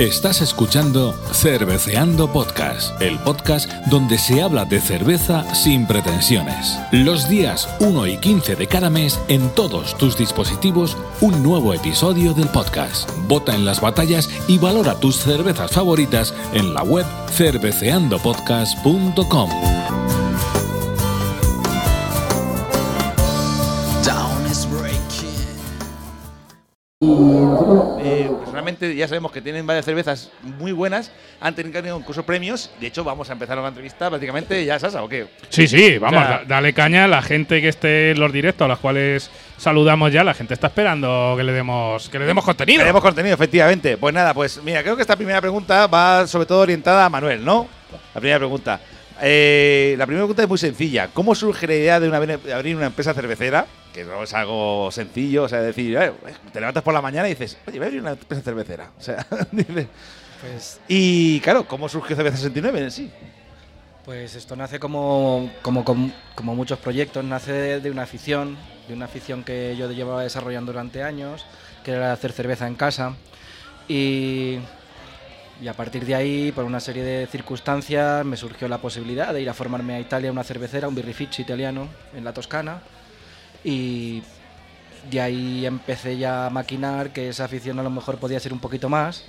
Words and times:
Estás 0.00 0.40
escuchando 0.40 1.12
Cerveceando 1.30 2.32
Podcast, 2.32 3.00
el 3.00 3.16
podcast 3.20 3.70
donde 3.86 4.18
se 4.18 4.42
habla 4.42 4.64
de 4.64 4.80
cerveza 4.80 5.44
sin 5.54 5.86
pretensiones. 5.86 6.80
Los 6.90 7.28
días 7.28 7.68
1 7.78 8.08
y 8.08 8.16
15 8.16 8.56
de 8.56 8.66
cada 8.66 8.90
mes 8.90 9.20
en 9.28 9.48
todos 9.50 9.96
tus 9.96 10.18
dispositivos 10.18 10.96
un 11.20 11.44
nuevo 11.44 11.72
episodio 11.74 12.34
del 12.34 12.48
podcast. 12.48 13.08
Vota 13.28 13.54
en 13.54 13.64
las 13.64 13.80
batallas 13.80 14.28
y 14.48 14.58
valora 14.58 14.98
tus 14.98 15.14
cervezas 15.14 15.70
favoritas 15.70 16.34
en 16.54 16.74
la 16.74 16.82
web 16.82 17.06
cerveceandopodcast.com. 17.30 20.03
personalmente, 28.74 28.96
ya 28.96 29.08
sabemos 29.08 29.32
que 29.32 29.40
tienen 29.40 29.66
varias 29.66 29.84
cervezas 29.84 30.30
muy 30.42 30.72
buenas, 30.72 31.10
han 31.40 31.54
tenido 31.54 31.98
incluso 31.98 32.24
premios. 32.24 32.70
De 32.80 32.86
hecho, 32.86 33.04
vamos 33.04 33.30
a 33.30 33.32
empezar 33.32 33.58
una 33.58 33.68
entrevista 33.68 34.08
prácticamente 34.08 34.64
ya, 34.64 34.78
Sasa, 34.78 35.02
¿o 35.02 35.08
qué? 35.08 35.26
Sí, 35.48 35.66
sí, 35.66 35.98
vamos, 35.98 36.20
O 36.22 36.26
sea- 36.26 36.38
da- 36.38 36.44
dale 36.46 36.72
caña 36.72 37.04
a 37.04 37.08
la 37.08 37.22
gente 37.22 37.60
que 37.60 37.68
esté 37.68 38.10
en 38.12 38.20
los 38.20 38.32
directos, 38.32 38.64
a 38.64 38.68
las 38.68 38.78
cuales 38.78 39.30
saludamos 39.56 40.12
ya. 40.12 40.24
La 40.24 40.34
gente 40.34 40.54
está 40.54 40.66
esperando 40.68 41.34
que 41.36 41.44
le 41.44 41.52
demos, 41.52 42.08
que 42.08 42.18
le 42.18 42.26
demos 42.26 42.44
contenido. 42.44 42.80
Tenemos 42.80 43.02
contenido, 43.02 43.34
efectivamente. 43.34 43.96
Pues 43.96 44.14
nada, 44.14 44.34
pues 44.34 44.60
mira, 44.62 44.82
creo 44.82 44.96
que 44.96 45.02
esta 45.02 45.16
primera 45.16 45.40
pregunta 45.40 45.86
va 45.86 46.26
sobre 46.26 46.46
todo 46.46 46.60
orientada 46.60 47.04
a 47.06 47.08
Manuel, 47.10 47.44
¿no? 47.44 47.68
La 48.14 48.20
primera 48.20 48.38
pregunta. 48.38 48.80
Eh, 49.22 49.94
la 49.98 50.06
primera 50.06 50.24
pregunta 50.24 50.42
es 50.42 50.48
muy 50.48 50.58
sencilla. 50.58 51.08
¿Cómo 51.12 51.34
surge 51.34 51.66
la 51.66 51.74
idea 51.74 52.00
de, 52.00 52.08
una- 52.08 52.20
de 52.20 52.52
abrir 52.54 52.76
una 52.76 52.86
empresa 52.86 53.14
cervecera? 53.14 53.66
Que 53.92 54.04
no 54.04 54.22
es 54.24 54.34
algo 54.34 54.90
sencillo, 54.90 55.44
o 55.44 55.48
sea, 55.48 55.60
decir, 55.60 55.96
eh, 55.96 56.12
te 56.52 56.58
levantas 56.60 56.82
por 56.82 56.92
la 56.94 57.00
mañana 57.00 57.28
y 57.28 57.32
dices, 57.34 57.56
oye, 57.66 57.78
voy 57.78 57.84
a 57.84 57.86
abrir 57.86 58.00
una 58.02 58.10
empresa 58.12 58.42
cervecera. 58.42 58.90
O 58.98 59.02
sea, 59.02 59.24
dices. 59.52 59.86
Pues, 60.40 60.80
Y 60.88 61.40
claro, 61.40 61.66
¿cómo 61.66 61.88
surgió 61.88 62.16
Cerveza 62.16 62.36
69 62.36 62.80
en 62.80 62.90
sí? 62.90 63.10
pues 64.04 64.34
esto 64.34 64.54
nace 64.54 64.78
como, 64.78 65.50
como, 65.62 65.82
como, 65.82 66.10
como 66.34 66.54
muchos 66.54 66.78
proyectos, 66.78 67.24
nace 67.24 67.52
de, 67.52 67.80
de 67.80 67.90
una 67.90 68.02
afición, 68.02 68.54
de 68.86 68.92
una 68.92 69.06
afición 69.06 69.42
que 69.44 69.74
yo 69.78 69.90
llevaba 69.90 70.22
desarrollando 70.22 70.72
durante 70.72 71.02
años, 71.02 71.46
que 71.82 71.92
era 71.92 72.12
hacer 72.12 72.32
cerveza 72.32 72.66
en 72.66 72.74
casa. 72.74 73.14
Y, 73.88 74.58
y 75.62 75.68
a 75.68 75.74
partir 75.74 76.04
de 76.04 76.14
ahí, 76.14 76.52
por 76.52 76.64
una 76.64 76.80
serie 76.80 77.02
de 77.02 77.26
circunstancias, 77.26 78.24
me 78.24 78.36
surgió 78.36 78.66
la 78.68 78.78
posibilidad 78.78 79.32
de 79.32 79.42
ir 79.42 79.48
a 79.48 79.54
formarme 79.54 79.94
a 79.94 80.00
Italia, 80.00 80.32
una 80.32 80.44
cervecera, 80.44 80.88
un 80.88 80.94
birrificio 80.94 81.42
italiano 81.42 81.88
en 82.14 82.24
la 82.24 82.32
Toscana. 82.32 82.82
Y 83.62 84.22
de 85.10 85.20
ahí 85.20 85.64
empecé 85.64 86.16
ya 86.16 86.46
a 86.46 86.50
maquinar 86.50 87.12
que 87.12 87.28
esa 87.28 87.44
afición 87.44 87.78
a 87.78 87.82
lo 87.82 87.90
mejor 87.90 88.18
podía 88.18 88.40
ser 88.40 88.52
un 88.52 88.58
poquito 88.58 88.88
más. 88.88 89.24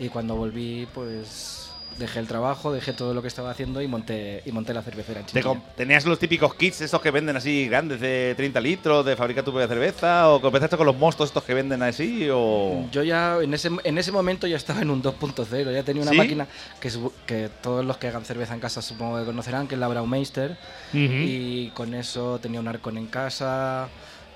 Y 0.00 0.08
cuando 0.08 0.36
volví, 0.36 0.88
pues 0.94 1.57
dejé 1.98 2.20
el 2.20 2.26
trabajo, 2.26 2.72
dejé 2.72 2.92
todo 2.92 3.14
lo 3.14 3.22
que 3.22 3.28
estaba 3.28 3.50
haciendo 3.50 3.82
y 3.82 3.88
monté, 3.88 4.42
y 4.44 4.52
monté 4.52 4.72
la 4.72 4.82
cervecera 4.82 5.20
en 5.20 5.26
Chinchilla. 5.26 5.60
¿Tenías 5.76 6.04
los 6.04 6.18
típicos 6.18 6.54
kits 6.54 6.80
estos 6.80 7.00
que 7.00 7.10
venden 7.10 7.36
así 7.36 7.68
grandes 7.68 8.00
de 8.00 8.34
30 8.36 8.60
litros 8.60 9.04
de 9.04 9.16
fabricar 9.16 9.44
tu 9.44 9.50
propia 9.50 9.68
cerveza? 9.68 10.28
¿O 10.28 10.44
empezaste 10.44 10.76
con 10.76 10.86
los 10.86 10.96
monstruos 10.96 11.30
estos 11.30 11.44
que 11.44 11.54
venden 11.54 11.82
así? 11.82 12.28
O... 12.30 12.86
Yo 12.90 13.02
ya 13.02 13.38
en 13.42 13.52
ese, 13.54 13.70
en 13.84 13.98
ese 13.98 14.12
momento 14.12 14.46
ya 14.46 14.56
estaba 14.56 14.80
en 14.80 14.90
un 14.90 15.02
2.0, 15.02 15.72
ya 15.72 15.82
tenía 15.82 16.02
una 16.02 16.12
¿Sí? 16.12 16.16
máquina 16.16 16.46
que, 16.80 16.90
que 17.26 17.50
todos 17.60 17.84
los 17.84 17.96
que 17.98 18.08
hagan 18.08 18.24
cerveza 18.24 18.54
en 18.54 18.60
casa 18.60 18.80
supongo 18.82 19.18
que 19.18 19.24
conocerán, 19.24 19.66
que 19.68 19.74
es 19.74 19.80
la 19.80 19.88
Braumeister. 19.88 20.56
Ujú. 20.92 20.98
Y 20.98 21.72
con 21.74 21.94
eso 21.94 22.38
tenía 22.40 22.60
un 22.60 22.68
arcón 22.68 22.98
en 22.98 23.06
casa, 23.06 23.88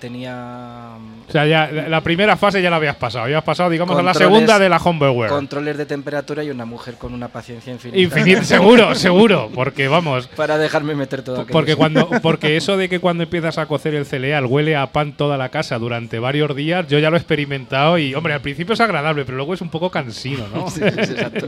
tenía 0.02 0.96
O 1.28 1.30
sea, 1.30 1.46
ya 1.46 1.70
la 1.70 2.00
primera 2.00 2.36
fase 2.36 2.60
ya 2.60 2.70
la 2.70 2.76
habías 2.76 2.96
pasado. 2.96 3.28
Ya 3.28 3.38
has 3.38 3.44
pasado, 3.44 3.70
digamos, 3.70 3.96
a 3.96 4.02
la 4.02 4.12
segunda 4.12 4.58
de 4.58 4.68
la 4.68 4.78
Homebrewer. 4.78 5.30
controles 5.30 5.78
de 5.78 5.86
temperatura 5.86 6.42
y 6.42 6.50
una 6.50 6.64
mujer 6.64 6.96
con 6.96 7.14
una 7.14 7.28
paciencia 7.28 7.72
infinita. 7.72 8.00
Infinito, 8.00 8.42
seguro, 8.56 8.96
seguro. 8.96 9.48
Porque 9.54 9.86
vamos. 9.86 10.26
Para 10.26 10.58
dejarme 10.58 10.96
meter 10.96 11.22
todo 11.22 11.42
aquello. 11.42 11.52
Porque 11.52 11.76
cuando, 11.76 12.10
porque 12.20 12.56
eso 12.56 12.76
de 12.76 12.88
que 12.88 12.98
cuando 12.98 13.22
empiezas 13.22 13.58
a 13.58 13.66
cocer 13.66 13.94
el 13.94 14.04
cereal 14.04 14.44
huele 14.46 14.74
a 14.74 14.88
pan 14.88 15.16
toda 15.16 15.36
la 15.36 15.50
casa 15.50 15.78
durante 15.78 16.18
varios 16.18 16.54
días, 16.56 16.88
yo 16.88 16.98
ya 16.98 17.08
lo 17.08 17.16
he 17.16 17.20
experimentado 17.20 17.96
y, 17.96 18.12
hombre, 18.16 18.34
al 18.34 18.40
principio 18.40 18.74
es 18.74 18.80
agradable, 18.80 19.24
pero 19.24 19.36
luego 19.36 19.54
es 19.54 19.60
un 19.60 19.70
poco 19.70 19.88
cansino, 19.88 20.48
¿no? 20.52 20.68
Sí, 20.72 20.80
sí, 20.80 21.12
exacto. 21.12 21.46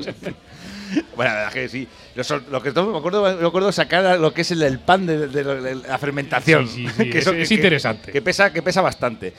Bueno, 1.16 1.32
la 1.32 1.38
verdad 1.40 1.52
que 1.52 1.68
sí. 1.68 1.88
Lo, 2.50 2.62
que 2.62 2.72
todo- 2.72 2.90
me 2.92 2.98
acuerdo, 2.98 3.22
me 3.22 3.46
acuerdo 3.46 3.70
sacar 3.72 4.18
lo 4.18 4.32
que 4.34 4.40
es 4.42 4.50
el, 4.50 4.62
el 4.62 4.78
pan 4.80 5.06
de, 5.06 5.28
de- 5.28 5.44
de 5.44 5.74
la 5.76 5.98
fermentación. 5.98 6.66
Sí, 6.66 6.86
sí, 6.88 6.92
sí, 7.04 7.10
Que 7.10 7.18
es- 7.18 7.26
es 7.26 7.50
interesante. 7.52 8.10
Que, 8.12 8.20
pesa, 8.22 8.52
que 8.52 8.62
pesa 8.62 8.82
bastante. 8.82 9.32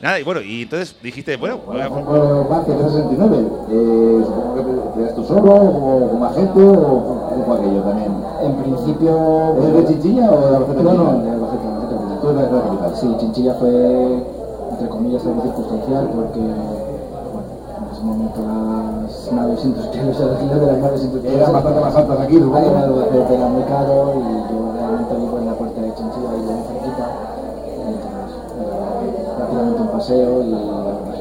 Nada, 0.00 0.20
y 0.20 0.22
bueno, 0.22 0.40
y 0.40 0.62
entonces 0.62 0.94
dijiste, 1.02 1.36
bueno, 1.36 1.58
voy 1.66 1.80
a- 1.80 1.88
Por 1.88 2.48
Banque 2.48 2.70
369, 2.72 3.36
eh, 3.70 4.22
supongo 4.24 4.94
que 4.94 5.12
tú 5.14 5.24
solo, 5.24 5.52
o 5.54 6.08
como 6.10 6.24
agente, 6.24 6.60
o 6.60 7.28
cómo 7.28 7.44
fue 7.46 7.56
aquello 7.58 7.82
también. 7.82 8.12
En 8.42 8.62
principio. 8.62 9.56
¿Eres 9.58 9.74
de 9.74 9.86
Chinchilla 9.94 10.30
o 10.30 10.40
de 10.50 10.56
Albacete? 10.56 10.82
No, 10.84 10.92
no, 10.94 11.22
de 11.24 11.30
Albacete, 11.30 11.66
Albacete 11.66 11.94
capital. 11.98 12.20
Tú 12.22 12.30
eres 12.30 12.42
de 12.50 12.56
la 12.56 12.62
capital. 12.62 12.96
Sí, 12.96 13.06
Chinchilla 13.18 13.54
fue, 13.54 13.70
entre 14.70 14.88
comillas, 14.88 15.26
algo 15.26 15.42
circunstancial 15.42 16.10
porque, 16.14 16.40
ese 17.98 18.06
momento 18.06 18.38
las 18.46 19.32
naves 19.32 19.64
industriales, 19.64 20.18
de 20.18 20.66
las 20.66 20.78
naves 20.78 21.02
industriales. 21.02 21.40
Eran 21.40 21.52
bastante 21.52 21.80
más 21.80 21.96
altas 21.96 22.20
aquí, 22.20 22.36
en 22.36 22.42
era 22.42 23.48
muy 23.48 23.62
caro 23.64 24.14
y 24.14 24.52
yo 24.52 24.72
realmente 24.72 25.14
vivo 25.16 25.38
en 25.38 25.46
la 25.46 25.54
puerta 25.54 25.80
de 25.82 25.94
Chinchilla 25.94 26.30
y 26.30 26.42
muy 26.46 26.62
cerquita. 26.62 27.06
Entonces, 27.90 28.38
era 28.54 29.36
prácticamente 29.36 29.82
un 29.82 29.88
paseo 29.88 30.42
y 30.42 30.50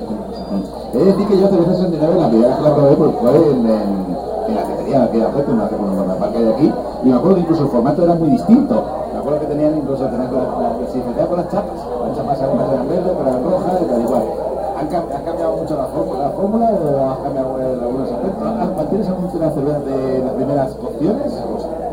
con 0.05 0.77
He 0.93 0.97
de 0.99 1.05
decir 1.05 1.27
que 1.27 1.39
yo 1.39 1.47
Cerveza 1.47 1.73
69 1.73 2.15
la 2.21 2.29
primera 2.29 2.47
vez 2.47 2.57
que 2.57 2.63
la 2.63 2.75
probé 2.75 2.95
pues, 2.95 3.11
fue 3.21 3.35
en, 3.35 3.65
en, 3.65 4.15
en 4.47 4.55
la 4.55 4.61
cafetería 4.61 5.11
que 5.11 5.17
era 5.17 5.29
frente, 5.29 5.51
una 5.51 5.67
en 5.67 6.07
la 6.07 6.15
parque 6.15 6.39
de 6.39 6.53
aquí, 6.53 6.73
y 7.03 7.09
me 7.09 7.15
acuerdo 7.15 7.35
que 7.35 7.41
incluso 7.41 7.63
el 7.63 7.69
formato 7.69 8.03
era 8.03 8.13
muy 8.13 8.29
distinto. 8.29 8.83
Me 9.13 9.19
acuerdo 9.19 9.39
que 9.39 9.45
tenían 9.47 9.77
incluso 9.77 10.05
tenían 10.05 10.29
con, 10.29 10.39
la, 10.39 10.45
con 10.45 11.37
las 11.37 11.49
chapas, 11.49 11.79
las 12.07 12.17
chapas 12.17 12.41
algunas 12.41 12.71
eran 12.71 12.87
verdes, 12.87 13.11
otras 13.11 13.43
rojas 13.43 13.81
y 13.81 13.85
tal 13.85 14.01
igual. 14.01 14.46
¿Han, 14.77 14.87
cam- 14.89 15.09
ha 15.09 15.21
cambiado 15.25 15.57
mucho 15.57 15.75
la 15.75 15.85
fórmula, 15.87 16.19
la 16.19 16.29
fórmula 16.31 16.65
o 16.69 17.09
has 17.11 17.17
cambiado 17.19 17.59
en 17.59 17.79
algunos 17.81 18.11
aspectos? 18.11 18.47
¿Has- 18.47 18.75
¿Mantienes 18.77 19.07
algún 19.07 19.31
de 19.33 19.39
las 19.39 19.53
cervezas 19.53 19.85
de 19.85 20.19
las 20.23 20.33
primeras 20.33 20.69
opciones? 20.77 21.33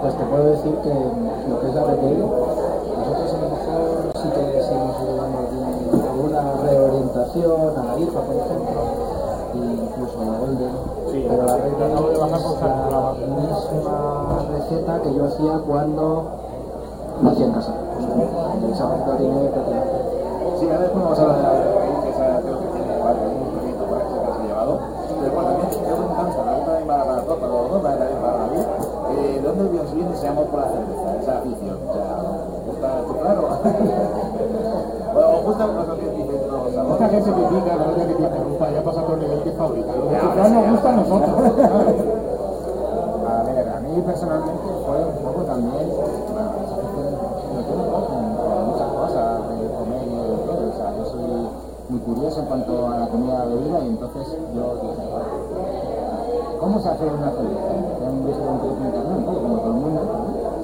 Pues 0.03 0.15
te 0.19 0.25
puedo 0.25 0.45
decir 0.45 0.75
que 0.84 0.93
lo 1.49 1.61
que 1.61 1.69
es 1.69 1.75
la 1.75 1.84
retail, 1.84 2.19
nosotros 2.21 3.33
a 3.33 3.39
lo 3.41 3.49
mejor 3.56 4.12
sí 4.21 4.28
que 4.28 4.62
sí 4.62 4.75
dando 4.77 5.22
algún- 5.25 6.05
alguna 6.05 6.43
reorientación 6.69 7.56
a 7.72 7.83
la 7.89 7.99
IFA, 8.00 8.21
por 8.21 8.37
ejemplo, 8.37 8.81
e 9.55 9.56
incluso 9.56 10.16
a 10.21 10.25
la 10.28 10.34
Golden, 10.45 10.75
pero 11.09 11.43
la 11.47 11.56
retail 11.56 11.93
es 12.12 12.19
la 12.21 12.27
misma 12.27 13.97
receta 14.53 14.93
que 15.03 15.15
yo 15.15 15.25
hacía 15.25 15.55
cuando 15.66 16.05
hacía 17.33 17.47
en 17.47 17.53
casa. 17.53 17.72
Esa 18.72 19.16
tiene 19.16 19.49
prácticamente 19.49 20.05
Sí, 20.61 20.66
ahora 20.71 20.81
después 20.81 21.03
vamos 21.05 21.19
a 21.19 21.22
hablar 21.22 21.37
de 21.41 21.43
la 21.43 21.51
raíz, 21.75 21.99
que 22.05 22.11
esa 22.11 22.41
creo 22.41 22.59
que 22.61 22.66
tiene 22.78 22.95
vale, 23.03 23.19
un 23.27 23.49
proyecto 23.59 23.84
para 23.91 24.01
eso 24.05 24.15
que 24.15 24.33
se 24.34 24.39
ha 24.39 24.47
llevado. 24.47 24.78
Pero 25.21 25.33
bueno, 25.34 25.49
también 25.51 25.69
te 25.71 25.77
quiero 25.78 25.97
preguntar, 25.97 26.27
esta 26.28 26.43
pregunta 26.45 26.66
también 26.71 26.87
para, 26.89 27.05
para 27.05 27.21
todos, 27.25 27.39
para 27.39 27.53
los 27.55 27.71
dos, 27.75 27.83
para 27.83 27.97
también 27.99 28.21
para 28.22 28.37
David. 28.39 28.65
Eh, 29.15 29.34
¿De 29.34 29.49
dónde 29.49 29.81
os 29.81 29.95
viene 29.95 30.11
ese 30.15 30.28
amor 30.28 30.47
por 30.47 30.61
la 30.61 30.69
cerveza, 30.69 31.06
esa 31.21 31.33
afición? 31.39 31.77
O 31.84 31.93
sea, 31.95 32.06
¿os 32.22 32.66
gusta 32.66 32.87
esto 33.01 33.15
claro? 33.19 33.43
Bueno, 33.65 35.39
¿Os 35.39 35.45
gusta 35.47 35.65
Mucha 35.65 37.09
gente 37.09 37.31
critica, 37.33 37.77
la 37.77 37.87
verdad 37.87 38.07
que 38.07 38.15
te 38.15 38.23
interrumpa, 38.23 38.71
ya 38.71 38.83
pasa 38.83 39.07
por 39.07 39.15
el 39.15 39.21
nivel 39.21 39.43
que. 39.43 39.53
Lo 39.53 39.65
no 39.65 40.49
nos 40.49 40.71
gusta 40.71 40.89
a 40.89 40.97
nosotros. 40.97 41.33
A 43.25 43.43
ver, 43.45 43.69
a 43.69 43.81
mí 43.81 44.03
personalmente 44.03 44.69
fue 44.85 44.99
un 45.03 45.17
poco 45.25 45.43
también, 45.45 45.89
bueno, 45.89 46.51
esa 46.61 46.77
con, 48.05 48.25
muchas 48.67 48.89
cosas 48.93 49.49
de 49.49 49.65
comer 49.73 50.05
y 50.05 50.15
de 50.15 50.37
todo, 50.45 50.61
o 50.69 50.77
sea, 50.77 50.93
yo 50.99 51.05
soy 51.07 51.25
muy 51.89 52.01
curioso 52.01 52.41
en 52.41 52.47
cuanto 52.47 52.89
a 52.89 52.99
la 52.99 53.07
comida 53.09 53.45
bebida 53.47 53.81
y 53.81 53.89
entonces 53.89 54.37
yo 54.55 54.77
dije, 54.83 55.09
¿cómo 56.60 56.81
se 56.81 56.89
hace 56.91 57.05
una 57.05 57.31
cerveza? 57.31 57.75
Un 58.05 58.28
un 59.17 59.25
poco 59.25 59.41
como 59.41 59.57
todo 59.59 59.69
el 59.69 59.72
mundo, 59.72 60.01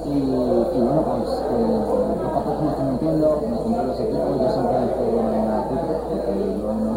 y, 0.05 0.17
y 0.17 0.81
bueno, 0.81 1.01
pues 1.05 1.29
eh, 1.51 1.81
poco 2.21 2.39
a 2.39 2.43
poco 2.43 2.61
me 2.63 2.71
estoy 2.71 2.85
metiendo, 2.85 3.41
me 3.49 3.57
compré 3.57 3.83
los 3.85 3.99
equipos, 3.99 4.33
yo 4.41 4.49
siempre 4.51 4.77
hice 4.81 5.03
una 5.13 5.63
cutre, 5.67 5.95
porque 6.09 6.33
yo 6.57 6.73
no, 6.73 6.93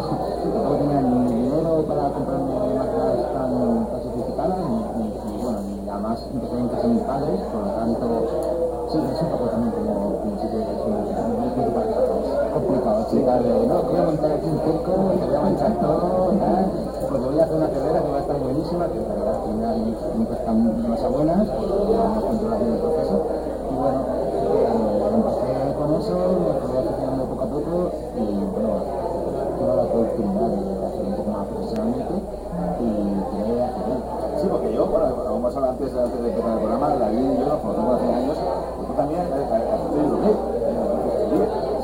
tampoco 0.53 0.75
tenía 0.75 1.01
ni 1.01 1.33
dinero 1.33 1.85
para 1.87 2.09
comprarme 2.09 2.53
máquinas 2.75 3.33
tan, 3.33 3.85
tan 3.87 4.03
sofisticadas, 4.03 4.57
ni, 4.57 4.77
ni, 4.97 5.07
ni, 5.07 5.43
bueno, 5.43 5.59
ni 5.61 5.89
además 5.89 6.27
empecé 6.33 6.57
en 6.57 6.67
casa 6.69 6.87
de 6.87 6.93
mis 6.93 7.03
padres, 7.03 7.39
por 7.53 7.61
lo 7.61 7.71
tanto, 7.71 8.05
sí, 9.01 9.11
es 9.13 9.21
un 9.21 9.29
poco 9.29 9.45
también 9.49 9.71
como, 9.71 10.23
si 10.39 10.47
te 10.47 10.57
es 10.57 10.67
complicado 12.53 13.01
explicarle, 13.01 13.67
no, 13.67 13.83
voy 13.83 13.99
a 13.99 14.03
montar 14.03 14.31
aquí 14.31 14.47
un 14.47 14.59
circo, 14.63 14.93
te 15.19 15.25
voy 15.25 15.35
a 15.35 15.41
manchar 15.41 15.73
todo, 15.79 16.31
tal, 16.39 16.65
porque 17.09 17.25
voy 17.25 17.39
a 17.39 17.43
hacer 17.43 17.55
una 17.57 17.69
carrera 17.69 18.01
que 18.01 18.09
va 18.09 18.17
a 18.17 18.21
estar 18.21 18.39
buenísima, 18.39 18.87
que 18.87 18.99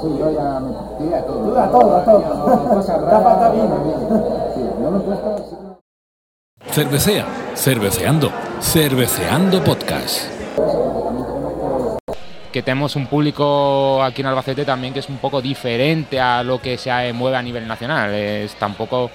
Sí, 0.02 0.08
yo 0.18 0.32
ya 0.32 0.60
me 0.60 0.74
tiré 0.98 1.16
a 1.16 1.26
todo. 1.26 1.44
Tú 1.44 1.60
a 1.60 1.70
todo, 1.70 1.98
a 1.98 2.04
todo. 2.04 2.20
Vino. 3.54 3.76
Sí, 4.56 4.62
no 4.82 4.92
me 4.92 5.00
cuesta... 5.04 5.36
Cervecea, 6.72 7.26
cerveceando, 7.54 8.32
cerveceando 8.60 9.64
podcast. 9.64 10.24
que 12.52 12.64
tenemos 12.64 12.96
un 12.96 13.08
público 13.08 14.02
aquí 14.04 14.22
en 14.22 14.28
Albacete 14.28 14.66
también 14.66 14.94
que 14.94 15.00
es 15.00 15.10
un 15.10 15.18
poco 15.18 15.42
diferente 15.42 16.20
a 16.20 16.44
lo 16.44 16.60
que 16.60 16.78
se 16.78 17.14
mueve 17.14 17.38
a 17.38 17.44
nivel 17.44 17.68
nacional. 17.68 18.12
Es 18.14 18.56
tampoco. 18.56 19.12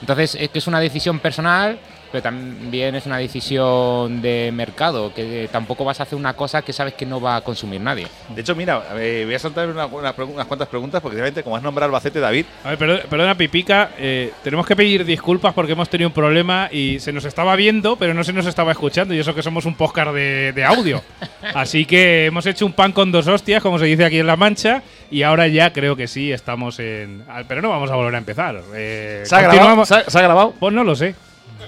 Entonces, 0.00 0.34
es 0.34 0.48
que 0.50 0.58
es 0.58 0.66
una 0.66 0.80
decisión 0.80 1.20
personal, 1.20 1.78
pero 2.10 2.22
también 2.22 2.94
es 2.94 3.06
una 3.06 3.18
decisión 3.18 4.20
de 4.22 4.50
mercado, 4.54 5.12
que 5.14 5.48
tampoco 5.50 5.84
vas 5.84 6.00
a 6.00 6.04
hacer 6.04 6.16
una 6.18 6.34
cosa 6.34 6.62
que 6.62 6.72
sabes 6.72 6.94
que 6.94 7.06
no 7.06 7.20
va 7.20 7.36
a 7.36 7.40
consumir 7.42 7.80
nadie. 7.80 8.06
De 8.34 8.40
hecho, 8.40 8.54
mira, 8.54 8.82
eh, 8.96 9.22
voy 9.26 9.34
a 9.34 9.38
saltar 9.38 9.68
una- 9.68 9.86
una 9.86 10.14
unas 10.18 10.46
cuantas 10.46 10.68
preguntas 10.68 11.00
porque 11.00 11.16
realmente, 11.16 11.42
como 11.42 11.56
has 11.56 11.62
nombrado 11.62 11.86
Albacete, 11.86 12.20
David, 12.20 12.46
A 12.64 12.70
ver, 12.70 12.78
perdona, 12.78 13.02
perdona, 13.08 13.34
Pipica, 13.36 13.90
eh, 13.98 14.32
tenemos 14.42 14.66
que 14.66 14.76
pedir 14.76 15.04
disculpas 15.04 15.54
porque 15.54 15.72
hemos 15.72 15.88
tenido 15.88 16.08
un 16.08 16.14
problema 16.14 16.68
y 16.72 16.98
se 17.00 17.12
nos 17.12 17.24
estaba 17.24 17.54
viendo, 17.56 17.96
pero 17.96 18.14
no 18.14 18.24
se 18.24 18.32
nos 18.32 18.46
estaba 18.46 18.72
escuchando, 18.72 19.14
y 19.14 19.18
eso 19.18 19.34
que 19.34 19.42
somos 19.42 19.64
un 19.66 19.74
podcast 19.74 20.12
de, 20.12 20.52
de 20.52 20.64
audio. 20.64 21.02
Así 21.54 21.84
que 21.84 22.26
hemos 22.26 22.46
hecho 22.46 22.66
un 22.66 22.72
pan 22.72 22.92
con 22.92 23.12
dos 23.12 23.26
hostias, 23.26 23.62
como 23.62 23.78
se 23.78 23.84
dice 23.86 24.04
aquí 24.04 24.18
en 24.18 24.26
La 24.26 24.36
Mancha, 24.36 24.82
y 25.10 25.22
ahora 25.22 25.46
ya 25.48 25.72
creo 25.72 25.96
que 25.96 26.06
sí, 26.08 26.32
estamos 26.32 26.78
en... 26.78 27.22
ah, 27.28 27.42
Pero 27.48 27.62
no 27.62 27.70
vamos 27.70 27.90
a 27.90 27.96
volver 27.96 28.14
a 28.14 28.18
empezar. 28.18 28.60
Eh, 28.74 29.22
¿se 29.24 29.34
ha 29.36 29.42
grabado? 29.42 29.84
¿Se 29.84 29.94
ha, 29.94 30.04
se 30.10 30.18
ha 30.18 30.22
grabado? 30.22 30.54
Pues 30.58 30.74
no 30.74 30.84
lo 30.84 30.94
sé. 30.94 31.14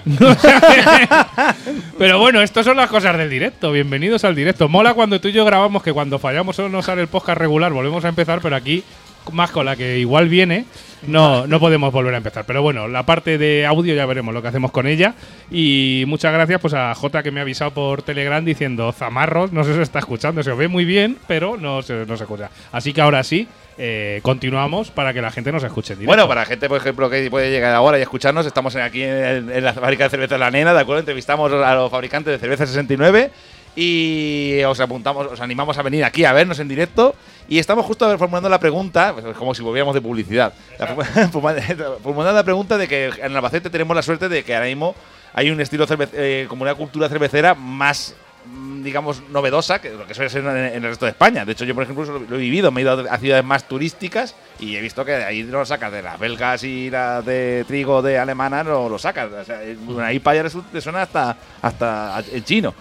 Pero 1.97 2.19
bueno, 2.19 2.41
estas 2.41 2.65
son 2.65 2.77
las 2.77 2.89
cosas 2.89 3.17
del 3.17 3.29
directo. 3.29 3.71
Bienvenidos 3.71 4.23
al 4.23 4.35
directo. 4.35 4.67
Mola 4.67 4.93
cuando 4.93 5.21
tú 5.21 5.27
y 5.27 5.31
yo 5.31 5.45
grabamos 5.45 5.83
que 5.83 5.93
cuando 5.93 6.19
fallamos 6.19 6.55
solo 6.55 6.69
nos 6.69 6.85
sale 6.85 7.01
el 7.01 7.07
podcast 7.07 7.37
regular, 7.37 7.71
volvemos 7.71 8.03
a 8.05 8.09
empezar, 8.09 8.39
pero 8.41 8.55
aquí, 8.55 8.83
más 9.31 9.51
con 9.51 9.65
la 9.65 9.75
que 9.75 9.99
igual 9.99 10.29
viene, 10.29 10.65
no, 11.07 11.47
no 11.47 11.59
podemos 11.59 11.91
volver 11.91 12.13
a 12.13 12.17
empezar. 12.17 12.45
Pero 12.45 12.61
bueno, 12.61 12.87
la 12.87 13.05
parte 13.05 13.37
de 13.37 13.65
audio 13.65 13.93
ya 13.95 14.05
veremos 14.05 14.33
lo 14.33 14.41
que 14.41 14.47
hacemos 14.47 14.71
con 14.71 14.87
ella. 14.87 15.15
Y 15.49 16.03
muchas 16.07 16.33
gracias 16.33 16.59
pues 16.61 16.73
a 16.73 16.93
Jota 16.95 17.23
que 17.23 17.31
me 17.31 17.39
ha 17.39 17.43
avisado 17.43 17.71
por 17.71 18.03
Telegram 18.03 18.43
diciendo 18.43 18.91
Zamarros, 18.91 19.51
no 19.51 19.63
sé 19.63 19.71
si 19.71 19.77
se 19.77 19.83
está 19.83 19.99
escuchando, 19.99 20.43
se 20.43 20.51
os 20.51 20.57
ve 20.57 20.67
muy 20.67 20.85
bien, 20.85 21.17
pero 21.27 21.57
no 21.57 21.81
se, 21.81 22.05
no 22.05 22.17
se 22.17 22.23
escucha. 22.23 22.49
Así 22.71 22.93
que 22.93 23.01
ahora 23.01 23.23
sí, 23.23 23.47
eh, 23.77 24.19
continuamos 24.21 24.91
para 24.91 25.13
que 25.13 25.21
la 25.21 25.31
gente 25.31 25.51
nos 25.51 25.63
escuche 25.63 25.95
directo. 25.95 26.09
Bueno, 26.09 26.27
para 26.27 26.41
la 26.41 26.45
gente, 26.45 26.67
por 26.67 26.77
ejemplo, 26.77 27.09
que 27.09 27.29
puede 27.29 27.49
llegar 27.51 27.73
ahora 27.73 27.97
y 27.97 28.01
escucharnos, 28.01 28.45
estamos 28.45 28.75
aquí 28.75 29.03
en, 29.03 29.51
en 29.51 29.63
la 29.63 29.73
fábrica 29.73 30.03
de 30.05 30.09
cerveza 30.09 30.37
La 30.37 30.51
Nena, 30.51 30.73
¿de 30.73 30.81
acuerdo? 30.81 30.99
Entrevistamos 30.99 31.51
a 31.51 31.75
los 31.75 31.89
fabricantes 31.89 32.33
de 32.33 32.39
cerveza 32.39 32.65
69 32.65 33.31
y 33.75 34.61
os 34.65 34.79
apuntamos, 34.79 35.27
os 35.27 35.39
animamos 35.41 35.77
a 35.77 35.81
venir 35.81 36.03
aquí 36.03 36.25
a 36.25 36.33
vernos 36.33 36.59
en 36.59 36.67
directo. 36.67 37.15
Y 37.47 37.59
estamos 37.59 37.85
justo 37.85 38.05
formulando 38.17 38.47
la 38.49 38.59
pregunta, 38.59 39.13
pues, 39.13 39.35
como 39.37 39.53
si 39.53 39.61
volviéramos 39.61 39.93
de 39.93 40.01
publicidad, 40.01 40.53
La- 40.79 40.87
formulando 41.31 42.33
la 42.33 42.43
pregunta 42.43 42.77
de 42.77 42.87
que 42.87 43.11
en 43.21 43.35
Albacete 43.35 43.69
tenemos 43.69 43.95
la 43.95 44.01
suerte 44.01 44.29
de 44.29 44.43
que 44.43 44.53
ahora 44.55 44.67
mismo 44.67 44.95
hay 45.33 45.49
un 45.51 45.59
estilo 45.61 45.85
eh, 46.13 46.45
como 46.49 46.63
una 46.63 46.75
cultura 46.75 47.07
cervecera 47.09 47.53
más 47.55 48.15
mm, 48.45 48.83
digamos, 48.83 49.21
novedosa 49.29 49.79
que 49.79 49.89
lo 49.91 50.05
que 50.07 50.13
suele 50.13 50.29
ser 50.29 50.43
en, 50.45 50.57
en 50.57 50.83
el 50.83 50.89
resto 50.89 51.05
de 51.05 51.11
España. 51.11 51.43
De 51.45 51.51
hecho, 51.53 51.65
yo, 51.65 51.73
por 51.75 51.83
ejemplo, 51.83 52.05
lo, 52.05 52.19
lo 52.19 52.35
he 52.35 52.39
vivido. 52.39 52.71
Me 52.71 52.81
he 52.81 52.83
ido 52.83 53.05
a 53.09 53.17
ciudades 53.17 53.43
más 53.45 53.67
turísticas 53.67 54.35
y 54.59 54.75
he 54.75 54.81
visto 54.81 55.03
que 55.05 55.15
ahí 55.15 55.43
no 55.43 55.59
lo 55.59 55.65
sacas 55.65 55.91
de 55.91 56.01
las 56.01 56.19
belgas 56.19 56.63
y 56.63 56.89
las 56.89 57.25
de 57.25 57.65
trigo 57.67 58.01
de 58.01 58.17
alemana, 58.17 58.63
no 58.63 58.87
lo 58.89 58.97
sacas. 58.99 59.29
O 59.31 59.43
sea, 59.45 59.59
ahí 60.05 60.19
para 60.19 60.41
allá 60.41 60.59
te 60.71 60.79
suena 60.81 61.01
hasta, 61.03 61.35
hasta 61.61 62.23
el 62.31 62.43
chino. 62.45 62.73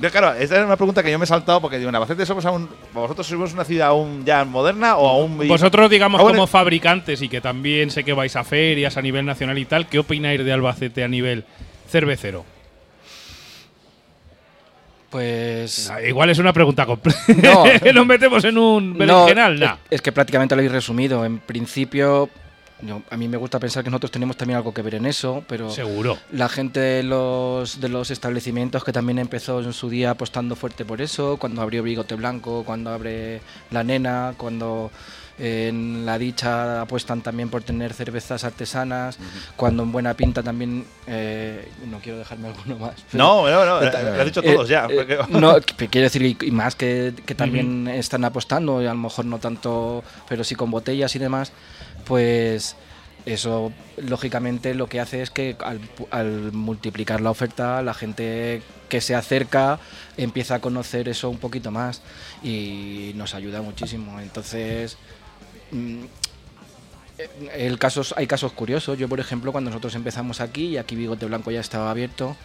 Yo, 0.00 0.10
claro, 0.10 0.32
esta 0.34 0.58
es 0.58 0.64
una 0.64 0.76
pregunta 0.76 1.02
que 1.02 1.10
yo 1.10 1.18
me 1.18 1.24
he 1.24 1.28
saltado 1.28 1.60
porque 1.60 1.78
digo, 1.78 1.88
en 1.88 1.94
Albacete 1.94 2.26
somos 2.26 2.44
aún, 2.44 2.68
vosotros 2.92 3.26
somos 3.26 3.52
una 3.52 3.64
ciudad 3.64 3.88
aún 3.88 4.24
ya 4.24 4.44
moderna 4.44 4.96
o 4.96 5.08
aún 5.08 5.46
Vosotros, 5.46 5.88
digamos, 5.88 6.20
como 6.20 6.46
fabricantes 6.46 7.22
y 7.22 7.28
que 7.28 7.40
también 7.40 7.90
sé 7.90 8.02
que 8.02 8.12
vais 8.12 8.34
a 8.34 8.42
ferias 8.42 8.96
a 8.96 9.02
nivel 9.02 9.24
nacional 9.24 9.56
y 9.58 9.64
tal, 9.64 9.86
¿qué 9.86 10.00
opináis 10.00 10.44
de 10.44 10.52
Albacete 10.52 11.04
a 11.04 11.08
nivel 11.08 11.44
cervecero? 11.88 12.44
Pues. 15.10 15.88
Ah, 15.90 16.02
Igual 16.02 16.30
es 16.30 16.38
una 16.38 16.52
pregunta 16.52 16.86
completa. 16.86 17.20
No. 17.40 17.64
Nos 17.92 18.06
metemos 18.06 18.42
en 18.42 18.58
un 18.58 18.98
No, 18.98 19.28
es, 19.28 19.70
es 19.88 20.02
que 20.02 20.10
prácticamente 20.10 20.56
lo 20.56 20.58
habéis 20.58 20.72
resumido. 20.72 21.24
En 21.24 21.38
principio, 21.38 22.28
yo- 22.86 23.02
a 23.10 23.16
mí 23.16 23.28
me 23.28 23.36
gusta 23.36 23.58
pensar 23.58 23.82
que 23.84 23.90
nosotros 23.90 24.10
tenemos 24.10 24.36
también 24.36 24.56
algo 24.58 24.72
que 24.74 24.82
ver 24.82 24.94
en 24.96 25.06
eso, 25.06 25.42
pero 25.48 25.70
Seguro. 25.70 26.18
la 26.32 26.48
gente 26.48 26.80
de 26.80 27.02
los, 27.02 27.80
de 27.80 27.88
los 27.88 28.10
establecimientos 28.10 28.84
que 28.84 28.92
también 28.92 29.18
empezó 29.18 29.60
en 29.60 29.72
su 29.72 29.88
día 29.88 30.10
apostando 30.10 30.56
fuerte 30.56 30.84
por 30.84 31.00
eso, 31.00 31.36
cuando 31.38 31.62
abrió 31.62 31.82
Bigote 31.82 32.14
Blanco, 32.14 32.62
cuando 32.64 32.90
abre 32.90 33.40
La 33.70 33.82
Nena, 33.84 34.34
cuando 34.36 34.90
eh, 35.36 35.66
en 35.68 36.06
La 36.06 36.16
Dicha 36.16 36.82
apuestan 36.82 37.20
también 37.20 37.48
por 37.48 37.60
tener 37.64 37.92
cervezas 37.92 38.44
artesanas, 38.44 39.18
cuando 39.56 39.82
en 39.82 39.90
Buena 39.90 40.14
Pinta 40.14 40.44
también, 40.44 40.84
eh, 41.08 41.68
no 41.90 41.98
quiero 41.98 42.18
dejarme 42.18 42.46
alguno 42.48 42.78
más. 42.78 42.94
pero- 43.10 43.24
No, 43.24 43.50
no, 43.50 43.64
no, 43.64 43.80
lo 43.80 43.88
has 44.20 44.24
dicho 44.26 44.40
todos 44.42 44.68
eh, 44.68 44.72
ya. 44.72 44.86
eh, 44.88 44.94
porque- 44.94 45.18
no, 45.40 45.56
quiero 45.90 46.04
decir, 46.04 46.22
y, 46.22 46.36
y 46.40 46.50
más 46.52 46.76
que, 46.76 47.12
que 47.26 47.34
también 47.34 47.88
están 47.88 48.24
apostando, 48.24 48.80
y 48.80 48.86
a 48.86 48.90
lo 48.94 49.00
mejor 49.00 49.24
no 49.24 49.38
tanto, 49.40 50.04
pero 50.28 50.44
sí 50.44 50.54
con 50.54 50.70
botellas 50.70 51.16
y 51.16 51.18
demás, 51.18 51.50
pues 52.04 52.76
eso 53.26 53.72
lógicamente 53.96 54.74
lo 54.74 54.86
que 54.86 55.00
hace 55.00 55.22
es 55.22 55.30
que 55.30 55.56
al, 56.10 56.52
multiplicar 56.52 57.20
la 57.20 57.30
oferta, 57.30 57.80
la 57.82 57.94
gente 57.94 58.62
que 58.88 59.00
se 59.00 59.14
acerca 59.14 59.78
empieza 60.16 60.56
a 60.56 60.60
conocer 60.60 61.08
eso 61.08 61.30
un 61.30 61.38
poquito 61.38 61.70
más 61.70 62.02
y 62.42 63.12
nos 63.14 63.34
ayuda 63.34 63.62
muchísimo. 63.62 64.20
Entonces, 64.20 64.98
mm, 65.70 66.04
el 67.54 67.78
caso, 67.78 68.02
hay 68.16 68.26
casos 68.26 68.52
curiosos. 68.52 68.98
Yo, 68.98 69.08
por 69.08 69.20
ejemplo, 69.20 69.52
cuando 69.52 69.70
nosotros 69.70 69.94
empezamos 69.94 70.40
aquí, 70.40 70.66
y 70.66 70.76
aquí 70.76 70.96
Bigote 70.96 71.26
Blanco 71.26 71.50
ya 71.50 71.60
estaba 71.60 71.90
abierto, 71.90 72.36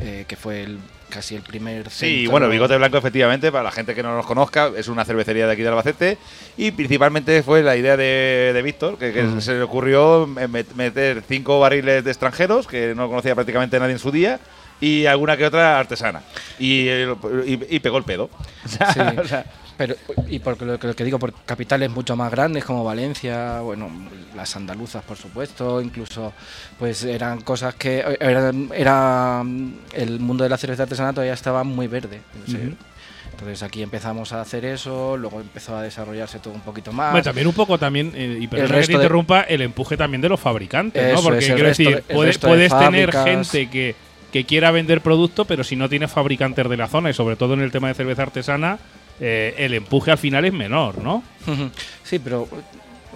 eh, 0.00 0.24
que 0.26 0.36
fue 0.36 0.62
el, 0.62 0.78
casi 1.14 1.36
el 1.36 1.42
primer 1.42 1.88
Sí, 1.90 2.26
bueno, 2.26 2.48
Bigote 2.48 2.76
Blanco, 2.76 2.98
efectivamente, 2.98 3.52
para 3.52 3.62
la 3.64 3.70
gente 3.70 3.94
que 3.94 4.02
no 4.02 4.14
nos 4.16 4.26
conozca, 4.26 4.70
es 4.76 4.88
una 4.88 5.04
cervecería 5.04 5.46
de 5.46 5.52
aquí 5.52 5.62
de 5.62 5.68
Albacete 5.68 6.18
y 6.56 6.72
principalmente 6.72 7.42
fue 7.44 7.62
la 7.62 7.76
idea 7.76 7.96
de, 7.96 8.50
de 8.52 8.62
Víctor, 8.62 8.98
que, 8.98 9.12
que 9.12 9.22
Mm. 9.22 9.40
se 9.40 9.52
le 9.54 9.62
ocurrió 9.62 10.26
me- 10.26 10.48
met- 10.48 10.74
meter 10.74 11.22
cinco 11.26 11.60
barriles 11.60 12.02
de 12.04 12.10
extranjeros, 12.10 12.66
que 12.66 12.94
no 12.96 13.08
conocía 13.08 13.34
prácticamente 13.34 13.78
nadie 13.78 13.92
en 13.92 13.98
su 14.00 14.10
día, 14.10 14.40
y 14.80 15.06
alguna 15.06 15.36
que 15.36 15.46
otra 15.46 15.78
artesana. 15.78 16.22
Y, 16.58 16.88
eh, 16.88 17.14
y- 17.46 17.76
y 17.76 17.78
pegó 17.78 17.96
el 17.98 18.04
pedo. 18.04 18.28
O 18.64 18.68
sea, 18.68 18.92
Sí, 18.92 19.00
o 19.18 19.24
sea, 19.24 19.44
pero, 19.76 19.94
y 20.28 20.38
por 20.38 20.60
lo 20.62 20.78
que, 20.78 20.86
lo 20.86 20.94
que 20.96 21.04
digo, 21.04 21.18
por 21.18 21.32
capitales 21.44 21.90
mucho 21.90 22.16
más 22.16 22.30
grandes 22.30 22.64
como 22.64 22.84
Valencia, 22.84 23.60
bueno, 23.60 23.90
las 24.36 24.54
andaluzas, 24.56 25.02
por 25.04 25.16
supuesto, 25.16 25.80
incluso, 25.80 26.32
pues 26.78 27.04
eran 27.04 27.40
cosas 27.40 27.74
que 27.74 28.04
eran, 28.20 28.70
era 28.74 29.42
el 29.94 30.20
mundo 30.20 30.44
de 30.44 30.50
la 30.50 30.56
cerveza 30.56 30.84
artesana 30.84 31.12
todavía 31.12 31.34
estaba 31.34 31.64
muy 31.64 31.86
verde. 31.86 32.20
Ujú. 32.48 32.74
Entonces 33.32 33.64
aquí 33.64 33.82
empezamos 33.82 34.32
a 34.32 34.40
hacer 34.40 34.64
eso, 34.64 35.16
luego 35.16 35.40
empezó 35.40 35.76
a 35.76 35.82
desarrollarse 35.82 36.38
todo 36.38 36.54
un 36.54 36.60
poquito 36.60 36.92
más. 36.92 37.10
Bueno, 37.10 37.24
también 37.24 37.46
un 37.48 37.52
poco 37.54 37.78
también, 37.78 38.12
eh, 38.14 38.38
y 38.40 38.46
perdona 38.46 38.80
que 38.80 38.86
te 38.86 38.92
interrumpa, 38.92 39.40
el 39.42 39.60
empuje 39.62 39.96
también 39.96 40.20
de 40.20 40.28
los 40.28 40.38
fabricantes, 40.38 41.12
¿no? 41.14 41.20
Porque 41.22 41.44
quiero 41.46 41.66
decir, 41.66 41.88
de- 41.88 41.94
el 41.96 42.02
puede- 42.14 42.26
resto 42.28 42.46
de 42.46 42.52
puedes 42.68 42.78
tener 42.78 43.12
gente 43.12 43.68
que, 43.68 43.96
que 44.32 44.44
quiera 44.44 44.70
vender 44.70 45.00
producto, 45.00 45.44
pero 45.46 45.64
si 45.64 45.74
no 45.74 45.88
tienes 45.88 46.12
fabricantes 46.12 46.68
de 46.68 46.76
la 46.76 46.86
zona, 46.86 47.10
y 47.10 47.12
sobre 47.12 47.34
todo 47.34 47.54
en 47.54 47.60
el 47.62 47.72
tema 47.72 47.88
de 47.88 47.94
cerveza 47.94 48.22
artesana, 48.22 48.78
eh, 49.20 49.54
el 49.58 49.74
empuje 49.74 50.10
al 50.10 50.18
final 50.18 50.44
es 50.44 50.52
menor, 50.52 50.98
¿no? 50.98 51.22
Sí, 52.02 52.18
pero 52.18 52.48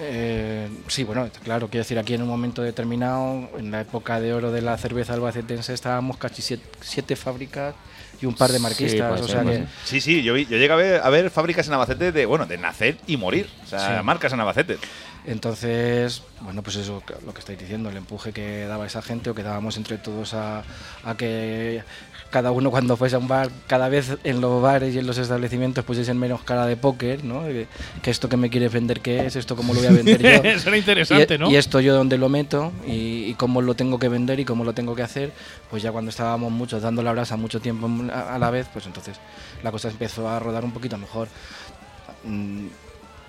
eh, 0.01 0.69
sí, 0.87 1.03
bueno, 1.05 1.29
claro, 1.43 1.69
quiero 1.69 1.83
decir, 1.83 1.99
aquí 1.99 2.15
en 2.15 2.23
un 2.23 2.29
momento 2.29 2.63
determinado, 2.63 3.49
en 3.59 3.71
la 3.71 3.81
época 3.81 4.21
de 4.21 4.33
oro 4.33 4.53
de 4.53 4.63
la 4.63 4.77
cerveza 4.79 5.15
albacetense, 5.15 5.75
estábamos 5.75 6.17
casi 6.19 6.41
siete, 6.43 6.65
siete 6.81 7.17
fábricas 7.17 7.75
y 8.21 8.27
un 8.27 8.35
par 8.35 8.51
de 8.51 8.59
Sí, 8.59 8.63
marquistas. 8.63 9.09
puede 9.09 9.23
o 9.23 9.29
sea 9.29 9.45
que, 9.45 9.65
sí, 9.85 10.01
sí, 10.01 10.23
yo, 10.23 10.35
vi- 10.35 10.47
yo 10.47 10.57
llegué 10.57 10.73
a 10.73 10.77
ver, 10.77 11.01
a 11.03 11.11
ver 11.11 11.31
fábricas 11.31 11.67
en 11.67 11.73
Albacete 11.75 12.13
de, 12.13 12.27
bueno, 12.27 12.47
de 12.47 12.59
nacer 12.59 12.97
y 13.07 13.17
morir. 13.17 13.49
O 13.65 13.67
sea, 13.67 13.99
Sí. 13.99 14.05
marcas 14.05 14.33
en 14.33 14.41
Albacete. 14.41 14.79
entonces, 15.27 16.23
bueno, 16.41 16.63
pues 16.63 16.77
eso, 16.77 17.03
lo 17.27 17.33
que 17.35 17.41
estáis 17.41 17.59
diciendo, 17.59 17.91
el 17.91 17.97
empuje 17.97 18.33
que 18.33 18.65
daba 18.67 18.87
esa 18.87 19.03
gente 19.03 19.31
o 19.31 19.35
que 19.35 19.43
dábamos 19.43 19.77
entre 19.77 19.99
todos 19.99 20.33
a, 20.35 20.63
a 21.05 21.17
que 21.17 21.83
cada 22.31 22.51
uno 22.51 22.71
cuando 22.71 22.97
fuese 22.97 23.17
a 23.17 23.19
un 23.19 23.29
bar, 23.29 23.51
cada 23.67 23.89
vez 23.89 24.19
en 24.25 24.41
los 24.41 24.61
bares 24.61 24.95
y 24.95 24.99
en 24.99 25.07
los 25.07 25.19
establecimientos 25.19 25.85
pusiesen 25.85 26.19
menos 26.19 26.43
cara 26.43 26.67
de 26.67 26.77
póker, 26.77 27.25
¿no? 27.25 27.43
Que, 27.45 27.67
esto 28.11 28.29
que 28.29 28.37
me 28.37 28.51
quieres 28.51 28.73
vender, 28.73 29.01
¿qué 29.01 29.27
es? 29.27 29.37
¿Esto 29.37 29.57
cómo 29.57 29.73
lo 29.73 29.81
voy 29.81 29.89
a 29.89 29.93
vender 29.93 30.21
yo? 30.21 30.29
Eso 30.49 30.69
era 30.69 30.79
interesante, 30.79 31.35
y, 31.35 31.39
¿no? 31.39 31.51
y 31.51 31.57
esto 31.57 31.81
yo 31.81 31.95
dónde 31.95 32.19
lo 32.19 32.29
meto 32.29 32.73
y, 32.87 33.25
y 33.25 33.35
cómo 33.35 33.63
lo 33.63 33.75
tengo 33.75 33.99
que 33.99 34.09
vender 34.09 34.41
y 34.41 34.45
cómo 34.45 34.65
lo 34.65 34.73
tengo 34.73 34.95
que 34.95 35.03
hacer, 35.03 35.33
pues 35.71 35.83
ya 35.83 35.93
cuando 35.93 36.11
estábamos 36.11 36.53
muchos 36.53 36.83
dando 36.83 37.03
la 37.03 37.13
brasa 37.13 37.37
mucho 37.37 37.61
tiempo 37.61 37.89
a, 38.13 38.35
a 38.35 38.39
la 38.39 38.51
vez, 38.51 38.67
pues 38.73 38.87
entonces 38.87 39.19
la 39.63 39.71
cosa 39.71 39.89
empezó 39.89 40.29
a 40.29 40.39
rodar 40.39 40.65
un 40.65 40.73
poquito 40.73 40.99
mejor. 40.99 41.29
Mm, 42.25 42.67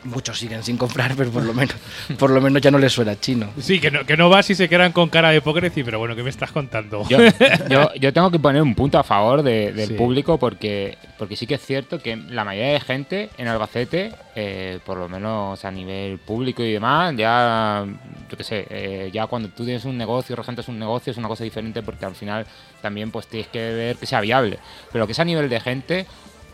muchos 0.04 0.40
siguen 0.40 0.64
sin 0.64 0.78
comprar, 0.78 1.14
pero 1.16 1.30
por 1.32 1.44
lo 1.44 1.54
menos, 1.54 1.76
por 2.18 2.30
lo 2.30 2.40
menos 2.42 2.62
ya 2.62 2.72
no 2.72 2.78
les 2.78 2.94
suena 2.94 3.20
chino. 3.20 3.50
Sí, 3.60 3.80
que 3.80 3.92
no, 3.92 4.06
que 4.06 4.16
no 4.18 4.30
vas 4.30 4.50
y 4.50 4.56
se 4.56 4.70
quedan 4.70 4.92
con 4.92 5.10
cara 5.10 5.30
de 5.32 5.42
decir, 5.62 5.84
pero 5.86 6.00
bueno, 6.00 6.16
¿qué 6.16 6.24
me 6.24 6.30
estás 6.30 6.52
contando? 6.52 7.08
Yo, 7.10 7.18
yo, 7.70 7.94
yo 7.96 8.14
tengo 8.14 8.32
que 8.32 8.40
poner 8.40 8.62
un 8.62 8.76
punto 8.76 8.98
a 9.00 9.04
favor 9.04 9.44
de- 9.44 9.72
del 9.74 9.90
Sí. 9.90 9.94
público 9.96 10.38
porque, 10.38 10.98
porque 11.18 11.36
sí 11.36 11.46
que 11.48 11.56
es 11.56 11.66
cierto 11.66 12.00
que 12.00 12.16
la 12.16 12.44
mayoría 12.46 12.74
de 12.74 12.80
gente 12.80 13.30
en 13.38 13.48
Albacete, 13.48 14.12
eh, 14.36 14.80
por 14.86 14.98
lo 14.98 15.10
menos 15.10 15.64
a 15.66 15.72
nivel 15.72 16.20
público 16.20 16.64
y 16.64 16.72
demás, 16.74 17.14
ya, 17.18 17.86
yo 18.30 18.38
qué 18.38 18.44
sé, 18.44 18.68
eh, 18.70 19.10
ya 19.14 19.28
cuando 19.28 19.50
tú 19.50 19.64
tienes 19.66 19.86
un 19.86 19.98
negocio, 19.98 20.36
regentas 20.36 20.68
un 20.68 20.80
negocio, 20.80 21.12
es 21.12 21.18
una 21.18 21.28
cosa 21.28 21.44
diferente 21.44 21.82
porque 21.84 22.06
al 22.06 22.16
final 22.16 22.46
también 22.82 23.12
pues 23.12 23.28
tienes 23.28 23.48
que 23.50 23.60
ver 23.60 23.98
que 23.98 24.06
sea 24.06 24.22
viable. 24.22 24.60
Pero 24.92 25.06
que 25.06 25.12
es 25.14 25.20
a 25.20 25.26
nivel 25.26 25.50
de 25.50 25.60
gente, 25.60 26.06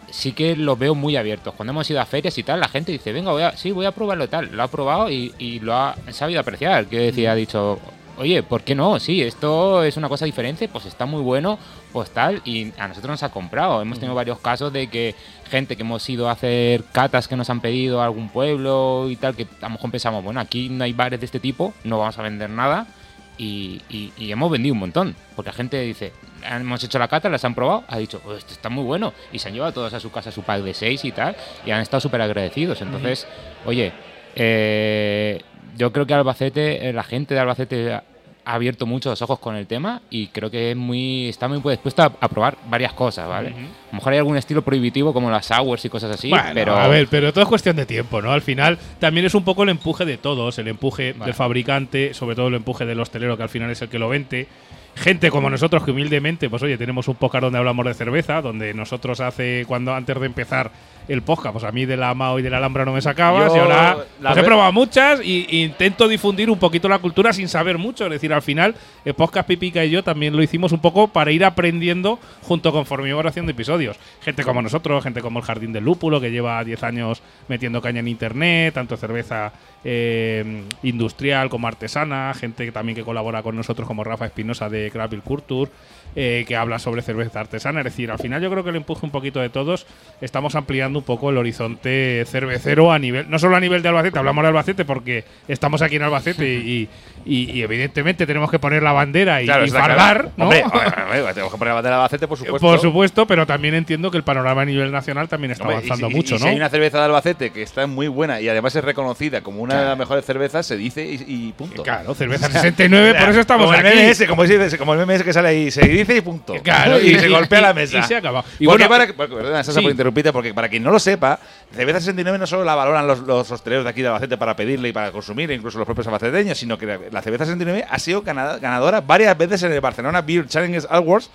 sí 0.09 0.33
que 0.33 0.55
los 0.55 0.77
veo 0.77 0.95
muy 0.95 1.15
abiertos. 1.15 1.53
Cuando 1.55 1.71
hemos 1.71 1.89
ido 1.89 2.01
a 2.01 2.05
ferias 2.05 2.37
y 2.37 2.43
tal, 2.43 2.59
la 2.59 2.67
gente 2.67 2.91
dice, 2.91 3.11
venga, 3.11 3.31
voy 3.31 3.43
a, 3.43 3.55
sí, 3.57 3.71
voy 3.71 3.85
a 3.85 3.91
probarlo 3.91 4.25
y 4.25 4.27
tal. 4.27 4.55
Lo 4.55 4.63
ha 4.63 4.67
probado 4.67 5.09
y, 5.09 5.33
y 5.37 5.59
lo 5.59 5.73
ha 5.75 5.95
sabido 6.11 6.39
apreciar. 6.39 6.87
Que 6.87 6.99
decía, 6.99 7.31
ha 7.31 7.35
dicho, 7.35 7.79
oye, 8.17 8.43
¿por 8.43 8.61
qué 8.63 8.75
no? 8.75 8.99
Sí, 8.99 9.21
esto 9.21 9.83
es 9.83 9.97
una 9.97 10.09
cosa 10.09 10.25
diferente, 10.25 10.67
pues 10.67 10.85
está 10.85 11.05
muy 11.05 11.21
bueno, 11.21 11.59
pues 11.91 12.09
tal. 12.11 12.41
Y 12.45 12.71
a 12.77 12.87
nosotros 12.87 13.11
nos 13.11 13.23
ha 13.23 13.29
comprado. 13.29 13.81
Hemos 13.81 13.99
tenido 13.99 14.15
varios 14.15 14.39
casos 14.39 14.71
de 14.71 14.87
que 14.87 15.15
gente 15.49 15.75
que 15.75 15.83
hemos 15.83 16.07
ido 16.09 16.29
a 16.29 16.33
hacer 16.33 16.83
catas 16.91 17.27
que 17.27 17.35
nos 17.35 17.49
han 17.49 17.61
pedido 17.61 18.01
a 18.01 18.05
algún 18.05 18.29
pueblo 18.29 19.07
y 19.09 19.15
tal, 19.15 19.35
que 19.35 19.47
a 19.61 19.65
lo 19.65 19.71
mejor 19.71 19.91
pensamos, 19.91 20.23
bueno, 20.23 20.39
aquí 20.39 20.69
no 20.69 20.83
hay 20.83 20.93
bares 20.93 21.19
de 21.19 21.25
este 21.25 21.39
tipo, 21.39 21.73
no 21.83 21.99
vamos 21.99 22.17
a 22.17 22.21
vender 22.21 22.49
nada. 22.49 22.87
Y, 23.37 23.81
y- 23.89 24.13
y 24.17 24.31
hemos 24.31 24.49
vendido 24.51 24.73
un 24.73 24.79
montón. 24.79 25.15
Porque 25.35 25.49
la 25.51 25.55
gente 25.55 25.81
dice, 25.81 26.13
hemos 26.49 26.83
hecho 26.83 26.97
la 26.99 27.07
cata, 27.07 27.27
las 27.29 27.43
han 27.43 27.53
probado, 27.55 27.83
ha 27.87 27.97
dicho, 27.97 28.21
"Oh, 28.25 28.33
esto 28.33 28.53
está 28.53 28.69
muy 28.69 28.83
bueno. 28.83 29.13
Y 29.33 29.39
se 29.39 29.47
han 29.49 29.53
llevado 29.53 29.73
todos 29.73 29.93
a 29.93 29.99
su 29.99 30.11
casa 30.11 30.31
su 30.31 30.43
pack 30.43 30.61
de 30.61 30.73
seis 30.73 31.03
y 31.05 31.11
tal. 31.11 31.35
Y 31.65 31.71
han 31.71 31.81
estado 31.81 31.99
súper 32.01 32.21
agradecidos. 32.21 32.81
Entonces, 32.81 33.27
oye, 33.65 33.91
eh, 34.35 35.41
yo 35.77 35.91
creo 35.91 36.05
que 36.05 36.13
Albacete, 36.13 36.87
eh, 36.89 36.93
la 36.93 37.03
gente 37.03 37.33
de 37.33 37.39
Albacete 37.41 37.99
ha 38.45 38.53
abierto 38.53 38.85
mucho 38.85 39.09
los 39.09 39.21
ojos 39.21 39.39
con 39.39 39.55
el 39.55 39.65
tema 39.67 40.01
y 40.09 40.27
creo 40.27 40.51
que 40.51 40.71
es 40.71 40.77
muy 40.77 41.29
está 41.29 41.47
muy 41.47 41.59
dispuesto 41.71 42.03
a, 42.03 42.27
probar 42.29 42.57
varias 42.69 42.93
cosas, 42.93 43.27
¿vale? 43.27 43.49
A 43.49 43.51
lo 43.91 43.97
mejor 43.97 44.13
hay 44.13 44.19
algún 44.19 44.37
estilo 44.37 44.61
prohibitivo 44.61 45.13
como 45.13 45.29
las 45.29 45.47
sours 45.47 45.83
y 45.85 45.89
cosas 45.89 46.11
así, 46.11 46.29
Bueno, 46.29 46.51
pero 46.53 46.75
a 46.75 46.87
ver, 46.87 47.07
pero 47.07 47.33
todo 47.33 47.43
es 47.43 47.49
cuestión 47.49 47.75
de 47.75 47.85
tiempo, 47.85 48.21
¿no? 48.21 48.31
Al 48.31 48.41
final 48.41 48.77
también 48.99 49.25
es 49.25 49.33
un 49.33 49.43
poco 49.43 49.63
el 49.63 49.69
empuje 49.69 50.05
de 50.05 50.17
todos, 50.17 50.57
el 50.59 50.67
empuje 50.67 51.13
Vale. 51.13 51.25
del 51.25 51.33
fabricante, 51.33 52.13
sobre 52.13 52.35
todo 52.35 52.47
el 52.47 52.55
empuje 52.55 52.85
del 52.85 52.99
hostelero 52.99 53.35
que 53.35 53.43
al 53.43 53.49
final 53.49 53.71
es 53.71 53.81
el 53.81 53.89
que 53.89 53.99
lo 53.99 54.09
vende. 54.09 54.47
Gente 54.95 55.29
como 55.29 55.49
nosotros 55.49 55.83
que 55.83 55.91
humildemente, 55.91 56.49
pues 56.49 56.63
oye, 56.63 56.77
tenemos 56.77 57.07
un 57.09 57.15
podcast 57.15 57.43
donde 57.43 57.57
hablamos 57.57 57.85
de 57.85 57.93
cerveza, 57.93 58.41
donde 58.41 58.73
nosotros 58.73 59.19
hace 59.19 59.65
cuando 59.67 59.93
antes 59.93 60.17
de 60.17 60.25
empezar 60.25 60.71
el 61.07 61.21
podcast, 61.21 61.53
pues 61.53 61.63
a 61.63 61.71
mí 61.71 61.85
de 61.85 61.97
la 61.97 62.13
Mao 62.13 62.39
y 62.39 62.41
de 62.41 62.49
la 62.49 62.57
Alhambra 62.57 62.85
no 62.85 62.93
me 62.93 63.01
sacabas 63.01 63.51
Yo, 63.51 63.57
y 63.57 63.59
ahora 63.59 63.97
la 64.21 64.31
pues 64.31 64.43
he 64.43 64.45
probado 64.45 64.71
muchas 64.71 65.21
y, 65.23 65.45
y 65.49 65.63
intento 65.63 66.07
difundir 66.07 66.49
un 66.49 66.59
poquito 66.59 66.89
la 66.89 66.99
cultura 66.99 67.33
sin 67.33 67.47
saber 67.47 67.77
mucho, 67.77 68.05
es 68.05 68.11
decir, 68.11 68.33
al 68.33 68.41
final 68.41 68.75
el 69.03 69.13
podcast 69.13 69.47
Pipica 69.47 69.85
y 69.85 69.91
yo 69.91 70.03
también 70.03 70.35
lo 70.35 70.41
hicimos 70.41 70.71
un 70.71 70.79
poco 70.79 71.07
para 71.07 71.31
ir 71.31 71.45
aprendiendo 71.45 72.19
junto 72.41 72.71
conforme 72.71 73.09
íbamos 73.09 73.25
haciendo 73.25 73.51
episodios. 73.51 73.97
Gente 74.21 74.43
como 74.43 74.61
nosotros, 74.61 75.03
gente 75.03 75.21
como 75.21 75.39
el 75.39 75.45
Jardín 75.45 75.73
del 75.73 75.83
Lúpulo, 75.83 76.19
que 76.19 76.31
lleva 76.31 76.63
10 76.63 76.83
años 76.83 77.21
metiendo 77.47 77.81
caña 77.81 77.99
en 77.99 78.07
internet, 78.07 78.73
tanto 78.73 78.97
cerveza 78.97 79.51
eh, 79.83 80.63
industrial 80.83 81.49
como 81.49 81.67
artesana, 81.67 82.33
gente 82.33 82.65
que 82.65 82.71
también 82.71 82.95
que 82.95 83.03
colabora 83.03 83.43
con 83.43 83.55
nosotros 83.55 83.87
como 83.87 84.03
Rafa 84.03 84.25
Espinosa 84.25 84.69
de 84.69 84.89
Craft 84.91 85.15
Culture, 85.23 85.71
eh, 86.15 86.45
que 86.47 86.55
habla 86.55 86.79
sobre 86.79 87.01
cerveza 87.01 87.39
artesana. 87.41 87.81
Es 87.81 87.85
decir, 87.85 88.09
al 88.11 88.19
final 88.19 88.41
yo 88.41 88.49
creo 88.49 88.63
que 88.63 88.69
el 88.69 88.75
empuje 88.77 89.05
un 89.05 89.11
poquito 89.11 89.39
de 89.39 89.49
todos, 89.49 89.85
estamos 90.21 90.55
ampliando 90.55 90.99
un 90.99 91.05
poco 91.05 91.29
el 91.29 91.37
horizonte 91.37 92.23
cervecero 92.27 92.91
a 92.91 92.99
nivel, 92.99 93.29
no 93.29 93.39
solo 93.39 93.55
a 93.55 93.59
nivel 93.59 93.81
de 93.81 93.89
Albacete, 93.89 94.17
hablamos 94.19 94.41
de 94.43 94.47
Albacete 94.49 94.85
porque 94.85 95.23
estamos 95.47 95.81
aquí 95.81 95.95
en 95.97 96.03
Albacete 96.03 96.45
y, 96.65 96.89
y- 97.25 97.51
y 97.51 97.61
evidentemente 97.63 98.25
tenemos 98.25 98.49
que 98.51 98.59
poner 98.59 98.81
la 98.83 98.91
bandera 98.91 99.41
y, 99.41 99.45
Claro, 99.45 99.63
y 99.63 99.67
está 99.67 99.79
fardar, 99.79 100.17
claro. 100.17 100.31
¿no? 100.37 100.43
Hombre, 100.45 100.63
hombre, 100.63 101.33
tenemos 101.33 101.51
que 101.51 101.57
poner 101.57 101.69
la 101.71 101.75
bandera 101.75 101.95
de 101.95 102.01
Albacete, 102.01 102.27
por 102.27 102.37
supuesto. 102.37 102.59
Por 102.67 102.79
supuesto, 102.79 103.25
pero 103.27 103.45
también 103.45 103.73
entiendo 103.75 104.09
que 104.11 104.17
el 104.17 104.23
panorama 104.23 104.61
a 104.61 104.65
nivel 104.65 104.91
nacional 104.91 105.27
también 105.27 105.51
está 105.51 105.63
Hombre, 105.63 105.77
avanzando 105.77 106.07
si- 106.09 106.15
mucho, 106.15 106.37
si 106.37 106.43
¿no? 106.43 106.49
hay 106.49 106.55
una 106.55 106.69
cerveza 106.69 106.99
de 106.99 107.05
Albacete 107.05 107.49
que 107.51 107.61
está 107.61 107.85
muy 107.87 108.07
buena 108.07 108.39
y 108.41 108.47
además 108.49 108.75
es 108.75 108.83
reconocida 108.83 109.41
como 109.41 109.61
una 109.61 109.79
de 109.79 109.85
las 109.85 109.97
mejores 109.97 110.23
cervezas, 110.25 110.65
se 110.65 110.77
dice 110.77 111.05
y, 111.05 111.51
punto. 111.57 111.83
Claro, 111.83 112.13
cerveza 112.13 112.47
69, 112.51 113.15
por 113.19 113.29
eso 113.29 113.39
estamos 113.41 113.65
como 113.67 113.77
aquí. 113.77 113.87
El 113.87 114.07
MMS, 114.09 114.25
como, 114.27 114.43
dice- 114.43 114.77
como 114.77 114.93
el 114.93 115.05
MMS 115.05 115.23
que 115.23 115.33
sale 115.33 115.47
ahí, 115.49 115.71
se 115.71 115.81
dice 115.87 116.04
y 116.13 116.21
punto. 116.21 116.53
Claro, 116.63 116.99
y, 116.99 117.17
se 117.17 117.27
golpea 117.29 117.61
la 117.61 117.73
mesa. 117.73 117.99
Y 117.99 118.03
se 118.03 118.15
acaba. 118.17 118.43
Y 118.59 118.65
porque 118.65 118.87
bueno, 118.87 118.89
para, 118.89 119.13
porque- 119.13 119.35
perdona, 119.35 119.63
Sasa, 119.63 119.79
sí. 119.79 119.83
por 119.83 119.91
interrumpirte, 119.91 120.31
porque 120.33 120.53
para 120.53 120.69
quien 120.69 120.83
no 120.83 120.91
lo 120.91 120.99
sepa, 120.99 121.39
cerveza 121.73 121.99
69 121.99 122.37
no 122.37 122.45
solo 122.47 122.63
la 122.63 122.75
valoran 122.75 123.07
los, 123.07 123.19
los 123.19 123.49
hosteleros 123.51 123.83
de 123.85 123.89
aquí 123.89 124.01
de 124.01 124.07
Albacete 124.09 124.37
para 124.37 124.55
pedirle 124.55 124.89
y 124.89 124.93
para 124.93 125.11
consumir, 125.11 125.49
e 125.51 125.55
incluso 125.55 125.77
los 125.77 125.85
propios 125.85 126.05
albaceteños, 126.07 126.57
sino 126.57 126.77
que 126.77 126.85
la, 126.85 126.99
la 127.11 127.21
cerveza 127.21 127.45
69 127.45 127.85
ha 127.89 127.99
sido 127.99 128.21
ganadora 128.21 129.01
varias 129.01 129.37
veces 129.37 129.63
en 129.63 129.71
el 129.71 129.81
Barcelona 129.81 130.21
Beer 130.21 130.47
Challenge 130.47 130.85
Awards 130.89 131.29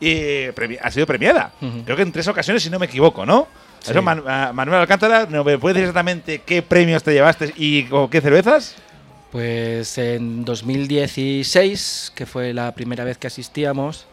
y 0.00 0.46
ha 0.82 0.90
sido 0.90 1.06
premiada. 1.06 1.52
Ujú. 1.60 1.84
Creo 1.84 1.96
que 1.96 2.02
en 2.02 2.12
tres 2.12 2.26
ocasiones, 2.28 2.62
si 2.62 2.70
no 2.70 2.78
me 2.78 2.86
equivoco, 2.86 3.24
¿no? 3.24 3.46
Eso, 3.86 4.00
Man- 4.02 4.22
Manuel 4.54 4.80
Alcántara, 4.80 5.26
¿no 5.28 5.42
¿me 5.44 5.58
puedes 5.58 5.74
decir 5.74 5.88
exactamente 5.88 6.40
qué 6.44 6.62
premios 6.62 7.02
te 7.02 7.12
llevaste 7.12 7.52
y 7.56 7.84
con 7.84 8.08
qué 8.08 8.20
cervezas? 8.20 8.76
Pues 9.32 9.96
en 9.96 10.44
2016, 10.44 12.12
que 12.14 12.26
fue 12.26 12.52
la 12.52 12.74
primera 12.74 13.02
vez 13.02 13.16
que 13.16 13.28
asistíamos, 13.28 14.06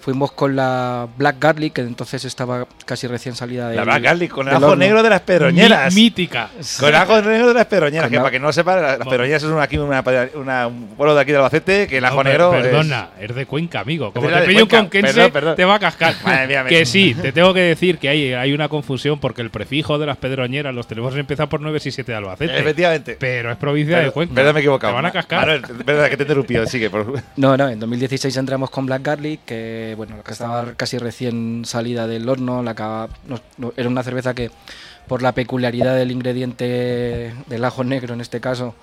fuimos 0.00 0.32
con 0.32 0.54
la 0.54 1.08
Black 1.16 1.36
Garlic, 1.40 1.72
que 1.72 1.80
entonces 1.80 2.26
estaba 2.26 2.66
casi 2.84 3.06
recién 3.06 3.34
salida 3.34 3.70
de 3.70 3.76
La 3.76 3.84
Black 3.84 4.02
Garlic 4.02 4.30
con 4.30 4.46
el 4.48 4.54
ajo 4.54 4.66
horno. 4.66 4.76
negro 4.76 5.02
de 5.02 5.08
las 5.08 5.22
pedroñeras. 5.22 5.94
Mi- 5.94 6.02
mítica. 6.02 6.50
Con 6.78 6.90
el 6.90 6.94
ajo 6.94 7.22
negro 7.22 7.48
de 7.48 7.54
las 7.54 7.64
pedroñeras, 7.66 8.04
Con 8.04 8.10
que 8.10 8.16
la- 8.16 8.22
para 8.22 8.30
que 8.32 8.38
no 8.38 8.46
lo 8.48 8.52
sepa, 8.52 8.76
la- 8.76 8.98
las 8.98 9.08
pedroñeras 9.08 9.42
es 9.42 9.48
una, 9.48 9.62
aquí 9.62 9.78
una, 9.78 10.04
una- 10.34 10.66
un 10.66 10.88
pueblo 10.88 11.14
de 11.14 11.22
aquí 11.22 11.30
de 11.32 11.38
Albacete, 11.38 11.86
que 11.86 11.96
el 11.96 12.04
ajo 12.04 12.16
No, 12.22 12.24
negro 12.24 12.50
Perdona, 12.50 13.08
es 13.18 13.34
de 13.34 13.46
Cuenca, 13.46 13.80
amigo. 13.80 14.12
Como 14.12 14.28
te 14.28 14.34
de 14.34 14.46
pillo 14.46 14.64
un 14.64 14.68
Cuenca. 14.68 14.78
conquense, 14.84 15.14
Perdón, 15.14 15.32
perdón. 15.32 15.56
te 15.56 15.64
va 15.64 15.74
a 15.76 15.78
cascar. 15.78 16.14
Madre 16.22 16.46
mía, 16.48 16.64
me- 16.64 16.68
que 16.70 16.84
sí, 16.84 17.14
te 17.14 17.32
tengo 17.32 17.54
que 17.54 17.60
decir 17.60 17.96
que 17.98 18.10
hay, 18.10 18.34
hay 18.34 18.52
una 18.52 18.68
confusión 18.68 19.18
porque 19.20 19.40
el 19.40 19.48
prefijo 19.48 19.98
de 19.98 20.04
las 20.04 20.18
pedroñeras 20.18 20.74
los 20.74 20.86
tenemos 20.86 21.16
empieza 21.16 21.46
por 21.48 21.62
9 21.62 21.78
y 21.82 21.90
7 21.90 22.12
de 22.12 22.18
Albacete. 22.18 22.58
Efectivamente. 22.58 23.16
Pero 23.18 23.50
es 23.50 23.56
provincia 23.56 23.96
de 23.96 24.02
Perdón, 24.02 24.12
Cuenca. 24.12 24.34
Me 24.88 24.94
van 24.94 25.06
a 25.06 25.12
cascar. 25.12 25.48
Verdad 25.84 26.08
que 26.10 26.16
te 26.16 26.22
he 26.22 26.26
interrumpido, 26.26 26.66
sigue. 26.66 26.90
Por... 26.90 27.22
No, 27.36 27.56
no, 27.56 27.68
en 27.68 27.78
2016 27.80 28.36
entramos 28.36 28.70
con 28.70 28.86
Black 28.86 29.02
Garlic, 29.02 29.44
que 29.44 29.94
bueno, 29.96 30.22
que 30.22 30.32
estaba 30.32 30.72
casi 30.76 30.98
recién 30.98 31.64
salida 31.64 32.06
del 32.06 32.28
horno, 32.28 32.62
la 32.62 32.72
acaba- 32.72 33.08
no- 33.26 33.72
era 33.76 33.88
una 33.88 34.02
cerveza 34.02 34.34
que 34.34 34.50
por 35.08 35.22
la 35.22 35.32
peculiaridad 35.32 35.94
del 35.96 36.10
ingrediente 36.10 37.32
del 37.46 37.64
ajo 37.64 37.84
negro 37.84 38.14
en 38.14 38.20
este 38.20 38.40
caso, 38.40 38.74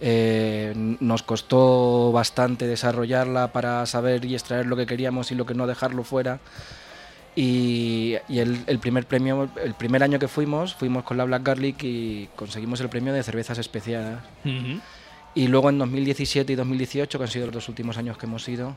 eh, 0.00 0.72
nos 1.00 1.22
costó 1.22 2.10
bastante 2.10 2.66
desarrollarla 2.66 3.52
para 3.52 3.84
saber 3.86 4.24
y 4.24 4.34
extraer 4.34 4.66
lo 4.66 4.74
que 4.76 4.86
queríamos 4.86 5.30
y 5.30 5.34
lo 5.34 5.46
que 5.46 5.54
no 5.54 5.66
dejarlo 5.66 6.02
fuera. 6.04 6.40
Y, 7.36 8.16
y 8.28 8.40
el, 8.40 8.64
el 8.66 8.78
primer 8.80 9.06
premio, 9.06 9.48
el 9.62 9.74
primer 9.74 10.02
año 10.02 10.18
que 10.18 10.26
fuimos, 10.26 10.74
fuimos 10.74 11.04
con 11.04 11.16
la 11.16 11.24
Black 11.24 11.42
Garlic 11.44 11.82
y 11.84 12.28
conseguimos 12.34 12.80
el 12.80 12.88
premio 12.88 13.12
de 13.12 13.22
cervezas 13.22 13.56
especiales. 13.58 14.18
Y 15.34 15.46
luego 15.48 15.70
en 15.70 15.78
2017 15.78 16.52
y 16.52 16.56
2018, 16.56 17.18
que 17.18 17.24
han 17.24 17.30
sido 17.30 17.46
los 17.46 17.54
dos 17.54 17.68
últimos 17.68 17.96
años 17.98 18.18
que 18.18 18.26
hemos 18.26 18.48
ido, 18.48 18.76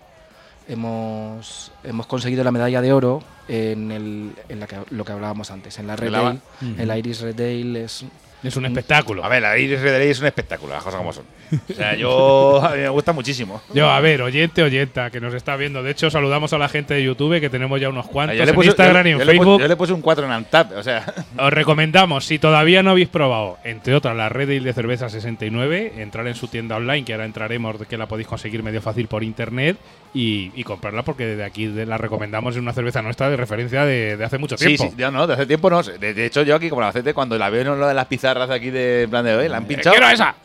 hemos, 0.68 1.72
hemos 1.84 2.06
conseguido 2.08 2.44
la 2.44 2.52
medalla 2.52 2.82
de 2.82 2.94
oro 2.94 3.22
en, 3.48 3.92
el, 3.92 4.32
en 4.50 4.60
la 4.60 4.68
que, 4.68 4.78
lo 4.92 5.04
que 5.04 5.12
hablábamos 5.12 5.52
antes, 5.52 5.78
en 5.80 5.88
la 5.88 5.96
Red 5.96 6.08
En 6.08 6.14
la 6.14 6.22
ba- 6.22 6.30
Ale. 6.62 6.84
El 6.94 6.98
Iris 7.00 7.22
Red 7.22 7.40
Ale 7.40 7.84
es... 7.86 8.06
Es 8.44 8.56
un 8.58 8.66
espectáculo. 8.66 9.24
A 9.24 9.30
ver, 9.30 9.42
la 9.42 9.58
Iris 9.58 9.80
Red 9.82 10.02
es 10.02 10.20
un 10.20 10.26
espectáculo, 10.26 10.74
las 10.74 10.84
cosas 10.84 10.98
como 11.00 11.14
son. 11.14 11.24
O 11.70 11.74
sea, 11.74 11.96
yo. 11.96 12.62
A 12.64 12.72
mí 12.72 12.82
me 12.82 12.90
gusta 12.90 13.14
muchísimo. 13.14 13.62
Yo, 13.74 13.90
a 13.90 14.00
ver, 14.00 14.22
oyente, 14.22 14.62
oyenta, 14.64 15.10
que 15.12 15.22
nos 15.22 15.34
está 15.34 15.56
viendo. 15.56 15.82
De 15.84 15.92
hecho, 15.92 16.10
saludamos 16.10 16.52
a 16.54 16.58
la 16.58 16.68
gente 16.68 16.94
de 16.94 17.04
YouTube, 17.04 17.40
que 17.40 17.50
tenemos 17.50 17.80
ya 17.80 17.90
unos 17.90 18.08
cuantos 18.08 18.38
Yo 18.38 18.44
le 18.46 18.52
en 18.52 18.56
puse- 18.58 18.66
Instagram 18.68 19.04
yo- 19.06 19.10
y 19.10 19.12
en 19.14 19.20
yo 19.20 19.26
le 19.26 19.32
puse- 19.32 19.38
Facebook. 19.38 19.62
yo 19.62 19.68
le 19.68 19.76
puse 19.76 19.94
un 19.94 20.02
4 20.02 20.26
en 20.26 20.32
Antap, 20.32 20.72
o 20.76 20.84
sea. 20.84 21.06
Os 21.38 21.54
recomendamos, 21.54 22.26
si 22.26 22.40
todavía 22.40 22.84
no 22.84 22.92
habéis 22.92 23.08
probado, 23.08 23.58
entre 23.64 23.96
otras, 23.96 24.16
la 24.16 24.30
Red 24.30 24.62
de 24.64 24.74
Cerveza 24.74 25.10
69, 25.10 25.94
entrar 25.98 26.28
en 26.28 26.36
su 26.36 26.48
tienda 26.48 26.76
online, 26.76 27.06
que 27.06 27.14
ahora 27.14 27.26
entraremos, 27.26 27.78
que 27.88 27.98
la 27.98 28.08
podéis 28.08 28.28
conseguir 28.28 28.62
medio 28.64 28.82
fácil 28.82 29.08
por 29.08 29.24
internet, 29.24 29.78
y, 30.14 30.52
y 30.56 30.64
comprarla 30.64 31.04
porque 31.04 31.26
desde 31.26 31.44
aquí 31.44 31.66
la 31.68 31.98
recomendamos. 31.98 32.56
Es 32.56 32.62
una 32.62 32.74
cerveza 32.74 33.02
nuestra 33.02 33.30
de 33.30 33.38
referencia 33.38 33.84
de, 33.86 34.16
de 34.18 34.24
hace 34.26 34.38
mucho 34.38 34.56
tiempo. 34.56 34.84
sí, 34.86 34.94
ya 34.98 35.10
no, 35.12 35.26
de 35.28 35.34
hace 35.34 35.46
tiempo 35.46 35.70
no. 35.70 35.82
De, 35.82 36.14
de 36.14 36.26
hecho, 36.26 36.44
yo 36.44 36.56
aquí, 36.56 36.70
como 36.70 36.82
la 36.82 36.88
Albacete, 36.88 37.14
cuando 37.14 37.38
la 37.38 37.50
veo 37.50 37.74
en 37.74 37.80
lo 37.80 37.88
de 37.88 37.94
las 37.94 38.06
pizarras 38.06 38.48
de 38.50 38.56
aquí 38.56 38.70
de 38.70 39.08
plan 39.10 39.26
de 39.26 39.36
hoy, 39.36 39.50
la 39.50 39.58
han 39.58 39.66
pinchado. 39.66 39.96
quiero 39.96 40.10
esa. 40.12 40.36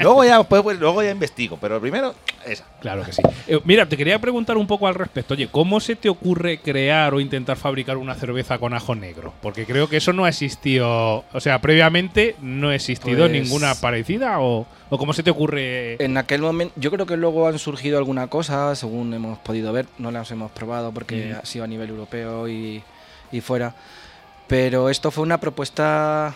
luego, 0.00 0.24
ya, 0.24 0.42
pues, 0.42 0.62
pues, 0.62 0.78
luego 0.78 1.02
ya 1.02 1.10
investigo, 1.10 1.58
pero 1.60 1.80
primero, 1.80 2.14
esa. 2.46 2.64
Claro 2.80 3.02
que 3.04 3.12
sí. 3.12 3.22
Eh, 3.46 3.60
mira, 3.64 3.86
te 3.86 3.96
quería 3.96 4.18
preguntar 4.18 4.56
un 4.56 4.66
poco 4.66 4.86
al 4.86 4.94
respecto. 4.94 5.34
Oye, 5.34 5.48
¿cómo 5.50 5.80
se 5.80 5.96
te 5.96 6.08
ocurre 6.08 6.58
crear 6.58 7.12
o 7.14 7.20
intentar 7.20 7.56
fabricar 7.56 7.96
una 7.96 8.14
cerveza 8.14 8.58
con 8.58 8.72
ajo 8.74 8.94
negro? 8.94 9.34
Porque 9.42 9.64
creo 9.66 9.88
que 9.88 9.98
eso 9.98 10.12
no 10.12 10.24
ha 10.24 10.28
existido, 10.28 11.24
o 11.32 11.40
sea, 11.40 11.60
previamente 11.60 12.36
no 12.40 12.68
ha 12.70 12.74
existido 12.74 13.28
Pues- 13.28 13.32
ninguna 13.32 13.74
parecida 13.74 14.40
o, 14.40 14.66
o 14.90 14.98
cómo 14.98 15.12
se 15.12 15.22
te 15.22 15.30
ocurre. 15.30 16.02
En 16.02 16.16
aquel 16.16 16.40
momento, 16.42 16.74
yo 16.76 16.90
creo 16.90 17.06
que 17.06 17.16
luego 17.16 17.46
han 17.48 17.58
surgido 17.58 17.98
alguna 17.98 18.28
cosa, 18.28 18.74
según 18.74 19.12
hemos 19.14 19.38
podido 19.38 19.72
ver, 19.72 19.86
no 19.98 20.10
las 20.10 20.30
hemos 20.30 20.50
probado 20.50 20.92
porque 20.92 21.30
Ujú. 21.32 21.40
ha 21.42 21.46
sido 21.46 21.64
a 21.64 21.66
nivel 21.68 21.90
europeo 21.90 22.48
y, 22.48 22.82
y 23.32 23.40
fuera. 23.40 23.74
Pero 24.46 24.88
esto 24.88 25.10
fue 25.10 25.24
una 25.24 25.38
propuesta 25.38 26.34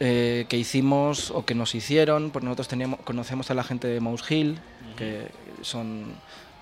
eh, 0.00 0.46
que 0.48 0.56
hicimos 0.56 1.30
o 1.30 1.44
que 1.44 1.54
nos 1.54 1.74
hicieron, 1.74 2.30
pues 2.30 2.44
nosotros 2.44 2.68
teníamos, 2.68 3.00
conocemos 3.00 3.50
a 3.50 3.54
la 3.54 3.64
gente 3.64 3.88
de 3.88 4.00
Mouse 4.00 4.28
Hill, 4.30 4.58
que 4.96 5.26
son, 5.62 6.14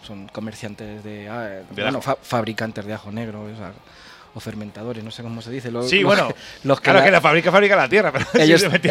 son 0.02 0.28
comerciantes 0.28 1.02
de, 1.04 1.28
ah, 1.28 1.42
De 1.70 1.82
bueno, 1.82 2.00
fa- 2.00 2.16
fabricantes 2.22 2.84
de 2.86 2.92
ajo 2.94 3.10
negro, 3.12 3.42
o, 3.42 3.56
sea, 3.56 3.72
o 4.34 4.40
fermentadores, 4.40 5.02
no 5.02 5.10
sé 5.10 5.22
cómo 5.22 5.42
se 5.42 5.50
dice. 5.50 5.70
Los- 5.70 5.88
Sí, 5.90 6.00
los 6.00 6.06
bueno, 6.14 6.28
los 6.64 6.78
que 6.80 6.84
claro 6.84 6.98
la- 7.00 7.04
que 7.04 7.10
la 7.10 7.20
fábrica 7.20 7.50
fabrica 7.50 7.76
la 7.76 7.88
tierra, 7.88 8.12
pero 8.12 8.26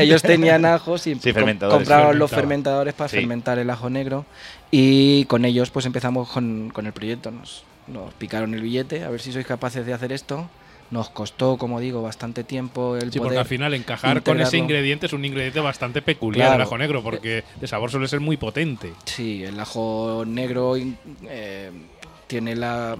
ellos, 0.03 0.21
tenían 0.21 0.65
ajos 0.65 1.07
y 1.07 1.15
Sí, 1.15 1.19
com- 1.21 1.33
fermentadores. 1.33 1.77
compraron 1.77 2.19
los 2.19 2.29
fermentadores 2.29 2.93
para 2.93 3.07
Sí. 3.09 3.17
fermentar 3.17 3.57
el 3.59 3.69
ajo 3.69 3.89
negro 3.89 4.25
y 4.71 5.25
con 5.25 5.45
ellos 5.45 5.71
pues 5.71 5.85
empezamos 5.85 6.29
con, 6.29 6.69
con 6.73 6.85
el 6.85 6.93
proyecto. 6.93 7.31
Nos, 7.31 7.63
nos 7.87 8.13
picaron 8.15 8.53
el 8.53 8.61
billete, 8.61 9.03
a 9.03 9.09
ver 9.09 9.21
si 9.21 9.31
sois 9.31 9.45
capaces 9.45 9.85
de 9.85 9.93
hacer 9.93 10.11
esto. 10.11 10.49
Nos 10.91 11.09
costó, 11.11 11.57
como 11.57 11.79
digo, 11.79 12.01
bastante 12.01 12.43
tiempo 12.43 12.97
el 12.97 13.11
Sí, 13.13 13.19
porque 13.19 13.37
al 13.37 13.45
final 13.45 13.75
encajar 13.75 14.23
con 14.23 14.41
ese 14.41 14.57
ingrediente 14.57 15.05
es 15.05 15.13
un 15.13 15.23
ingrediente 15.23 15.59
bastante 15.59 16.01
peculiar, 16.01 16.47
Claro. 16.47 16.55
el 16.55 16.61
ajo 16.63 16.77
negro, 16.79 17.03
porque 17.03 17.43
de 17.61 17.67
sabor 17.67 17.91
suele 17.91 18.07
ser 18.07 18.19
muy 18.21 18.37
potente. 18.37 18.91
Sí, 19.05 19.43
el 19.43 19.59
ajo 19.59 20.23
negro 20.25 20.75
eh, 21.27 21.71
tiene 22.25 22.55
la 22.55 22.97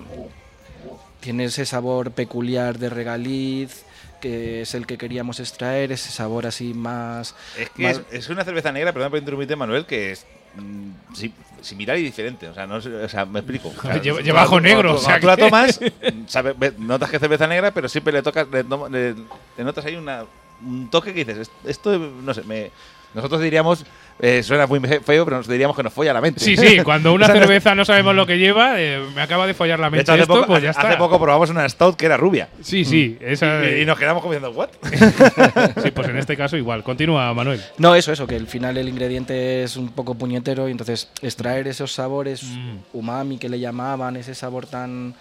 tiene 1.20 1.46
ese 1.46 1.66
sabor 1.66 2.12
peculiar 2.12 2.78
de 2.80 2.90
regaliz 2.90 3.84
que 4.22 4.62
es 4.62 4.74
el 4.76 4.86
que 4.86 4.98
queríamos 4.98 5.40
extraer, 5.40 5.92
ese 5.94 6.12
sabor 6.12 6.46
así 6.46 6.74
más 6.74 7.36
Es 7.58 7.70
que 7.70 7.84
más- 7.84 7.98
es, 8.12 8.26
es 8.26 8.30
una 8.30 8.44
cerveza 8.44 8.72
negra, 8.72 8.92
perdón 8.92 9.12
por 9.12 9.20
interrumpirte, 9.20 9.56
Manuel, 9.56 9.86
que 9.86 10.12
es 10.12 10.26
mm, 10.56 11.14
si- 11.16 11.34
similar 11.62 11.98
y 11.98 12.04
diferente. 12.04 12.48
O 12.50 12.54
sea, 12.54 12.68
no, 12.68 12.82
sé- 12.82 12.94
o 12.94 13.08
sea 13.08 13.26
me 13.26 13.40
explico. 13.40 13.70
O 13.78 13.82
sea, 13.82 13.96
Lleva- 14.02 14.20
lleva 14.22 14.42
ajo 14.42 14.60
negro, 14.60 14.96
o 14.96 14.98
sea 14.98 15.20
tú 15.22 15.28
la 15.28 15.38
tomas, 15.38 15.80
sabe- 16.28 16.54
notas 16.78 17.10
que 17.10 17.16
es 17.16 17.22
cerveza 17.22 17.48
negra, 17.48 17.72
pero 17.72 17.88
siempre 17.88 18.12
le 18.12 18.22
tocas, 18.22 18.48
le, 18.52 18.64
tomo- 18.66 18.90
le- 18.90 19.16
le 19.58 19.64
notas 19.64 19.86
ahí 19.86 19.96
una, 19.96 20.26
un 20.66 20.90
toque 20.90 21.14
que 21.14 21.24
dices, 21.24 21.48
"Est- 21.48 21.66
esto, 21.66 21.98
no 21.98 22.34
sé, 22.34 22.44
me, 22.44 22.72
nosotros 23.14 23.42
diríamos, 23.42 23.86
eh, 24.22 24.44
suena 24.44 24.68
muy 24.68 24.80
feo, 24.82 25.24
pero 25.26 25.38
nos 25.38 25.48
diríamos 25.48 25.76
que 25.78 25.84
nos 25.84 25.94
folla 25.94 26.12
la 26.14 26.20
mente. 26.22 26.40
Sí, 26.42 26.58
sí, 26.58 26.80
cuando 26.84 27.14
una 27.14 27.26
cerveza 27.32 27.74
no 27.74 27.86
sabemos 27.86 28.14
lo 28.16 28.26
que 28.28 28.38
lleva, 28.38 28.74
eh, 28.82 29.02
me 29.16 29.22
acaba 29.22 29.48
de 29.48 29.54
follar 29.54 29.80
la 29.80 29.88
De 29.88 29.92
mente 29.92 30.02
hecho, 30.04 30.12
hace, 30.14 30.22
esto, 30.24 30.34
poco, 30.34 30.48
pues 30.48 30.58
hace- 30.58 30.66
ya 30.66 30.72
está. 30.72 30.88
hace 30.90 30.98
poco 30.98 31.20
probamos 31.20 31.50
una 31.50 31.68
stout 31.70 31.96
que 31.96 32.06
era 32.06 32.18
rubia. 32.18 32.50
Sí, 32.62 32.84
sí, 32.86 33.18
esa, 33.22 33.66
Y, 33.66 33.82
y 33.82 33.86
nos 33.86 33.98
quedamos 33.98 34.22
comiendo, 34.22 34.52
¿what? 34.52 34.70
sí, 35.84 35.92
pues 35.92 36.08
en 36.10 36.18
este 36.18 36.36
caso 36.38 36.58
igual. 36.58 36.84
Continúa, 36.84 37.34
Manuel. 37.34 37.62
No, 37.78 37.96
eso, 37.96 38.12
eso, 38.12 38.28
que 38.28 38.36
al 38.36 38.48
final 38.48 38.78
el 38.78 38.90
ingrediente 38.90 39.64
es 39.64 39.78
un 39.78 39.90
poco 39.90 40.16
puñetero 40.16 40.68
y 40.68 40.72
entonces 40.72 41.10
extraer 41.22 41.68
esos 41.68 41.94
sabores 41.94 42.44
Mm. 42.44 42.78
umami 42.94 43.38
que 43.38 43.48
le 43.50 43.60
llamaban, 43.60 44.16
ese 44.18 44.36
sabor 44.36 44.66
tan 44.66 45.14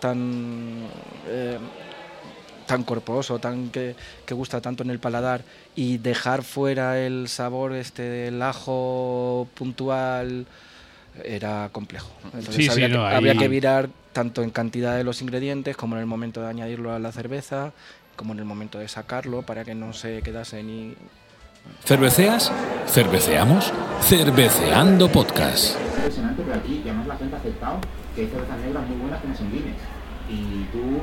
tan 0.00 0.82
eh, 1.28 1.58
tan 2.66 2.82
corposo, 2.82 3.38
tan 3.38 3.70
que, 3.70 3.94
que 4.26 4.34
gusta 4.34 4.60
tanto 4.60 4.82
en 4.82 4.90
el 4.90 4.98
paladar 4.98 5.42
y 5.74 5.98
dejar 5.98 6.42
fuera 6.42 6.98
el 6.98 7.28
sabor 7.28 7.72
este 7.74 8.02
del 8.02 8.42
ajo 8.42 9.46
puntual 9.54 10.46
era 11.24 11.68
complejo. 11.72 12.10
Entonces 12.24 12.54
Sí, 12.54 12.62
sí, 12.64 12.68
habría, 12.68 12.88
no, 12.88 12.94
que, 13.02 13.06
ahí- 13.06 13.14
habría 13.16 13.34
que 13.36 13.48
virar 13.48 13.88
tanto 14.12 14.42
en 14.42 14.50
cantidad 14.50 14.96
de 14.96 15.04
los 15.04 15.22
ingredientes 15.22 15.76
como 15.76 15.94
en 15.96 16.00
el 16.00 16.06
momento 16.06 16.40
de 16.42 16.48
añadirlo 16.48 16.92
a 16.92 16.98
la 16.98 17.12
cerveza, 17.12 17.72
como 18.16 18.32
en 18.32 18.38
el 18.40 18.44
momento 18.44 18.78
de 18.78 18.88
sacarlo 18.88 19.42
para 19.42 19.64
que 19.64 19.74
no 19.74 19.92
se 19.92 20.22
quedase 20.22 20.62
ni 20.62 20.94
¿Cerveceas? 21.84 22.52
¿Cerveceamos? 22.86 23.72
Cerveceando 24.00 25.08
Podcast. 25.10 25.76
impresionante, 25.96 26.42
pero 26.46 26.58
aquí 26.60 26.80
además 26.84 27.06
la 27.08 27.16
gente 27.16 27.34
ha 27.34 27.38
aceptado 27.40 27.78
que 28.14 28.20
hay 28.22 28.26
cervezas 28.28 28.58
negras 28.60 28.86
muy 28.88 28.96
buenas 28.98 29.20
que 29.20 29.28
no 29.28 29.36
son. 29.36 29.46
Y 30.28 30.64
tú, 30.72 31.00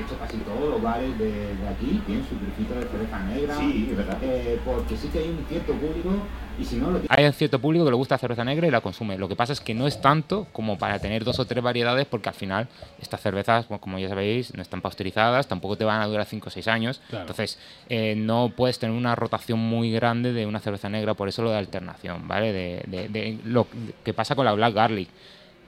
de 0.00 0.06
hecho, 0.06 0.18
casi 0.18 0.36
todos 0.38 0.70
los 0.70 0.82
bares 0.82 1.18
de, 1.18 1.54
de 1.54 1.68
aquí 1.68 2.02
tienen 2.06 2.24
su 2.26 2.34
tricito 2.36 2.74
de 2.74 2.86
cerveza 2.88 3.20
negra. 3.20 3.56
Sí, 3.58 3.88
es 3.90 3.96
verdad. 3.96 4.18
eh, 4.22 4.58
porque 4.64 4.96
sí 4.96 5.08
que 5.08 5.18
hay 5.18 5.28
un 5.28 5.44
cierto 5.48 5.72
público 5.74 6.10
y 6.58 6.64
si 6.64 6.76
no 6.76 6.90
lo 6.90 7.00
Hay 7.08 7.24
un 7.24 7.32
cierto 7.32 7.58
público 7.58 7.84
que 7.84 7.90
le 7.90 7.96
gusta 7.96 8.14
la 8.14 8.18
cerveza 8.18 8.44
negra 8.44 8.66
y 8.66 8.70
la 8.70 8.80
consume. 8.80 9.16
Lo 9.18 9.28
que 9.28 9.36
pasa 9.36 9.52
es 9.52 9.60
que 9.60 9.74
no 9.74 9.86
es 9.86 10.00
tanto 10.00 10.46
como 10.52 10.78
para 10.78 10.98
tener 10.98 11.24
dos 11.24 11.38
o 11.38 11.44
tres 11.46 11.62
variedades, 11.62 12.06
porque 12.06 12.28
al 12.28 12.34
final 12.34 12.68
estas 13.00 13.20
cervezas, 13.20 13.66
como 13.80 13.98
ya 13.98 14.08
sabéis, 14.08 14.54
no 14.54 14.62
están 14.62 14.80
pasteurizadas, 14.80 15.46
tampoco 15.48 15.76
te 15.76 15.84
van 15.84 16.00
a 16.02 16.06
durar 16.06 16.26
5 16.26 16.48
o 16.48 16.50
6 16.50 16.68
años. 16.68 17.00
Claro. 17.08 17.22
Entonces, 17.24 17.58
eh, 17.88 18.14
no 18.16 18.52
puedes 18.56 18.78
tener 18.78 18.94
una 18.96 19.14
rotación 19.14 19.58
muy 19.58 19.90
grande 19.92 20.32
de 20.32 20.46
una 20.46 20.60
cerveza 20.60 20.88
negra, 20.88 21.14
por 21.14 21.28
eso 21.28 21.42
lo 21.42 21.50
de 21.50 21.58
alternación, 21.58 22.26
¿vale? 22.28 22.52
De, 22.52 22.82
de- 22.86 23.08
de 23.08 23.38
lo 23.44 23.66
que 24.04 24.12
pasa 24.14 24.34
con 24.34 24.44
la 24.44 24.52
Black 24.52 24.74
Garlic. 24.74 25.08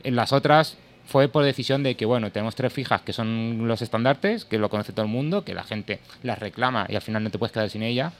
En 0.04 0.16
las 0.16 0.32
otras 0.32 0.76
fue 1.06 1.28
por 1.28 1.44
decisión 1.44 1.82
de 1.82 1.94
que, 1.94 2.06
bueno, 2.06 2.30
tenemos 2.30 2.54
tres 2.54 2.72
fijas 2.72 3.02
que 3.02 3.12
son 3.12 3.66
los 3.66 3.82
estandartes, 3.82 4.44
que 4.44 4.58
lo 4.58 4.70
conoce 4.70 4.92
todo 4.92 5.04
el 5.04 5.10
mundo, 5.10 5.44
que 5.44 5.54
la 5.54 5.64
gente 5.64 6.00
las 6.22 6.38
reclama 6.38 6.86
y 6.88 6.94
al 6.94 7.02
final 7.02 7.24
no 7.24 7.30
te 7.30 7.38
puedes 7.38 7.52
quedar 7.52 7.68
sin 7.70 7.82
ella. 7.82 8.12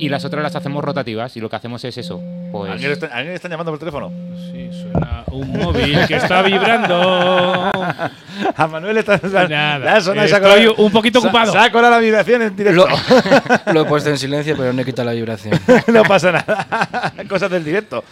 Y 0.00 0.08
las 0.08 0.24
otras 0.24 0.44
las 0.44 0.54
hacemos 0.54 0.84
rotativas 0.84 1.36
y 1.36 1.40
lo 1.40 1.50
que 1.50 1.56
hacemos 1.56 1.84
es 1.84 1.98
eso. 1.98 2.22
Pues 2.52 2.70
¿Alguien, 2.70 2.92
está, 2.92 3.06
¿Alguien 3.06 3.34
está 3.34 3.48
llamando 3.48 3.72
por 3.72 3.80
teléfono? 3.80 4.12
Sí, 4.36 4.70
suena 4.70 5.24
un 5.26 5.50
móvil 5.50 6.06
que 6.06 6.14
está 6.14 6.40
vibrando. 6.42 7.72
A 8.56 8.66
Manuel 8.68 8.98
está. 8.98 9.20
Nada, 9.48 9.78
la 9.78 10.00
zona 10.00 10.24
estoy 10.24 10.72
un 10.76 10.92
poquito 10.92 11.18
ocupado. 11.18 11.52
Saco 11.52 11.82
la 11.82 11.98
vibración 11.98 12.42
en 12.42 12.56
directo. 12.56 12.86
Lo 13.72 13.80
he 13.80 13.84
puesto 13.86 14.10
en 14.10 14.18
silencio, 14.18 14.56
pero 14.56 14.72
no 14.72 14.80
he 14.80 14.84
quitado 14.84 15.06
la 15.06 15.14
vibración. 15.14 15.58
no 15.88 16.04
pasa 16.04 16.30
nada. 16.30 17.12
Cosas 17.28 17.50
del 17.50 17.64
directo. 17.64 18.04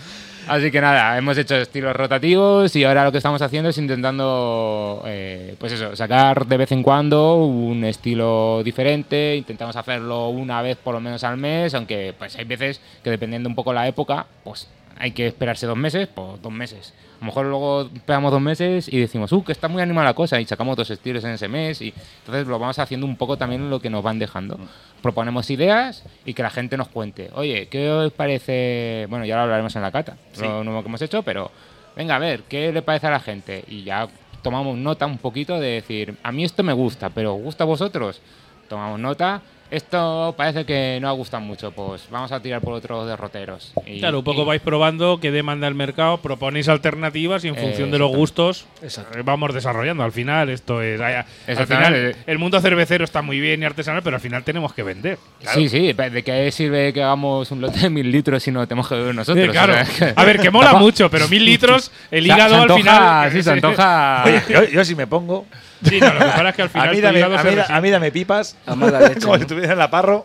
Así 0.49 0.71
que 0.71 0.81
nada, 0.81 1.19
hemos 1.19 1.37
hecho 1.39 1.57
estilos 1.57 1.97
rotativos 1.97 2.77
y 2.77 2.85
ahora 2.85 3.05
lo 3.05 3.11
que 3.11 3.19
estamos 3.19 3.43
haciendo 3.43 3.71
es 3.71 3.79
intentando, 3.79 5.03
eh, 5.05 5.57
pues 5.59 5.73
eso, 5.73 5.97
sacar 5.97 6.47
de 6.47 6.57
vez 6.57 6.71
en 6.71 6.85
cuando 6.85 7.35
un 7.35 7.83
estilo 7.85 8.63
diferente. 8.63 9.35
Intentamos 9.35 9.75
hacerlo 9.75 10.29
una 10.29 10.63
vez 10.63 10.77
por 10.77 10.95
lo 10.95 11.01
menos 11.01 11.25
al 11.25 11.37
mes, 11.37 11.75
aunque 11.75 12.15
pues 12.17 12.37
hay 12.37 12.45
veces 12.45 12.81
que 13.03 13.11
dependiendo 13.11 13.49
un 13.49 13.57
poco 13.57 13.73
la 13.73 13.89
época, 13.89 14.27
pues 14.45 14.69
hay 14.97 15.11
que 15.11 15.27
esperarse 15.27 15.67
dos 15.67 15.77
meses, 15.77 16.09
pues 16.15 16.41
dos 16.41 16.53
meses. 16.53 16.95
A 17.17 17.21
lo 17.21 17.27
mejor 17.27 17.47
luego 17.47 17.83
esperamos 17.83 18.31
dos 18.31 18.41
meses 18.41 18.89
y 18.93 18.99
decimos, 18.99 19.33
uh, 19.33 19.43
que 19.43 19.53
está 19.53 19.69
muy 19.69 19.81
animada 19.81 20.09
la 20.09 20.15
cosa 20.15 20.41
y 20.41 20.45
sacamos 20.45 20.77
dos 20.77 20.91
estilos 20.91 21.25
en 21.25 21.31
ese 21.31 21.49
mes 21.49 21.81
y 21.81 21.95
entonces 22.21 22.47
lo 22.47 22.59
vamos 22.59 22.79
haciendo 22.79 23.07
un 23.07 23.17
poco 23.17 23.39
también 23.39 23.71
lo 23.71 23.81
que 23.81 23.89
nos 23.89 24.03
van 24.03 24.19
dejando. 24.19 24.59
Proponemos 25.01 25.49
ideas 25.51 26.05
y 26.25 26.35
que 26.35 26.43
la 26.43 26.51
gente 26.51 26.77
nos 26.77 26.89
cuente, 26.89 27.31
oye, 27.35 27.69
¿qué 27.69 27.91
os 27.91 28.13
parece? 28.13 29.07
Bueno, 29.09 29.25
ya 29.25 29.37
lo 29.37 29.43
hablaremos 29.43 29.75
en 29.77 29.83
la 29.83 29.91
cata, 29.91 30.17
lo 30.39 30.63
nuevo 30.63 30.83
que 30.83 30.89
hemos 30.89 31.03
hecho, 31.03 31.23
pero 31.23 31.51
venga, 31.97 32.17
a 32.17 32.19
ver, 32.19 32.43
¿qué 32.43 32.73
le 32.73 32.83
parece 32.83 33.07
a 33.07 33.11
la 33.11 33.21
gente? 33.21 33.65
Y 33.69 33.85
ya 33.85 34.09
tomamos 34.43 34.77
nota 34.77 35.07
un 35.07 35.19
poquito 35.19 35.59
de 35.59 35.69
decir, 35.71 36.17
a 36.23 36.31
mí 36.33 36.45
esto 36.45 36.63
me 36.63 36.73
gusta, 36.73 37.11
pero 37.11 37.35
¿os 37.35 37.43
gusta 37.43 37.65
a 37.65 37.67
vosotros? 37.67 38.21
Tomamos 38.69 39.01
nota. 39.01 39.43
Esto 39.71 40.35
parece 40.37 40.65
que 40.65 40.99
no 41.01 41.09
ha 41.09 41.13
gustado 41.13 41.43
mucho, 41.43 41.73
pues 41.73 42.03
vamos 42.11 42.31
a 42.33 42.41
tirar 42.41 42.61
por 42.61 42.75
otros 42.75 43.07
derroteros. 43.07 43.73
Y- 43.85 43.99
Claro, 43.99 44.19
un 44.19 44.25
poco 44.25 44.43
y- 44.43 44.45
vais 44.47 44.63
probando 44.63 45.19
qué 45.21 45.31
demanda 45.31 45.67
el 45.67 45.75
mercado, 45.75 46.19
proponéis 46.19 46.69
alternativas 46.69 47.45
y 47.45 47.49
en 47.49 47.57
Eh, 47.57 47.61
función 47.61 47.91
de 47.91 47.99
los 47.99 48.11
gustos 48.15 48.67
Exacto. 48.83 49.19
eh, 49.19 49.23
vamos 49.25 49.53
desarrollando. 49.55 50.05
Al 50.05 50.13
final, 50.13 50.51
esto 50.51 50.83
es. 50.83 51.01
Al 51.01 51.67
final, 51.67 52.15
el 52.27 52.39
mundo 52.39 52.61
cervecero 52.61 53.05
está 53.05 53.23
muy 53.23 53.41
bien 53.41 53.63
y 53.63 53.67
artesanal, 53.67 54.03
pero 54.03 54.17
al 54.17 54.23
final 54.23 54.45
tenemos 54.45 54.73
que 54.73 54.83
vender. 54.85 55.19
Sí, 55.55 55.69
sí, 55.69 55.93
¿de 55.93 56.23
qué 56.23 56.51
sirve 56.53 56.93
que 56.93 57.03
hagamos 57.03 57.51
un 57.51 57.61
lote 57.61 57.81
de 57.81 57.91
mil 57.91 58.11
litros 58.11 58.43
si 58.43 58.51
no 58.53 58.61
lo 58.61 58.69
tenemos 58.69 58.89
que 58.89 58.95
beber 58.95 59.15
nosotros? 59.15 59.47
Eh, 59.47 59.51
claro. 59.51 59.75
O 59.81 59.85
sea, 59.85 60.13
A 60.17 60.25
ver, 60.25 60.39
que 60.39 60.51
mola 60.51 60.75
mucho, 60.75 61.11
pero 61.11 61.29
mil 61.29 61.45
litros, 61.45 61.91
el 62.11 62.25
Se- 62.27 62.29
hígado 62.29 62.51
se 62.51 62.55
al 62.57 62.63
antoja- 62.63 62.77
final. 62.81 63.33
Sí, 63.33 63.43
se 63.43 63.51
antoja. 63.53 64.23
Oye, 64.27 64.43
yo, 64.49 64.65
yo 64.69 64.85
si 64.85 64.95
me 64.95 65.07
pongo. 65.07 65.45
Sí, 65.89 66.01
no, 66.01 66.07
lo 66.13 66.19
que 66.19 66.25
pasa 66.25 66.49
es 66.49 66.55
que 66.57 66.63
al 66.63 66.69
A 66.69 66.71
final 66.71 66.91
mí, 66.91 66.97
tu 66.97 67.03
dame, 67.03 67.23
a, 67.23 67.29
mí, 67.43 67.57
a 67.69 67.81
mí 67.81 67.91
dame 67.91 68.11
pipas. 68.13 68.57
A 68.67 68.75
mala 68.75 69.01
leche. 69.01 69.21
como 69.21 69.33
¿no? 69.35 69.39
si 69.39 69.43
estuviera 69.43 69.73
en 69.73 69.79
la 69.79 69.91
parro. 69.91 70.25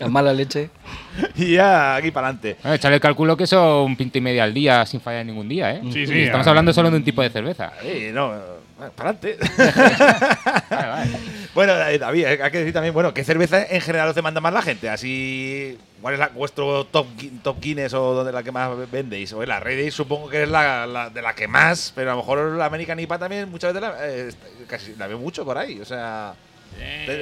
A 0.00 0.08
mala 0.08 0.32
leche. 0.32 0.70
Y 1.36 1.54
ya 1.54 1.96
aquí 1.96 2.10
para 2.12 2.28
adelante. 2.28 2.56
Bueno, 2.62 2.74
echarle 2.76 2.96
el 2.96 3.00
cálculo 3.00 3.36
que 3.36 3.46
son 3.46 3.86
un 3.86 3.96
pinto 3.96 4.18
y 4.18 4.20
media 4.20 4.44
al 4.44 4.54
día 4.54 4.86
sin 4.86 5.00
fallar 5.00 5.26
ningún 5.26 5.48
día, 5.48 5.72
¿eh? 5.72 5.80
Sí, 5.92 6.00
Y 6.02 6.06
sí, 6.06 6.22
Estamos 6.22 6.46
a- 6.46 6.50
hablando 6.50 6.72
solo 6.72 6.90
de 6.92 6.96
un 6.96 7.02
tipo 7.04 7.22
de 7.22 7.30
cerveza. 7.30 7.72
Eh, 7.82 8.10
no, 8.14 8.32
para 8.78 9.10
adelante. 9.10 9.36
Vale, 10.70 10.88
vale. 10.88 11.10
bueno, 11.54 11.72
eh, 11.88 11.98
David, 11.98 12.24
eh, 12.26 12.38
hay 12.42 12.50
que 12.50 12.58
decir 12.58 12.72
también, 12.72 12.94
bueno, 12.94 13.12
¿qué 13.12 13.24
cerveza 13.24 13.64
en 13.64 13.80
general 13.80 14.08
os 14.08 14.14
demanda 14.14 14.40
más 14.40 14.52
la 14.52 14.62
gente? 14.62 14.88
Así, 14.88 15.76
¿cuál 16.00 16.14
es 16.14 16.20
la- 16.20 16.28
vuestro 16.28 16.84
top, 16.84 17.06
top 17.42 17.60
Guinness 17.60 17.94
o 17.94 18.14
donde 18.14 18.30
la 18.32 18.42
que 18.42 18.52
más 18.52 18.70
vendéis? 18.90 19.32
O 19.32 19.44
la 19.44 19.58
Red 19.58 19.90
supongo 19.90 20.28
que 20.28 20.44
es 20.44 20.48
la, 20.48 20.86
la- 20.86 21.10
de 21.10 21.22
la 21.22 21.34
que 21.34 21.48
más, 21.48 21.92
pero 21.94 22.10
a 22.10 22.14
lo 22.14 22.20
mejor 22.20 22.52
la 22.56 22.66
American 22.66 23.00
IPA 23.00 23.18
también 23.18 23.50
muchas 23.50 23.72
veces 23.74 23.88
la, 23.88 23.96
eh, 24.08 24.30
casi 24.68 24.94
la 24.96 25.06
veo 25.08 25.18
mucho 25.18 25.44
por 25.44 25.58
ahí. 25.58 25.80
O 25.80 25.84
sea, 25.84 26.34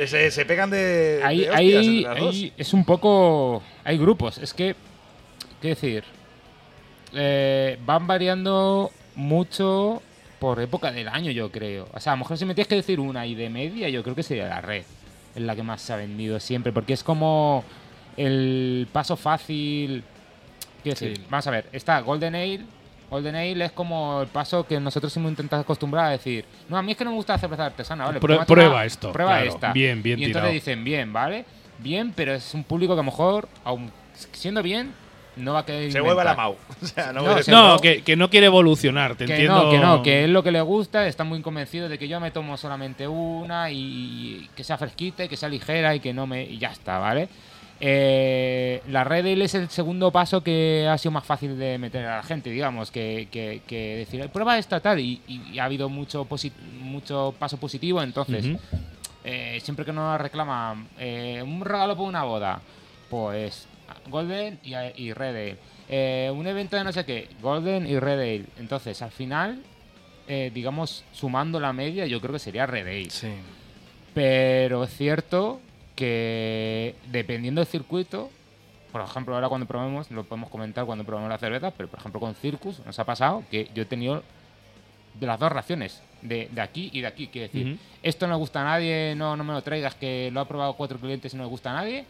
se, 0.07 0.31
se 0.31 0.45
pegan 0.45 0.69
de, 0.71 1.21
Ahí, 1.25 1.45
de 1.45 2.53
es 2.57 2.73
un 2.75 2.85
poco. 2.85 3.63
Hay 3.85 3.97
grupos. 3.97 4.39
Es 4.39 4.53
que. 4.53 4.75
¿Qué 5.63 5.69
decir? 5.69 6.05
Eh, 7.15 7.79
van 7.87 8.07
variando 8.07 8.91
mucho 9.15 10.03
por 10.39 10.61
época 10.61 10.93
del 10.93 11.09
año, 11.09 11.31
yo 11.31 11.51
creo. 11.51 11.89
O 11.93 12.01
sea, 12.01 12.13
a 12.13 12.17
lo 12.17 12.21
mejor 12.21 12.37
si 12.39 12.45
me 12.45 12.55
tienes 12.55 12.69
que 12.69 12.75
decir 12.77 13.01
una 13.01 13.27
y 13.27 13.35
de 13.35 13.49
media, 13.51 13.89
yo 13.89 14.03
creo 14.03 14.15
que 14.15 14.23
sería 14.23 14.47
la 14.49 14.61
red. 14.61 14.85
Es 15.35 15.43
la 15.43 15.55
que 15.57 15.63
más 15.63 15.81
se 15.83 15.93
ha 15.93 15.97
vendido 15.97 16.39
siempre. 16.41 16.73
Porque 16.73 16.93
es 16.95 17.03
como 17.03 17.65
el 18.17 18.87
paso 18.93 19.17
fácil. 19.17 20.03
Quiero 20.83 20.99
decir, 20.99 21.21
vamos 21.29 21.47
a 21.47 21.51
ver, 21.51 21.69
está 21.73 22.01
Golden 22.01 22.35
Ale. 22.35 22.61
Golden 23.11 23.37
Ale 23.37 23.65
es 23.67 23.73
como 23.73 24.23
el 24.23 24.29
paso 24.29 24.67
que 24.67 24.81
nosotros 24.81 25.17
hemos 25.17 25.31
intentado 25.31 25.63
acostumbrar 25.63 26.07
a 26.07 26.11
decir, 26.11 26.45
no, 26.69 26.77
a 26.77 26.83
mí 26.83 26.93
es 26.93 26.99
que 26.99 27.05
no 27.05 27.11
me 27.11 27.17
gusta 27.17 27.35
la 27.35 27.39
cerveza 27.39 27.67
artesana, 27.67 28.05
¿vale? 28.07 28.19
Prue- 28.21 28.45
prueba 28.47 28.75
una- 28.77 28.85
esto, 28.85 29.13
Prueba 29.13 29.33
claro. 29.37 29.49
esta. 29.51 29.73
Bien, 29.73 30.03
bien 30.03 30.19
Y 30.19 30.25
entonces 30.25 30.43
tirado. 30.43 30.53
dicen, 30.55 30.85
bien, 30.85 31.13
¿vale? 31.13 31.45
bien, 31.79 32.13
pero 32.17 32.33
es 32.35 32.55
un 32.55 32.65
público 32.65 32.95
que 32.95 33.01
a 33.01 33.05
lo 33.05 33.11
mejor, 33.11 33.49
aun 33.63 33.93
siendo 34.33 34.63
bien, 34.63 34.93
no 35.37 35.53
va 35.53 35.61
a 35.61 35.67
querer 35.67 35.93
Se 35.93 36.01
vuelve 36.01 36.21
a 36.23 36.25
la. 36.25 36.35
Mau. 36.35 36.57
O 36.83 36.87
sea, 36.87 37.13
no, 37.13 37.23
No, 37.23 37.73
No, 37.75 37.79
que, 37.79 38.03
que 38.03 38.17
no 38.17 38.29
quiere 38.31 38.47
evolucionar, 38.47 39.15
te 39.17 39.27
Que 39.27 39.33
entiendo. 39.33 39.65
no, 39.65 39.71
que 39.71 39.79
no, 39.79 40.03
que 40.03 40.25
es 40.25 40.31
lo 40.31 40.43
que 40.43 40.51
le 40.51 40.61
gusta, 40.61 41.07
está 41.07 41.25
muy 41.25 41.41
convencido 41.43 41.89
de 41.89 41.99
que 41.99 42.09
yo 42.09 42.19
me 42.21 42.31
tomo 42.31 42.57
solamente 42.57 43.07
una 43.09 43.71
y, 43.71 43.77
y 43.77 44.51
que 44.55 44.65
sea 44.65 44.77
fresquita 44.79 45.25
y 45.25 45.29
que 45.29 45.37
sea 45.37 45.49
ligera 45.49 45.95
y 45.95 46.01
que 46.01 46.13
no 46.15 46.27
me... 46.27 46.43
y 46.45 46.59
ya 46.59 46.69
está, 46.73 46.99
¿vale? 46.99 47.29
Eh, 47.79 48.83
la 48.89 49.05
Red 49.05 49.27
Ale 49.27 49.45
es 49.45 49.55
el 49.55 49.69
segundo 49.69 50.11
paso 50.11 50.43
que 50.43 50.89
ha 50.91 50.97
sido 50.99 51.13
más 51.13 51.25
fácil 51.25 51.59
de 51.59 51.77
meter 51.79 52.07
a 52.07 52.17
la 52.17 52.23
gente, 52.23 52.51
digamos, 52.51 52.91
que, 52.91 53.29
que- 53.31 53.61
que 53.67 53.97
decir, 53.99 54.27
prueba 54.31 54.59
esta 54.59 54.81
tal, 54.81 54.99
y, 54.99 55.21
y- 55.29 55.43
y 55.53 55.59
ha 55.59 55.65
habido 55.65 55.89
mucho, 55.89 56.27
mucho 56.81 57.35
paso 57.39 57.59
positivo, 57.59 58.03
entonces, 58.03 58.47
eh, 59.25 59.59
siempre 59.63 59.85
que 59.85 59.93
nos 59.93 60.19
reclaman 60.21 60.89
eh, 60.99 61.43
un 61.45 61.63
regalo 61.65 61.97
por 61.97 62.09
una 62.09 62.23
boda, 62.25 62.61
pues 63.11 63.69
Golden 64.09 64.59
y, 64.63 64.75
y 64.75 65.13
Red 65.13 65.29
Ale. 65.29 65.57
Eh, 65.89 66.33
un 66.35 66.47
evento 66.47 66.77
de 66.77 66.85
no 66.85 66.93
sé 66.93 67.05
qué, 67.05 67.29
Golden 67.41 67.87
y 67.87 67.99
Red 67.99 68.21
Ale. 68.21 68.45
Entonces, 68.59 69.01
al 69.03 69.11
final, 69.11 69.63
eh, 70.29 70.51
digamos, 70.53 71.05
sumando 71.13 71.61
la 71.61 71.73
media, 71.73 72.07
yo 72.07 72.21
creo 72.21 72.33
que 72.33 72.39
sería 72.39 72.67
Red 72.67 72.87
Ale. 72.87 73.11
Sí. 73.11 73.29
Pero 74.15 74.85
es 74.85 74.97
cierto 74.97 75.61
que 75.95 76.95
dependiendo 77.11 77.61
del 77.61 77.69
circuito, 77.69 78.31
por 78.93 79.03
ejemplo, 79.03 79.35
ahora 79.35 79.49
cuando 79.49 79.67
probemos, 79.67 80.11
lo 80.11 80.25
podemos 80.25 80.51
comentar 80.51 80.85
cuando 80.87 81.05
probemos 81.05 81.29
la 81.29 81.39
cerveza, 81.39 81.71
pero 81.71 81.89
por 81.89 81.99
ejemplo 81.99 82.21
con 82.21 82.35
Circus 82.35 82.81
nos 82.87 82.99
ha 82.99 83.05
pasado 83.05 83.45
que 83.51 83.69
yo 83.75 83.83
he 83.83 83.87
tenido 83.87 84.23
de 85.19 85.27
las 85.27 85.39
dos 85.39 85.51
raciones, 85.53 86.03
de, 86.23 86.49
de 86.51 86.61
aquí 86.61 86.91
y 86.93 87.01
de 87.01 87.07
aquí. 87.07 87.29
Quiero 87.29 87.49
decir, 87.53 87.79
esto 88.03 88.27
no 88.27 88.35
le 88.35 88.39
gusta 88.39 88.61
a 88.61 88.65
nadie, 88.65 89.15
no, 89.17 89.37
no 89.37 89.45
me 89.45 89.53
lo 89.53 89.63
traigas, 89.63 89.95
que 89.95 90.31
lo 90.33 90.41
ha 90.41 90.49
probado 90.49 90.75
cuatro 90.75 90.99
clientes 90.99 91.33
y 91.33 91.37
no 91.37 91.43
le 91.43 91.49
gusta 91.49 91.71
a 91.71 91.75
nadie. 91.75 92.05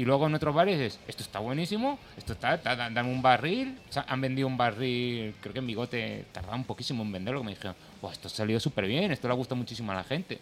Y 0.00 0.04
luego 0.06 0.26
en 0.26 0.34
otros 0.34 0.54
bares 0.54 0.80
es, 0.80 0.98
esto 1.06 1.22
está 1.22 1.40
buenísimo, 1.40 1.98
esto 2.16 2.32
está, 2.32 2.56
da- 2.56 2.88
dame 2.88 3.12
un 3.12 3.20
barril. 3.20 3.78
O 3.90 3.92
sea, 3.92 4.06
han 4.08 4.18
vendido 4.22 4.48
un 4.48 4.56
barril, 4.56 5.34
creo 5.42 5.52
que 5.52 5.58
en 5.58 5.66
Bigote 5.66 6.24
tardaba 6.32 6.56
un 6.56 6.64
poquísimo 6.64 7.02
en 7.02 7.12
venderlo, 7.12 7.40
que 7.40 7.44
me 7.44 7.50
dijeron, 7.50 7.76
"Buah, 8.00 8.12
esto 8.12 8.28
ha 8.28 8.30
salido 8.30 8.58
súper 8.60 8.86
bien, 8.86 9.12
esto 9.12 9.28
le 9.28 9.34
gusta 9.34 9.54
muchísimo 9.54 9.92
a 9.92 9.96
la 9.96 10.04
gente. 10.04 10.38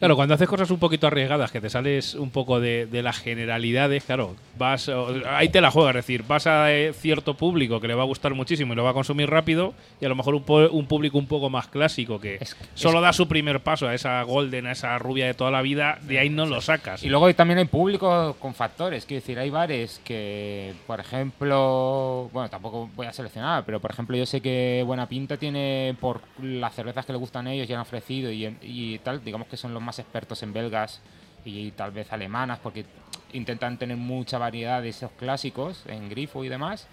Claro, 0.00 0.16
cuando 0.16 0.34
haces 0.34 0.48
cosas 0.48 0.70
un 0.70 0.78
poquito 0.78 1.06
arriesgadas, 1.06 1.52
que 1.52 1.60
te 1.60 1.70
sales 1.70 2.14
un 2.14 2.30
poco 2.30 2.58
de, 2.58 2.86
de 2.86 3.02
las 3.02 3.18
generalidades, 3.18 4.02
claro, 4.04 4.34
vas 4.58 4.90
ahí 5.28 5.48
te 5.50 5.60
la 5.60 5.70
juegas, 5.70 5.90
es 5.96 6.06
decir, 6.06 6.24
vas 6.26 6.46
a 6.46 6.72
eh, 6.72 6.92
cierto 6.92 7.34
público 7.34 7.80
que 7.80 7.86
le 7.88 7.94
va 7.94 8.02
a 8.02 8.06
gustar 8.06 8.34
muchísimo 8.34 8.72
y 8.72 8.76
lo 8.76 8.82
va 8.84 8.90
a 8.90 8.94
consumir 8.94 9.28
rápido, 9.30 9.74
y 10.00 10.06
a 10.06 10.08
lo 10.08 10.16
mejor 10.16 10.34
un, 10.34 10.44
un 10.72 10.86
público 10.86 11.18
un 11.18 11.26
poco 11.26 11.50
más 11.50 11.68
clásico 11.68 12.18
que 12.18 12.36
Es- 12.40 12.56
solo 12.74 13.00
da 13.02 13.12
su 13.12 13.28
primer 13.28 13.60
paso 13.60 13.86
a 13.88 13.94
esa 13.94 14.22
golden, 14.22 14.66
a 14.66 14.72
esa 14.72 14.98
rubia 14.98 15.26
de 15.26 15.34
toda 15.34 15.50
la 15.50 15.60
vida, 15.62 15.98
de 16.02 16.18
ahí 16.18 16.30
no 16.30 16.46
lo 16.46 16.60
sacas. 16.62 17.02
Y 17.04 17.08
luego 17.10 17.32
también 17.34 17.58
hay 17.58 17.66
público 17.66 18.34
con 18.40 18.54
factores, 18.54 19.04
quiero 19.04 19.20
decir, 19.20 19.38
hay 19.38 19.50
bares 19.50 20.00
que, 20.02 20.72
por 20.86 20.98
ejemplo, 20.98 22.30
bueno, 22.32 22.48
tampoco 22.48 22.88
voy 22.94 23.06
a 23.06 23.12
seleccionar, 23.12 23.64
pero 23.64 23.80
por 23.80 23.90
ejemplo 23.90 24.16
yo 24.16 24.24
sé 24.26 24.40
que 24.40 24.82
Buena 24.86 25.06
Pinta 25.08 25.36
tiene, 25.36 25.94
por 26.00 26.20
las 26.42 26.74
cervezas 26.74 27.04
que 27.04 27.12
le 27.12 27.18
gustan 27.18 27.46
a 27.46 27.52
ellos 27.52 27.68
y 27.68 27.72
han 27.74 27.80
ofrecido 27.80 28.30
y, 28.32 28.46
y 28.62 28.98
tal, 29.00 29.22
digamos 29.24 29.46
que 29.48 29.56
son 29.56 29.74
los 29.74 29.82
más 29.82 29.89
expertos 29.98 30.42
en 30.42 30.52
belgas 30.52 31.00
y 31.44 31.70
tal 31.72 31.90
vez 31.90 32.12
alemanas, 32.12 32.58
porque 32.62 32.84
intentan 33.32 33.78
tener 33.78 33.96
mucha 33.96 34.38
variedad 34.38 34.82
de 34.82 34.90
esos 34.90 35.10
clásicos 35.12 35.84
en 35.86 36.08
grifo 36.08 36.44
y 36.44 36.48
demás. 36.48 36.86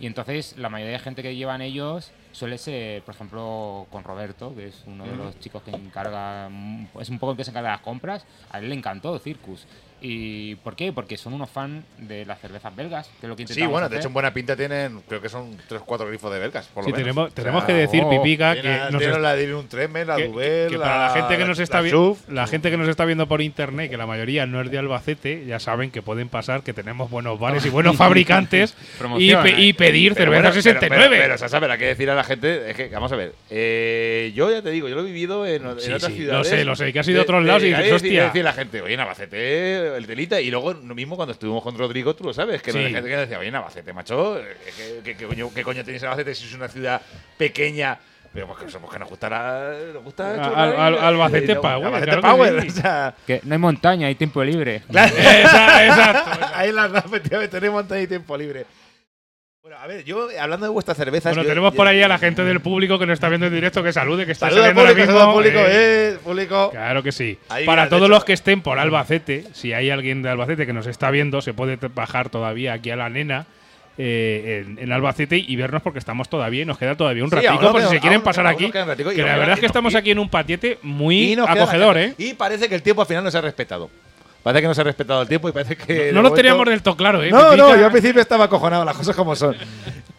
Y 0.00 0.06
entonces 0.06 0.56
la 0.58 0.68
mayoría 0.68 0.94
de 0.94 0.98
gente 0.98 1.22
que 1.22 1.36
llevan 1.36 1.60
ellos 1.62 2.10
suele 2.32 2.58
ser, 2.58 3.02
por 3.02 3.14
ejemplo, 3.14 3.86
con 3.90 4.02
Roberto, 4.02 4.54
que 4.54 4.66
es 4.68 4.82
uno 4.86 5.04
de 5.04 5.14
los 5.14 5.38
chicos 5.38 5.62
que 5.62 5.70
encarga, 5.70 6.50
es 7.00 7.08
un 7.08 7.18
poco 7.18 7.32
el 7.32 7.38
que 7.38 7.44
se 7.44 7.50
encarga 7.50 7.70
de 7.70 7.76
las 7.76 7.82
compras, 7.82 8.26
a 8.50 8.58
él 8.58 8.68
le 8.68 8.74
encantó 8.74 9.16
Circus. 9.18 9.66
¿Y 10.06 10.56
por 10.56 10.76
qué? 10.76 10.92
Porque 10.92 11.16
son 11.16 11.32
unos 11.32 11.48
fans 11.48 11.82
de 11.96 12.26
las 12.26 12.38
cervezas 12.38 12.76
belgas, 12.76 13.08
que 13.20 13.24
es 13.26 13.28
lo 13.30 13.36
que 13.36 13.46
Sí, 13.46 13.64
bueno, 13.66 13.88
de 13.88 13.96
hecho 13.96 14.08
en 14.08 14.12
buena 14.14 14.34
pinta 14.34 14.54
tienen, 14.54 15.00
creo 15.08 15.22
que 15.22 15.30
son 15.30 15.56
3 15.66 15.80
o 15.80 15.84
4 15.86 16.06
grifos 16.08 16.30
de 16.30 16.38
belgas, 16.40 16.66
por 16.66 16.82
lo 16.84 16.88
Sí, 16.88 16.92
menos. 16.92 17.02
tenemos, 17.04 17.24
O 17.24 17.28
sea, 17.28 17.34
tenemos 17.42 17.64
que 17.64 17.72
decir, 17.72 18.02
oh, 18.04 18.10
Pipica, 18.10 18.54
que 18.54 18.60
tienen, 18.60 18.80
nos 18.92 18.98
tienen 19.00 19.22
la 19.22 19.34
Divin 19.34 19.66
Tremens, 19.66 20.06
la 20.06 20.16
que, 20.16 20.28
Dubel, 20.28 20.70
que 20.70 20.78
para 20.78 20.98
la 20.98 21.08
gente 21.10 21.38
que 21.38 21.44
nos 21.46 21.58
está 21.58 21.78
la 21.78 21.82
viendo 21.84 22.16
la 22.28 22.46
gente 22.46 22.70
que 22.70 22.76
nos 22.76 22.88
está 22.88 23.06
viendo 23.06 23.26
por 23.26 23.40
internet 23.40 23.90
que 23.90 23.96
la 23.96 24.06
mayoría 24.06 24.44
no 24.44 24.60
es 24.60 24.70
de 24.70 24.76
Albacete 24.76 25.46
ya 25.46 25.58
saben 25.58 25.90
que 25.90 26.02
pueden 26.02 26.28
pasar 26.28 26.62
que 26.62 26.74
tenemos 26.74 27.10
buenos 27.10 27.38
bares 27.40 27.64
y 27.64 27.70
buenos 27.70 27.96
fabricantes 28.04 28.74
y, 29.16 29.34
pe- 29.34 29.48
¿eh? 29.50 29.54
y 29.60 29.72
pedir 29.72 30.12
cerveza 30.14 30.42
bueno, 30.42 30.52
69 30.52 30.88
Pero, 30.90 31.10
pero, 31.10 31.22
pero, 31.22 31.38
Sasa, 31.38 31.60
pero 31.60 31.72
hay 31.72 31.78
que 31.78 31.86
decir 31.86 32.10
a 32.10 32.14
la 32.14 32.24
gente, 32.24 32.70
es 32.70 32.76
que, 32.76 32.88
vamos 32.88 33.10
a 33.10 33.16
ver, 33.16 33.32
eh, 33.48 34.32
yo 34.34 34.50
ya 34.50 34.60
te 34.60 34.70
digo, 34.70 34.86
yo 34.86 34.96
lo 34.96 35.00
he 35.00 35.04
vivido 35.06 35.46
en, 35.46 35.64
en 35.66 35.80
Sí, 35.80 35.92
otras 35.92 36.12
sí, 36.12 36.18
ciudades. 36.18 36.50
lo 36.50 36.56
sé, 36.56 36.64
lo 36.66 36.76
sé, 36.76 36.92
que 36.92 36.98
has 37.00 37.08
ido 37.08 37.20
a 37.20 37.22
otros 37.22 37.42
lados 37.42 37.62
y 37.62 37.66
dices, 37.68 37.80
hay 37.84 37.88
que 37.88 37.94
hostia. 37.94 38.24
decir 38.26 38.40
a 38.42 38.44
la 38.44 38.52
gente, 38.52 38.82
oye, 38.82 38.94
en 38.94 39.00
Albacete, 39.00 39.93
el 39.96 40.06
telita, 40.06 40.40
y 40.40 40.50
luego 40.50 40.72
lo 40.74 40.94
mismo 40.94 41.16
cuando 41.16 41.32
estuvimos 41.32 41.62
con 41.62 41.76
Rodrigo, 41.78 42.14
tú 42.14 42.24
lo 42.24 42.34
sabes, 42.34 42.62
que 42.62 42.72
Sí. 42.72 42.78
la 42.82 42.88
gente 42.90 43.08
que 43.10 43.16
decía, 43.16 43.38
oye, 43.38 43.48
en 43.48 43.54
Albacete, 43.56 43.92
macho, 43.92 44.38
eh, 44.38 44.56
¿qué, 44.76 45.00
qué- 45.04 45.16
qué 45.16 45.26
coño, 45.26 45.50
qué 45.54 45.62
coño 45.62 45.84
tenéis 45.84 46.02
en 46.02 46.08
Albacete 46.08 46.34
si 46.34 46.44
es 46.46 46.54
una 46.54 46.68
ciudad 46.68 47.00
pequeña? 47.38 47.98
Pero 48.32 48.48
pues 48.48 48.58
que 48.64 48.68
somos 48.70 48.92
que 48.92 48.98
nos 48.98 49.08
gusta 49.08 49.28
la, 49.30 49.74
nos 49.94 50.02
gusta 50.02 50.30
Al- 50.34 50.42
churrar 50.50 50.68
y- 50.74 50.80
al- 50.80 50.98
Albacete 50.98 51.54
no- 51.54 51.60
Power, 51.60 51.86
Albacete 51.86 52.04
claro 52.06 52.22
que 52.22 52.28
Power, 52.28 52.62
sí. 52.62 52.68
o 52.68 52.72
sea, 52.82 53.14
Que 53.26 53.40
no 53.44 53.52
hay 53.54 53.58
montaña, 53.58 54.06
hay 54.08 54.14
tiempo 54.16 54.42
libre. 54.42 54.82
Esa- 54.88 55.86
exacto. 55.86 56.30
ahí 56.54 56.68
en 56.70 56.74
la 56.76 56.86
efectivamente 56.86 57.48
tenemos 57.60 57.82
montaña 57.82 58.02
y 58.02 58.06
tiempo 58.08 58.36
libre. 58.36 58.66
Bueno, 59.74 59.84
a 59.84 59.86
ver, 59.88 60.04
yo 60.04 60.28
hablando 60.40 60.66
de 60.66 60.72
vuestras 60.72 60.96
cervezas. 60.96 61.32
Bueno, 61.32 61.42
yo- 61.42 61.48
tenemos 61.48 61.72
yo- 61.72 61.76
por 61.76 61.86
ahí 61.88 62.00
a 62.02 62.08
la 62.08 62.18
gente 62.18 62.44
del 62.44 62.60
público 62.60 62.98
que 62.98 63.06
nos 63.06 63.14
está 63.14 63.28
viendo 63.28 63.46
en 63.46 63.54
directo 63.54 63.82
que 63.82 63.92
salude, 63.92 64.24
que 64.26 64.32
está 64.32 64.48
saliendo 64.50 64.80
ahora 64.80 64.92
público, 64.92 65.12
mismo. 65.12 65.32
público, 65.32 65.58
eh, 65.58 65.64
eh, 66.14 66.18
público. 66.22 66.70
Claro 66.70 67.02
que 67.02 67.10
sí. 67.12 67.38
Ahí, 67.48 67.64
Para 67.66 67.82
mira, 67.82 67.96
todos 67.96 68.08
los 68.08 68.24
que 68.24 68.32
estén 68.34 68.60
por 68.62 68.78
Albacete, 68.78 69.44
si 69.52 69.72
hay 69.72 69.90
alguien 69.90 70.22
de 70.22 70.30
Albacete 70.30 70.66
que 70.66 70.72
nos 70.72 70.86
está 70.86 71.10
viendo, 71.10 71.40
se 71.42 71.54
puede 71.54 71.76
bajar 71.94 72.28
todavía 72.30 72.74
aquí 72.74 72.90
a 72.90 72.96
la 72.96 73.08
nena 73.08 73.46
eh, 73.98 74.64
en, 74.66 74.78
en 74.78 74.92
Albacete 74.92 75.38
y 75.38 75.54
vernos 75.56 75.80
porque 75.82 75.98
estamos 75.98 76.28
todavía 76.28 76.62
y 76.62 76.64
nos 76.64 76.78
queda 76.78 76.96
todavía 76.96 77.22
un 77.24 77.30
Sí, 77.30 77.46
aún 77.46 77.58
por 77.72 77.80
si 77.82 77.88
se 77.88 78.00
quieren 78.00 78.16
aún- 78.18 78.24
pasar 78.24 78.46
aún 78.46 78.54
aquí. 78.56 78.70
ratico 78.72 79.10
Que 79.10 79.22
la 79.22 79.36
verdad 79.36 79.54
es 79.54 79.60
que 79.60 79.66
estamos 79.66 79.94
aquí 79.94 80.10
en 80.10 80.18
un 80.18 80.28
patiete 80.28 80.78
muy 80.82 81.34
acogedor, 81.34 81.98
¿eh? 81.98 82.14
Y 82.18 82.34
parece 82.34 82.68
que 82.68 82.74
el 82.74 82.82
tiempo 82.82 83.02
al 83.02 83.08
final 83.08 83.24
no 83.24 83.30
se 83.30 83.38
ha 83.38 83.40
respetado. 83.40 83.90
Parece 84.44 84.60
que 84.60 84.68
no 84.68 84.74
se 84.74 84.82
ha 84.82 84.84
respetado 84.84 85.22
el 85.22 85.28
tiempo 85.28 85.48
y 85.48 85.52
parece 85.52 85.74
que. 85.74 85.94
No 85.94 85.98
de 86.02 86.12
lo 86.12 86.22
momento- 86.22 86.34
teníamos 86.36 86.66
del 86.66 86.82
todo 86.82 86.96
claro, 86.96 87.22
¿eh? 87.22 87.30
No, 87.30 87.56
no, 87.56 87.76
yo 87.76 87.86
al 87.86 87.90
principio 87.90 88.20
estaba 88.20 88.44
acojonado, 88.44 88.84
las 88.84 88.94
cosas 88.96 89.16
como 89.16 89.34
son. 89.34 89.56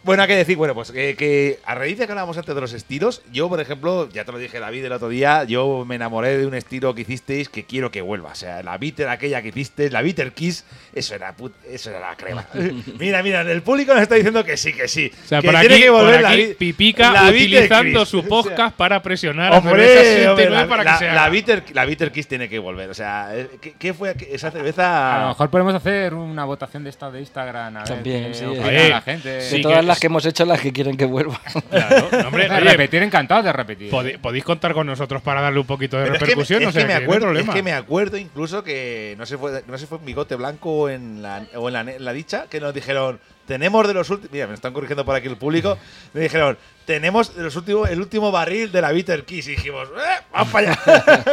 Bueno, 0.06 0.22
hay 0.22 0.28
que 0.28 0.36
decir, 0.36 0.56
bueno, 0.56 0.72
pues 0.74 0.92
que, 0.92 1.16
que 1.16 1.58
a 1.66 1.74
raíz 1.74 1.98
de 1.98 2.06
que 2.06 2.12
hablábamos 2.12 2.38
antes 2.38 2.54
de 2.54 2.60
los 2.60 2.72
estilos, 2.72 3.22
yo, 3.32 3.48
por 3.48 3.60
ejemplo, 3.60 4.08
ya 4.08 4.24
te 4.24 4.32
lo 4.32 4.38
dije 4.38 4.58
David 4.60 4.84
el 4.84 4.92
otro 4.92 5.08
día, 5.08 5.42
yo 5.44 5.84
me 5.86 5.96
enamoré 5.96 6.38
de 6.38 6.46
un 6.46 6.54
estilo 6.54 6.94
que 6.94 7.02
hicisteis 7.02 7.48
que 7.48 7.64
quiero 7.64 7.90
que 7.90 8.00
vuelva. 8.02 8.30
O 8.30 8.34
sea, 8.34 8.62
la 8.62 8.78
bitter 8.78 9.08
aquella 9.08 9.42
que 9.42 9.48
hicisteis, 9.48 9.90
la 9.92 10.02
bitter 10.02 10.32
kiss, 10.32 10.64
eso 10.94 11.14
era, 11.14 11.34
put- 11.36 11.52
eso 11.68 11.90
era 11.90 12.00
la 12.00 12.16
crema. 12.16 12.46
mira, 12.98 13.22
mira, 13.22 13.40
el 13.42 13.62
público 13.62 13.92
nos 13.92 14.02
está 14.02 14.14
diciendo 14.14 14.44
que 14.44 14.56
sí, 14.56 14.72
que 14.72 14.88
sí. 14.88 15.10
O 15.24 15.26
sea, 15.28 15.40
que 15.42 15.48
por 15.50 15.58
tiene 15.60 15.74
aquí, 15.74 15.82
que 15.84 15.90
volver 15.90 16.14
por 16.14 16.22
la 16.22 16.30
aquí 16.30 16.54
Pipica 16.56 17.12
la 17.12 17.28
utilizando 17.28 18.00
kiss. 18.00 18.08
su 18.08 18.18
O 18.20 18.22
sea, 18.22 18.28
podcast 18.28 18.76
para 18.76 19.02
presionar 19.02 19.52
a 19.52 19.60
Cerveza 19.60 19.70
Hombre, 19.70 19.86
69 19.88 20.30
hombre, 20.30 20.50
la, 20.50 20.68
para 20.68 20.82
que 20.84 20.88
la- 20.90 20.98
se 20.98 21.06
la 21.12 21.28
bitter, 21.28 21.62
la 21.72 21.84
bitter 21.84 22.12
kiss 22.12 22.28
tiene 22.28 22.48
que 22.48 22.58
volver. 22.60 22.88
O 22.90 22.94
sea, 22.94 23.36
eh, 23.36 23.48
¿qué, 23.60 23.74
qué 23.78 23.92
fue 23.92 24.14
esa 24.30 24.46
A 24.46 24.50
lo 24.50 24.56
cerveza? 24.56 25.24
mejor 25.28 25.50
podemos 25.50 25.74
hacer 25.74 26.14
una 26.14 26.44
votación 26.44 26.84
de 26.84 26.90
esta 26.90 27.10
de 27.10 27.18
Instagram. 27.20 27.76
A 27.76 27.80
ver 27.80 27.88
También, 27.88 28.34
sí, 28.34 28.44
opina 28.44 28.70
eh. 28.70 28.88
la 28.90 29.00
gente. 29.00 29.28
De 29.30 29.58
todas 29.60 29.80
que 29.80 29.86
las 29.86 29.95
es- 29.96 30.00
que 30.00 30.06
hemos 30.06 30.24
hecho, 30.26 30.44
las 30.46 30.60
que 30.60 30.72
quieren 30.72 30.96
que 30.96 31.04
vuelva. 31.04 31.40
Claro, 31.70 32.08
no, 32.12 32.28
hombre, 32.28 32.48
De 32.48 32.54
oye, 32.54 32.70
repetir, 32.70 33.02
encantado 33.02 33.42
de 33.42 33.52
repetir. 33.52 33.90
pode- 33.90 34.18
podéis 34.18 34.44
contar 34.44 34.72
con 34.74 34.86
nosotros 34.86 35.20
para 35.22 35.40
darle 35.40 35.60
un 35.60 35.66
poquito 35.66 35.96
de 35.98 36.04
Pero 36.04 36.14
es 36.14 36.18
que, 36.20 36.24
me- 36.24 36.30
repercusión, 36.30 36.62
es 36.62 36.68
o 36.68 36.72
sea, 36.72 36.82
que 36.82 36.88
me 36.88 36.94
no 37.00 37.04
acuerdo, 37.04 37.32
es 37.38 37.48
que 37.50 37.62
me 37.62 37.72
acuerdo 37.72 38.16
incluso 38.16 38.62
que 38.64 39.14
no 39.18 39.26
sé 39.26 39.36
fue, 39.38 39.62
no 39.66 39.74
sé 39.76 39.80
si 39.84 39.86
fue 39.86 39.98
en 39.98 40.04
Bigote 40.04 40.34
Blanco 40.36 40.70
o 40.72 40.88
en 40.88 41.22
la, 41.22 41.44
o 41.56 41.68
en 41.68 41.72
la, 41.74 41.80
en 41.80 42.04
la 42.04 42.12
dicha 42.12 42.46
que 42.50 42.60
nos 42.60 42.72
dijeron 42.74 43.18
tenemos 43.46 43.86
de 43.86 43.94
los 43.94 44.10
últimos 44.10 44.32
mira 44.32 44.46
me 44.46 44.54
están 44.54 44.72
corrigiendo 44.72 45.04
por 45.04 45.14
aquí 45.16 45.28
el 45.28 45.36
público 45.36 45.78
me 46.12 46.20
dijeron 46.22 46.58
tenemos 46.84 47.34
de 47.34 47.42
los 47.42 47.56
últimos 47.56 47.88
el 47.90 48.00
último 48.00 48.30
barril 48.30 48.70
de 48.70 48.80
la 48.80 48.92
Bitter 48.92 49.24
Kiss 49.24 49.48
y 49.48 49.50
dijimos 49.52 49.88
"Eh, 49.96 50.24
vamos 50.32 50.48
para 50.52 50.72
allá 50.72 51.24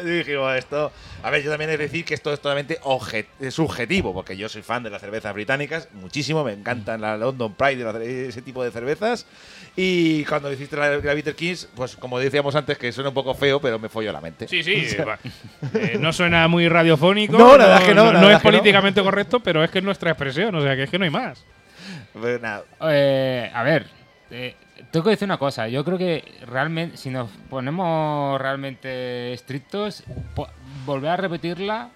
y 0.04 0.08
dijimos 0.08 0.54
esto 0.56 0.92
a 1.22 1.30
ver 1.30 1.42
yo 1.42 1.50
también 1.50 1.70
he 1.70 1.76
de 1.76 1.84
decir 1.84 2.04
que 2.04 2.14
esto 2.14 2.32
es 2.32 2.40
totalmente 2.40 2.78
subjetivo 3.50 4.12
porque 4.14 4.36
yo 4.36 4.48
soy 4.48 4.62
fan 4.62 4.82
de 4.82 4.90
las 4.90 5.00
cervezas 5.00 5.32
británicas 5.34 5.88
muchísimo 5.94 6.42
me 6.44 6.52
encantan 6.52 7.00
la 7.00 7.16
London 7.16 7.54
Pride 7.54 7.84
y 8.04 8.28
ese 8.28 8.42
tipo 8.42 8.62
de 8.64 8.70
cervezas 8.70 9.26
y 9.76 10.24
cuando 10.24 10.52
hiciste 10.52 10.76
la, 10.76 10.96
la 10.98 11.14
Bitter 11.14 11.34
Kiss 11.34 11.68
pues 11.74 11.96
como 11.96 12.18
decíamos 12.18 12.54
antes 12.56 12.78
que 12.78 12.92
suena 12.92 13.08
un 13.10 13.14
poco 13.14 13.34
feo 13.34 13.60
pero 13.60 13.78
me 13.78 13.88
folló 13.88 14.12
la 14.12 14.20
mente 14.20 14.46
Sí, 14.48 14.62
sí. 14.62 14.86
Eh, 15.74 15.96
no 16.00 16.12
suena 16.12 16.46
muy 16.48 16.68
radiofónico. 16.68 17.36
No, 17.38 17.56
la 17.56 17.64
verdad 17.66 17.82
es 17.82 17.88
que 17.88 17.94
no, 17.94 18.04
No, 18.06 18.12
verdad 18.12 18.32
es 18.32 18.38
que 18.38 18.44
no. 18.44 18.50
políticamente 18.50 19.02
correcto, 19.02 19.40
pero 19.40 19.62
es 19.64 19.70
que 19.70 19.78
es 19.78 19.84
nuestra 19.84 20.10
expresión. 20.10 20.54
O 20.54 20.60
sea, 20.62 20.74
que 20.76 20.84
es 20.84 20.90
que 20.90 20.98
no 20.98 21.04
hay 21.04 21.10
más. 21.10 21.44
Pero 22.20 22.38
nada, 22.40 22.64
Eh, 22.82 23.50
a 23.54 23.62
ver, 23.62 23.86
eh, 24.30 24.54
tengo 24.90 25.04
que 25.04 25.10
decir 25.10 25.26
una 25.26 25.38
cosa. 25.38 25.68
Yo 25.68 25.84
creo 25.84 25.98
que 25.98 26.24
realmente, 26.46 26.96
si 26.96 27.10
nos 27.10 27.30
ponemos 27.50 28.40
realmente 28.40 29.32
estrictos, 29.32 30.02
volver 30.84 31.10
a 31.10 31.16
repetirla, 31.16 31.90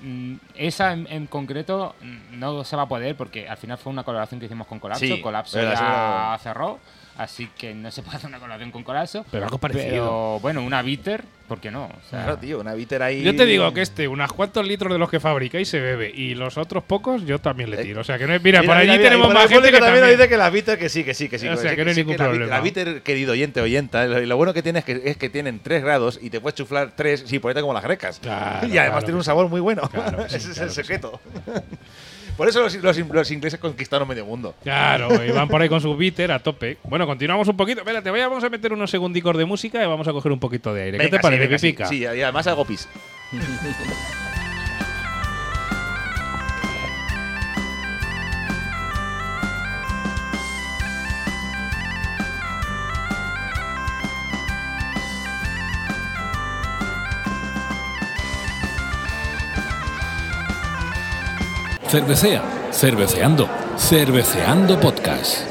mm, 0.00 0.34
esa 0.54 0.92
en, 0.92 1.06
en 1.10 1.26
concreto 1.26 1.94
mm, 2.00 2.38
no 2.38 2.64
se 2.64 2.76
va 2.76 2.82
a 2.82 2.88
poder 2.88 3.16
porque 3.16 3.48
al 3.48 3.56
final 3.56 3.78
fue 3.78 3.92
una 3.92 4.04
colaboración 4.04 4.40
que 4.40 4.46
hicimos 4.46 4.66
con 4.66 4.78
Colapso. 4.78 5.04
Sí, 5.04 5.20
Colapso 5.20 5.60
ya 5.60 6.38
cerró. 6.42 6.78
Así 7.18 7.48
que 7.58 7.74
no 7.74 7.90
se 7.90 8.02
puede 8.02 8.16
hacer 8.16 8.28
una 8.28 8.38
colaboración 8.38 8.70
con 8.70 8.82
Colasso. 8.84 9.24
Pero 9.30 9.44
algo 9.44 9.58
parecido. 9.58 9.84
Pero 9.88 10.38
bueno, 10.40 10.62
una 10.62 10.82
bitter, 10.82 11.22
¿por 11.48 11.60
qué 11.60 11.70
no? 11.70 11.84
O 11.84 12.10
sea, 12.10 12.24
Claro, 12.24 12.38
tío, 12.38 12.60
una 12.60 12.74
bitter 12.74 13.02
ahí. 13.02 13.22
Yo 13.22 13.34
te 13.36 13.44
digo 13.46 13.72
que 13.72 13.82
este, 13.82 14.08
unos 14.08 14.32
cuantos 14.32 14.66
litros 14.66 14.92
de 14.92 14.98
los 14.98 15.10
que 15.10 15.20
fabrica 15.20 15.60
y 15.60 15.64
se 15.64 15.80
bebe. 15.80 16.10
Y 16.14 16.34
los 16.34 16.58
otros 16.58 16.82
pocos, 16.84 17.24
yo 17.24 17.38
también 17.38 17.70
le 17.70 17.78
tiro. 17.78 18.00
O 18.00 18.04
sea, 18.04 18.18
que 18.18 18.26
no 18.26 18.34
es. 18.34 18.42
Mira, 18.42 18.62
por 18.62 18.76
allí 18.76 18.90
mira, 18.90 19.02
tenemos 19.02 19.32
más 19.32 19.44
el 19.44 19.50
gente 19.50 19.70
que 19.70 19.78
también 19.78 20.00
nos 20.00 20.00
también. 20.00 20.18
dice 20.18 20.28
que 20.28 20.36
la 20.36 20.50
bitter 20.50 20.78
que 20.78 20.88
sí, 20.88 21.04
que 21.04 21.14
sí, 21.14 21.28
que 21.28 21.38
sí. 21.38 21.48
O 21.48 21.52
que 21.52 21.56
sea, 21.58 21.70
sí, 21.70 21.76
que 21.76 21.84
no 21.84 21.90
hay 21.90 21.96
ningún 21.96 22.16
la 22.16 22.24
problema. 22.24 22.46
La 22.46 22.60
bitter, 22.60 23.02
querido 23.02 23.32
oyente, 23.32 23.60
oyenta, 23.60 24.06
lo, 24.06 24.20
y 24.20 24.26
lo 24.26 24.36
bueno 24.36 24.52
que 24.54 24.62
tiene 24.62 24.78
es 24.80 24.84
que, 24.84 25.02
es 25.04 25.16
que 25.16 25.28
tienen 25.30 25.60
3 25.62 25.82
grados 25.82 26.18
y 26.22 26.30
te 26.30 26.40
puedes 26.40 26.56
chuflar 26.56 26.92
3 26.96 27.24
sin 27.26 27.40
ponerte 27.40 27.60
como 27.60 27.74
las 27.74 27.82
grecas. 27.84 28.18
Claro, 28.20 28.66
y 28.66 28.78
además 28.78 28.80
claro 28.80 28.98
tiene 29.00 29.12
que 29.12 29.18
un 29.18 29.24
sabor 29.24 29.48
muy 29.48 29.60
bueno. 29.60 29.88
Claro 29.90 30.24
que 30.24 30.30
sí, 30.30 30.36
Ese 30.36 30.50
es 30.52 30.58
el 30.58 30.64
que 30.64 30.68
sí. 30.70 30.74
secreto. 30.76 31.20
Por 32.36 32.48
eso 32.48 32.60
los, 32.60 32.74
los- 32.76 32.98
los 32.98 33.30
ingleses 33.30 33.60
conquistaron 33.60 34.08
medio 34.08 34.24
mundo. 34.24 34.54
Claro, 34.62 35.24
y 35.24 35.30
van 35.30 35.48
por 35.48 35.60
ahí 35.62 35.68
con 35.68 35.80
su 35.80 35.96
bitter 35.96 36.32
a 36.32 36.38
tope. 36.38 36.78
Bueno, 36.84 37.06
continuamos 37.06 37.46
un 37.48 37.56
poquito. 37.56 37.80
Espérate, 37.80 38.10
voy 38.10 38.20
a- 38.20 38.28
vamos 38.28 38.42
a 38.44 38.48
meter 38.48 38.72
unos 38.72 38.90
segundicos 38.90 39.36
de 39.36 39.44
música 39.44 39.82
y 39.82 39.86
vamos 39.86 40.08
a 40.08 40.12
coger 40.12 40.32
un 40.32 40.40
poquito 40.40 40.72
de 40.74 40.82
aire. 40.82 40.98
¿Qué 40.98 41.04
Venga, 41.04 41.10
te 41.10 41.16
sí, 41.18 41.22
parece, 41.22 41.42
venga, 41.46 41.58
sí, 41.58 41.66
Pipica? 41.68 41.86
Sí, 41.88 41.98
y 41.98 42.04
además 42.06 42.46
hago 42.46 42.64
pis. 42.64 42.88
Cervecea, 61.96 62.40
cerveceando, 62.72 63.46
cerveceando 63.76 64.80
podcast. 64.80 65.46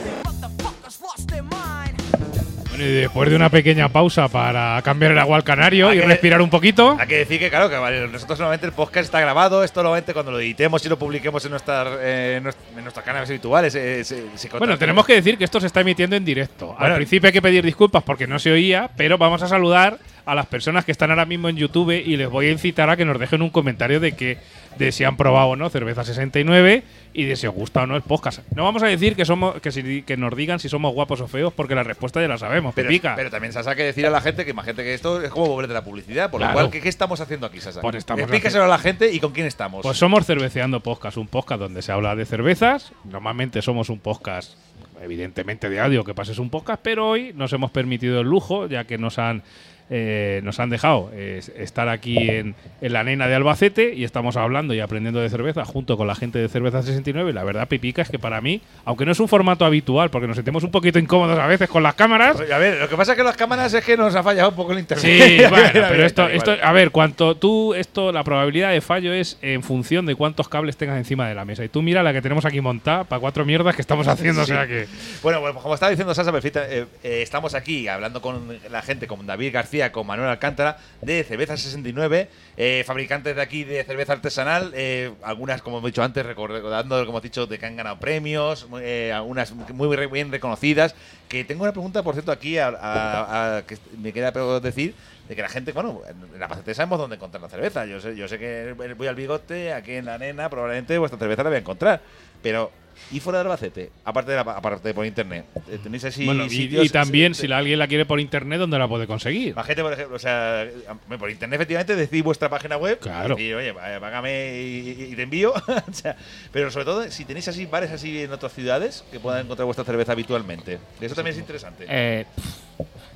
Bueno, 2.70 2.84
y 2.84 2.88
después 2.94 3.30
de 3.30 3.36
una 3.36 3.52
pequeña 3.52 3.90
pausa 3.90 4.28
para 4.28 4.82
cambiar 4.82 5.12
el 5.12 5.20
agua 5.20 5.38
al 5.38 5.44
canario 5.44 5.90
¿A 5.90 5.94
y 5.96 6.00
respirar 6.02 6.42
un 6.42 6.50
poquito. 6.50 6.98
Hay 7.00 7.08
que 7.08 7.18
decir 7.20 7.38
que, 7.38 7.52
claro, 7.52 7.70
que 7.70 7.76
vale, 7.78 8.08
nosotros 8.08 8.40
normalmente 8.40 8.66
el 8.66 8.72
podcast 8.72 9.06
está 9.06 9.20
grabado, 9.20 9.64
esto 9.64 9.84
normalmente 9.84 10.14
cuando 10.14 10.32
lo 10.32 10.40
editemos 10.40 10.84
y 10.84 10.90
lo 10.90 10.98
publiquemos 10.98 11.46
en, 11.46 11.52
nuestra, 11.52 11.86
eh, 12.02 12.38
en 12.38 12.44
nues- 12.46 12.56
en 12.76 12.82
nuestros 12.82 13.06
canales 13.06 13.30
habituales. 13.30 13.76
eh, 13.76 14.04
se- 14.04 14.16
se 14.36 14.48
Bueno, 14.50 14.60
contrata- 14.62 14.80
tenemos 14.80 15.06
que 15.06 15.14
decir 15.14 15.38
que 15.38 15.44
esto 15.44 15.60
se 15.60 15.68
está 15.68 15.82
emitiendo 15.82 16.16
en 16.16 16.26
directo. 16.26 16.72
Al 16.72 16.78
Bueno. 16.80 16.96
principio 16.96 17.28
hay 17.28 17.34
que 17.34 17.42
pedir 17.44 17.64
disculpas 17.64 18.02
porque 18.02 18.26
no 18.26 18.40
se 18.40 18.52
oía, 18.52 18.90
pero 18.98 19.20
vamos 19.20 19.44
a 19.44 19.48
saludar 19.48 20.00
a 20.26 20.36
las 20.36 20.46
personas 20.46 20.86
que 20.86 20.92
están 20.92 21.10
ahora 21.10 21.26
mismo 21.26 21.50
en 21.50 21.58
YouTube 21.58 21.92
y 21.92 22.16
les 22.18 22.30
voy 22.30 22.48
a 22.48 22.52
incitar 22.52 22.90
a 22.90 22.96
que 22.98 23.06
nos 23.06 23.20
dejen 23.20 23.42
un 23.42 23.50
comentario 23.50 24.00
de 24.00 24.12
que 24.14 24.38
de 24.78 24.92
si 24.94 25.04
han 25.04 25.18
probado 25.18 25.48
o 25.50 25.56
no 25.58 25.70
cerveza 25.70 26.04
69 26.06 26.84
y 27.14 27.26
de 27.26 27.36
si 27.36 27.46
os 27.46 27.54
gusta 27.54 27.84
o 27.84 27.88
no 27.88 27.96
el 27.98 28.02
podcast. 28.04 28.40
No 28.56 28.64
vamos 28.64 28.82
a 28.84 28.88
decir 28.88 29.16
que 29.18 29.26
somos 29.26 29.60
que, 29.60 29.72
si- 29.72 30.02
que 30.04 30.16
nos 30.16 30.34
digan 30.36 30.60
si 30.60 30.70
somos 30.70 30.94
guapos 30.94 31.20
o 31.22 31.28
feos 31.28 31.52
porque 31.54 31.76
la 31.76 31.84
respuesta 31.84 32.22
ya 32.22 32.28
la 32.30 32.38
sabemos. 32.38 32.74
Pero, 32.74 32.88
Pipica. 32.88 33.16
pero 33.16 33.30
también 33.30 33.52
Sasa 33.52 33.72
hay 33.72 33.76
que 33.76 33.84
decir 33.84 34.06
a 34.06 34.10
la 34.10 34.22
gente 34.22 34.46
que 34.46 34.52
imagínate 34.52 34.84
que 34.84 34.94
esto 34.94 35.22
es 35.22 35.30
como 35.30 35.48
volver 35.48 35.68
de 35.68 35.74
la 35.74 35.84
publicidad, 35.84 36.32
por 36.32 36.40
Claro. 36.40 36.54
lo 36.54 36.60
cual, 36.60 36.72
¿qué, 36.72 36.80
qué 36.82 36.88
estamos 36.90 37.20
haciendo 37.20 37.48
aquí, 37.48 37.60
Sasa? 37.60 37.82
Pues 37.82 37.96
Explícaselo 37.96 38.64
a 38.64 38.68
la 38.68 38.78
gente 38.80 39.12
y 39.12 39.20
con 39.20 39.34
quién 39.34 39.46
estamos. 39.48 39.82
Pues 39.84 39.98
somos 39.98 40.26
Cerveceando 40.26 40.80
Podcast, 40.80 41.18
un 41.18 41.28
podcast 41.28 41.60
donde 41.60 41.82
se 41.82 41.92
habla 41.92 42.16
de 42.16 42.26
cervezas. 42.26 42.94
Normalmente 43.04 43.62
somos 43.62 43.90
un 43.90 44.00
podcast, 44.00 44.54
evidentemente 45.02 45.70
de 45.70 45.80
audio, 45.82 46.04
que 46.06 46.14
pases 46.14 46.40
un 46.40 46.50
podcast, 46.50 46.80
pero 46.82 47.10
hoy 47.10 47.34
nos 47.36 47.52
hemos 47.54 47.72
permitido 47.72 48.22
el 48.22 48.28
lujo, 48.28 48.68
ya 48.68 48.86
que 48.86 48.98
nos 48.98 49.20
han, 49.20 49.44
eh, 49.94 50.40
nos 50.46 50.58
han 50.62 50.70
dejado 50.70 51.12
eh, 51.14 51.42
estar 51.58 51.90
aquí 51.90 52.18
en, 52.18 52.56
en 52.80 52.94
la 52.94 53.04
nena 53.04 53.28
de 53.28 53.36
Albacete 53.36 53.94
y 53.94 54.06
estamos 54.06 54.38
hablando 54.38 54.74
y 54.74 54.80
aprendiendo 54.80 55.20
de 55.20 55.30
cerveza 55.30 55.66
junto 55.66 55.98
con 55.98 56.08
la 56.08 56.16
gente 56.16 56.40
de 56.40 56.48
Cerveza 56.48 56.82
69. 56.82 57.30
Y 57.32 57.34
la 57.34 57.44
verdad, 57.44 57.68
Pipica, 57.68 58.02
es 58.02 58.10
que 58.10 58.18
para 58.18 58.40
mí, 58.40 58.62
aunque 58.86 59.06
no 59.06 59.12
es 59.12 59.20
un 59.20 59.28
formato 59.28 59.66
habitual, 59.66 60.10
porque 60.10 60.28
nos 60.28 60.38
sentimos 60.38 60.64
un 60.64 60.72
poquito 60.72 60.98
incómodos 60.98 61.38
a 61.38 61.46
veces 61.46 61.68
con 61.68 61.84
las 61.84 61.96
cámaras, 61.96 62.38
Pues, 62.38 62.50
a 62.50 62.58
ver, 62.58 62.80
lo 62.80 62.88
que 62.88 62.96
pasa 62.96 63.12
es 63.12 63.18
que 63.18 63.24
las 63.26 63.36
cámaras 63.36 63.74
es 63.74 63.84
que 63.84 63.98
nos 63.98 64.16
ha 64.16 64.24
fallado 64.24 64.50
un 64.50 64.56
poco 64.56 64.72
el 64.72 64.80
internet. 64.80 65.06
Sí, 65.06 65.44
bueno, 65.50 65.70
pero 65.74 66.06
esto, 66.06 66.28
esto, 66.30 66.56
a 66.64 66.72
ver, 66.72 66.92
cuanto 66.92 67.36
tú, 67.36 67.74
esto, 67.74 68.14
la 68.14 68.24
probabilidad 68.24 68.72
de 68.72 68.80
fallo 68.80 69.12
es 69.12 69.38
en 69.42 69.62
función 69.62 70.06
de 70.06 70.16
cuántos 70.16 70.48
cables 70.48 70.78
tengas 70.78 70.98
encima 70.98 71.28
de 71.28 71.36
la 71.36 71.44
mesa. 71.44 71.66
Y 71.66 71.70
tú 71.70 71.82
mira 71.82 72.02
la 72.02 72.14
que 72.14 72.22
tenemos 72.22 72.46
aquí 72.46 72.62
montada 72.62 73.04
para 73.04 73.20
cuatro 73.20 73.44
mierdas 73.44 73.76
que 73.76 73.82
estamos 73.82 74.08
haciendo, 74.08 74.46
Sí. 74.46 74.52
o 74.54 74.56
sea 74.56 74.68
que. 74.68 74.88
Bueno, 75.22 75.42
bueno, 75.42 75.60
como 75.60 75.74
estaba 75.74 75.90
diciendo 75.90 76.14
Sasa, 76.14 76.32
perfecta, 76.32 76.64
eh, 76.70 76.86
eh, 77.04 77.22
estamos 77.22 77.56
aquí 77.56 77.90
hablando 77.90 78.22
con 78.22 78.58
la 78.70 78.82
gente, 78.82 79.06
con 79.08 79.26
David 79.28 79.52
García, 79.54 79.81
con 79.90 80.06
Manuel 80.06 80.30
Alcántara, 80.30 80.78
de 81.02 81.24
Cerveza 81.24 81.56
69, 81.56 82.28
eh, 82.58 82.84
fabricantes 82.86 83.36
de 83.36 83.42
aquí 83.42 83.64
de 83.64 83.84
cerveza 83.86 84.12
artesanal, 84.14 84.72
eh, 84.76 85.12
algunas, 85.24 85.62
como 85.62 85.78
hemos 85.78 85.90
dicho 85.90 86.04
antes, 86.04 86.26
recor- 86.26 86.50
recordando, 86.50 86.98
como 87.06 87.12
hemos 87.18 87.24
dicho, 87.24 87.48
de 87.48 87.58
que 87.58 87.66
han 87.66 87.78
ganado 87.78 87.98
premios, 88.00 88.68
eh, 88.82 89.12
algunas 89.16 89.52
muy 89.54 89.96
bien 90.08 90.32
reconocidas. 90.32 90.94
Que 91.30 91.46
tengo 91.46 91.64
una 91.64 91.72
pregunta, 91.72 92.04
por 92.04 92.14
cierto, 92.14 92.34
aquí 92.34 92.58
a, 92.58 93.64
que 93.66 93.78
me 93.98 94.12
queda 94.12 94.32
decir. 94.60 94.94
De 95.30 95.36
que 95.36 95.42
la 95.44 95.48
gente, 95.50 95.72
bueno, 95.72 96.02
en 96.34 96.40
la 96.42 96.50
Pacete 96.50 96.74
sabemos 96.74 97.00
dónde 97.00 97.16
encontrar 97.16 97.42
la 97.42 97.48
cerveza. 97.48 97.86
Yo 97.86 98.02
sé, 98.02 98.18
yo 98.18 98.28
sé 98.28 98.38
que 98.38 98.76
voy 98.98 99.08
al 99.08 99.16
bigote, 99.16 99.72
aquí 99.72 99.94
en 99.94 100.04
la 100.06 100.18
nena, 100.18 100.50
probablemente 100.50 100.98
vuestra 100.98 101.18
cerveza 101.18 101.44
la 101.44 101.50
voy 101.52 101.56
a 101.56 101.60
encontrar. 101.60 102.02
Pero, 102.44 102.70
¿y 103.12 103.20
fuera 103.20 103.40
de 103.40 103.44
Albacete? 103.44 103.92
Aparte 104.06 104.32
de, 104.32 104.38
la, 104.38 104.42
aparte 104.44 104.88
de 104.88 104.94
por 104.94 105.06
internet. 105.06 105.46
eh, 105.70 105.80
¿Tenéis 105.82 106.04
así 106.06 106.26
bueno, 106.26 106.46
y, 106.46 106.50
sitios? 106.50 106.86
y 106.86 106.90
también, 106.90 107.34
si 107.36 107.48
la- 107.48 107.58
alguien 107.58 107.80
la 107.80 107.88
quiere 107.88 108.06
por 108.06 108.20
internet, 108.20 108.60
¿dónde 108.60 108.78
la 108.78 108.88
puede 108.88 109.08
conseguir? 109.08 109.56
La 109.56 109.64
gente, 109.64 109.82
por 109.82 109.94
ejemplo, 109.94 110.16
o 110.16 110.20
sea, 110.20 110.64
eh, 110.64 110.74
por 111.20 111.30
internet, 111.30 111.58
efectivamente, 111.60 111.96
decís 111.96 112.24
vuestra 112.24 112.50
página 112.50 112.78
web. 112.78 113.00
Claro. 113.00 113.38
Y, 113.40 113.54
oye, 113.54 113.74
págame 113.74 114.60
y, 114.62 115.08
y 115.12 115.16
te 115.16 115.24
envío. 115.24 115.54
O 115.92 115.94
sea, 115.94 116.16
pero 116.52 116.72
sobre 116.72 116.86
todo, 116.86 117.12
si 117.12 117.26
tenéis 117.26 117.48
así 117.48 117.66
bares 117.66 117.92
así 117.92 118.22
en 118.22 118.32
otras 118.32 118.54
ciudades 118.54 119.04
que 119.12 119.20
puedan 119.20 119.44
encontrar 119.46 119.66
vuestra 119.66 119.84
cerveza 119.86 120.12
habitualmente. 120.14 120.80
Eso 121.00 121.16
también 121.16 121.34
es 121.36 121.40
interesante. 121.40 121.86
Eh, 121.90 122.26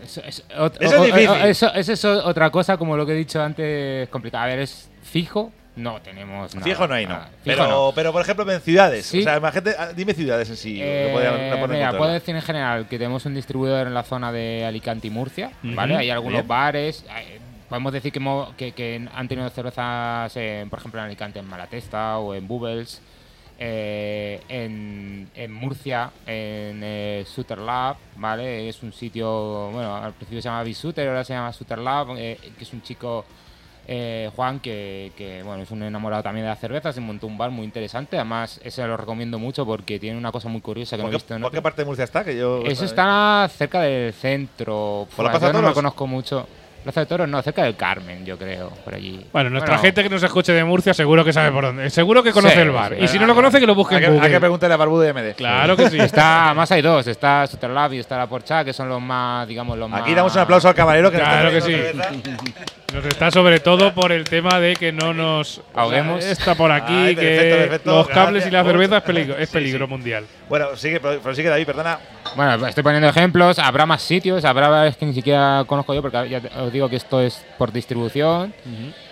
eso, 0.04 0.22
es 0.26 0.44
ot- 0.58 0.78
Eso 0.80 1.04
es 1.06 1.28
o-. 1.30 1.36
Eso, 1.36 1.74
eso 1.74 1.94
es 1.94 2.06
otra 2.06 2.50
cosa, 2.50 2.78
como 2.78 2.98
lo 2.98 3.06
que 3.06 3.14
he 3.14 3.16
dicho 3.16 3.42
antes, 3.42 4.04
es 4.04 4.10
complicado. 4.10 4.44
A 4.44 4.48
ver, 4.48 4.60
es 4.60 4.90
fijo, 5.04 5.52
no 5.76 6.02
tenemos 6.02 6.54
nada. 6.56 6.66
Fijo 6.66 6.88
no 6.88 6.94
hay, 6.94 7.06
no. 7.06 7.20
Pero, 7.44 7.68
no. 7.68 7.92
pero, 7.94 8.12
por 8.12 8.22
ejemplo, 8.22 8.50
en 8.52 8.62
ciudades. 8.62 9.06
Sí. 9.06 9.20
O 9.20 9.24
sea, 9.24 9.38
imagínate, 9.38 9.76
ah, 9.78 9.90
dime 9.96 10.14
ciudades 10.14 10.50
en 10.50 10.56
sí. 10.58 10.80
Eh, 10.82 11.14
mira, 11.70 11.98
puedo 11.98 12.12
decir 12.14 12.36
en 12.36 12.42
general 12.42 12.88
que 12.88 12.98
tenemos 12.98 13.26
un 13.26 13.36
distribuidor 13.36 13.88
en 13.88 13.94
la 13.94 14.04
zona 14.04 14.32
de 14.32 14.66
Alicante 14.66 15.08
y 15.08 15.10
Murcia, 15.12 15.52
¿vale? 15.64 15.96
Hay 15.98 16.10
algunos 16.10 16.40
bien. 16.42 16.48
bares. 16.48 17.06
Podemos 17.70 17.92
decir 17.94 18.12
que, 18.12 18.20
hemos- 18.20 18.54
que, 18.56 18.74
que 18.74 19.08
han 19.14 19.28
tenido 19.28 19.50
cervezas, 19.50 20.32
eh, 20.36 20.66
por 20.70 20.80
ejemplo, 20.80 21.00
en 21.00 21.08
Alicante, 21.08 21.40
en 21.40 21.48
Malatesta 21.48 22.20
o 22.20 22.34
en 22.36 22.48
Bubbles. 22.48 23.02
eh, 23.58 24.42
en, 24.50 25.30
en 25.34 25.52
Murcia, 25.54 26.12
en 26.28 26.82
eh, 26.84 27.24
Sutter 27.26 27.58
Lab, 27.58 27.96
¿vale? 28.18 28.68
Es 28.68 28.84
un 28.84 28.92
sitio, 28.92 29.70
bueno, 29.72 29.96
al 29.96 30.12
principio 30.14 30.42
se 30.42 30.50
llama 30.50 30.62
Bisuter, 30.64 31.08
ahora 31.08 31.24
se 31.24 31.34
llama 31.34 31.54
Sutter 31.54 31.78
Lab, 31.80 32.18
eh, 32.18 32.38
que 32.58 32.64
es 32.66 32.74
un 32.74 32.82
chico 32.82 33.24
eh, 33.88 34.30
Juan, 34.36 34.60
que, 34.60 35.12
que, 35.16 35.44
bueno, 35.44 35.64
es 35.64 35.72
un 35.72 35.84
enamorado 35.84 36.24
también 36.24 36.46
de 36.46 36.50
la 36.50 36.56
cerveza, 36.56 36.92
se 36.92 37.02
montó 37.02 37.28
un 37.28 37.38
bar 37.38 37.52
muy 37.52 37.66
interesante. 37.66 38.18
Además, 38.18 38.60
ese 38.64 38.86
lo 38.88 38.98
recomiendo 38.98 39.38
mucho 39.40 39.66
porque 39.66 40.00
tiene 40.00 40.18
una 40.18 40.32
cosa 40.32 40.50
muy 40.50 40.62
curiosa 40.62 40.96
que 40.98 41.04
no 41.04 41.08
¿Por 41.08 41.14
he 41.14 41.18
visto 41.18 41.36
en 41.36 41.42
por 41.42 41.52
qué 41.52 41.62
parte 41.62 41.82
de 41.82 41.86
Murcia 41.86 42.04
está? 42.04 42.24
Que 42.24 42.38
yo, 42.38 42.64
Eso 42.66 42.86
está 42.86 43.48
cerca 43.56 43.82
del 43.82 44.14
centro. 44.14 45.08
¿Por 45.16 45.26
la 45.26 45.32
Pues 45.32 45.40
Plaza 45.40 45.48
yo 45.48 45.54
no 45.54 45.60
lo 45.60 45.64
Toros? 45.68 45.76
conozco 45.76 46.08
mucho. 46.08 46.48
Plaza 46.86 47.00
de 47.00 47.06
Toros, 47.08 47.28
no, 47.28 47.42
cerca 47.42 47.64
del 47.64 47.76
Carmen, 47.76 48.24
yo 48.28 48.38
creo, 48.38 48.70
por 48.70 48.94
allí. 48.94 49.26
Bueno, 49.34 49.50
nuestra 49.50 49.80
gente 49.80 50.04
que 50.04 50.10
nos 50.10 50.22
escuche 50.22 50.54
de 50.54 50.64
Murcia 50.64 50.94
seguro 50.94 51.26
que 51.26 51.34
sabe 51.34 51.52
por 51.52 51.64
dónde. 51.64 51.90
Seguro 51.90 52.22
que 52.22 52.32
conoce 52.32 52.54
Sí, 52.54 52.62
el 52.62 52.70
bar. 52.70 52.94
sí. 52.96 53.04
y 53.06 53.08
si 53.08 53.18
no 53.18 53.26
lo 53.26 53.34
conoce, 53.34 53.60
que 53.60 53.66
lo 53.66 53.74
busque 53.74 53.96
Hay 53.96 54.02
que, 54.02 54.08
hay 54.08 54.32
que 54.32 54.40
preguntarle 54.40 54.76
a 54.76 54.78
Barbudo 54.78 55.04
y 55.04 55.12
MD. 55.12 55.34
Claro 55.36 55.76
que 55.76 55.90
sí. 55.90 56.00
Está, 56.00 56.54
más 56.54 56.72
hay 56.72 56.84
dos, 56.84 57.08
está 57.08 57.48
Suterlab 57.48 57.92
y 57.94 57.98
está 57.98 58.20
la 58.20 58.28
Porcha, 58.28 58.64
que 58.64 58.72
son 58.72 58.88
los 58.88 59.02
más, 59.02 59.48
digamos, 59.48 59.80
los 59.80 59.90
más... 59.90 60.04
Aquí 60.04 60.14
damos 60.14 60.36
un 60.36 60.42
aplauso 60.42 60.68
al 60.68 60.76
camarero 60.76 61.10
que 61.10 61.18
nos 61.18 61.28
Claro 61.28 61.50
está 61.50 61.68
que 61.68 61.74
sí. 61.74 62.00
Nos 62.94 63.06
está 63.06 63.32
sobre 63.32 63.60
todo 63.60 63.92
por 63.96 64.12
el 64.12 64.24
tema 64.26 64.60
de 64.60 64.76
que 64.76 64.92
no 64.92 65.12
nos 65.12 65.62
Ahoguemos. 65.74 66.24
Está 66.24 66.54
por 66.54 66.72
aquí 66.72 66.94
Ay, 66.94 67.16
que 67.16 67.22
perfecto, 67.22 67.58
perfecto, 67.58 67.96
los 67.96 68.08
cables 68.10 68.46
y 68.46 68.52
la 68.52 68.64
cerveza 68.64 68.98
es 68.98 69.04
peligro, 69.04 69.38
es 69.40 69.50
peligro 69.50 69.86
sí. 69.88 69.92
mundial. 69.92 70.26
Bueno, 70.48 70.76
sigue, 70.76 71.00
pero, 71.00 71.20
pero 71.20 71.34
sigue 71.34 71.50
David, 71.50 71.66
perdona. 71.66 71.98
Bueno, 72.36 72.68
estoy 72.68 72.84
poniendo 72.84 73.08
ejemplos, 73.08 73.60
habrá 73.60 73.86
más 73.86 74.02
sitios, 74.02 74.44
habrá 74.44 74.68
bares 74.68 74.98
que 74.98 75.06
ni 75.06 75.14
siquiera 75.14 75.64
conozco 75.66 75.94
yo, 75.94 76.02
porque 76.02 76.28
ya 76.30 76.42
os 76.62 76.72
digo 76.72 76.90
que 76.90 76.98
esto 76.98 77.22
es 77.22 77.46
por 77.58 77.72
distribución. 77.72 78.54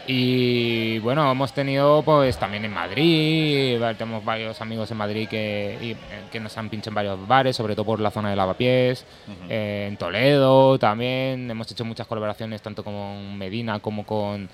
Y 0.06 1.00
bueno, 1.00 1.32
hemos 1.32 1.54
tenido 1.54 2.02
pues 2.04 2.38
también 2.38 2.66
en 2.66 2.74
Madrid, 2.74 3.82
tenemos 3.98 4.26
varios 4.26 4.60
amigos 4.60 4.92
en 4.92 4.98
Madrid 4.98 5.30
que, 5.30 5.78
y, 5.82 5.92
eh, 5.92 5.98
que 6.30 6.42
nos 6.42 6.58
han 6.58 6.70
pinchado 6.70 6.92
en 6.92 6.96
varios 6.96 7.28
bares, 7.28 7.56
sobre 7.56 7.76
todo 7.76 7.86
por 7.86 8.02
la 8.02 8.12
zona 8.12 8.30
de 8.30 8.36
lavapiés, 8.36 9.06
eh, 9.48 9.86
en 9.88 9.96
Toledo 9.96 10.78
también, 10.78 11.50
hemos 11.50 11.72
hecho 11.72 11.86
muchas 11.86 12.06
colaboraciones 12.06 12.62
tanto 12.62 12.84
con 12.84 13.38
Medina 13.38 13.80
como 13.80 14.06
con, 14.06 14.50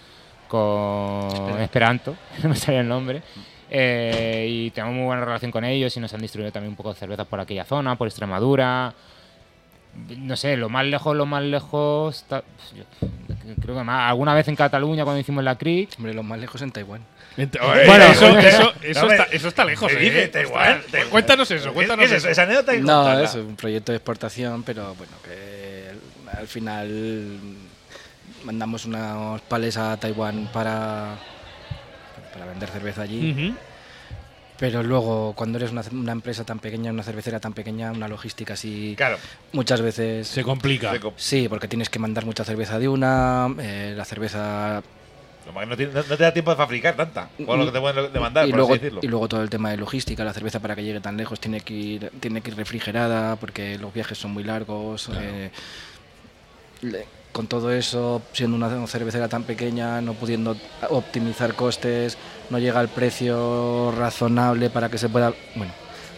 con 0.47 1.59
Esperanto, 1.59 2.15
no 2.43 2.49
me 2.49 2.55
sale 2.55 2.81
el 2.81 2.87
nombre. 2.87 3.23
Eh, 3.71 4.47
y 4.49 4.71
tenemos 4.71 4.95
muy 4.95 5.05
buena 5.05 5.23
relación 5.25 5.51
con 5.51 5.63
ellos 5.63 5.95
y 5.95 5.99
nos 5.99 6.13
han 6.13 6.21
distribuido 6.21 6.51
también 6.51 6.71
un 6.71 6.75
poco 6.75 6.93
de 6.93 6.99
cervezas 6.99 7.27
por 7.27 7.39
aquella 7.39 7.65
zona, 7.65 7.95
por 7.95 8.07
Extremadura. 8.07 8.93
No 10.17 10.35
sé, 10.37 10.55
lo 10.55 10.69
más 10.69 10.85
lejos, 10.85 11.15
lo 11.15 11.25
más 11.25 11.43
lejos. 11.43 12.23
ta- 12.27 12.43
yo- 12.75 13.07
Creo 13.61 13.75
que 13.75 13.83
más, 13.83 14.09
alguna 14.09 14.33
vez 14.35 14.47
en 14.47 14.55
Cataluña 14.55 15.03
cuando 15.03 15.19
hicimos 15.19 15.43
la 15.43 15.55
CRIC. 15.57 15.89
Hombre, 15.97 16.13
los 16.13 16.23
más 16.23 16.39
lejos 16.39 16.61
en 16.61 16.71
Taiwán. 16.71 17.01
Bueno, 17.37 18.03
eso, 18.05 18.37
eso, 18.37 18.73
eso, 18.83 19.01
No 19.01 19.07
me- 19.07 19.15
está, 19.15 19.27
eso 19.31 19.47
está 19.47 19.65
lejos. 19.65 19.91
¿Qué 19.91 20.23
¿eh? 20.23 20.27
Taiwán. 20.27 20.81
Cuéntanos 21.09 21.49
eso, 21.49 21.69
¿Qué- 21.69 21.73
cuéntanos 21.73 22.05
es 22.05 22.11
eso. 22.11 22.29
Esa 22.29 22.43
anécdota 22.43 22.73
que 22.73 22.79
No, 22.81 23.01
contarla. 23.03 23.23
es 23.23 23.35
un 23.35 23.55
proyecto 23.55 23.91
de 23.91 23.97
exportación, 23.97 24.63
pero 24.63 24.93
bueno, 24.95 25.13
que 25.23 25.91
al 26.37 26.47
final 26.47 27.39
mandamos 28.43 28.85
unos 28.85 29.41
pales 29.41 29.77
a 29.77 29.97
Taiwán 29.97 30.49
para, 30.53 31.15
para 32.33 32.45
vender 32.45 32.69
cerveza 32.69 33.01
allí. 33.03 33.55
Pero 34.57 34.83
luego, 34.83 35.33
cuando 35.37 35.57
eres 35.57 35.71
una, 35.71 35.81
una 35.93 36.11
empresa 36.11 36.43
tan 36.43 36.59
pequeña, 36.59 36.91
una 36.91 37.01
cervecera 37.03 37.39
tan 37.39 37.53
pequeña, 37.53 37.91
una 37.93 38.09
logística 38.09 38.55
así, 38.55 38.93
Claro. 38.97 39.17
muchas 39.53 39.79
veces... 39.81 40.27
Se 40.27 40.43
complica. 40.43 40.91
Sí, 41.15 41.47
porque 41.47 41.69
tienes 41.69 41.89
que 41.89 41.97
mandar 41.97 42.25
mucha 42.25 42.43
cerveza 42.43 42.77
de 42.77 42.89
una, 42.89 43.47
eh, 43.59 43.93
la 43.95 44.03
cerveza 44.03 44.83
no, 45.65 45.77
tiene- 45.77 45.93
no- 45.93 46.03
no 46.03 46.17
te 46.17 46.23
da 46.23 46.33
tiempo 46.33 46.51
de 46.51 46.57
fabricar 46.57 46.95
tanta. 46.97 47.29
Por 47.45 47.57
lo 47.57 47.65
que 47.67 47.71
te 47.71 47.79
pueden 47.79 48.11
demandar, 48.11 48.45
y 48.47 48.51
por 48.51 48.57
luego, 48.57 48.73
así 48.73 48.79
decirlo. 48.81 48.99
y 49.01 49.07
luego 49.07 49.27
todo 49.29 49.41
el 49.41 49.49
tema 49.49 49.71
de 49.71 49.77
logística, 49.77 50.25
la 50.25 50.33
cerveza 50.33 50.59
para 50.59 50.75
que 50.75 50.83
llegue 50.83 50.99
tan 50.99 51.15
lejos 51.15 51.39
tiene 51.39 51.61
que 51.61 51.73
ir, 51.73 52.11
tiene 52.19 52.41
que 52.41 52.51
ir 52.51 52.57
refrigerada 52.57 53.37
porque 53.37 53.77
los 53.79 53.93
viajes 53.93 54.17
son 54.17 54.31
muy 54.31 54.43
largos. 54.43 55.09
eh, 55.15 55.49
le- 56.81 57.05
con 57.31 57.47
todo 57.47 57.71
eso, 57.71 58.21
siendo 58.33 58.57
una 58.57 58.87
cervecera 58.87 59.27
tan 59.27 59.43
pequeña, 59.43 60.01
no 60.01 60.13
pudiendo 60.13 60.57
optimizar 60.89 61.53
costes, 61.53 62.17
no 62.49 62.59
llega 62.59 62.79
al 62.79 62.89
precio 62.89 63.91
razonable 63.91 64.69
para 64.69 64.89
que 64.89 64.97
se 64.97 65.09
pueda... 65.09 65.33
Bueno, 65.55 65.71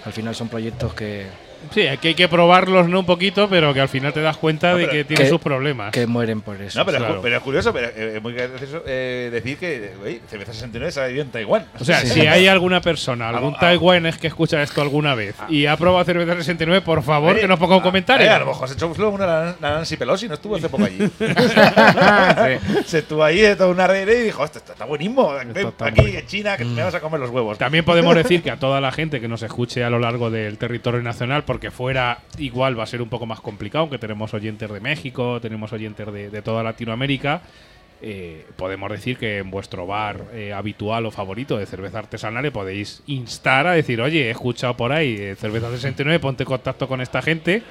al 0.05 0.13
final 0.13 0.35
son 0.35 0.49
proyectos 0.49 0.93
que, 0.93 1.27
Sí, 1.73 1.83
que 2.01 2.09
hay 2.09 2.15
que 2.15 2.27
probarlos 2.27 2.87
¿no? 2.89 2.99
un 2.99 3.05
poquito, 3.05 3.47
pero 3.49 3.73
que 3.73 3.79
al 3.81 3.89
final 3.89 4.11
te 4.13 4.21
das 4.21 4.37
cuenta 4.37 4.71
No, 4.71 4.77
de 4.77 4.87
que 4.89 5.03
tienen 5.05 5.25
que- 5.25 5.29
sus 5.29 5.39
problemas. 5.41 5.91
que 5.91 6.05
mueren 6.07 6.41
por 6.41 6.61
eso. 6.61 6.79
No, 6.79 6.85
pero, 6.85 6.97
es, 6.97 7.01
claro. 7.03 7.15
cu- 7.17 7.21
pero 7.23 7.37
es 7.37 7.41
curioso, 7.43 7.71
pero 7.73 7.87
eh, 7.87 8.13
es 8.17 8.21
muy 8.23 8.33
gracioso 8.33 8.83
eh, 8.85 9.29
decir 9.31 9.57
que 9.57 9.91
oye, 10.03 10.21
Cerveza 10.29 10.53
69 10.53 10.91
se 10.91 11.01
ha 11.01 11.05
vivido 11.07 11.23
en 11.23 11.31
Taiwán. 11.31 11.65
O 11.79 11.83
sea, 11.85 11.99
Sí. 12.01 12.07
si 12.09 12.21
hay 12.27 12.47
alguna 12.47 12.81
persona, 12.81 13.29
algún 13.29 13.53
Ah, 13.53 13.57
ah. 13.57 13.59
taiwanés 13.61 14.17
que 14.17 14.27
escucha 14.27 14.61
esto 14.61 14.81
alguna 14.81 15.15
vez 15.15 15.35
y 15.49 15.65
ha 15.65 15.77
probado 15.77 16.03
cerveza 16.03 16.35
69, 16.35 16.81
por 16.81 17.03
favor, 17.03 17.31
Oye, 17.33 17.41
que 17.41 17.47
nos 17.47 17.59
ponga 17.59 17.75
un 17.75 17.81
ah, 17.81 17.83
comentario. 17.83 18.31
a 18.33 18.39
lo 18.39 18.45
mejor 18.47 18.67
se 18.67 18.73
echó 18.73 18.87
una 18.87 19.55
Nancy 19.59 19.97
Pelosi, 19.97 20.27
no 20.27 20.33
estuvo 20.35 20.55
hace 20.55 20.69
poco 20.69 20.85
allí. 20.85 20.97
Sí. 21.21 22.81
se 22.85 22.99
estuvo 22.99 23.23
allí 23.23 23.41
de 23.41 23.55
toda 23.55 23.69
una 23.69 23.87
red 23.87 24.07
y 24.07 24.23
dijo, 24.25 24.43
esto, 24.43 24.59
está 24.59 24.85
buenísimo. 24.85 25.35
Está 25.37 25.87
aquí 25.87 26.15
en 26.15 26.25
China 26.27 26.57
que 26.57 26.65
me 26.65 26.83
vas 26.83 26.93
a 26.95 26.99
comer 26.99 27.19
los 27.19 27.29
huevos. 27.29 27.57
También 27.57 27.83
podemos 27.85 28.15
decir 28.21 28.41
que 28.43 28.51
a 28.51 28.57
toda 28.57 28.81
la 28.81 28.91
gente 28.91 29.19
que 29.19 29.27
nos 29.27 29.41
escuche 29.43 29.83
a 29.83 29.89
lo 29.89 29.99
largo 29.99 30.29
del 30.29 30.57
territorio 30.57 31.01
nacional, 31.01 31.43
porque 31.51 31.69
fuera 31.69 32.19
igual 32.37 32.79
va 32.79 32.83
a 32.83 32.85
ser 32.85 33.01
un 33.01 33.09
poco 33.09 33.25
más 33.25 33.41
complicado, 33.41 33.81
aunque 33.81 33.97
tenemos 33.97 34.33
oyentes 34.33 34.71
de 34.71 34.79
México, 34.79 35.41
tenemos 35.41 35.73
oyentes 35.73 36.07
de, 36.13 36.29
de 36.29 36.41
toda 36.41 36.63
Latinoamérica, 36.63 37.41
eh, 38.01 38.45
podemos 38.55 38.89
decir 38.89 39.17
que 39.17 39.39
en 39.39 39.51
vuestro 39.51 39.85
bar 39.85 40.27
eh, 40.31 40.53
habitual 40.53 41.05
o 41.07 41.11
favorito 41.11 41.57
de 41.57 41.65
cerveza 41.65 41.99
artesanal 41.99 42.41
le 42.41 42.51
podéis 42.51 43.03
instar 43.07 43.67
a 43.67 43.73
decir, 43.73 43.99
oye, 43.99 44.27
he 44.27 44.29
escuchado 44.29 44.77
por 44.77 44.93
ahí 44.93 45.17
eh, 45.19 45.35
cerveza 45.35 45.69
69, 45.69 46.21
ponte 46.21 46.43
en 46.43 46.47
contacto 46.47 46.87
con 46.87 47.01
esta 47.01 47.21
gente, 47.21 47.63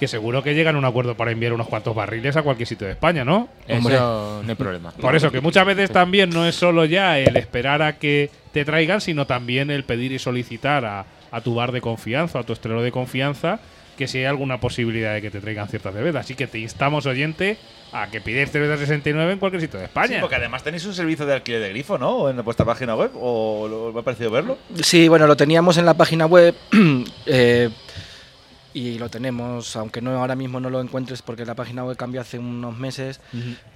que 0.00 0.08
seguro 0.08 0.42
que 0.42 0.56
llegan 0.56 0.74
a 0.74 0.78
un 0.80 0.84
acuerdo 0.84 1.16
para 1.16 1.30
enviar 1.30 1.52
unos 1.52 1.68
cuantos 1.68 1.94
barriles 1.94 2.36
a 2.36 2.42
cualquier 2.42 2.66
sitio 2.66 2.88
de 2.88 2.94
España, 2.94 3.24
¿no? 3.24 3.48
Eso 3.68 4.42
no 4.42 4.48
hay 4.48 4.56
problema. 4.56 4.90
Por 4.90 5.14
eso, 5.14 5.30
que 5.30 5.40
muchas 5.40 5.64
veces 5.64 5.92
también 5.92 6.30
no 6.30 6.44
es 6.44 6.56
solo 6.56 6.86
ya 6.86 7.20
el 7.20 7.36
esperar 7.36 7.82
a 7.82 7.98
que 7.98 8.30
te 8.52 8.64
traigan, 8.64 9.00
sino 9.00 9.28
también 9.28 9.70
el 9.70 9.84
pedir 9.84 10.10
y 10.10 10.18
solicitar 10.18 10.84
a, 10.84 11.06
a 11.30 11.40
tu 11.40 11.54
bar 11.54 11.72
de 11.72 11.80
confianza, 11.80 12.40
a 12.40 12.42
tu 12.44 12.52
estreno 12.52 12.82
de 12.82 12.92
confianza, 12.92 13.60
que 13.96 14.06
si 14.06 14.18
hay 14.18 14.24
alguna 14.26 14.60
posibilidad 14.60 15.12
de 15.14 15.20
que 15.22 15.30
te 15.30 15.40
traigan 15.40 15.68
cierta 15.68 15.90
cerveza. 15.92 16.20
Así 16.20 16.34
que 16.34 16.46
te 16.46 16.58
instamos, 16.58 17.06
oyente, 17.06 17.56
a 17.92 18.08
que 18.10 18.20
pides 18.20 18.50
cerveza 18.52 18.76
69 18.76 19.32
en 19.32 19.38
cualquier 19.38 19.60
sitio 19.62 19.78
de 19.80 19.86
Sí, 19.86 19.88
España. 19.88 20.20
porque 20.20 20.36
además 20.36 20.62
tenéis 20.62 20.84
un 20.86 20.94
servicio 20.94 21.26
de 21.26 21.34
alquiler 21.34 21.60
de 21.62 21.70
grifo, 21.70 21.98
¿no? 21.98 22.28
En 22.28 22.42
vuestra 22.44 22.64
página 22.64 22.94
web, 22.94 23.10
¿o 23.14 23.66
lo- 23.68 23.92
me 23.92 24.00
ha 24.00 24.02
parecido 24.04 24.30
verlo? 24.30 24.56
Sí, 24.82 25.08
bueno, 25.08 25.26
lo 25.26 25.36
teníamos 25.36 25.78
en 25.78 25.86
la 25.86 25.94
página 25.94 26.26
web 26.26 26.54
eh, 27.26 27.70
y 28.80 28.98
lo 28.98 29.08
tenemos, 29.08 29.74
aunque 29.76 30.00
no 30.00 30.10
ahora 30.18 30.34
mismo 30.36 30.60
no 30.60 30.70
lo 30.70 30.80
encuentres 30.80 31.22
porque 31.22 31.44
la 31.44 31.54
página 31.54 31.84
web 31.84 31.96
cambió 31.96 32.20
hace 32.20 32.38
unos 32.38 32.76
meses, 32.76 33.20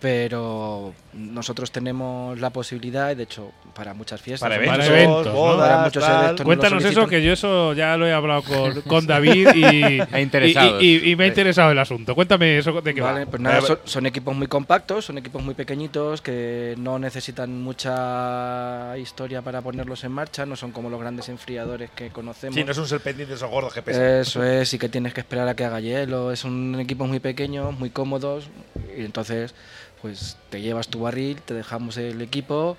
pero 0.01 0.93
nosotros 1.13 1.71
tenemos 1.73 2.39
la 2.41 2.51
posibilidad, 2.51 3.11
y 3.11 3.15
de 3.15 3.23
hecho, 3.25 3.51
para 3.75 3.95
muchas 3.95 4.21
fiestas, 4.21 4.49
Para 4.49 4.57
eventos, 4.57 4.79
Para 4.87 4.99
eventos, 5.01 5.27
¿no? 5.27 5.33
bodas, 5.33 5.69
Para 5.71 5.85
muchos 5.85 6.05
tal. 6.05 6.25
eventos. 6.25 6.45
Cuéntanos 6.45 6.85
eso, 6.85 7.07
que 7.07 7.23
yo 7.23 7.33
eso 7.33 7.73
ya 7.75 7.97
lo 7.97 8.07
he 8.07 8.13
hablado 8.13 8.43
con, 8.43 8.81
con 8.83 9.07
David 9.07 9.49
y, 9.55 9.65
y, 10.81 10.87
y- 10.87 11.11
y 11.11 11.17
me 11.17 11.25
ha 11.25 11.27
interesado 11.27 11.71
el 11.73 11.79
asunto. 11.79 12.15
Cuéntame 12.15 12.59
eso 12.59 12.73
de 12.81 12.95
qué 12.95 13.01
Vale, 13.01 13.25
va. 13.25 13.31
pues 13.31 13.41
nada, 13.43 13.61
son, 13.61 13.79
son 13.85 14.07
equipos 14.07 14.35
muy 14.37 14.47
compactos, 14.47 15.05
son 15.05 15.19
equipos 15.19 15.43
muy 15.43 15.55
pequeñitos 15.55 16.21
que 16.23 16.75
no 16.79 16.99
necesitan 16.99 17.63
mucha 17.63 18.97
historia 18.99 19.43
para 19.43 19.61
ponerlos 19.63 20.05
en 20.05 20.13
marcha, 20.13 20.47
no 20.47 20.57
son 20.57 20.73
como 20.73 20.91
los 20.91 21.01
grandes 21.01 21.29
enfriadores 21.29 21.91
que 21.91 22.11
conocemos. 22.11 22.55
Sí, 22.55 22.65
no 22.65 22.73
es 22.73 22.79
un 22.79 22.87
serpentín 22.87 23.29
de 23.29 23.35
esos 23.35 23.51
gordos 23.51 23.73
que 23.73 23.83
pesan. 23.83 24.03
Eso 24.03 24.43
es, 24.45 24.73
y 24.75 24.79
que 24.79 24.89
tienes 24.93 25.13
que 25.13 25.21
esperar 25.21 25.49
a 25.49 25.57
que 25.57 25.65
haga 25.65 25.81
hielo. 25.81 26.35
Son 26.37 26.79
equipos 26.79 27.09
muy 27.09 27.19
pequeños, 27.19 27.77
muy 27.77 27.91
cómodos, 27.91 28.49
y 28.97 29.05
entonces 29.05 29.57
pues 30.01 30.37
te 30.51 30.61
llevas 30.61 30.89
tu 30.89 31.01
barril, 31.01 31.41
te 31.43 31.55
dejamos 31.55 31.97
el 31.97 32.21
equipo, 32.23 32.77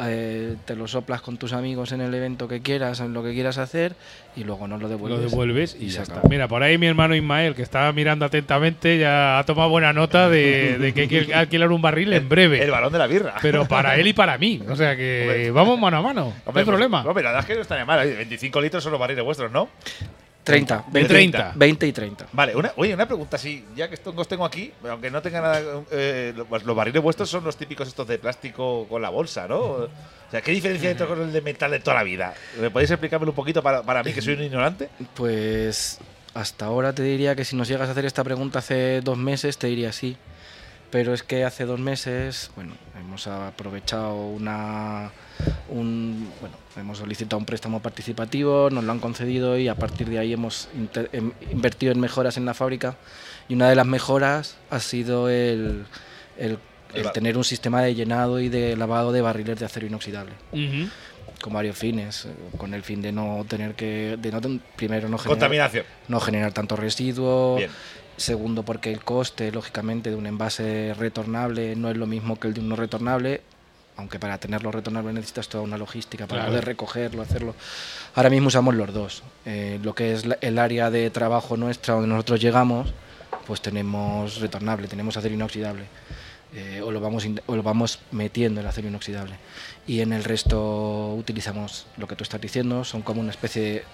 eh, 0.00 0.54
te 0.66 0.76
lo 0.76 0.86
soplas 0.86 1.22
con 1.22 1.38
tus 1.38 1.54
amigos 1.54 1.92
en 1.92 2.02
el 2.02 2.14
evento 2.14 2.46
que 2.46 2.60
quieras, 2.60 3.00
en 3.00 3.14
lo 3.14 3.22
que 3.22 3.32
quieras 3.32 3.56
hacer, 3.56 3.94
y 4.36 4.44
luego 4.44 4.68
nos 4.68 4.80
lo 4.80 4.88
devuelves. 4.88 5.18
Lo 5.18 5.28
devuelves 5.30 5.76
y, 5.80 5.86
y 5.86 5.88
ya 5.88 5.96
se 5.96 6.02
está. 6.02 6.12
acabó. 6.16 6.28
Mira, 6.28 6.46
por 6.46 6.62
ahí 6.62 6.76
mi 6.76 6.86
hermano 6.86 7.16
Ismael, 7.16 7.54
que 7.54 7.62
estaba 7.62 7.90
mirando 7.92 8.26
atentamente, 8.26 8.98
ya 8.98 9.38
ha 9.38 9.44
tomado 9.44 9.70
buena 9.70 9.94
nota 9.94 10.28
de, 10.28 10.76
de 10.78 10.92
que 10.92 11.00
hay 11.00 11.08
que 11.08 11.34
alquilar 11.34 11.72
un 11.72 11.80
barril 11.80 12.12
en 12.12 12.28
breve. 12.28 12.62
El 12.62 12.70
balón 12.70 12.92
de 12.92 12.98
la 12.98 13.06
birra. 13.06 13.34
pero 13.40 13.66
para 13.66 13.96
él 13.96 14.06
y 14.06 14.12
para 14.12 14.36
mí. 14.36 14.60
O 14.68 14.76
sea 14.76 14.94
que 14.94 15.22
Hombre. 15.22 15.50
vamos 15.52 15.80
mano 15.80 15.96
a 15.96 16.02
mano. 16.02 16.24
no 16.26 16.34
hay 16.46 16.52
pues, 16.52 16.64
problema. 16.66 17.02
Hombre, 17.02 17.24
la 17.24 17.30
verdad 17.30 17.40
es 17.40 17.46
que 17.46 17.54
no 17.54 17.62
estaría 17.62 17.86
mal. 17.86 18.00
oye, 18.00 18.14
25 18.14 18.60
litros 18.60 18.82
son 18.82 18.92
los 18.92 19.00
barriles 19.00 19.24
vuestros, 19.24 19.50
¿no? 19.50 19.68
30, 20.52 20.84
De 20.86 20.92
20, 20.92 21.08
30. 21.08 21.52
20 21.54 21.86
y 21.86 21.92
30. 21.92 22.26
Vale, 22.32 22.56
una, 22.56 22.72
oye, 22.76 22.94
una 22.94 23.06
pregunta, 23.06 23.38
sí, 23.38 23.64
ya 23.76 23.88
que 23.88 23.94
esto, 23.94 24.12
os 24.16 24.28
tengo 24.28 24.44
aquí, 24.44 24.72
aunque 24.88 25.10
no 25.10 25.22
tenga 25.22 25.40
nada, 25.40 25.62
eh, 25.90 26.34
los, 26.36 26.64
los 26.64 26.76
barriles 26.76 27.02
vuestros 27.02 27.28
son 27.28 27.44
los 27.44 27.56
típicos 27.56 27.88
estos 27.88 28.06
de 28.08 28.18
plástico 28.18 28.86
con 28.88 29.00
la 29.02 29.10
bolsa, 29.10 29.46
¿no? 29.46 29.58
O 29.58 29.88
sea, 30.30 30.40
¿qué 30.42 30.52
diferencia 30.52 30.88
hay 30.88 30.92
entre 30.92 31.06
con 31.06 31.22
el 31.22 31.32
de 31.32 31.40
metal 31.40 31.70
de 31.70 31.80
toda 31.80 31.96
la 31.96 32.02
vida? 32.02 32.34
¿Me 32.60 32.70
podéis 32.70 32.90
explicármelo 32.90 33.32
un 33.32 33.36
poquito 33.36 33.62
para, 33.62 33.82
para 33.82 34.02
mí, 34.02 34.12
que 34.12 34.20
soy 34.20 34.34
un 34.34 34.42
ignorante? 34.42 34.90
Pues 35.14 35.98
hasta 36.34 36.66
ahora 36.66 36.92
te 36.92 37.02
diría 37.02 37.34
que 37.34 37.44
si 37.44 37.56
nos 37.56 37.68
llegas 37.68 37.88
a 37.88 37.92
hacer 37.92 38.04
esta 38.04 38.22
pregunta 38.24 38.58
hace 38.58 39.00
dos 39.00 39.16
meses, 39.18 39.58
te 39.58 39.66
diría 39.66 39.92
sí. 39.92 40.16
Pero 40.90 41.12
es 41.12 41.22
que 41.22 41.44
hace 41.44 41.64
dos 41.64 41.80
meses, 41.80 42.50
bueno, 42.56 42.74
hemos 42.98 43.26
aprovechado 43.26 44.14
una. 44.14 45.10
Un, 45.68 46.30
bueno, 46.40 46.56
hemos 46.76 46.98
solicitado 46.98 47.38
un 47.38 47.44
préstamo 47.44 47.80
participativo, 47.80 48.70
nos 48.70 48.84
lo 48.84 48.92
han 48.92 48.98
concedido 49.00 49.58
y 49.58 49.68
a 49.68 49.74
partir 49.74 50.08
de 50.08 50.18
ahí 50.18 50.32
hemos 50.32 50.68
inter- 50.76 51.10
em- 51.12 51.32
invertido 51.50 51.92
en 51.92 52.00
mejoras 52.00 52.36
en 52.36 52.44
la 52.44 52.54
fábrica. 52.54 52.96
Y 53.48 53.54
una 53.54 53.68
de 53.68 53.74
las 53.76 53.86
mejoras 53.86 54.56
ha 54.70 54.80
sido 54.80 55.28
el, 55.28 55.84
el- 56.38 56.58
El 56.94 57.12
tener 57.12 57.36
un 57.36 57.44
sistema 57.44 57.82
de 57.82 57.94
llenado 57.94 58.40
y 58.40 58.48
de 58.48 58.74
lavado 58.76 59.12
de 59.12 59.20
barriles 59.20 59.58
de 59.58 59.66
acero 59.66 59.86
inoxidable 59.86 60.32
Ujú. 60.52 60.88
con 61.42 61.52
varios 61.52 61.76
fines, 61.76 62.24
eh, 62.24 62.28
con 62.56 62.72
el 62.72 62.82
fin 62.82 63.02
de 63.02 63.12
no 63.12 63.44
tener 63.46 63.74
que, 63.74 64.16
de 64.18 64.32
no 64.32 64.40
primero 64.74 65.08
no 65.10 65.18
generar, 65.18 65.36
Contaminación. 65.38 65.84
no 66.08 66.18
generar 66.18 66.52
tanto 66.52 66.76
residuo, 66.76 67.56
Bien. 67.56 67.70
segundo 68.16 68.62
porque 68.64 68.90
el 68.90 69.04
coste, 69.04 69.52
lógicamente, 69.52 70.08
de 70.10 70.16
un 70.16 70.26
envase 70.26 70.94
retornable 70.98 71.76
no 71.76 71.90
es 71.90 71.96
lo 71.98 72.06
mismo 72.06 72.40
que 72.40 72.48
el 72.48 72.54
de 72.54 72.60
un 72.60 72.70
no 72.70 72.76
retornable, 72.76 73.42
aunque 73.98 74.18
para 74.18 74.38
tenerlo 74.38 74.70
retornable 74.72 75.12
necesitas 75.12 75.48
toda 75.48 75.62
una 75.64 75.76
logística 75.76 76.26
para 76.26 76.40
Claro. 76.42 76.52
poder 76.52 76.64
recogerlo, 76.64 77.20
hacerlo. 77.20 77.54
Ahora 78.14 78.30
mismo 78.30 78.48
usamos 78.48 78.74
los 78.74 78.92
dos. 78.94 79.22
Eh, 79.44 79.78
lo 79.82 79.94
que 79.94 80.12
es 80.14 80.24
la- 80.24 80.38
el 80.40 80.58
área 80.58 80.90
de 80.90 81.10
trabajo 81.10 81.56
nuestra 81.56 81.94
donde 81.94 82.08
nosotros 82.08 82.40
llegamos, 82.40 82.94
pues 83.46 83.60
tenemos 83.60 84.40
retornable, 84.40 84.88
tenemos 84.88 85.16
acero 85.16 85.34
inoxidable. 85.34 85.84
eh, 86.54 86.80
o, 86.82 86.90
lo 86.90 86.98
vamos 86.98 87.26
in- 87.26 87.42
o 87.44 87.56
lo 87.56 87.62
vamos 87.62 87.98
metiendo 88.10 88.62
el 88.62 88.66
acero 88.66 88.88
inoxidable. 88.88 89.34
Y 89.86 90.00
en 90.00 90.14
el 90.14 90.24
resto 90.24 91.12
utilizamos 91.14 91.84
lo 91.98 92.06
que 92.08 92.16
tú 92.16 92.24
estás 92.24 92.40
diciendo, 92.40 92.84
son 92.84 93.02
como 93.02 93.20
una 93.20 93.32
especie 93.32 93.62
de... 93.62 93.84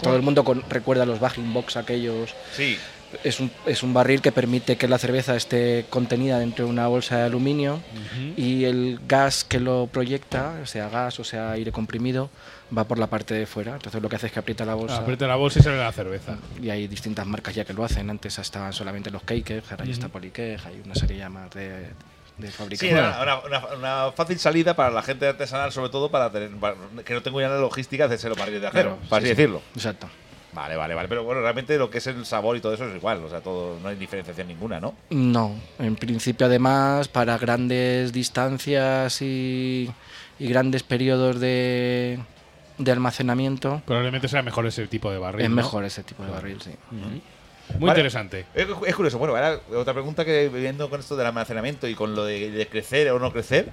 Todo 0.00 0.16
el 0.16 0.22
mundo 0.22 0.42
con- 0.42 0.64
recuerda 0.70 1.04
los 1.04 1.20
bagging 1.20 1.52
box 1.52 1.76
aquellos 1.76 2.34
Sí. 2.56 2.78
Es 3.24 3.40
un, 3.40 3.50
es 3.66 3.82
un 3.82 3.92
barril 3.94 4.20
que 4.20 4.32
permite 4.32 4.76
que 4.76 4.88
la 4.88 4.98
cerveza 4.98 5.36
esté 5.36 5.86
contenida 5.90 6.38
dentro 6.38 6.64
de 6.64 6.70
una 6.70 6.86
bolsa 6.88 7.18
de 7.18 7.24
aluminio 7.24 7.80
y 8.36 8.64
el 8.64 9.00
gas 9.06 9.44
que 9.44 9.60
lo 9.60 9.88
proyecta, 9.90 10.64
sea 10.66 10.88
gas 10.88 11.20
o 11.20 11.24
sea 11.24 11.52
aire 11.52 11.72
comprimido, 11.72 12.30
va 12.76 12.84
por 12.84 12.98
la 12.98 13.06
parte 13.08 13.34
de 13.34 13.46
fuera. 13.46 13.74
Entonces 13.74 14.00
lo 14.02 14.08
que 14.08 14.16
hace 14.16 14.26
es 14.28 14.32
que 14.32 14.38
aprieta 14.38 14.64
la 14.64 14.74
bolsa. 14.74 14.96
Aprieta 14.98 15.26
la 15.26 15.36
bolsa 15.36 15.58
y 15.60 15.62
sale 15.62 15.78
la 15.78 15.92
cerveza. 15.92 16.36
Y 16.60 16.70
hay 16.70 16.88
distintas 16.88 17.26
marcas 17.26 17.54
ya 17.54 17.64
que 17.64 17.72
lo 17.74 17.84
hacen. 17.84 18.08
Antes 18.10 18.38
estaban 18.38 18.72
solamente 18.72 19.10
los 19.10 19.22
Cakes, 19.22 19.62
ahora 19.70 19.84
ya 19.84 19.92
está 19.92 20.08
Polycake, 20.08 20.58
hay 20.64 20.80
una 20.84 20.94
serie 20.94 21.18
ya 21.18 21.28
más 21.28 21.50
de, 21.50 21.68
de 22.38 22.46
Sí, 22.46 22.52
fabricantes. 22.52 22.96
era 22.98 23.22
una, 23.22 23.38
una- 23.40 23.74
una 24.06 24.12
fácil 24.12 24.38
salida 24.38 24.74
para 24.74 24.90
la 24.90 25.02
gente 25.02 25.26
artesanal, 25.26 25.70
sobre 25.72 25.90
todo 25.90 26.10
para 26.10 26.30
tener 26.32 26.50
para- 26.52 26.76
que 27.04 27.12
no 27.14 27.22
tengo 27.22 27.40
ya 27.40 27.48
la 27.48 27.58
logística 27.58 28.04
de 28.08 28.14
hacerse 28.14 28.28
los 28.30 28.38
barriles 28.38 28.62
de 28.62 28.68
acero, 28.68 28.90
Claro, 28.96 29.08
para 29.10 29.20
sí, 29.20 29.26
así 29.26 29.34
sí. 29.36 29.42
decirlo. 29.42 29.62
Exacto. 29.74 30.08
Vale, 30.52 30.76
vale, 30.76 30.94
vale. 30.94 31.08
Pero 31.08 31.24
bueno, 31.24 31.40
realmente 31.40 31.78
lo 31.78 31.88
que 31.88 31.98
es 31.98 32.06
el 32.06 32.26
sabor 32.26 32.56
y 32.56 32.60
todo 32.60 32.74
eso 32.74 32.84
es 32.86 32.94
igual. 32.94 33.24
O 33.24 33.28
sea, 33.30 33.40
todo, 33.40 33.78
no 33.80 33.88
hay 33.88 33.96
diferenciación 33.96 34.48
ninguna, 34.48 34.80
¿no? 34.80 34.94
No, 35.10 35.54
en 35.78 35.96
principio 35.96 36.46
además 36.46 37.08
para 37.08 37.38
grandes 37.38 38.12
distancias 38.12 39.22
y, 39.22 39.90
y 40.38 40.48
grandes 40.48 40.82
periodos 40.82 41.40
de, 41.40 42.18
de 42.78 42.92
almacenamiento 42.92 43.80
Probablemente 43.86 44.28
sea 44.28 44.42
mejor 44.42 44.66
ese 44.66 44.86
tipo 44.88 45.10
de 45.10 45.18
barril. 45.18 45.44
es 45.44 45.50
¿no? 45.50 45.56
mejor 45.56 45.84
ese 45.84 46.02
tipo 46.02 46.22
de 46.22 46.30
barril, 46.30 46.60
sí. 46.60 46.70
Muy 46.90 47.88
Vale. 47.88 47.92
interesante. 48.00 48.44
Es, 48.54 48.66
es 48.86 48.94
curioso. 48.94 49.16
Bueno, 49.18 49.34
ahora 49.34 49.58
otra 49.74 49.94
pregunta 49.94 50.24
que 50.24 50.50
viendo 50.50 50.90
con 50.90 51.00
esto 51.00 51.16
del 51.16 51.26
almacenamiento 51.28 51.88
y 51.88 51.94
con 51.94 52.14
lo 52.14 52.24
de, 52.26 52.50
de 52.50 52.66
crecer 52.66 53.10
o 53.12 53.18
no 53.18 53.32
crecer. 53.32 53.70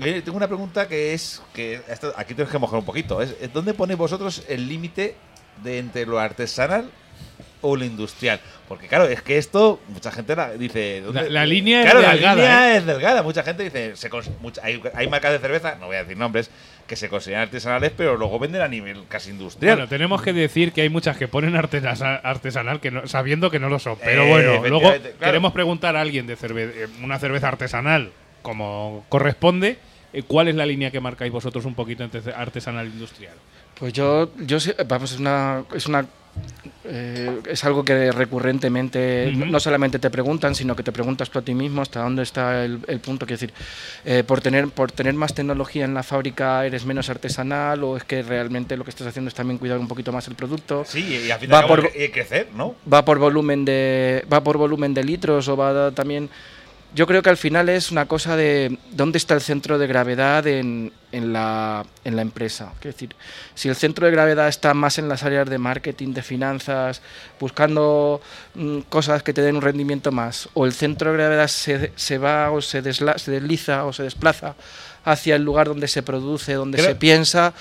eh, 0.00 0.22
Tengo 0.24 0.36
una 0.36 0.48
pregunta 0.48 0.88
que 0.88 1.14
es 1.14 1.40
que 1.54 1.80
esto- 1.88 2.12
aquí 2.16 2.34
tenemos 2.34 2.50
que 2.50 2.58
mojar 2.58 2.80
un 2.80 2.84
poquito. 2.84 3.22
Es 3.22 3.36
¿es 3.40 3.52
¿Dónde 3.52 3.74
ponéis 3.74 3.98
vosotros 3.98 4.42
el 4.48 4.66
límite 4.66 5.14
de 5.62 5.78
entre 5.78 6.06
lo 6.06 6.18
artesanal 6.18 6.90
o 7.60 7.76
lo 7.76 7.84
industrial? 7.84 8.40
Porque 8.68 8.86
claro, 8.86 9.06
es 9.06 9.22
que 9.22 9.38
esto 9.38 9.80
mucha 9.88 10.10
gente 10.12 10.36
la- 10.36 10.52
dice. 10.52 11.00
¿dónde- 11.00 11.22
La- 11.24 11.28
la 11.40 11.46
línea 11.46 11.80
es 11.80 11.84
claro, 11.86 12.02
la 12.02 12.12
delgada, 12.12 12.34
línea 12.36 12.74
¿eh? 12.74 12.76
es 12.78 12.86
delgada. 12.86 13.22
Mucha 13.22 13.42
gente 13.42 13.64
dice, 13.64 13.96
se 13.96 14.10
mucha- 14.40 14.60
hay, 14.64 14.80
hay 14.94 15.08
marcas 15.08 15.32
de 15.32 15.38
cerveza, 15.38 15.76
no 15.80 15.86
voy 15.86 15.96
a 15.96 16.00
decir 16.02 16.16
nombres, 16.18 16.50
que 16.86 16.94
se 16.96 17.08
consideran 17.08 17.42
artesanales, 17.44 17.92
pero 17.96 18.16
luego 18.16 18.38
venden 18.38 18.62
a 18.62 18.68
nivel 18.68 19.04
casi 19.08 19.30
industrial. 19.30 19.76
Bueno, 19.76 19.88
tenemos 19.88 20.22
que 20.22 20.32
decir 20.32 20.72
que 20.72 20.82
hay 20.82 20.88
muchas 20.88 21.16
que 21.16 21.28
ponen 21.28 21.54
artesa- 21.56 22.20
artesanal 22.22 22.80
que 22.80 22.90
no- 22.90 23.06
sabiendo 23.06 23.50
que 23.50 23.58
no 23.58 23.68
lo 23.68 23.78
son. 23.78 23.96
Pero 24.02 24.24
Eh, 24.24 24.28
bueno, 24.28 24.68
luego 24.68 24.90
claro. 24.90 25.02
queremos 25.18 25.52
preguntar 25.52 25.96
a 25.96 26.00
alguien 26.02 26.26
de 26.26 26.36
cerve- 26.36 26.72
eh, 26.74 26.86
una 27.02 27.18
cerveza 27.18 27.48
artesanal 27.48 28.12
como 28.42 29.04
corresponde. 29.08 29.78
¿Cuál 30.26 30.48
es 30.48 30.54
la 30.54 30.64
línea 30.64 30.90
que 30.90 31.00
marcáis 31.00 31.30
vosotros 31.30 31.66
un 31.66 31.74
poquito 31.74 32.02
entre 32.04 32.32
artesanal 32.32 32.86
e 32.86 32.90
industrial? 32.90 33.34
Pues 33.78 33.92
yo, 33.92 34.30
yo 34.38 34.58
vamos, 34.88 35.12
es 35.12 35.20
una, 35.20 35.62
es 35.74 35.86
una, 35.86 36.04
eh, 36.84 37.40
es 37.48 37.64
algo 37.64 37.84
que 37.84 38.10
recurrentemente 38.10 39.32
no 39.36 39.60
solamente 39.60 39.98
te 39.98 40.10
preguntan, 40.10 40.54
sino 40.54 40.74
que 40.74 40.82
te 40.82 40.90
preguntas 40.90 41.30
tú 41.30 41.38
a 41.38 41.42
ti 41.42 41.54
mismo 41.54 41.82
hasta 41.82 42.00
dónde 42.00 42.22
está 42.24 42.64
el, 42.64 42.80
el 42.88 42.98
punto. 43.00 43.24
Quiero 43.26 43.38
decir, 43.40 43.54
eh, 44.04 44.24
por 44.26 44.40
tener, 44.40 44.68
por 44.68 44.90
tener 44.90 45.14
más 45.14 45.32
tecnología 45.34 45.84
en 45.84 45.94
la 45.94 46.02
fábrica 46.02 46.66
eres 46.66 46.84
menos 46.86 47.08
artesanal 47.08 47.84
o 47.84 47.96
es 47.96 48.04
que 48.04 48.22
realmente 48.22 48.76
lo 48.76 48.82
que 48.84 48.90
estás 48.90 49.06
haciendo 49.06 49.28
es 49.28 49.34
también 49.34 49.58
cuidar 49.58 49.78
un 49.78 49.86
poquito 49.88 50.10
más 50.12 50.26
el 50.28 50.34
producto. 50.34 50.84
Sí, 50.84 51.22
y 51.26 51.30
al 51.30 51.38
fin 51.38 51.50
y 51.50 51.52
Va 51.52 51.66
por- 51.66 51.90
que 51.92 52.10
crecer, 52.10 52.48
¿no? 52.56 52.74
va 52.92 53.04
por 53.04 53.18
volumen 53.18 53.64
de 53.64 54.24
va 54.32 54.42
por 54.42 54.56
volumen 54.56 54.92
de 54.94 55.04
litros 55.04 55.46
o 55.48 55.56
va 55.56 55.92
también 55.92 56.28
yo 56.94 57.06
creo 57.06 57.22
que 57.22 57.30
al 57.30 57.36
final 57.36 57.68
es 57.68 57.90
una 57.90 58.06
cosa 58.06 58.34
de 58.36 58.78
dónde 58.92 59.18
está 59.18 59.34
el 59.34 59.40
centro 59.40 59.78
de 59.78 59.86
gravedad 59.86 60.46
en, 60.46 60.92
en 61.12 61.32
la, 61.32 61.84
en 62.04 62.16
la 62.16 62.22
empresa. 62.22 62.72
Es 62.78 62.84
decir, 62.84 63.14
si 63.54 63.68
el 63.68 63.76
centro 63.76 64.06
de 64.06 64.12
gravedad 64.12 64.48
está 64.48 64.72
más 64.74 64.98
en 64.98 65.08
las 65.08 65.22
áreas 65.22 65.48
de 65.50 65.58
marketing, 65.58 66.14
de 66.14 66.22
finanzas, 66.22 67.02
buscando 67.38 68.20
mm, 68.54 68.78
cosas 68.88 69.22
que 69.22 69.32
te 69.34 69.42
den 69.42 69.56
un 69.56 69.62
rendimiento 69.62 70.10
más, 70.12 70.48
o 70.54 70.64
el 70.66 70.72
centro 70.72 71.10
de 71.12 71.18
gravedad 71.18 71.48
se, 71.48 71.92
se 71.94 72.18
va 72.18 72.50
o 72.50 72.62
se, 72.62 72.82
desla- 72.82 73.18
se 73.18 73.30
desliza 73.32 73.84
o 73.84 73.92
se 73.92 74.02
desplaza 74.04 74.54
hacia 75.04 75.36
el 75.36 75.42
lugar 75.42 75.68
donde 75.68 75.88
se 75.88 76.02
produce, 76.02 76.54
donde 76.54 76.78
se 76.78 76.94
piensa, 76.96 77.54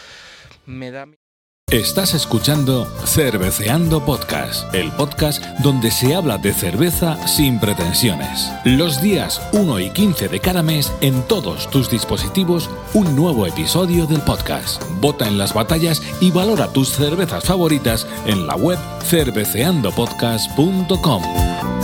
me 0.65 0.91
da... 0.91 1.05
Estás 1.69 2.13
escuchando 2.13 2.85
Cerveceando 3.03 4.05
Podcast, 4.05 4.73
el 4.73 4.89
podcast 4.93 5.43
donde 5.59 5.91
se 5.91 6.15
habla 6.15 6.37
de 6.37 6.53
cerveza 6.53 7.17
sin 7.27 7.59
pretensiones. 7.59 8.49
Los 8.63 9.01
días 9.01 9.41
1 9.51 9.77
y 9.81 9.89
15 9.89 10.29
de 10.29 10.39
cada 10.39 10.63
mes 10.63 10.93
en 11.01 11.21
todos 11.23 11.69
tus 11.69 11.89
dispositivos 11.89 12.69
un 12.93 13.17
nuevo 13.17 13.45
episodio 13.45 14.05
del 14.05 14.21
podcast. 14.21 14.81
Vota 15.01 15.27
en 15.27 15.37
las 15.37 15.53
batallas 15.53 16.01
y 16.21 16.31
valora 16.31 16.71
tus 16.71 16.87
cervezas 16.87 17.43
favoritas 17.43 18.07
en 18.25 18.47
la 18.47 18.55
web 18.55 18.79
cerveceandopodcast.com. 19.03 21.76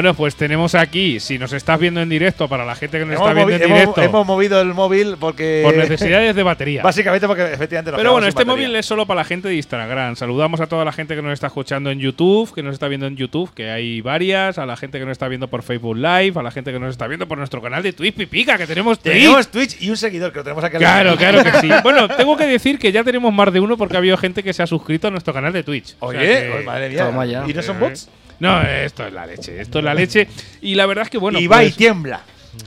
Bueno, 0.00 0.14
pues 0.14 0.34
tenemos 0.34 0.74
aquí, 0.74 1.20
si 1.20 1.38
nos 1.38 1.52
estás 1.52 1.78
viendo 1.78 2.00
en 2.00 2.08
directo, 2.08 2.48
para 2.48 2.64
la 2.64 2.74
gente 2.74 2.98
que 2.98 3.04
nos 3.04 3.16
Hemos, 3.16 3.28
está 3.28 3.34
viendo 3.34 3.54
en 3.54 3.62
hemos- 3.70 3.78
directo, 3.80 4.00
hemos 4.02 4.26
movido 4.26 4.58
el 4.62 4.72
móvil 4.72 5.16
porque. 5.20 5.60
por 5.62 5.76
necesidades 5.76 6.34
de 6.34 6.42
batería. 6.42 6.82
Básicamente 6.82 7.26
porque 7.26 7.42
efectivamente 7.52 7.90
nos 7.90 7.98
Pero 7.98 8.12
bueno, 8.12 8.26
este 8.26 8.44
batería. 8.44 8.66
móvil 8.68 8.76
es 8.76 8.86
solo 8.86 9.04
para 9.04 9.20
la 9.20 9.24
gente 9.26 9.48
de 9.48 9.56
Instagram. 9.56 10.16
Saludamos 10.16 10.58
a 10.62 10.68
toda 10.68 10.86
la 10.86 10.92
gente 10.92 11.14
que 11.14 11.20
nos 11.20 11.34
está 11.34 11.48
escuchando 11.48 11.90
en 11.90 11.98
YouTube, 12.00 12.50
que 12.54 12.62
nos 12.62 12.72
está 12.72 12.88
viendo 12.88 13.06
en 13.08 13.16
YouTube, 13.16 13.52
que 13.52 13.68
hay 13.70 14.00
varias, 14.00 14.56
a 14.56 14.64
la 14.64 14.74
gente 14.78 14.98
que 14.98 15.04
nos 15.04 15.12
está 15.12 15.28
viendo 15.28 15.48
por 15.48 15.62
Facebook 15.62 15.96
Live, 15.98 16.32
a 16.36 16.42
la 16.42 16.50
gente 16.50 16.72
que 16.72 16.78
nos 16.80 16.88
está 16.92 17.06
viendo 17.06 17.28
por 17.28 17.36
nuestro 17.36 17.60
canal 17.60 17.82
de 17.82 17.92
Twitch 17.92 18.14
Pipica, 18.14 18.56
que 18.56 18.66
tenemos 18.66 19.00
Twitch. 19.00 19.12
Tenemos 19.16 19.48
Twitch 19.48 19.82
y 19.82 19.90
un 19.90 19.98
seguidor 19.98 20.32
que 20.32 20.38
lo 20.38 20.44
tenemos 20.44 20.64
aquí 20.64 20.76
al 20.76 20.80
Claro, 20.80 21.16
claro 21.18 21.44
que 21.44 21.52
sí. 21.60 21.68
Bueno, 21.82 22.08
tengo 22.08 22.38
que 22.38 22.46
decir 22.46 22.78
que 22.78 22.90
ya 22.90 23.04
tenemos 23.04 23.34
más 23.34 23.52
de 23.52 23.60
uno 23.60 23.76
porque 23.76 23.96
ha 23.96 23.98
habido 23.98 24.16
gente 24.16 24.42
que 24.42 24.54
se 24.54 24.62
ha 24.62 24.66
suscrito 24.66 25.08
a 25.08 25.10
nuestro 25.10 25.34
canal 25.34 25.52
de 25.52 25.62
Twitch. 25.62 25.94
O 25.98 26.10
sea 26.10 26.20
Oye, 26.22 26.26
que- 26.26 26.58
oh, 26.58 26.64
madre 26.64 26.88
mía. 26.88 27.04
Toma 27.04 27.26
ya. 27.26 27.44
¿Y 27.46 27.52
no 27.52 27.60
son 27.62 27.78
bots? 27.78 28.08
No, 28.40 28.62
esto 28.62 29.06
es 29.06 29.12
la 29.12 29.26
leche, 29.26 29.60
esto 29.60 29.78
es 29.78 29.84
la 29.84 29.94
leche. 29.94 30.26
Y 30.62 30.74
la 30.74 30.86
verdad 30.86 31.04
es 31.04 31.10
que 31.10 31.18
bueno. 31.18 31.38
y 31.38 31.46
va 31.46 31.62
y 31.62 31.66
pues- 31.68 31.76
tiembla. 31.76 32.22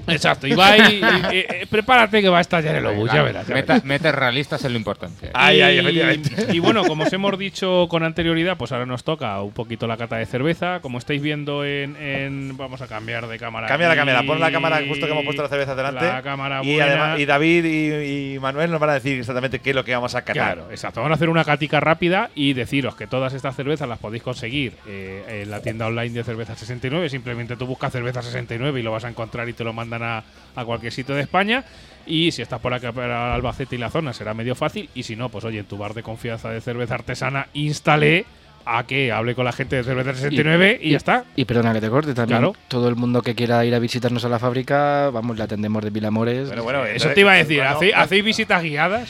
Exacto, 0.07 0.47
Ibai, 0.47 0.95
y- 0.95 1.36
y- 1.36 1.38
eh, 1.39 1.67
prepárate 1.69 2.21
que 2.21 2.29
va 2.29 2.38
a 2.39 2.41
estallar 2.41 2.75
el 2.75 2.86
obús, 2.86 3.11
ya 3.11 3.23
verás. 3.23 3.47
ya 3.47 4.11
realistas 4.11 4.63
es 4.63 4.71
lo 4.71 4.77
importante. 4.77 5.29
Ay, 5.34 5.61
ay, 5.61 5.75
Y- 5.75 5.79
efectivamente. 5.79 6.47
Y 6.53 6.59
bueno, 6.59 6.84
como 6.86 7.03
os 7.03 7.13
hemos 7.13 7.38
dicho 7.38 7.88
con 7.89 8.03
anterioridad, 8.03 8.57
pues 8.57 8.71
ahora 8.71 8.86
nos 8.86 9.03
toca 9.03 9.41
un 9.41 9.51
poquito 9.51 9.88
la 9.88 9.97
cata 9.97 10.17
de 10.17 10.25
cerveza. 10.25 10.79
Como 10.81 10.97
estáis 10.97 11.21
viendo 11.21 11.65
en. 11.65 11.95
en- 11.97 12.57
vamos 12.57 12.81
a 12.81 12.88
cambiar 12.88 13.27
de 13.27 13.38
cámara. 13.39 13.67
Cambia 13.67 13.88
la 13.88 13.93
aquí. 13.93 13.99
cámara, 13.99 14.23
pon 14.25 14.39
la 14.39 14.51
cámara 14.51 14.81
justo 14.88 15.05
que 15.05 15.11
hemos 15.11 15.23
puesto 15.25 15.41
la 15.43 15.49
cerveza 15.49 15.75
delante. 15.75 16.05
La 16.05 16.21
cámara 16.21 16.61
y, 16.63 16.75
buena. 16.75 16.86
además, 16.86 17.19
y 17.19 17.25
David 17.25 17.65
y, 17.65 18.34
y 18.36 18.39
Manuel 18.39 18.71
nos 18.71 18.79
van 18.79 18.91
a 18.91 18.93
decir 18.93 19.19
exactamente 19.19 19.59
qué 19.59 19.71
es 19.71 19.75
lo 19.75 19.84
que 19.84 19.93
vamos 19.93 20.15
a 20.15 20.21
catar. 20.21 20.34
Claro, 20.55 20.67
exacto. 20.71 21.01
Vamos 21.01 21.15
a 21.15 21.15
hacer 21.15 21.29
una 21.29 21.43
catica 21.43 21.79
rápida 21.79 22.29
y 22.36 22.53
deciros 22.53 22.95
que 22.95 23.07
todas 23.07 23.34
estas 23.34 23.55
cervezas 23.55 23.88
las 23.88 23.99
podéis 23.99 24.23
conseguir 24.23 24.73
eh, 24.88 25.41
en 25.43 25.51
la 25.51 25.61
tienda 25.61 25.88
online 25.88 26.11
de 26.13 26.23
Cerveza 26.23 26.55
69. 26.55 27.09
Simplemente 27.09 27.55
tú 27.55 27.65
buscas 27.65 27.91
Cerveza 27.91 28.21
69 28.21 28.79
y 28.79 28.84
lo 28.84 28.91
vas 28.91 29.05
a 29.05 29.09
encontrar 29.09 29.47
y 29.49 29.53
te 29.53 29.63
lo 29.63 29.72
mandan 29.74 30.03
a, 30.03 30.24
a 30.55 30.65
cualquier 30.65 30.91
sitio 30.93 31.15
de 31.15 31.21
España. 31.21 31.63
Y 32.05 32.32
si 32.32 32.41
estás 32.41 32.59
por 32.59 32.74
acá 32.74 32.91
para 32.91 33.34
Albacete 33.34 33.76
y 33.76 33.80
la 33.80 33.89
zona 33.89 34.13
será 34.13 34.34
medio 34.34 34.55
fácil. 34.55 34.89
Y 34.93 35.03
si 35.03 35.15
no, 35.15 35.30
pues 35.30 35.43
oye, 35.45 35.59
en 35.59 35.65
tu 35.65 35.78
bar 35.78 35.93
de 35.93 36.03
confianza 36.03 36.49
de 36.49 36.59
cerveza 36.61 36.95
artesana, 36.95 37.47
instale 37.53 38.26
a 38.65 38.86
que 38.86 39.11
hable 39.11 39.36
con 39.36 39.43
la 39.43 39.51
gente 39.51 39.76
de 39.76 39.84
Cerveza 39.84 40.13
69 40.13 40.80
y, 40.82 40.91
ya 40.91 40.97
está. 40.97 41.26
Y 41.36 41.43
perdona 41.43 41.74
que 41.74 41.82
te 41.82 41.89
corte 41.89 42.13
también. 42.13 42.39
Claro. 42.39 42.55
Todo 42.69 42.88
el 42.88 42.95
mundo 42.95 43.21
que 43.21 43.36
quiera 43.36 43.65
ir 43.65 43.76
a 43.76 43.80
visitarnos 43.80 44.24
a 44.24 44.30
la 44.30 44.39
fábrica, 44.39 45.09
vamos, 45.11 45.36
le 45.38 45.43
atendemos 45.43 45.84
de 45.84 45.91
mil 45.91 46.05
amores. 46.05 46.47
Pero 46.49 46.63
bueno, 46.63 46.86
Eso 46.86 47.09
te 47.09 47.19
iba 47.21 47.34
a 47.34 47.36
decir. 47.36 47.57
bueno, 47.57 47.76
¿hacéis, 47.76 47.93
hacéis 47.95 48.24
visitas 48.24 48.63
guiadas? 48.63 49.09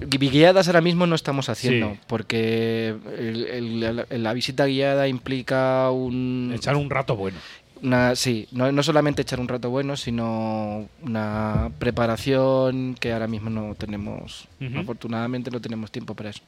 Gui- 0.00 0.30
Guiadas 0.30 0.66
ahora 0.68 0.80
mismo 0.80 1.06
no 1.06 1.14
estamos 1.14 1.48
haciendo, 1.48 1.90
Sí. 1.92 2.00
porque 2.08 2.94
el- 3.18 3.46
el- 3.46 3.80
la, 3.96 4.06
la 4.10 4.32
visita 4.32 4.66
guiada 4.66 5.06
implica 5.06 5.90
un, 5.90 6.52
Echar 6.54 6.74
un 6.76 6.88
rato 6.90 7.14
bueno. 7.14 7.38
Una, 7.82 8.14
sí, 8.16 8.48
no, 8.52 8.70
no 8.70 8.82
solamente 8.82 9.22
echar 9.22 9.40
un 9.40 9.48
rato 9.48 9.70
bueno, 9.70 9.96
sino 9.96 10.88
una 11.02 11.70
preparación 11.78 12.94
que 12.98 13.12
ahora 13.12 13.26
mismo 13.26 13.50
no 13.50 13.74
tenemos, 13.74 14.48
afortunadamente 14.76 15.50
no 15.50 15.60
tenemos 15.60 15.90
tiempo 15.90 16.14
para 16.14 16.30
eso. 16.30 16.42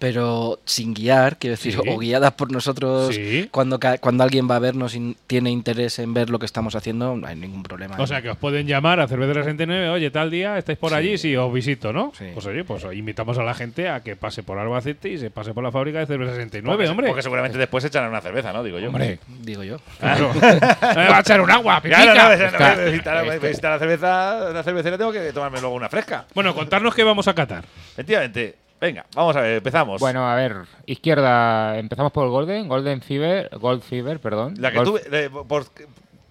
Pero 0.00 0.58
sin 0.64 0.94
guiar, 0.94 1.36
quiero 1.36 1.56
decir, 1.56 1.74
Sí. 1.74 1.78
o 1.86 1.98
guiadas 1.98 2.32
por 2.32 2.50
nosotros, 2.50 3.14
Sí. 3.14 3.48
cuando, 3.50 3.78
ca- 3.78 3.98
cuando 3.98 4.24
alguien 4.24 4.50
va 4.50 4.56
a 4.56 4.58
vernos 4.58 4.94
y 4.94 5.14
tiene 5.26 5.50
interés 5.50 5.98
en 5.98 6.14
ver 6.14 6.30
lo 6.30 6.38
que 6.38 6.46
estamos 6.46 6.74
haciendo, 6.74 7.14
no 7.14 7.26
hay 7.26 7.36
ningún 7.36 7.62
problema. 7.62 7.96
O 7.98 8.06
sea, 8.06 8.22
que 8.22 8.30
os 8.30 8.38
pueden 8.38 8.66
llamar 8.66 8.98
a 8.98 9.06
Cerveza 9.06 9.34
69, 9.34 9.90
oye, 9.90 10.10
tal 10.10 10.30
día 10.30 10.56
estáis 10.56 10.78
por 10.78 10.94
allí, 10.94 11.18
sí, 11.18 11.36
os 11.36 11.52
visito, 11.52 11.92
¿no? 11.92 12.12
Sí. 12.18 12.24
Pues 12.32 12.46
oye, 12.46 12.64
pues 12.64 12.82
invitamos 12.94 13.36
a 13.36 13.42
la 13.42 13.52
gente 13.52 13.90
a 13.90 14.00
que 14.02 14.16
pase 14.16 14.42
por 14.42 14.58
Albacete 14.58 15.10
y 15.10 15.18
se 15.18 15.30
pase 15.30 15.52
por 15.52 15.62
la 15.62 15.70
fábrica 15.70 15.98
de 15.98 16.06
Cerveza 16.06 16.32
69, 16.34 16.76
porque, 16.76 16.90
hombre. 16.90 17.06
porque 17.08 17.22
seguramente 17.22 17.58
después 17.58 17.84
echarán 17.84 18.08
una 18.08 18.22
cerveza, 18.22 18.54
¿no? 18.54 18.62
Digo 18.64 18.78
yo. 18.78 18.88
Hombre, 18.88 19.18
digo 19.42 19.62
yo. 19.64 19.76
claro. 19.98 20.32
No 20.32 20.40
me 20.40 21.08
va 21.10 21.18
a 21.18 21.20
echar 21.20 21.42
un 21.42 21.50
agua, 21.50 21.80
pipica. 21.82 22.00
Claro, 22.02 22.14
no, 22.14 22.22
no, 22.22 22.30
no, 22.30 22.90
visitar, 22.90 23.26
este- 23.26 23.48
visitar 23.48 23.70
la 23.72 23.78
cerveza, 23.78 24.50
la 24.50 24.62
cervecera 24.62 24.96
tengo 24.96 25.12
que 25.12 25.30
tomarme 25.34 25.60
luego 25.60 25.76
una 25.76 25.90
fresca. 25.90 26.24
Bueno, 26.34 26.54
contarnos 26.54 26.94
qué 26.94 27.04
vamos 27.04 27.28
a 27.28 27.34
catar. 27.34 27.64
Efectivamente. 27.92 28.54
Venga, 28.80 29.04
vamos 29.14 29.36
a 29.36 29.42
ver, 29.42 29.56
empezamos. 29.58 30.00
Bueno, 30.00 30.26
a 30.28 30.34
ver, 30.34 30.56
izquierda, 30.86 31.78
empezamos 31.78 32.12
por 32.12 32.28
Golden, 32.30 32.66
Golden 32.66 33.02
Fever, 33.02 33.50
Gold 33.58 33.82
Fever, 33.82 34.20
perdón. 34.20 34.54
la 34.58 34.70
que 34.72 34.78
Gold- 34.78 35.02
eh, 35.12 35.30
por, 35.46 35.66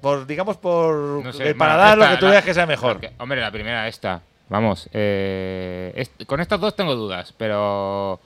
por, 0.02 0.26
digamos, 0.26 0.58
por 0.58 0.96
no 1.24 1.32
sé, 1.32 1.50
el 1.50 1.54
bueno, 1.54 1.60
paladar, 1.60 1.98
lo 1.98 2.08
que 2.10 2.18
tú 2.18 2.26
la- 2.26 2.32
veas 2.32 2.44
que 2.46 2.54
sea 2.56 2.66
mejor. 2.66 3.00
hombre, 3.20 3.40
la 3.42 3.52
primera, 3.52 3.88
esta. 3.88 4.22
Vamos, 4.50 4.90
eh, 4.94 5.94
est- 5.96 6.26
con 6.26 6.40
estas 6.42 6.60
dos 6.60 6.76
tengo 6.76 6.96
dudas, 6.96 7.36
pero, 7.38 8.20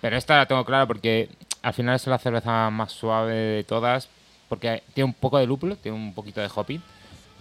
pero 0.00 0.16
esta 0.16 0.36
la 0.38 0.46
tengo 0.46 0.64
clara 0.64 0.86
porque 0.86 1.28
al 1.62 1.72
final 1.72 1.94
es 1.94 2.06
la 2.08 2.18
cerveza 2.18 2.70
más 2.70 2.90
suave 2.90 3.32
de 3.34 3.62
todas, 3.64 4.08
porque 4.48 4.82
tiene 4.94 5.04
un 5.06 5.14
poco 5.14 5.38
de 5.38 5.46
lúpulo, 5.46 5.76
tiene 5.76 5.96
un 5.96 6.12
poquito 6.12 6.40
de 6.40 6.50
hopping. 6.52 6.82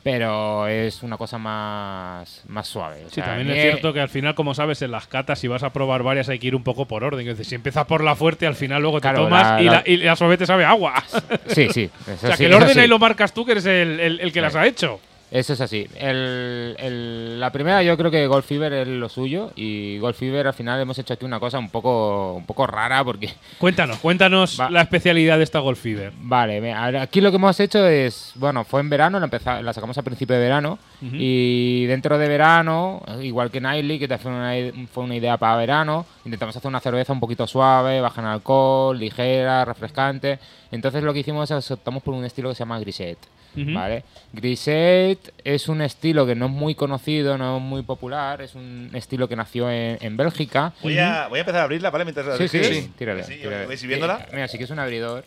Pero 0.03 0.67
es 0.67 1.03
una 1.03 1.17
cosa 1.17 1.37
más, 1.37 2.43
más 2.47 2.67
suave. 2.67 3.05
O 3.05 3.09
Sí, 3.09 3.21
también 3.21 3.49
es 3.51 3.61
cierto 3.61 3.93
que 3.93 3.99
al 4.01 4.09
final, 4.09 4.35
como 4.35 4.53
sabes, 4.53 4.81
en 4.81 4.91
las 4.91 5.07
catas, 5.07 5.39
si 5.39 5.47
vas 5.47 5.63
a 5.63 5.71
probar 5.71 6.03
varias, 6.03 6.29
hay 6.29 6.39
que 6.39 6.47
ir 6.47 6.55
un 6.55 6.63
poco 6.63 6.85
por 6.85 7.03
orden. 7.03 7.21
Es 7.27 7.37
decir, 7.37 7.45
si 7.49 7.55
empiezas 7.55 7.85
por 7.85 8.03
la 8.03 8.15
fuerte, 8.15 8.47
al 8.47 8.55
final 8.55 8.81
luego 8.81 8.97
te 8.99 9.09
Claro, 9.09 9.23
tomas 9.25 9.51
la- 9.53 9.61
y, 9.61 9.65
la- 9.65 9.71
la, 9.73 9.83
y 9.85 9.97
la 9.97 10.15
sorbete 10.15 10.45
sabe 10.45 10.65
agua. 10.65 11.03
Sí, 11.47 11.67
sí. 11.69 11.89
o 12.13 12.17
sea, 12.17 12.31
sí, 12.31 12.43
que 12.43 12.45
el 12.47 12.53
orden 12.53 12.73
sí. 12.73 12.79
ahí 12.79 12.87
lo 12.87 12.99
marcas 12.99 13.33
tú, 13.33 13.45
que 13.45 13.53
eres 13.53 13.65
el, 13.65 13.99
el- 13.99 14.19
el 14.19 14.31
que 14.31 14.41
las 14.41 14.55
ha 14.55 14.65
hecho. 14.65 14.99
Eso 15.31 15.53
es 15.53 15.61
así. 15.61 15.87
El- 15.95 16.75
el- 16.79 17.39
la 17.39 17.51
primera 17.51 17.83
yo 17.83 17.95
creo 17.97 18.09
que 18.09 18.25
Golf 18.25 18.47
Fever 18.47 18.73
es 18.73 18.87
lo 18.87 19.09
suyo 19.09 19.51
y 19.55 19.99
Golf 19.99 20.17
Fever 20.17 20.47
al 20.47 20.53
final 20.55 20.81
hemos 20.81 20.97
hecho 20.97 21.13
aquí 21.13 21.23
una 21.23 21.39
cosa 21.39 21.59
un 21.59 21.69
poco, 21.69 22.33
un 22.33 22.45
poco 22.47 22.65
rara 22.65 23.03
porque... 23.03 23.29
Cuéntanos, 23.59 23.97
cuéntanos 23.99 24.59
Va. 24.59 24.71
la 24.71 24.81
especialidad 24.81 25.37
de 25.37 25.43
esta 25.43 25.59
Golf 25.59 25.79
Fever. 25.79 26.11
Vale, 26.19 26.73
aquí 26.73 27.21
lo 27.21 27.29
que 27.29 27.35
hemos 27.35 27.59
hecho 27.59 27.85
es, 27.87 28.31
bueno, 28.35 28.63
fue 28.63 28.81
en 28.81 28.89
verano, 28.89 29.19
la, 29.19 29.27
empeza- 29.27 29.61
la 29.61 29.71
sacamos 29.73 29.97
a 29.99 30.01
principio 30.03 30.35
de 30.35 30.41
verano 30.41 30.79
y 31.01 31.85
dentro 31.85 32.17
de 32.17 32.27
verano, 32.27 33.01
igual 33.21 33.51
que 33.51 33.61
Nightly, 33.61 33.99
que 33.99 34.07
te 34.07 34.17
fue 34.17 34.31
una, 34.31 34.51
fue 34.91 35.03
una 35.05 35.15
idea 35.15 35.37
para 35.37 35.55
verano, 35.55 36.05
intentamos 36.25 36.57
hacer 36.57 36.67
una 36.67 36.79
cerveza 36.81 37.13
un 37.13 37.19
poquito 37.21 37.47
suave, 37.47 38.01
baja 38.01 38.19
en 38.21 38.27
alcohol, 38.27 38.97
ligera, 38.99 39.63
refrescante. 39.63 40.39
Entonces 40.71 41.01
lo 41.03 41.13
que 41.13 41.19
hicimos 41.19 41.49
es 41.51 41.71
optamos 41.71 42.03
por 42.03 42.13
un 42.13 42.23
estilo 42.25 42.49
que 42.49 42.55
se 42.55 42.59
llama 42.59 42.79
Grisette. 42.79 43.19
¿Vale? 43.55 44.03
Grisette 44.31 45.33
es 45.43 45.67
un 45.69 45.81
estilo 45.81 46.25
que 46.27 46.35
no 46.35 46.45
es 46.45 46.51
muy 46.51 46.75
conocido, 46.75 47.35
no 47.37 47.57
es 47.57 47.61
muy 47.63 47.81
popular, 47.81 48.41
es 48.43 48.53
un 48.53 48.91
estilo 48.93 49.27
que 49.27 49.35
nació 49.35 49.69
en, 49.71 49.97
en 50.01 50.15
Bélgica. 50.15 50.71
Voy 50.83 50.97
a, 50.99 51.27
voy 51.27 51.39
a 51.39 51.41
empezar 51.41 51.61
a 51.61 51.63
abrirla, 51.63 51.89
¿vale? 51.89 52.05
Mientras 52.05 52.27
la 52.27 52.37
Sí, 52.37 52.47
sí, 52.47 52.63
sí, 52.63 52.91
tírale. 52.97 53.23
Sí, 53.23 53.35
tírale. 53.37 53.65
¿Vais 53.65 53.81
viéndola? 53.83 54.19
Eh, 54.27 54.29
Mira, 54.33 54.47
sí 54.47 54.57
que 54.59 54.65
es 54.65 54.69
un 54.69 54.77
abridor. 54.79 55.25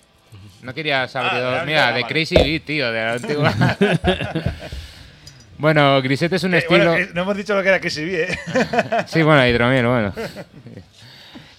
No 0.62 0.72
querías 0.72 1.14
Ah, 1.16 1.28
abridor. 1.28 1.66
Mira, 1.66 1.92
de. 1.92 2.04
Crazy 2.04 2.36
Beat, 2.36 2.62
tío, 2.62 2.92
de 2.92 3.00
la 3.02 3.12
antigua. 3.14 3.52
bueno, 5.58 6.00
Grisette 6.02 6.32
es 6.34 6.44
un 6.44 6.54
Eh, 6.54 6.58
estilo. 6.58 6.90
bueno, 6.90 6.96
eh, 7.04 7.10
no 7.14 7.22
hemos 7.22 7.36
dicho 7.36 7.54
lo 7.54 7.62
que 7.62 7.68
era 7.68 7.80
que 7.80 7.90
se 7.90 8.04
vi, 8.04 8.14
¿eh? 8.14 8.38
Sí, 9.06 9.22
bueno, 9.22 9.46
hidromiel, 9.46 9.86
bueno. 9.86 10.14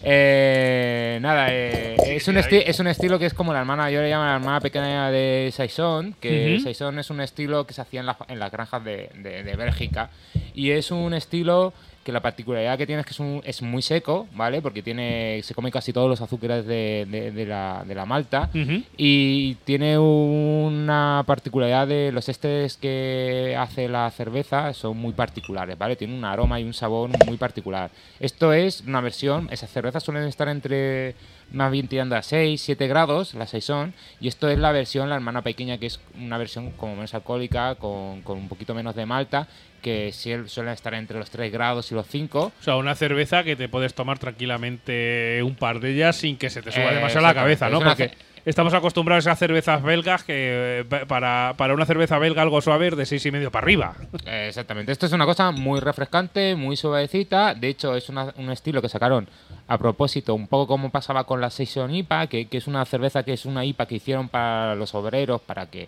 Eh, 0.06 1.18
nada, 1.22 1.47
eh, 1.49 1.95
es, 2.06 2.28
un 2.28 2.38
es 2.38 2.80
un 2.80 2.88
estilo 2.88 3.18
que 3.18 3.26
es 3.26 3.34
como 3.34 3.54
la 3.54 3.60
hermana, 3.60 3.89
yo 3.89 4.01
le 4.01 4.10
llamo 4.10 4.26
la 4.26 4.36
hermana 4.36 4.60
pequeña 4.60 5.10
de 5.10 5.49
Saison, 5.54 6.14
que 6.20 6.56
Ujú. 6.56 6.64
Saison 6.66 6.99
es 6.99 7.10
un 7.10 7.22
estilo 7.22 7.66
que 7.66 7.74
se 7.74 7.82
hacía 7.82 8.01
en, 8.01 8.08
la- 8.08 8.18
en 8.28 8.38
las 8.39 8.51
granjas 8.51 8.84
de, 8.84 9.10
de- 9.16 9.43
de 9.43 9.56
Bélgica 9.56 10.10
y 10.54 10.72
es 10.72 10.91
un 10.91 11.14
estilo 11.14 11.74
que 12.04 12.12
la 12.12 12.20
particularidad 12.22 12.78
que 12.78 12.86
tiene 12.86 12.99
es 13.01 13.06
que 13.06 13.14
es, 13.14 13.20
un- 13.20 13.41
es 13.45 13.62
muy 13.62 13.82
seco, 13.82 14.28
¿vale? 14.36 14.62
Porque 14.62 14.82
tiene 14.84 15.39
se 15.43 15.54
come 15.56 15.72
casi 15.72 15.93
todos 15.93 16.10
los 16.10 16.20
azúcares 16.22 16.66
de, 16.66 17.08
de- 17.10 17.32
de 17.32 17.45
la, 17.45 17.84
de 17.88 17.95
la 17.95 18.06
malta 18.06 18.49
y 18.97 19.56
tiene 19.64 19.97
una 19.97 21.24
particularidad 21.26 21.88
de 21.88 22.12
los 22.12 22.30
estes 22.30 22.78
que 22.78 23.56
hace 23.58 23.88
la 23.88 24.10
cerveza 24.12 24.74
son 24.74 24.97
muy 24.97 25.14
particulares, 25.14 25.78
¿vale? 25.78 25.95
Tiene 25.95 26.16
un 26.18 26.26
aroma 26.26 26.60
y 26.60 26.64
un 26.64 26.74
sabor 26.74 27.10
muy 27.26 27.38
particular. 27.38 27.89
Esto 28.20 28.54
es 28.54 28.82
una 28.82 29.01
versión, 29.01 29.47
esas 29.51 29.70
cervezas 29.72 30.04
suelen 30.04 30.24
estar 30.24 30.47
entre 30.49 31.16
más 31.52 31.72
bien 31.72 31.88
tirando 31.88 32.16
a 32.16 32.22
6, 32.22 32.62
7 32.62 32.88
grados, 32.88 33.34
la 33.34 33.48
Saison, 33.48 33.94
y 34.20 34.28
esto 34.28 34.50
es 34.50 34.58
la 34.58 34.72
versión, 34.72 35.10
la 35.10 35.16
hermana 35.16 35.41
pequeña, 35.41 35.78
que 35.78 35.88
es 35.88 36.00
una 36.18 36.38
versión 36.38 36.72
como 36.72 36.96
menos 36.96 37.14
alcohólica, 37.14 37.76
con, 37.76 38.22
con 38.22 38.38
un 38.38 38.48
poquito 38.48 38.74
menos 38.74 38.96
de 38.96 39.06
malta, 39.06 39.48
que 39.82 40.12
sí 40.14 40.32
suelen 40.48 40.74
estar 40.74 40.94
entre 40.94 41.20
los 41.20 41.30
3 41.30 41.52
grados 41.52 41.91
y 41.91 41.96
los 41.96 42.08
5. 42.08 42.39
O 42.39 42.64
sea, 42.64 42.78
una 42.78 42.96
cerveza 42.96 43.44
que 43.44 43.56
te 43.56 43.68
puedes 43.70 43.94
tomar 43.94 44.18
tranquilamente 44.18 45.41
un 45.44 45.56
par 45.56 45.80
de 45.80 45.91
ellas 45.91 46.16
sin 46.16 46.38
que 46.38 46.50
se 46.50 46.62
te 46.62 46.72
suba 46.72 46.91
Eh, 46.91 46.96
demasiado 46.96 47.28
la 47.28 47.34
cabeza, 47.34 47.70
¿no? 47.70 47.80
Porque 47.82 48.12
estamos 48.46 48.74
acostumbrados 48.74 49.28
a 49.28 49.36
cervezas 49.36 49.82
belgas 49.84 50.24
que 50.24 50.80
eh, 50.82 50.86
pa- 50.86 51.06
para, 51.06 51.54
para 51.58 51.74
una 51.74 51.86
cerveza 51.86 52.18
belga 52.20 52.41
algo 52.41 52.62
suave 52.62 52.91
de 52.91 53.06
seis 53.06 53.26
y 53.26 53.32
medio 53.32 53.52
para 53.52 53.64
arriba. 53.66 53.96
Exactamente. 54.26 54.91
Esto 54.91 55.06
es 55.06 55.12
una 55.14 55.26
cosa 55.26 55.52
muy 55.52 55.80
refrescante, 55.80 56.56
muy 56.56 56.76
suavecita. 56.76 57.54
De 57.54 57.70
hecho, 57.70 57.96
es 57.96 58.10
una- 58.10 58.34
un 58.38 58.52
estilo 58.52 58.82
que 58.82 58.89
sacaron 58.89 59.28
a 59.68 59.78
propósito, 59.78 60.36
un 60.36 60.48
poco 60.48 60.68
como 60.68 60.89
pasaba 60.89 61.24
con 61.24 61.39
la 61.39 61.50
Session 61.50 61.94
IPA, 61.94 62.28
que, 62.28 62.48
que 62.48 62.58
es 62.58 62.68
una 62.68 62.84
cerveza 62.86 63.24
que 63.24 63.34
es 63.34 63.46
una 63.46 63.64
IPA 63.64 63.86
que 63.86 63.96
hicieron 63.96 64.28
para 64.30 64.76
los 64.76 64.94
obreros, 64.96 65.41
para 65.41 65.68
que. 65.68 65.88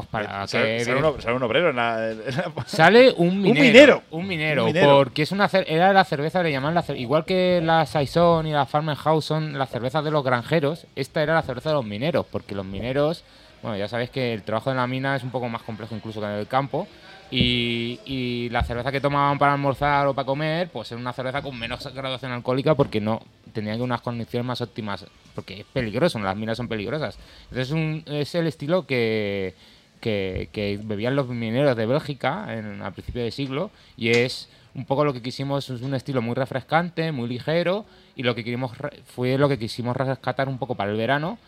Pues 0.00 0.08
para 0.26 0.46
Sale, 0.46 0.78
que. 0.78 0.84
sale 0.84 1.02
un, 1.04 1.20
sale 1.22 1.36
un 1.36 1.42
obrero 1.42 1.70
en 1.70 1.76
la. 1.76 2.10
en 2.10 2.18
la- 2.18 2.52
Sale 2.66 3.14
un 3.16 3.40
minero. 3.42 3.62
minero. 3.62 4.02
Un 4.10 4.26
minero. 4.26 4.62
Un 4.66 4.72
minero. 4.72 4.96
Porque 4.96 5.22
es 5.22 5.32
una 5.32 5.48
era 5.66 5.92
la 5.92 6.04
cerveza, 6.04 6.42
le 6.42 6.50
llaman 6.52 6.74
la 6.74 6.82
cer- 6.82 6.98
Igual 6.98 7.24
que 7.24 7.60
la 7.62 7.84
Saison 7.86 8.46
y 8.46 8.52
la 8.52 8.66
Farmhouse 8.66 9.24
son 9.24 9.58
las 9.58 9.70
cervezas 9.70 10.04
de 10.04 10.10
los 10.10 10.24
granjeros, 10.24 10.86
esta 10.96 11.22
era 11.22 11.34
la 11.34 11.42
cerveza 11.42 11.70
de 11.70 11.74
los 11.76 11.84
mineros. 11.84 12.26
Porque 12.30 12.54
los 12.54 12.64
mineros, 12.66 13.24
bueno, 13.62 13.76
ya 13.76 13.88
sabéis 13.88 14.10
que 14.10 14.32
el 14.34 14.42
trabajo 14.42 14.70
en 14.70 14.76
la 14.76 14.86
mina 14.86 15.16
es 15.16 15.22
un 15.22 15.30
poco 15.30 15.48
más 15.48 15.62
complejo 15.62 15.94
incluso 15.94 16.20
que 16.20 16.26
en 16.26 16.32
el 16.32 16.46
campo. 16.46 16.86
Y, 17.30 18.00
y 18.06 18.48
la 18.48 18.64
cerveza 18.64 18.90
que 18.90 19.02
tomaban 19.02 19.38
para 19.38 19.52
almorzar 19.52 20.06
o 20.06 20.14
para 20.14 20.24
comer, 20.24 20.70
pues 20.70 20.90
era 20.90 20.98
una 21.00 21.12
cerveza 21.12 21.42
con 21.42 21.58
menos 21.58 21.86
graduación 21.92 22.32
alcohólica 22.32 22.74
porque 22.74 23.02
no 23.02 23.20
tenían 23.52 23.82
unas 23.82 24.00
condiciones 24.00 24.46
más 24.46 24.62
óptimas. 24.62 25.04
Porque 25.34 25.60
es 25.60 25.66
peligroso, 25.70 26.18
las 26.20 26.36
minas 26.36 26.56
son 26.56 26.68
peligrosas. 26.68 27.18
Entonces 27.50 27.70
un- 27.72 28.02
es 28.06 28.34
el 28.34 28.46
estilo 28.46 28.86
que, 28.86 29.54
que, 30.00 30.48
que 30.52 30.78
bebían 30.82 31.14
los 31.16 31.28
mineros 31.28 31.76
de 31.76 31.86
Bélgica 31.86 32.46
en, 32.56 32.82
a 32.82 32.90
principios 32.90 33.24
de 33.24 33.30
siglo 33.30 33.70
y 33.96 34.10
es 34.10 34.48
un 34.74 34.84
poco 34.84 35.04
lo 35.04 35.12
que 35.12 35.22
quisimos, 35.22 35.68
es 35.70 35.82
un 35.82 35.94
estilo 35.94 36.22
muy 36.22 36.34
refrescante, 36.34 37.10
muy 37.12 37.28
ligero 37.28 37.84
y 38.16 38.22
lo 38.22 38.34
que 38.34 38.42
re- 38.42 39.02
fue 39.06 39.36
lo 39.38 39.48
que 39.48 39.58
quisimos 39.58 39.96
rescatar 39.96 40.48
un 40.48 40.58
poco 40.58 40.74
para 40.74 40.90
el 40.90 40.96
verano. 40.96 41.38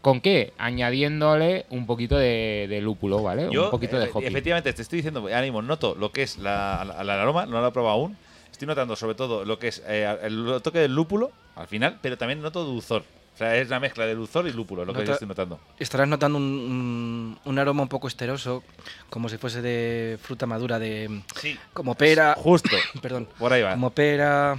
¿Con 0.00 0.20
qué? 0.20 0.52
Añadiéndole 0.58 1.64
un 1.70 1.86
poquito 1.86 2.16
de, 2.16 2.66
de 2.68 2.80
lúpulo, 2.80 3.22
¿vale? 3.22 3.48
Yo, 3.52 3.64
un 3.66 3.70
poquito 3.70 3.98
de 3.98 4.08
hoppy. 4.12 4.26
efectivamente, 4.26 4.72
te 4.72 4.82
estoy 4.82 4.96
diciendo, 4.98 5.28
ánimo, 5.32 5.62
noto 5.62 5.94
lo 5.94 6.10
que 6.10 6.22
es 6.24 6.38
la, 6.38 6.84
la- 6.84 7.04
la 7.04 7.22
aroma, 7.22 7.46
no 7.46 7.60
lo 7.60 7.68
he 7.68 7.72
probado 7.72 7.94
aún. 7.94 8.16
Estoy 8.50 8.66
notando 8.66 8.96
sobre 8.96 9.14
todo 9.14 9.44
lo 9.44 9.58
que 9.58 9.68
es 9.68 9.82
eh, 9.86 10.16
el 10.22 10.60
toque 10.62 10.78
del 10.80 10.94
lúpulo 10.94 11.30
al 11.56 11.66
final, 11.68 11.98
pero 12.02 12.18
también 12.18 12.42
noto 12.42 12.64
dulzor. 12.64 13.04
O 13.34 13.36
sea, 13.38 13.56
es 13.56 13.68
una 13.68 13.80
mezcla 13.80 14.04
de 14.06 14.14
dulzor 14.14 14.46
y 14.46 14.52
lúpulo, 14.52 14.84
lo 14.84 14.92
que 14.92 15.04
yo 15.06 15.12
estoy 15.14 15.26
notando. 15.26 15.58
Estarás 15.78 16.06
notando 16.06 16.36
un, 16.38 16.44
un- 16.44 17.38
un 17.44 17.58
aroma 17.58 17.82
un 17.82 17.88
poco 17.88 18.06
esteroso, 18.06 18.62
como 19.08 19.28
si 19.28 19.38
fuese 19.38 19.62
de 19.62 20.18
fruta 20.22 20.46
madura, 20.46 20.78
de 20.78 21.22
Sí. 21.40 21.58
como 21.72 21.94
pera. 21.94 22.34
Justo. 22.36 22.76
Perdón. 23.02 23.26
Por 23.38 23.52
ahí 23.52 23.62
va. 23.62 23.72
Como 23.72 23.90
pera. 23.90 24.58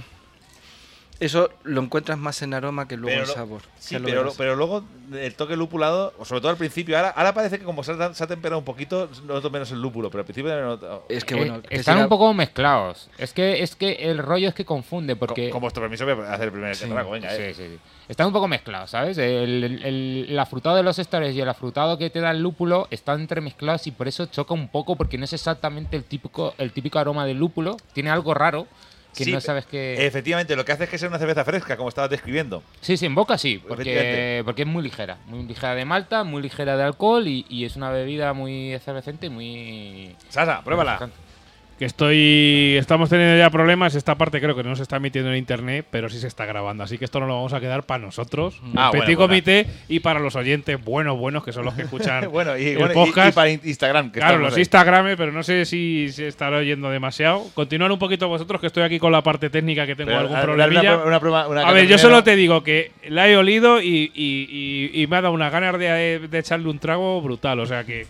Eso 1.20 1.48
lo 1.62 1.80
encuentras 1.80 2.18
más 2.18 2.42
en 2.42 2.54
aroma 2.54 2.88
que 2.88 2.96
luego 2.96 3.10
Pero 3.14 3.22
en 3.22 3.28
lo- 3.28 3.34
sabor. 3.34 3.62
Sí, 3.78 3.96
pero, 4.04 4.32
pero 4.36 4.56
luego 4.56 4.82
el 5.12 5.34
toque 5.36 5.56
lupulado, 5.56 6.12
o 6.18 6.24
sobre 6.24 6.40
todo 6.40 6.50
al 6.50 6.56
principio, 6.56 6.96
ahora, 6.96 7.10
ahora 7.10 7.32
parece 7.32 7.58
que 7.58 7.64
como 7.64 7.84
se 7.84 7.92
ha, 7.92 8.14
se 8.14 8.24
ha 8.24 8.26
temperado 8.26 8.58
un 8.58 8.64
poquito, 8.64 9.08
noto 9.24 9.48
menos 9.50 9.70
el 9.70 9.80
lúpulo, 9.80 10.10
pero 10.10 10.22
al 10.22 10.24
principio 10.24 10.52
no 10.60 10.66
noto- 10.76 11.04
Es 11.08 11.24
que 11.24 11.34
Eh, 11.34 11.36
bueno, 11.38 11.62
que 11.62 11.76
están 11.76 11.94
será- 11.94 12.04
un 12.04 12.08
poco 12.08 12.34
mezclados. 12.34 13.08
Es 13.16 13.32
que, 13.32 13.62
es 13.62 13.76
que 13.76 13.92
el 14.10 14.18
rollo 14.18 14.48
es 14.48 14.54
que 14.54 14.64
confunde 14.64 15.14
porque... 15.14 15.44
Con, 15.44 15.52
con 15.52 15.60
vuestro 15.62 15.82
permiso 15.82 16.04
voy 16.04 16.24
a 16.24 16.32
hacer 16.32 16.46
el 16.46 16.52
primer 16.52 16.74
Sí, 16.74 16.88
trago, 16.88 17.10
venga, 17.12 17.32
eh. 17.34 17.54
sí, 17.54 17.62
sí, 17.62 17.68
sí. 17.74 17.78
Están 18.08 18.26
un 18.26 18.32
poco 18.32 18.48
mezclados, 18.48 18.90
¿sabes? 18.90 19.16
El, 19.16 19.62
el- 19.64 19.82
el- 19.84 20.26
el 20.30 20.38
afrutado 20.38 20.74
de 20.76 20.82
los 20.82 20.98
estores 20.98 21.34
y 21.34 21.40
el 21.40 21.48
afrutado 21.48 21.96
que 21.96 22.10
te 22.10 22.20
da 22.20 22.32
el 22.32 22.42
lúpulo 22.42 22.88
están 22.90 23.20
entremezclados 23.20 23.86
y 23.86 23.92
por 23.92 24.08
eso 24.08 24.26
choca 24.26 24.52
un 24.52 24.68
poco 24.68 24.96
porque 24.96 25.16
no 25.16 25.24
es 25.24 25.32
exactamente 25.32 25.96
el 25.96 26.04
típico, 26.04 26.54
el 26.58 26.72
típico 26.72 26.98
aroma 26.98 27.24
del 27.24 27.38
lúpulo. 27.38 27.76
Tiene 27.92 28.10
algo 28.10 28.34
raro 28.34 28.66
que 29.14 29.24
Sí, 29.24 29.32
no 29.32 29.40
sabes 29.40 29.66
que... 29.66 30.06
Efectivamente, 30.06 30.56
lo 30.56 30.64
que 30.64 30.72
hace 30.72 30.84
es 30.84 30.90
que 30.90 30.98
sea 30.98 31.08
una 31.08 31.18
cerveza 31.18 31.44
fresca, 31.44 31.76
como 31.76 31.88
estabas 31.88 32.10
describiendo. 32.10 32.62
Sí, 32.80 32.96
sí, 32.96 33.06
en 33.06 33.14
boca 33.14 33.38
sí, 33.38 33.62
porque, 33.66 34.42
porque 34.44 34.62
es 34.62 34.68
muy 34.68 34.82
ligera. 34.82 35.18
Muy 35.26 35.44
ligera 35.44 35.74
de 35.74 35.84
malta, 35.84 36.24
muy 36.24 36.42
ligera 36.42 36.76
de 36.76 36.82
alcohol 36.82 37.26
y, 37.26 37.46
y 37.48 37.64
es 37.64 37.76
una 37.76 37.90
bebida 37.90 38.32
muy 38.32 38.72
efervescente 38.74 39.26
y 39.26 39.30
muy... 39.30 40.16
Sasa, 40.28 40.62
pruébala. 40.62 41.10
Que 41.78 41.86
estoy. 41.86 42.76
Estamos 42.78 43.10
teniendo 43.10 43.36
ya 43.36 43.50
problemas. 43.50 43.96
Esta 43.96 44.14
parte 44.14 44.40
creo 44.40 44.54
que 44.54 44.62
no 44.62 44.76
se 44.76 44.82
está 44.84 44.96
emitiendo 44.98 45.30
en 45.32 45.36
internet, 45.38 45.84
pero 45.90 46.08
sí 46.08 46.20
se 46.20 46.28
está 46.28 46.46
grabando. 46.46 46.84
Así 46.84 46.98
que 46.98 47.04
esto 47.04 47.18
no 47.18 47.26
lo 47.26 47.34
vamos 47.34 47.52
a 47.52 47.58
quedar 47.58 47.82
para 47.82 48.04
nosotros, 48.04 48.60
Ah, 48.76 48.90
el 48.94 49.00
Petit 49.00 49.16
bueno. 49.16 49.28
Comité, 49.28 49.66
y 49.88 49.98
para 49.98 50.20
los 50.20 50.36
oyentes 50.36 50.82
buenos, 50.84 51.18
buenos, 51.18 51.44
que 51.44 51.50
son 51.52 51.64
los 51.64 51.74
que 51.74 51.82
escuchan 51.82 52.30
bueno, 52.30 52.56
y, 52.58 52.68
el 52.68 52.78
bueno, 52.78 52.92
y- 52.92 52.94
podcast. 52.94 53.30
y 53.30 53.32
para 53.34 53.50
in- 53.50 53.60
Instagram. 53.64 54.12
Que 54.12 54.20
Claro, 54.20 54.38
los 54.38 54.54
ahí. 54.54 54.60
Instagrames, 54.60 55.16
pero 55.16 55.32
no 55.32 55.42
sé 55.42 55.64
si 55.64 56.10
se 56.12 56.28
estará 56.28 56.58
oyendo 56.58 56.90
demasiado. 56.90 57.44
Continuar 57.54 57.90
un 57.90 57.98
poquito 57.98 58.28
vosotros, 58.28 58.60
que 58.60 58.68
estoy 58.68 58.84
aquí 58.84 59.00
con 59.00 59.10
la 59.10 59.22
parte 59.24 59.50
técnica, 59.50 59.84
que 59.84 59.96
tengo 59.96 60.10
Pero, 60.10 60.20
algún 60.20 60.40
problemilla. 60.40 60.98
Una, 60.98 61.18
una 61.18 61.46
una 61.48 61.60
a 61.68 61.72
ver, 61.72 61.88
yo 61.88 61.98
solo 61.98 62.22
te 62.22 62.36
digo 62.36 62.62
que 62.62 62.92
la 63.08 63.28
he 63.28 63.36
olido 63.36 63.82
y, 63.82 64.12
y- 64.14 64.90
y- 64.94 65.02
y 65.02 65.06
me 65.08 65.16
ha 65.16 65.22
dado 65.22 65.34
unas 65.34 65.50
ganas 65.50 65.76
de, 65.76 66.20
de 66.30 66.38
echarle 66.38 66.68
un 66.68 66.78
trago 66.78 67.20
brutal. 67.20 67.58
O 67.58 67.66
sea 67.66 67.82
que. 67.82 68.06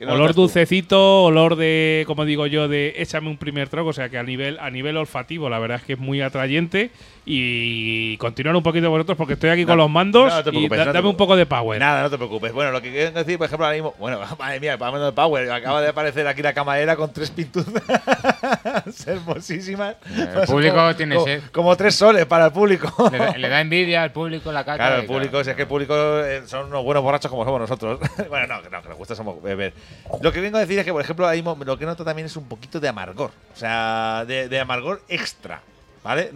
¿Qué 0.00 0.06
notas 0.06 0.18
Olor 0.18 0.34
tú? 0.34 0.40
dulcecito, 0.40 1.24
olor 1.24 1.56
de, 1.56 2.04
como 2.06 2.24
digo 2.24 2.46
yo, 2.46 2.68
de 2.68 2.94
échame 2.96 3.28
un 3.28 3.36
primer 3.36 3.68
trago, 3.68 3.90
o 3.90 3.92
sea 3.92 4.08
que 4.08 4.16
a 4.16 4.22
nivel, 4.22 4.58
a 4.58 4.70
nivel 4.70 4.96
olfativo 4.96 5.50
la 5.50 5.58
verdad 5.58 5.76
es 5.76 5.84
que 5.84 5.92
es 5.92 5.98
muy 5.98 6.22
atrayente 6.22 6.90
y 7.26 8.16
continuar 8.16 8.56
un 8.56 8.62
poquito 8.62 8.88
vosotros 8.88 9.18
porque 9.18 9.34
estoy 9.34 9.50
aquí 9.50 9.60
No, 9.60 9.68
con 9.68 9.76
los 9.76 9.90
mandos 9.90 10.30
no, 10.30 10.36
no 10.36 10.42
te 10.42 10.48
y 10.48 10.52
preocupes, 10.52 10.78
da- 10.78 10.84
no 10.86 10.92
te 10.92 10.96
dame 10.96 11.08
un 11.10 11.16
poco 11.18 11.36
de 11.36 11.44
power. 11.44 11.78
Nada, 11.78 12.02
no 12.04 12.08
te 12.08 12.16
preocupes. 12.16 12.50
Bueno, 12.50 12.70
lo 12.72 12.80
que 12.80 12.90
quiero 12.90 13.10
decir, 13.12 13.36
por 13.36 13.44
ejemplo, 13.46 13.66
ahora 13.66 13.76
mismo. 13.76 13.94
Bueno, 13.98 14.20
madre 14.38 14.58
mía, 14.58 14.72
hablando 14.72 15.04
de 15.04 15.12
Power, 15.12 15.50
acaba 15.52 15.82
de 15.82 15.88
aparecer 15.88 16.26
aquí 16.26 16.40
la 16.40 16.54
camarera 16.54 16.96
con 16.96 17.12
tres 17.12 17.30
pinturas 17.30 17.70
hermosísimas. 19.06 19.96
El 20.16 20.46
público 20.46 20.96
tiene 20.96 21.14
como, 21.16 21.26
sed. 21.26 21.42
Como 21.52 21.76
tres 21.76 21.94
soles 21.94 22.24
para 22.24 22.46
el 22.46 22.52
público. 22.52 22.90
Le 23.12 23.18
da, 23.18 23.36
le 23.36 23.48
da 23.50 23.60
envidia 23.60 24.02
al 24.02 24.12
público 24.12 24.50
la 24.50 24.64
cata. 24.64 24.78
Claro, 24.78 25.00
el 25.02 25.06
público, 25.06 25.44
si 25.44 25.50
es 25.50 25.56
que 25.56 25.62
el 25.62 25.68
público 25.68 25.94
eh, 26.24 26.40
son 26.46 26.68
unos 26.68 26.82
buenos 26.84 27.02
borrachos 27.02 27.30
como 27.30 27.44
somos 27.44 27.60
nosotros. 27.60 28.00
bueno, 28.30 28.46
no, 28.56 28.62
que 28.62 28.70
no, 28.70 28.80
que 28.82 28.88
nos 28.88 28.96
gusta 28.96 29.14
somos 29.14 29.42
beber. 29.42 29.74
Lo 30.20 30.32
que 30.32 30.40
vengo 30.40 30.56
a 30.56 30.60
decir 30.60 30.78
es 30.78 30.84
que, 30.84 30.92
por 30.92 31.02
ejemplo, 31.02 31.26
ahí 31.26 31.42
lo 31.42 31.78
que 31.78 31.86
noto 31.86 32.04
también 32.04 32.26
es 32.26 32.36
un 32.36 32.44
poquito 32.44 32.80
de 32.80 32.88
amargor. 32.88 33.30
O 33.54 33.56
sea, 33.56 34.24
de, 34.26 34.60
amargor 34.60 35.02
extra. 35.08 35.62
¿Vale? 36.02 36.30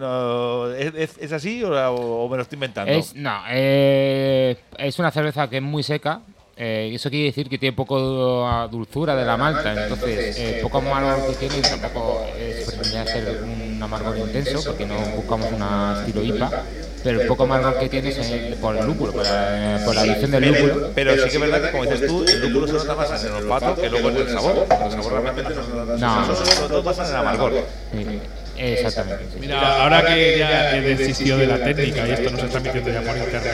¿es, 0.99 1.33
así 1.33 1.65
o, 1.65 1.71
o 1.71 2.29
me 2.29 2.37
lo 2.37 2.43
estoy 2.43 2.57
inventando? 2.57 2.93
Es, 2.93 3.15
no, 3.15 3.43
eh, 3.49 4.59
es 4.77 4.99
una 4.99 5.11
cerveza 5.11 5.49
que 5.49 5.57
es 5.57 5.63
muy 5.63 5.83
seca. 5.83 6.21
Eh, 6.57 6.93
eso 6.95 7.11
quiere 7.11 7.27
decir 7.27 7.49
que 7.49 7.59
tiene 7.59 7.75
poco 7.75 8.47
ah, 8.47 8.69
dulzura 8.71 9.17
de 9.17 9.25
la 9.25 9.37
malta, 9.37 9.85
entonces 9.85 10.39
eh, 10.39 10.59
poco 10.63 10.79
amargor 10.79 11.27
que 11.27 11.35
tiene 11.35 11.59
y 11.59 11.63
tampoco 11.63 12.25
es 12.39 12.65
pretende 12.73 13.07
ser 13.11 13.43
un 13.43 13.83
amargor 13.83 14.17
intenso 14.19 14.63
porque 14.65 14.87
no 14.87 14.95
buscamos 15.17 15.51
una 15.53 15.97
estilo 15.99 16.23
IPA, 16.23 16.63
pero 17.03 17.21
el 17.23 17.27
poco 17.27 17.43
amargor 17.43 17.79
que 17.79 17.89
tiene 17.89 18.11
es 18.11 18.19
eh, 18.19 18.57
por 18.61 18.77
el 18.77 18.87
lúpulo, 18.87 19.13
por 19.13 19.25
la, 19.25 19.83
por 19.85 19.97
la 19.97 20.03
adición 20.03 20.31
del 20.31 20.53
lúpulo. 20.53 20.91
pero 20.95 21.15
sí 21.15 21.29
que 21.29 21.35
es 21.35 21.41
verdad 21.41 21.63
que, 21.63 21.71
como 21.73 21.85
dices 21.85 22.07
tú, 22.07 22.25
el 22.25 22.41
lúpulo 22.41 22.67
se 22.69 22.73
nota 22.75 22.95
más 22.95 23.25
en 23.25 23.27
el 23.27 23.43
olfato 23.43 23.75
que 23.75 23.91
luego 23.91 24.09
en 24.11 24.17
el 24.17 24.29
sabor. 24.29 24.67
El 24.71 24.91
sabor 24.93 25.13
realmente 25.13 25.43
no 25.43 25.51
se 25.51 25.71
nota. 25.71 25.97
No. 25.97 26.33
Eso 26.33 26.47
sobre 26.47 26.69
todo 26.69 26.85
pasa 26.85 27.03
en 27.03 27.11
el 27.11 27.17
amargor. 27.17 27.53
Sí, 27.93 28.21
exactamente. 28.57 29.25
Mira, 29.41 29.83
ahora 29.83 30.05
que 30.07 30.39
ya 30.39 30.77
he 30.77 30.81
desistido 30.81 31.39
de 31.39 31.47
la 31.47 31.63
técnica 31.63 32.07
y 32.07 32.13
esto 32.13 32.31
nos 32.31 32.43
está 32.43 32.61
metiendo 32.61 32.91
ya 32.91 33.03
por 33.03 33.17
internet, 33.17 33.53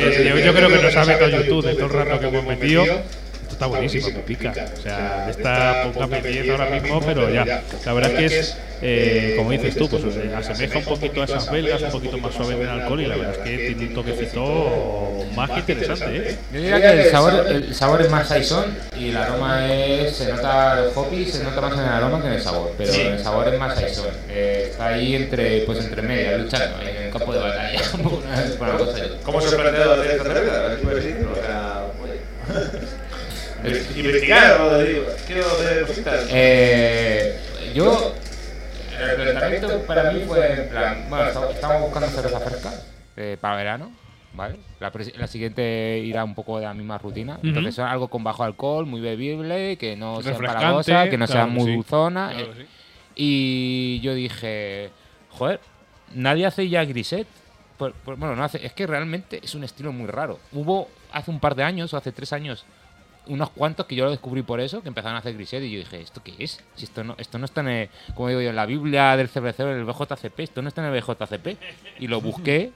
yo, 0.00 0.38
yo 0.38 0.54
creo 0.54 0.68
que 0.68 0.82
nos 0.82 0.96
ha 0.96 1.04
metido 1.04 1.28
YouTube 1.28 1.66
de 1.66 1.74
todo 1.74 1.86
el 1.86 1.92
rato 1.92 2.20
que 2.20 2.26
hemos 2.26 2.46
metido. 2.46 2.84
Está 3.62 3.70
buenísimo, 3.70 4.08
me 4.08 4.22
pica. 4.24 4.52
O 4.76 4.80
sea, 4.80 5.30
esta 5.30 5.84
poca 5.92 6.08
P10 6.08 6.50
ahora 6.50 6.80
mismo, 6.80 7.00
pero 7.00 7.30
ya. 7.30 7.62
La 7.86 7.92
verdad 7.92 8.10
es 8.10 8.18
que 8.18 8.38
es, 8.40 8.58
eh, 8.82 9.34
como 9.36 9.52
dices 9.52 9.76
tú, 9.76 9.88
pues 9.88 10.02
eh, 10.16 10.34
asemeja 10.34 10.78
un 10.80 10.84
poquito 10.84 11.22
a 11.22 11.26
esas 11.26 11.48
belgas, 11.48 11.80
un 11.82 11.90
poquito 11.92 12.18
más 12.18 12.34
suave 12.34 12.60
en 12.60 12.68
alcohol 12.68 13.00
y 13.00 13.06
la 13.06 13.16
verdad 13.16 13.34
es 13.36 13.38
que 13.38 13.56
tiene 13.68 13.86
un 13.86 13.94
toquecito 13.94 15.24
más 15.36 15.48
que 15.50 15.60
interesante, 15.60 16.16
¿eh? 16.16 16.38
Yo 16.52 16.60
diría 16.60 16.80
que 16.80 17.02
el 17.02 17.10
sabor, 17.12 17.46
el 17.46 17.72
sabor 17.72 18.02
es 18.02 18.10
más 18.10 18.26
saison 18.26 18.76
y 18.98 19.10
el 19.10 19.16
aroma 19.16 19.72
es, 19.72 20.16
se 20.16 20.32
nota 20.32 20.82
el 20.82 20.90
hoppy, 20.92 21.24
se 21.26 21.44
nota 21.44 21.60
más 21.60 21.74
en 21.74 21.80
el 21.84 21.88
aroma 21.88 22.20
que 22.20 22.26
en 22.26 22.32
el 22.32 22.42
sabor, 22.42 22.74
pero 22.76 22.92
el 22.92 23.22
sabor 23.22 23.46
es 23.46 23.60
más 23.60 23.78
saison. 23.78 24.08
Eh, 24.28 24.70
está 24.72 24.88
ahí 24.88 25.14
entre, 25.14 25.60
pues 25.60 25.78
entre 25.84 26.02
medias, 26.02 26.40
luchando 26.40 26.80
en 26.82 26.96
el 26.96 27.10
campo 27.12 27.32
de 27.32 27.38
batalla 27.38 27.80
una, 27.94 28.44
una 28.58 28.78
cosa. 28.78 28.98
¿Cómo 29.22 29.40
se 29.40 29.56
de 29.56 30.16
esta 30.16 30.24
cerveza? 30.24 30.62
¿Qué 33.62 33.70
puedes 33.70 33.88
decir? 33.88 34.04
O 34.04 34.06
sea, 34.06 34.08
oye. 34.08 34.08
Investigar, 34.08 34.60
o 34.60 34.78
digo, 34.82 35.04
quiero. 35.26 35.46
Eh, 36.30 37.40
yo, 37.74 38.14
el 39.00 39.14
planteamiento 39.16 39.80
para 39.86 40.12
mí 40.12 40.22
fue 40.26 40.52
en 40.52 40.68
plan, 40.68 41.06
bueno, 41.08 41.26
estamos, 41.26 41.54
estamos 41.54 41.80
buscando 41.82 42.08
cerveza 42.08 42.40
fresca 42.40 42.72
eh, 43.16 43.36
para 43.40 43.56
verano, 43.56 43.92
¿vale? 44.34 44.58
La, 44.80 44.92
la 45.16 45.26
siguiente 45.26 46.00
irá 46.04 46.24
un 46.24 46.34
poco 46.34 46.58
de 46.58 46.64
la 46.66 46.74
misma 46.74 46.98
rutina, 46.98 47.34
Ujú. 47.38 47.48
entonces 47.48 47.78
algo 47.78 48.08
con 48.08 48.24
bajo 48.24 48.44
alcohol, 48.44 48.86
muy 48.86 49.00
bebible, 49.00 49.76
que 49.76 49.96
no 49.96 50.22
sea 50.22 50.32
empalagosa, 50.32 51.08
que 51.08 51.18
no 51.18 51.26
sea 51.26 51.44
claro 51.44 51.48
que 51.52 51.58
muy 51.58 51.66
sí. 51.70 51.74
dulzona. 51.76 52.30
Claro 52.30 52.52
eh, 52.52 52.54
sí. 52.58 52.66
Y 53.14 54.00
yo 54.00 54.14
dije, 54.14 54.90
joder, 55.30 55.60
nadie 56.14 56.46
hace 56.46 56.68
ya 56.68 56.84
griset. 56.84 57.26
Pues- 57.76 57.94
pues, 58.04 58.18
bueno, 58.18 58.36
no 58.36 58.44
hace, 58.44 58.64
es 58.64 58.72
que 58.72 58.86
realmente 58.86 59.40
es 59.42 59.54
un 59.54 59.64
estilo 59.64 59.92
muy 59.92 60.06
raro. 60.06 60.38
Hubo 60.52 60.88
hace 61.12 61.30
un 61.30 61.40
par 61.40 61.54
de 61.54 61.64
años 61.64 61.92
o 61.92 61.96
hace 61.96 62.12
tres 62.12 62.32
años 62.32 62.64
unos 63.26 63.50
cuantos 63.50 63.86
que 63.86 63.94
yo 63.94 64.04
lo 64.04 64.10
descubrí 64.10 64.42
por 64.42 64.60
eso, 64.60 64.82
que 64.82 64.88
empezaron 64.88 65.14
a 65.16 65.18
hacer 65.20 65.34
griset 65.34 65.62
y 65.62 65.70
yo 65.70 65.78
dije, 65.78 66.00
¿esto 66.00 66.22
qué 66.24 66.34
es? 66.38 66.62
Si 66.74 66.84
esto 66.84 67.04
no, 67.04 67.14
esto 67.18 67.38
no 67.38 67.44
está 67.44 67.60
en, 67.60 67.68
el- 67.68 67.88
como 68.14 68.28
digo 68.28 68.40
yo, 68.40 68.50
en 68.50 68.56
la 68.56 68.66
Biblia 68.66 69.16
del 69.16 69.28
cervecero, 69.28 69.72
en 69.72 69.78
el 69.78 69.84
BJCP, 69.84 70.40
esto 70.40 70.60
no 70.62 70.68
está 70.68 70.86
en 70.86 70.92
el 70.92 71.00
BJCP. 71.00 71.56
Y 72.00 72.08
lo 72.08 72.20
busqué 72.20 72.72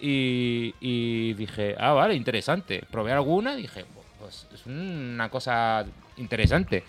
y, 0.00 1.34
dije, 1.34 1.76
ah, 1.78 1.92
vale, 1.92 2.14
interesante. 2.14 2.82
Probé 2.90 3.12
alguna 3.12 3.54
y 3.54 3.62
dije, 3.62 3.84
pues 4.18 4.46
es 4.54 4.66
una 4.66 5.28
cosa 5.28 5.84
interesante. 6.16 6.84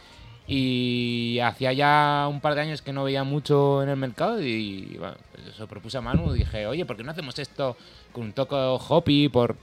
Y 0.48 1.40
hacía 1.44 1.72
ya 1.74 2.28
un 2.30 2.42
par 2.42 2.56
de 2.56 2.62
años 2.62 2.82
que 2.82 2.92
no 2.94 3.04
veía 3.04 3.24
mucho 3.24 3.84
en 3.84 3.90
el 3.90 3.96
mercado 3.96 4.42
y 4.42 4.96
bueno, 5.00 5.16
pues 5.32 5.48
eso 5.48 5.68
propuse 5.68 5.98
a 5.98 6.02
Manu. 6.02 6.34
Dije, 6.34 6.66
oye, 6.68 6.86
¿por 6.86 6.98
qué 6.98 7.04
no 7.04 7.12
hacemos 7.12 7.38
esto 7.40 7.78
con 8.12 8.24
un 8.24 8.34
toque 8.34 8.56
hoppy? 8.56 9.30
Por... 9.30 9.56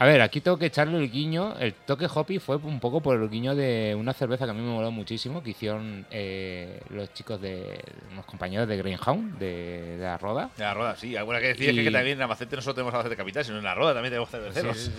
A 0.00 0.06
ver, 0.06 0.20
aquí 0.22 0.40
tengo 0.40 0.56
que 0.56 0.66
echarle 0.66 0.96
el 0.96 1.10
guiño. 1.10 1.56
El 1.58 1.74
toque 1.74 2.06
hoppy 2.12 2.38
fue 2.38 2.54
un 2.54 2.78
poco 2.78 3.00
por 3.00 3.20
el 3.20 3.28
guiño 3.28 3.56
de 3.56 3.96
una 3.98 4.12
cerveza 4.12 4.44
que 4.44 4.52
a 4.52 4.54
mí 4.54 4.60
me 4.60 4.70
moló 4.72 4.92
muchísimo, 4.92 5.42
que 5.42 5.50
hicieron 5.50 6.06
eh, 6.12 6.80
los 6.90 7.12
chicos 7.14 7.40
de 7.40 7.80
unos 8.12 8.24
compañeros 8.24 8.68
de 8.68 8.76
Greenhound, 8.76 9.38
de, 9.40 9.96
de 9.96 10.04
la 10.04 10.16
Roda. 10.16 10.50
En 10.56 10.62
la 10.62 10.72
roda, 10.74 10.94
sí. 10.94 11.16
Alguna 11.16 11.40
que 11.40 11.48
decir 11.48 11.70
es 11.70 11.74
Y- 11.76 11.82
que 11.84 11.90
también 11.90 12.16
en 12.18 12.22
Albacete 12.22 12.54
no 12.54 12.62
solo 12.62 12.74
tenemos 12.74 12.94
Albacete 12.94 13.16
Capital, 13.16 13.44
sino 13.44 13.58
en 13.58 13.64
la 13.64 13.74
roda 13.74 13.92
también 13.94 14.12
tenemos 14.12 14.30
cerveceros. 14.30 14.90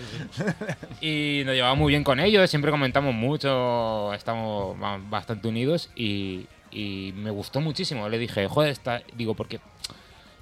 Y 1.00 1.43
nos 1.45 1.56
llevamos 1.56 1.78
muy 1.78 1.91
bien 1.93 2.04
con 2.04 2.20
ellos, 2.20 2.50
siempre 2.50 2.70
comentamos 2.70 3.14
mucho, 3.16 4.14
estamos 4.14 4.78
ba- 4.78 5.00
bastante 5.10 5.47
unidos 5.47 5.89
y, 5.95 6.45
y 6.72 7.14
me 7.16 7.32
gustó 7.32 7.62
muchísimo. 7.62 8.10
Le 8.10 8.18
dije, 8.18 8.47
joder, 8.50 8.72
está, 8.72 9.02
digo, 9.16 9.34
porque 9.34 9.62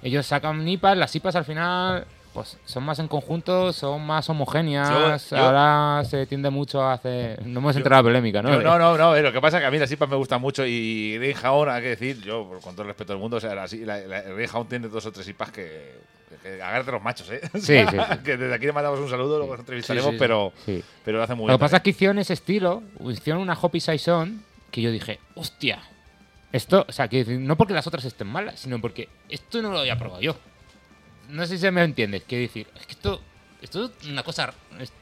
ellos 0.02 0.26
sacan 0.26 0.66
IPAs, 0.66 0.96
las 0.98 1.14
IPAs 1.14 1.36
al 1.36 1.44
final 1.44 2.06
pues 2.38 2.56
son 2.64 2.84
más 2.84 2.98
en 2.98 3.08
conjunto, 3.08 3.72
son 3.72 4.04
más 4.04 4.28
homogéneas. 4.30 4.88
Yo- 4.90 5.36
yo- 5.36 5.42
Ahora 5.42 6.04
se 6.04 6.26
tiende 6.26 6.50
mucho 6.50 6.82
a 6.82 6.92
hacer. 6.94 7.44
No 7.46 7.60
hemos 7.60 7.76
entrado 7.76 8.00
a 8.00 8.02
la 8.02 8.08
polémica, 8.08 8.42
¿no? 8.42 8.50
Yo- 8.52 8.62
no, 8.62 8.78
no, 8.78 8.96
no, 8.96 9.16
eh, 9.16 9.22
lo 9.22 9.32
que 9.32 9.40
pasa 9.40 9.56
es 9.58 9.62
que 9.62 9.66
a 9.66 9.70
mí 9.70 9.78
las 9.78 9.90
IPAs 9.90 10.08
me 10.08 10.16
gustan 10.16 10.40
mucho 10.40 10.64
y 10.66 11.16
Greenhound, 11.18 11.70
hay 11.70 11.82
que 11.82 11.88
decir, 11.88 12.20
yo 12.22 12.48
con 12.62 12.74
todo 12.74 12.82
el 12.82 12.88
respeto 12.88 13.12
del 13.12 13.20
mundo, 13.20 13.38
o 13.38 13.40
sea, 13.40 13.54
la, 13.54 13.66
la, 13.66 14.64
tiene 14.68 14.88
dos 14.88 15.04
o 15.06 15.12
tres 15.12 15.26
IPAs 15.28 15.50
que, 15.50 15.98
que 16.42 16.62
agárrate 16.62 16.92
los 16.92 17.02
machos, 17.02 17.30
¿eh? 17.30 17.40
Sí, 17.54 17.60
sí, 17.60 17.86
sí. 17.90 18.18
Que 18.24 18.36
desde 18.36 18.54
aquí 18.54 18.66
le 18.66 18.72
mandamos 18.72 19.00
un 19.00 19.08
saludo, 19.10 19.38
luego 19.38 19.52
nos 19.52 19.60
entrevistaremos, 19.60 20.14
pero, 20.18 20.52
pero 21.04 21.18
lo 21.18 21.24
hace 21.24 21.34
muy 21.34 21.42
Lo 21.46 21.48
que 21.48 21.52
bien. 21.52 21.60
pasa 21.60 21.76
es 21.78 21.82
que 21.82 21.90
hicieron 21.90 22.18
ese 22.18 22.34
estilo, 22.34 22.82
hicieron 23.08 23.42
una 23.42 23.58
Hoppy 23.60 23.80
Saison 23.80 24.42
que 24.70 24.82
yo 24.82 24.90
dije, 24.90 25.18
hostia, 25.34 25.80
esto, 26.52 26.84
o 26.88 26.92
sea, 26.92 27.08
que 27.08 27.24
no 27.24 27.56
porque 27.56 27.74
las 27.74 27.86
otras 27.86 28.04
estén 28.04 28.26
malas, 28.28 28.60
sino 28.60 28.80
porque 28.80 29.08
esto 29.28 29.60
no 29.62 29.70
lo 29.70 29.80
había 29.80 29.98
probado 29.98 30.20
yo. 30.20 30.36
No 31.28 31.44
sé 31.46 31.56
si 31.56 31.60
se 31.62 31.70
me 31.70 31.82
entiendes, 31.82 32.22
quiero 32.26 32.42
decir, 32.42 32.66
es 32.78 32.86
que 32.86 32.92
esto, 32.92 33.20
esto 33.60 33.92
es 34.00 34.08
una 34.08 34.22
cosa 34.22 34.52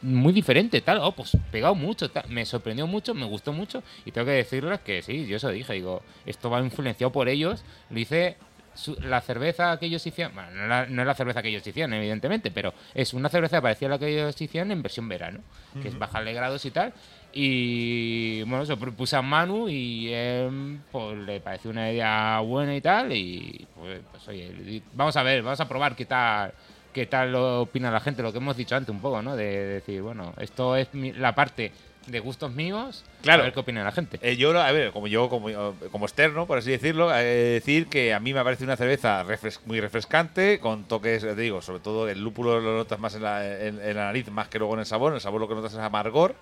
muy 0.03 0.33
diferente, 0.33 0.81
tal, 0.81 0.99
oh, 1.01 1.12
pues 1.12 1.37
pegado 1.53 1.74
mucho, 1.74 2.11
tal. 2.11 2.29
me 2.29 2.45
sorprendió 2.45 2.87
mucho, 2.87 3.14
me 3.14 3.27
gustó 3.27 3.53
mucho, 3.53 3.83
y 4.05 4.11
tengo 4.12 4.24
que 4.27 4.33
decirles 4.33 4.81
que 4.81 5.03
sí, 5.03 5.27
yo 5.27 5.37
eso 5.37 5.49
dije, 5.51 5.72
digo, 5.74 6.03
esto 6.24 6.51
va 6.51 6.61
influenciado 6.61 7.12
por 7.12 7.29
ellos, 7.29 7.64
lo 7.91 7.99
hice 7.99 8.37
su- 8.74 8.97
la 9.01 9.20
cerveza 9.22 9.79
que 9.79 9.87
ellos 9.87 10.07
hicieron, 10.07 10.35
bueno, 10.35 10.51
no, 10.51 10.66
la- 10.66 10.87
no 10.87 11.03
es 11.03 11.07
la 11.07 11.14
cerveza 11.14 11.41
que 11.43 11.49
ellos 11.49 11.66
hicieron, 11.66 11.95
evidentemente, 11.95 12.51
pero 12.51 12.74
es 12.95 13.14
una 13.14 13.29
cerveza 13.29 13.62
parecida 13.62 13.87
a 13.87 13.91
la 13.93 13.99
que 13.99 14.09
ellos 14.09 14.39
hicieron 14.41 14.70
en 14.72 14.83
versión 14.83 15.09
verano, 15.09 15.41
que 15.81 15.89
es 15.89 15.99
bajarle 15.99 16.33
grados 16.35 16.64
y 16.64 16.70
tal. 16.70 16.93
Y 17.39 18.43
bueno, 18.45 18.62
eso 18.62 18.78
propuse 18.78 19.14
a 19.14 19.20
Manu 19.22 19.68
y 19.68 20.09
él, 20.12 20.78
pues, 20.91 21.18
le 21.18 21.39
pareció 21.41 21.70
una 21.70 21.93
idea 21.93 22.41
buena 22.41 22.74
y 22.74 22.80
tal. 22.80 23.12
Y 23.12 23.66
pues, 23.74 24.01
pues, 24.11 24.28
oye, 24.28 24.82
vamos 24.95 25.14
a 25.18 25.22
ver, 25.22 25.43
vamos 25.43 25.61
a 25.61 25.68
probar 25.68 25.95
qué 25.95 26.07
tal 26.07 26.53
qué 26.95 27.05
tal 27.05 27.30
lo 27.32 27.61
opina 27.61 27.91
la 27.91 28.01
gente, 28.01 28.22
lo 28.22 28.32
que 28.32 28.39
hemos 28.39 28.57
dicho 28.57 28.74
antes 28.74 28.89
un 28.89 29.03
poco, 29.03 29.20
¿no? 29.20 29.37
De, 29.37 29.45
decir, 29.66 30.01
bueno, 30.01 30.32
esto 30.41 30.76
es 30.76 30.95
mi- 30.95 31.12
la 31.12 31.34
parte 31.34 31.70
de 32.07 32.20
gustos 32.20 32.53
míos, 32.53 33.05
Claro. 33.20 33.43
a 33.43 33.45
ver 33.45 33.53
qué 33.53 33.61
opina 33.61 33.84
la 33.84 33.93
gente. 33.93 34.18
Eh, 34.22 34.37
yo, 34.39 34.59
a 34.59 34.72
ver, 34.72 34.93
como 34.93 35.07
yo, 35.07 35.28
como, 35.28 35.49
como 35.93 36.07
externo, 36.07 36.47
por 36.47 36.57
así 36.57 36.70
decirlo, 36.70 37.14
eh, 37.14 37.22
decir 37.61 37.89
que 37.89 38.14
a 38.14 38.18
mí 38.20 38.32
me 38.32 38.43
parece 38.43 38.64
una 38.64 38.76
cerveza 38.78 39.22
refres- 39.24 39.61
muy 39.66 39.78
refrescante, 39.78 40.59
con 40.59 40.84
toques, 40.84 41.22
eh, 41.22 41.34
te 41.34 41.43
digo, 41.43 41.61
sobre 41.61 41.80
todo 41.80 42.09
el 42.09 42.18
lúpulo 42.22 42.61
lo 42.62 42.78
notas 42.78 42.99
más 42.99 43.14
en 43.14 43.24
la, 43.24 43.45
en- 43.47 43.78
en 43.78 43.95
la 43.95 44.05
nariz, 44.07 44.30
más 44.30 44.49
que 44.49 44.59
luego 44.59 44.72
en 44.72 44.80
el 44.80 44.87
sabor. 44.87 45.12
El 45.12 45.20
sabor 45.20 45.43
lo 45.43 45.49
que 45.49 45.55
notas 45.55 45.74
es 45.74 45.78
amargor. 45.78 46.34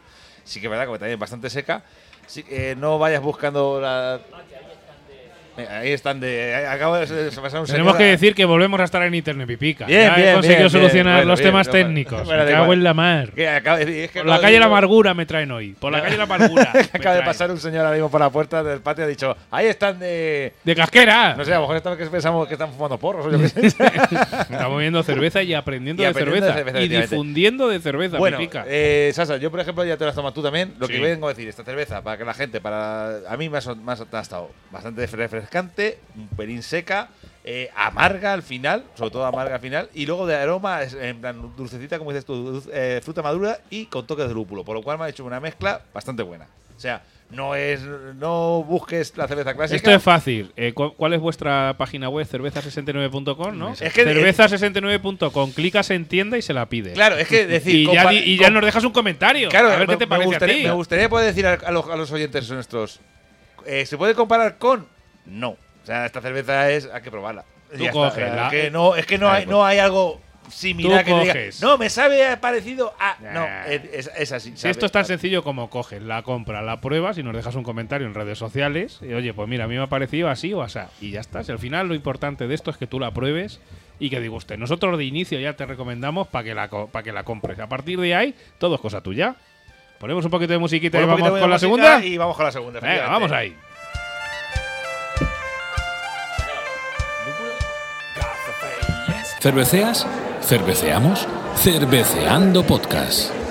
Sí 0.45 0.61
que 0.61 0.67
es 0.67 0.71
verdad 0.71 0.87
que 0.87 0.93
también 0.93 1.15
es 1.15 1.19
bastante 1.19 1.51
seca. 1.51 1.83
Sí, 2.27 2.45
eh, 2.49 2.75
no 2.77 2.99
vayas 2.99 3.23
buscando 3.23 3.81
la. 3.81 4.21
Ahí 5.71 5.93
están 5.93 6.19
de. 6.21 6.67
Acabo 6.69 6.97
de 6.97 7.07
pasar 7.41 7.61
un 7.61 7.67
Tenemos 7.67 7.95
que 7.97 8.05
decir 8.05 8.35
que 8.35 8.45
volvemos 8.45 8.81
a 8.81 8.85
estar 8.85 9.03
en 9.03 9.15
Internet 9.15 9.47
Pipica. 9.47 9.87
Bien, 9.87 10.03
ya 10.09 10.15
bien, 10.17 10.29
he 10.29 10.33
conseguido 10.35 10.59
bien, 10.61 10.71
solucionar 10.71 11.15
bien. 11.17 11.29
los 11.29 11.39
Bueno, 11.41 11.49
temas 11.51 11.71
técnicos. 11.71 12.25
bueno, 12.25 12.45
me 12.45 12.51
cago 12.51 12.73
en 12.73 12.83
la 12.85 12.95
mar. 12.95 13.33
de- 13.33 14.05
es 14.05 14.11
que 14.11 14.21
Por 14.21 14.29
la 14.29 14.41
calle 14.41 14.55
de- 14.55 14.61
La 14.61 14.67
Amargura 14.67 15.15
me 15.15 15.27
traen 15.27 15.51
hoy. 15.53 15.75
Por 15.79 15.93
la 15.93 16.03
calle 16.03 16.17
La 16.17 16.25
Amargura. 16.25 16.73
Acaba 16.93 17.15
de 17.17 17.23
pasar 17.23 17.51
un 17.51 17.59
señor 17.61 17.81
ahora 17.85 17.93
mismo 17.93 18.11
por 18.11 18.21
la 18.21 18.31
puerta 18.31 18.63
del 18.65 18.81
patio 18.81 19.05
ha 19.05 19.07
dicho: 19.07 19.37
Ahí 19.51 19.67
están 19.67 19.99
de. 19.99 20.53
¡De 20.65 20.75
casquera! 20.75 21.35
No 21.37 21.45
sé, 21.45 21.53
a 21.53 21.57
lo 21.57 21.61
mejor 21.63 21.77
estamos 21.77 21.99
que 21.99 22.07
pensamos 22.07 22.49
que 22.49 22.55
están 22.55 22.73
fumando 22.73 22.99
porros 22.99 23.27
o 23.27 23.31
yo 23.31 23.39
qué 23.39 23.49
sé. 23.49 23.67
Estamos 24.51 24.79
viendo 24.81 25.03
cerveza 25.03 25.43
y 25.43 25.55
aprendiendo, 25.55 26.03
Y 26.03 26.05
de, 26.05 26.11
aprendiendo 26.11 26.47
de 26.47 26.53
cerveza, 26.53 26.71
cerveza, 26.73 26.85
Y 26.85 27.01
difundiendo 27.01 27.69
de 27.69 27.81
cerveza, 27.81 28.19
Bueno, 28.19 28.39
Pipica. 28.39 28.65
eh, 28.67 29.11
Sasa, 29.15 29.37
yo 29.37 29.51
por 29.51 29.61
ejemplo 29.61 29.85
ya 29.85 29.97
te 29.97 30.05
la 30.05 30.11
has 30.11 30.17
tomado 30.17 30.33
tú 30.35 30.43
también. 30.43 30.75
Lo 30.79 30.87
Sí. 30.87 30.95
que 30.95 31.01
vengo 31.01 31.27
a 31.27 31.31
decir, 31.31 31.49
esta 31.49 31.65
cerveza, 31.65 32.03
para 32.03 32.17
que 32.19 32.25
la 32.25 32.35
gente, 32.35 32.61
para 32.61 33.19
a 33.29 33.37
mí 33.37 33.49
me 33.49 33.59
ha, 33.59 33.61
me 33.75 33.93
ha 33.93 33.97
so- 33.97 34.07
me 34.11 34.19
ha 34.19 34.23
estado 34.23 34.51
bastante 34.71 35.07
refrescante, 35.49 35.99
un 36.17 36.29
pelín 36.29 36.63
seca, 36.63 37.09
eh, 37.45 37.71
amarga 37.77 38.33
al 38.33 38.43
final, 38.43 38.85
sobre 38.95 39.11
todo 39.11 39.27
amarga 39.27 39.57
al 39.57 39.61
final, 39.61 39.89
y 39.95 40.07
luego 40.07 40.27
de 40.27 40.35
aroma, 40.37 40.81
en 40.83 41.21
plan 41.21 41.53
dulcecita, 41.57 41.99
como 41.99 42.11
dices 42.11 42.25
tú, 42.25 42.63
eh, 42.73 43.01
fruta 43.05 43.23
madura 43.23 43.59
y 43.71 43.87
con 43.87 44.07
toques 44.07 44.27
de 44.27 44.35
lúpulo, 44.35 44.65
por 44.65 44.75
lo 44.75 44.83
cual 44.83 44.99
me 44.99 45.05
ha 45.05 45.09
hecho 45.09 45.25
una 45.25 45.41
mezcla 45.41 45.83
bastante 45.93 46.23
buena. 46.23 46.47
O 46.77 46.81
sea, 46.81 47.03
no 47.31 47.55
es 47.55 47.81
no 47.83 48.65
busques 48.67 49.17
la 49.17 49.27
cerveza 49.29 49.55
clásica. 49.55 49.77
Esto 49.77 49.91
es 49.93 50.03
fácil. 50.03 50.53
Eh, 50.57 50.73
cu- 50.73 50.95
¿Cuál 50.95 51.15
es 51.15 51.21
vuestra 51.21 51.75
página 51.79 52.09
web? 52.09 52.27
Cerveza69.com, 52.27 53.57
¿no? 53.57 53.73
Es 53.73 53.93
que- 53.93 54.05
Cerveza69.com. 54.05 55.53
Clicas 55.53 55.91
en 55.91 56.05
tienda 56.07 56.37
y 56.39 56.43
se 56.43 56.53
la 56.53 56.67
pides. 56.67 56.95
Claro, 56.95 57.17
es 57.17 57.29
que 57.29 57.47
decir, 57.47 57.75
y 57.77 57.87
ya, 57.93 58.13
y 58.13 58.37
ya 58.39 58.51
nos 58.51 58.65
dejas 58.65 58.85
un 58.85 58.93
comentario. 58.93 59.49
Claro, 59.49 59.69
a 59.71 59.77
ver 59.77 59.87
me, 59.89 59.95
qué 59.95 59.99
te 59.99 60.07
me 60.07 60.11
parece 60.11 60.27
gustaría, 60.27 60.55
a 60.55 60.59
ti. 60.59 60.65
me 60.65 60.73
gustaría 60.73 61.09
poder 61.09 61.27
decir 61.27 61.47
a, 61.47 61.53
a 61.55 61.71
los, 61.71 61.89
a 61.89 61.97
los 61.97 62.11
oyentes 62.13 62.51
nuestros. 62.51 63.01
eh, 63.67 63.87
¿Se 63.87 63.97
puede 63.97 64.15
comparar 64.15 64.59
con? 64.59 64.87
No. 65.27 65.51
O 65.51 65.87
sea, 65.87 66.07
esta 66.07 66.21
cerveza 66.21 66.71
es. 66.71 66.89
Hay 66.93 67.03
que 67.03 67.11
probarla. 67.11 67.45
Tú 67.77 67.85
coges 67.93 68.33
la- 68.35 68.49
que 68.51 68.71
no, 68.71 68.95
es 68.97 69.07
que 69.07 69.19
no, 69.19 69.29
hay, 69.29 69.45
pues. 69.45 69.51
no 69.51 69.65
hay 69.67 69.79
algo 69.79 70.21
similar 70.51 71.01
Tú 71.01 71.07
que 71.07 71.21
diga. 71.21 71.33
coges. 71.33 71.61
No, 71.63 71.77
me 71.79 71.91
sabe 71.91 72.37
parecido 72.37 72.95
a. 73.01 73.17
No, 73.21 73.33
Nah. 73.41 73.65
es, 73.67 73.83
es- 73.93 74.11
es 74.17 74.33
así. 74.33 74.51
Si 74.53 74.57
sabe. 74.59 74.71
esto 74.73 74.87
es 74.87 74.93
tan 74.93 75.05
sencillo 75.05 75.43
como 75.43 75.69
coges 75.71 76.01
la 76.03 76.23
compra, 76.23 76.63
la 76.63 76.81
pruebas 76.81 77.19
y 77.19 77.23
nos 77.23 77.35
dejas 77.35 77.55
un 77.55 77.65
comentario 77.65 78.07
en 78.07 78.15
redes 78.15 78.39
sociales. 78.39 79.01
Y 79.03 79.13
oye, 79.13 79.35
pues 79.35 79.49
mira, 79.49 79.65
a 79.65 79.69
mí 79.69 79.77
me 79.77 79.83
ha 79.83 79.87
parecido 79.89 80.29
así 80.29 80.53
o 80.53 80.63
así. 80.63 80.79
Y 81.01 81.11
ya 81.11 81.21
está. 81.21 81.43
Si 81.43 81.51
al 81.53 81.59
final 81.59 81.89
lo 81.89 81.95
importante 81.95 82.47
de 82.47 82.55
esto 82.55 82.71
es 82.71 82.77
que 82.77 82.87
tú 82.87 83.01
la 83.01 83.11
pruebes 83.13 83.61
y 83.99 84.11
que 84.11 84.21
diga 84.21 84.35
usted. 84.37 84.57
Nosotros 84.59 84.97
de 84.99 85.05
inicio 85.05 85.41
ya 85.41 85.55
te 85.55 85.67
recomendamos 85.67 86.29
para 86.29 86.45
que, 86.45 86.55
la 86.55 86.69
co- 86.69 86.89
pa' 86.89 87.03
que 87.03 87.13
la 87.13 87.25
compres. 87.25 87.59
A 87.59 87.69
partir 87.69 87.99
de 88.01 88.15
ahí, 88.15 88.35
todo 88.59 88.75
es 88.77 88.81
cosa 88.81 89.01
tuya. 89.01 89.37
Ponemos 89.99 90.25
un 90.25 90.31
poquito 90.31 90.53
de 90.53 90.59
musiquita 90.59 90.99
Pon 90.99 91.09
y 91.09 91.11
poquito 91.11 91.25
vamos 91.25 91.37
de 91.37 91.41
con 91.41 91.51
la 91.51 91.55
música 91.57 91.67
segunda. 91.67 92.05
Y 92.07 92.19
vamos 92.19 92.37
con 92.37 92.45
la 92.45 92.53
segunda. 92.53 92.81
Venga, 92.81 92.93
efectivamente. 92.95 93.23
vamos 93.27 93.33
ahí. 93.33 93.57
¿Cerveceas? 99.45 100.07
¿Cerveceamos? 100.41 101.29
Cerveceando 101.55 102.65
Podcast. 102.67 103.44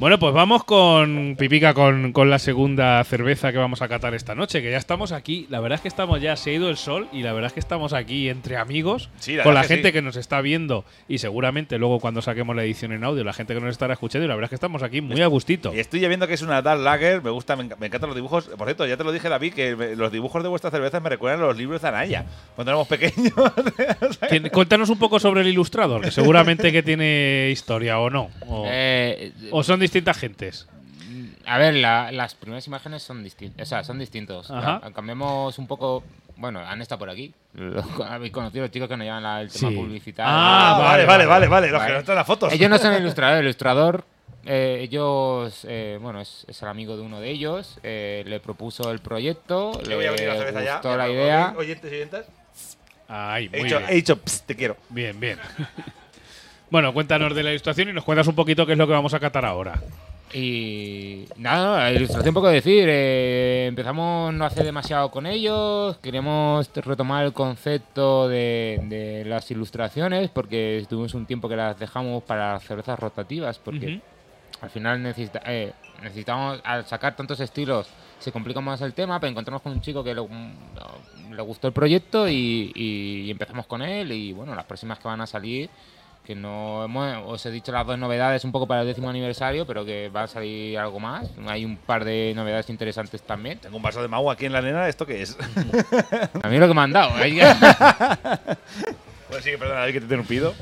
Bueno, 0.00 0.18
pues 0.18 0.32
vamos 0.32 0.64
con 0.64 1.36
Pipica, 1.38 1.74
con, 1.74 2.12
con 2.14 2.30
la 2.30 2.38
segunda 2.38 3.04
cerveza 3.04 3.52
que 3.52 3.58
vamos 3.58 3.82
a 3.82 3.88
catar 3.88 4.14
esta 4.14 4.34
noche, 4.34 4.62
que 4.62 4.70
ya 4.70 4.78
estamos 4.78 5.12
aquí. 5.12 5.46
La 5.50 5.60
verdad 5.60 5.74
es 5.76 5.82
que 5.82 5.88
estamos 5.88 6.22
ya, 6.22 6.36
se 6.36 6.48
ha 6.50 6.54
ido 6.54 6.70
el 6.70 6.78
sol 6.78 7.06
y 7.12 7.22
la 7.22 7.34
verdad 7.34 7.48
es 7.48 7.52
que 7.52 7.60
estamos 7.60 7.92
aquí 7.92 8.30
entre 8.30 8.56
amigos, 8.56 9.10
Sí, 9.18 9.34
la 9.36 9.42
con 9.42 9.52
la 9.52 9.60
que 9.60 9.68
gente 9.68 9.88
sí. 9.88 9.92
que 9.92 10.00
nos 10.00 10.16
está 10.16 10.40
viendo 10.40 10.86
y 11.06 11.18
seguramente 11.18 11.76
luego 11.76 12.00
cuando 12.00 12.22
saquemos 12.22 12.56
la 12.56 12.64
edición 12.64 12.92
en 12.92 13.04
audio, 13.04 13.24
la 13.24 13.34
gente 13.34 13.52
que 13.52 13.60
nos 13.60 13.72
estará 13.72 13.92
escuchando 13.92 14.24
y 14.24 14.28
la 14.28 14.36
verdad 14.36 14.46
es 14.46 14.48
que 14.48 14.54
estamos 14.54 14.82
aquí 14.82 15.02
muy 15.02 15.20
a 15.20 15.26
gustito. 15.26 15.74
Y 15.74 15.80
estoy 15.80 16.00
ya 16.00 16.08
viendo 16.08 16.26
que 16.26 16.32
es 16.32 16.40
una 16.40 16.62
Dark 16.62 16.80
Lager, 16.80 17.22
me 17.22 17.28
gusta, 17.28 17.54
me, 17.56 17.64
enc- 17.64 17.76
me 17.78 17.88
encantan 17.88 18.08
los 18.08 18.16
dibujos. 18.16 18.46
Por 18.46 18.66
cierto, 18.68 18.86
ya 18.86 18.96
te 18.96 19.04
lo 19.04 19.12
dije 19.12 19.28
David, 19.28 19.52
que 19.52 19.76
me- 19.76 19.96
los 19.96 20.10
dibujos 20.10 20.42
de 20.42 20.48
vuestras 20.48 20.72
cervezas 20.72 21.02
me 21.02 21.10
recuerdan 21.10 21.42
a 21.42 21.46
los 21.46 21.58
libros 21.58 21.82
de 21.82 21.88
Anaya, 21.88 22.24
cuando 22.56 22.70
éramos 22.70 22.88
pequeños. 22.88 23.34
O 24.00 24.12
sea, 24.14 24.28
Tien- 24.30 24.50
Cuéntanos 24.50 24.88
un 24.88 24.98
poco 24.98 25.20
sobre 25.20 25.42
el 25.42 25.48
ilustrador, 25.48 26.00
que 26.00 26.10
seguramente 26.10 26.72
que 26.72 26.82
tiene 26.82 27.50
historia 27.52 27.98
o 27.98 28.08
no. 28.08 28.30
O, 28.48 28.64
Eh, 28.66 29.32
o 29.50 29.62
son 29.62 29.78
distintas 29.90 30.18
gentes. 30.18 30.66
A 31.46 31.58
ver, 31.58 31.74
la- 31.74 32.12
las 32.12 32.34
primeras 32.34 32.66
imágenes 32.66 33.02
son 33.02 33.22
distintas. 33.24 33.66
O 33.66 33.68
sea, 33.68 33.82
son 33.84 33.98
distintos. 33.98 34.50
Ajá. 34.50 34.80
Ca- 34.80 34.92
Cambiemos 34.92 35.58
un 35.58 35.66
poco. 35.66 36.04
Bueno, 36.36 36.60
han 36.60 36.80
estado 36.80 37.00
por 37.00 37.10
aquí. 37.10 37.34
Habéis 38.08 38.32
conocido 38.32 38.62
a 38.62 38.66
los 38.66 38.72
chicos 38.72 38.88
que 38.88 38.96
nos 38.96 39.04
llevan 39.04 39.22
la- 39.22 39.42
el 39.42 39.50
tema 39.50 39.70
Sí. 39.70 39.76
publicitario. 39.76 40.32
Ah, 40.32 40.76
Ah, 40.76 40.78
vale, 40.78 41.04
vale, 41.04 41.26
vale, 41.26 41.26
vale, 41.26 41.26
vale, 41.26 41.48
vale, 41.48 41.70
los 41.72 41.78
vale. 41.80 41.88
que 41.88 41.92
no 41.94 41.98
están 42.00 42.12
en 42.14 42.18
las 42.18 42.26
fotos. 42.26 42.52
Ellos 42.52 42.70
no 42.70 42.78
son 42.78 42.92
el 42.94 43.02
ilustrador, 43.02 43.38
el 43.38 43.44
ilustrador. 43.44 44.04
eh, 44.46 44.78
ellos, 44.80 45.66
eh, 45.68 45.98
bueno, 46.00 46.20
es, 46.20 46.46
es 46.48 46.62
el 46.62 46.68
amigo 46.68 46.96
de 46.96 47.02
uno 47.02 47.20
de 47.20 47.28
ellos. 47.30 47.78
eh, 47.82 48.22
le 48.26 48.40
propuso 48.40 48.90
el 48.90 49.00
proyecto. 49.00 49.72
Le 49.86 49.94
voy 49.96 50.06
a 50.06 50.10
abrir 50.10 50.28
la 50.28 50.36
cerveza 50.36 50.62
ya. 50.64 50.72
gustó 50.74 50.96
la 50.96 51.08
idea. 51.10 51.54
Oyentes 51.58 51.92
y 51.92 51.94
oyentas. 51.96 52.26
Ahí, 53.08 53.46
He 53.46 53.56
muy 53.58 53.64
dicho, 53.64 53.78
bien. 53.78 53.90
he 53.90 53.94
dicho, 53.96 54.16
"Psst, 54.24 54.46
te 54.46 54.54
quiero. 54.56 54.76
Bien, 54.88 55.18
bien. 55.18 55.38
bueno, 56.70 56.92
cuéntanos 56.92 57.34
de 57.34 57.42
la 57.42 57.50
ilustración 57.50 57.88
y 57.88 57.92
nos 57.92 58.04
cuentas 58.04 58.26
un 58.26 58.34
poquito 58.34 58.66
qué 58.66 58.72
es 58.72 58.78
lo 58.78 58.86
que 58.86 58.92
vamos 58.92 59.14
a 59.14 59.20
catar 59.20 59.44
ahora. 59.44 59.80
Y 60.32 61.24
nada, 61.36 61.90
la 61.90 61.92
ilustración 61.92 62.32
poco 62.32 62.48
decir. 62.48 62.86
eh, 62.88 63.66
empezamos 63.68 64.32
no 64.32 64.44
hace 64.44 64.62
demasiado 64.62 65.10
con 65.10 65.26
ellos. 65.26 65.96
Queremos 65.98 66.70
retomar 66.74 67.24
el 67.24 67.32
concepto 67.32 68.28
de, 68.28 68.80
de 68.84 69.24
las 69.24 69.50
ilustraciones 69.50 70.30
porque 70.30 70.78
estuvimos 70.78 71.14
un 71.14 71.26
tiempo 71.26 71.48
que 71.48 71.56
las 71.56 71.78
dejamos 71.78 72.22
para 72.22 72.52
las 72.52 72.64
cervezas 72.64 72.98
rotativas 72.98 73.58
porque 73.58 74.00
al 74.60 74.70
final 74.70 75.02
necesita, 75.02 75.42
eh, 75.46 75.72
necesitamos, 76.02 76.60
al 76.62 76.86
sacar 76.86 77.16
tantos 77.16 77.40
estilos, 77.40 77.88
se 78.18 78.30
complica 78.30 78.60
más 78.60 78.80
el 78.82 78.92
tema, 78.92 79.18
pero 79.18 79.30
encontramos 79.30 79.62
con 79.62 79.72
un 79.72 79.80
chico 79.80 80.04
que 80.04 80.14
le, 80.14 80.20
mm, 80.20 81.32
le 81.32 81.42
gustó 81.42 81.66
el 81.66 81.72
proyecto 81.72 82.28
y, 82.28 82.70
y 82.74 83.30
empezamos 83.30 83.66
con 83.66 83.82
él 83.82 84.12
y 84.12 84.32
bueno, 84.32 84.54
las 84.54 84.66
próximas 84.66 84.98
que 84.98 85.08
van 85.08 85.20
a 85.22 85.26
salir, 85.26 85.70
que 86.24 86.34
no 86.34 86.84
hemos, 86.84 87.24
os 87.26 87.46
he 87.46 87.50
dicho 87.50 87.72
las 87.72 87.86
dos 87.86 87.98
novedades 87.98 88.44
un 88.44 88.52
poco 88.52 88.66
para 88.66 88.82
el 88.82 88.86
décimo 88.86 89.10
aniversario, 89.10 89.66
pero 89.66 89.84
que 89.84 90.08
va 90.08 90.24
a 90.24 90.26
salir 90.26 90.78
algo 90.78 91.00
más. 91.00 91.30
Hay 91.46 91.64
un 91.64 91.76
par 91.76 92.04
de 92.04 92.32
novedades 92.36 92.70
interesantes 92.70 93.22
también. 93.22 93.58
Tengo 93.58 93.76
un 93.76 93.82
vaso 93.82 94.02
de 94.02 94.08
Mau 94.08 94.30
aquí 94.30 94.46
en 94.46 94.52
la 94.52 94.62
nena, 94.62 94.88
¿esto 94.88 95.06
qué 95.06 95.22
es? 95.22 95.36
A 96.42 96.48
mí 96.48 96.58
lo 96.58 96.68
que 96.68 96.74
me 96.74 96.80
han 96.82 96.92
dado. 96.92 97.18
¿eh? 97.22 97.32
Bueno, 99.28 99.42
sí, 99.42 99.50
perdona, 99.58 99.80
David, 99.80 99.92
que 99.92 100.00
te 100.00 100.04
he 100.04 100.04
interrumpido. 100.04 100.54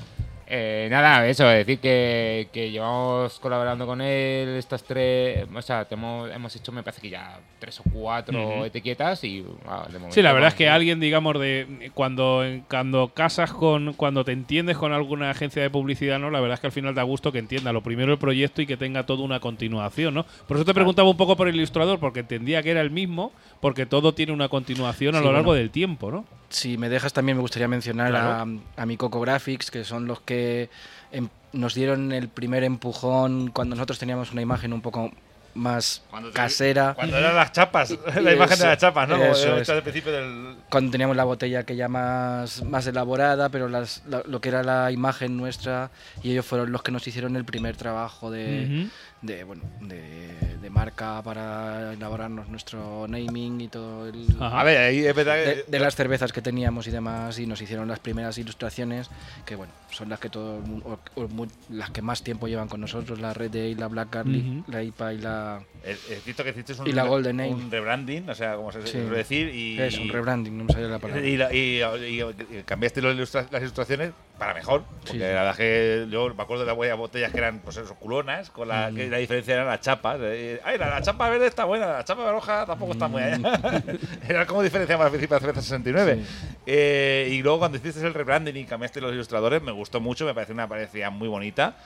Eh, 0.50 0.88
nada, 0.90 1.26
eso, 1.28 1.46
decir 1.46 1.78
que, 1.78 2.48
que 2.50 2.70
llevamos 2.70 3.38
colaborando 3.38 3.84
con 3.86 4.00
él 4.00 4.56
estas 4.56 4.82
tres, 4.82 5.46
o 5.54 5.60
sea, 5.60 5.86
hemos, 5.90 6.30
hemos 6.30 6.56
hecho 6.56 6.72
me 6.72 6.82
parece 6.82 7.02
que 7.02 7.10
ya 7.10 7.38
tres 7.58 7.78
o 7.80 7.82
cuatro 7.92 8.54
Ujú. 8.54 8.64
etiquetas 8.64 9.22
y 9.24 9.44
ah, 9.66 9.84
de 9.88 9.98
momento 9.98 10.14
Sí, 10.14 10.22
la 10.22 10.32
verdad 10.32 10.48
es 10.48 10.54
que 10.54 10.64
bien. 10.64 10.72
alguien, 10.72 11.00
digamos, 11.00 11.38
de 11.38 11.90
cuando, 11.92 12.42
cuando 12.70 13.08
casas 13.12 13.52
con, 13.52 13.92
cuando 13.92 14.24
te 14.24 14.32
entiendes 14.32 14.78
con 14.78 14.94
alguna 14.94 15.30
agencia 15.30 15.60
de 15.60 15.68
publicidad, 15.68 16.18
¿no? 16.18 16.30
La 16.30 16.40
verdad 16.40 16.54
es 16.54 16.60
que 16.60 16.68
al 16.68 16.72
final 16.72 16.94
da 16.94 17.02
gusto 17.02 17.30
que 17.30 17.40
entienda 17.40 17.70
lo 17.74 17.82
primero 17.82 18.12
el 18.12 18.18
proyecto 18.18 18.62
y 18.62 18.66
que 18.66 18.78
tenga 18.78 19.04
toda 19.04 19.24
una 19.24 19.40
continuación, 19.40 20.14
¿no? 20.14 20.24
Por 20.46 20.56
eso 20.56 20.64
te 20.64 20.72
preguntaba 20.72 21.10
un 21.10 21.16
poco 21.18 21.36
por 21.36 21.48
el 21.48 21.56
ilustrador, 21.56 21.98
porque 21.98 22.20
entendía 22.20 22.62
que 22.62 22.70
era 22.70 22.80
el 22.80 22.90
mismo, 22.90 23.32
porque 23.60 23.86
todo 23.86 24.14
tiene 24.14 24.32
una 24.32 24.48
continuación 24.48 25.14
a 25.14 25.18
Sí, 25.18 25.24
lo 25.24 25.32
largo 25.32 25.46
bueno. 25.48 25.58
del 25.60 25.70
tiempo, 25.70 26.10
¿no? 26.10 26.24
Si 26.48 26.78
me 26.78 26.88
dejas 26.88 27.12
también 27.12 27.36
me 27.36 27.42
gustaría 27.42 27.68
mencionar 27.68 28.10
Claro. 28.10 28.28
a, 28.76 28.82
a 28.82 28.86
mi 28.86 28.96
Coco 28.96 29.20
Graphics, 29.20 29.70
que 29.70 29.84
son 29.84 30.06
los 30.06 30.20
que 30.20 30.70
em- 31.12 31.28
nos 31.52 31.74
dieron 31.74 32.12
el 32.12 32.28
primer 32.28 32.62
empujón 32.64 33.48
cuando 33.50 33.74
nosotros 33.76 33.98
teníamos 33.98 34.32
una 34.32 34.42
imagen 34.42 34.72
un 34.72 34.80
poco 34.82 35.10
más 35.54 36.02
Cuando 36.10 36.28
te- 36.28 36.36
casera. 36.36 36.94
Cuando 36.94 37.16
eran 37.16 37.34
las 37.34 37.50
chapas, 37.52 37.90
la 38.22 38.32
imagen 38.32 38.52
eso- 38.54 38.62
de 38.62 38.68
las 38.68 38.78
chapas, 38.78 39.08
¿no? 39.08 39.16
Eso 39.16 39.72
al 39.72 39.82
principio 39.82 40.12
del. 40.12 40.54
Cuando 40.70 40.92
teníamos 40.92 41.16
la 41.16 41.24
botella 41.24 41.60
aquella 41.60 41.88
más, 41.88 42.62
más 42.64 42.86
elaborada, 42.86 43.48
pero 43.48 43.68
las- 43.68 44.02
la- 44.06 44.22
lo 44.26 44.40
que 44.40 44.50
era 44.50 44.62
la 44.62 44.92
imagen 44.92 45.36
nuestra, 45.36 45.90
y 46.22 46.30
ellos 46.30 46.46
fueron 46.46 46.70
los 46.70 46.82
que 46.82 46.92
nos 46.92 47.06
hicieron 47.08 47.34
el 47.34 47.44
primer 47.44 47.76
trabajo 47.76 48.30
de. 48.30 48.86
De, 49.22 49.42
bueno, 49.44 49.62
de, 49.80 50.56
de 50.60 50.70
marca 50.70 51.20
para 51.22 51.92
elaborarnos 51.92 52.48
nuestro 52.48 53.06
naming 53.08 53.60
y 53.62 53.68
todo 53.68 54.06
el, 54.08 54.26
Ajá. 54.38 54.60
A 54.60 54.64
ver, 54.64 54.78
ahí 54.78 55.04
es 55.04 55.14
verdad 55.14 55.36
de, 55.36 55.64
que. 55.64 55.64
de 55.70 55.78
las 55.80 55.96
cervezas 55.96 56.32
que 56.32 56.40
teníamos 56.42 56.86
y 56.86 56.90
demás 56.90 57.38
y 57.38 57.46
nos 57.46 57.60
hicieron 57.60 57.88
las 57.88 57.98
primeras 57.98 58.38
ilustraciones 58.38 59.10
que 59.44 59.56
bueno 59.56 59.72
son 59.90 60.08
las 60.08 60.20
que 60.20 60.28
todo 60.28 60.58
o- 60.84 60.98
o 61.16 61.28
mu- 61.28 61.46
las 61.70 61.90
que 61.90 62.02
más 62.02 62.22
tiempo 62.22 62.46
llevan 62.46 62.68
con 62.68 62.80
nosotros 62.80 63.18
la 63.20 63.34
Red 63.34 63.50
Ale, 63.56 63.74
la 63.74 63.88
Black 63.88 64.12
Garlic, 64.14 64.44
Ujú. 64.46 64.64
la 64.70 64.82
IPA 64.82 65.12
y 65.14 65.18
la 65.18 65.60
Es 65.84 65.98
cierto 66.24 66.44
que 66.44 66.50
hiciste 66.50 66.74
un, 66.74 66.86
Y 66.86 66.92
la 66.92 67.04
Golden 67.04 67.40
Ale. 67.40 67.50
un 67.54 67.70
rebranding, 67.70 68.28
o 68.28 68.34
sea, 68.34 68.56
como 68.56 68.70
se 68.72 68.82
Sí. 68.86 68.92
suele 68.92 69.16
decir. 69.16 69.48
Y, 69.54 69.80
es 69.80 69.96
un 69.98 70.08
rebranding 70.10 70.56
no 70.58 70.64
me 70.64 70.72
sale 70.72 70.88
la 70.88 70.98
palabra 70.98 71.26
Y, 71.26 71.36
la- 71.36 71.52
y- 71.54 71.80
y- 71.82 72.58
y 72.58 72.62
cambiaste 72.64 73.00
los 73.00 73.14
ilustra- 73.14 73.46
las 73.50 73.62
ilustraciones 73.62 74.12
para 74.38 74.54
mejor. 74.54 74.82
Porque 74.84 75.06
Sí, 75.06 75.12
sí. 75.14 75.18
la 75.18 75.26
verdad 75.26 75.56
que 75.56 76.06
yo 76.10 76.34
me 76.34 76.42
acuerdo 76.42 76.64
de 76.64 76.74
las 76.88 76.96
botellas 76.98 77.32
que 77.32 77.38
eran, 77.38 77.60
pues 77.60 77.76
eso, 77.78 77.94
culonas, 77.94 78.50
con 78.50 78.68
la, 78.68 78.90
Mm. 78.90 78.94
que 78.94 79.07
la 79.08 79.18
diferencia 79.18 79.54
eran 79.54 79.66
las 79.66 79.80
chapas. 79.80 80.18
Eh, 80.22 80.60
Ay, 80.64 80.78
la, 80.78 80.88
la 80.90 81.02
chapa 81.02 81.28
verde 81.30 81.46
está 81.46 81.64
buena, 81.64 81.86
la 81.86 82.04
chapa 82.04 82.30
roja 82.30 82.66
tampoco 82.66 82.92
está 82.92 83.08
muy 83.08 83.22
allá. 83.22 83.60
Era 84.28 84.46
como 84.46 84.62
diferenciamos 84.62 85.04
al 85.04 85.10
principio 85.10 85.36
de 85.36 85.40
cerveza 85.40 85.62
69. 85.62 86.22
Eh, 86.66 87.28
y 87.32 87.42
luego 87.42 87.58
cuando 87.60 87.78
hiciste 87.78 88.06
el 88.06 88.14
rebranding 88.14 88.56
y 88.56 88.64
cambiaste 88.64 89.00
los 89.00 89.12
ilustradores, 89.12 89.62
me 89.62 89.72
gustó 89.72 90.00
mucho, 90.00 90.24
me 90.24 90.34
pareció 90.34 90.54
una 90.54 90.68
parecía 90.68 91.10
muy 91.10 91.28
bonita. 91.28 91.76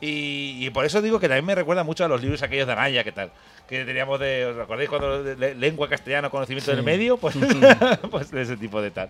Y, 0.00 0.64
y 0.64 0.70
por 0.70 0.84
eso 0.84 1.02
digo 1.02 1.18
que 1.18 1.28
también 1.28 1.44
me 1.44 1.54
recuerda 1.54 1.82
mucho 1.82 2.04
a 2.04 2.08
los 2.08 2.22
libros 2.22 2.42
aquellos 2.42 2.66
de 2.66 2.72
Anaya, 2.72 3.02
que 3.04 3.12
tal. 3.12 3.30
Que 3.68 3.84
teníamos 3.84 4.18
de. 4.20 4.46
¿Os 4.46 4.58
acordáis 4.58 4.88
cuando 4.88 5.22
lengua 5.56 5.88
castellano, 5.88 6.30
conocimiento 6.30 6.70
Sí. 6.70 6.76
del 6.76 6.84
medio? 6.84 7.16
Pues, 7.16 7.36
pues 8.10 8.30
de 8.30 8.42
ese 8.42 8.56
tipo 8.56 8.80
de 8.80 8.90
tal. 8.90 9.08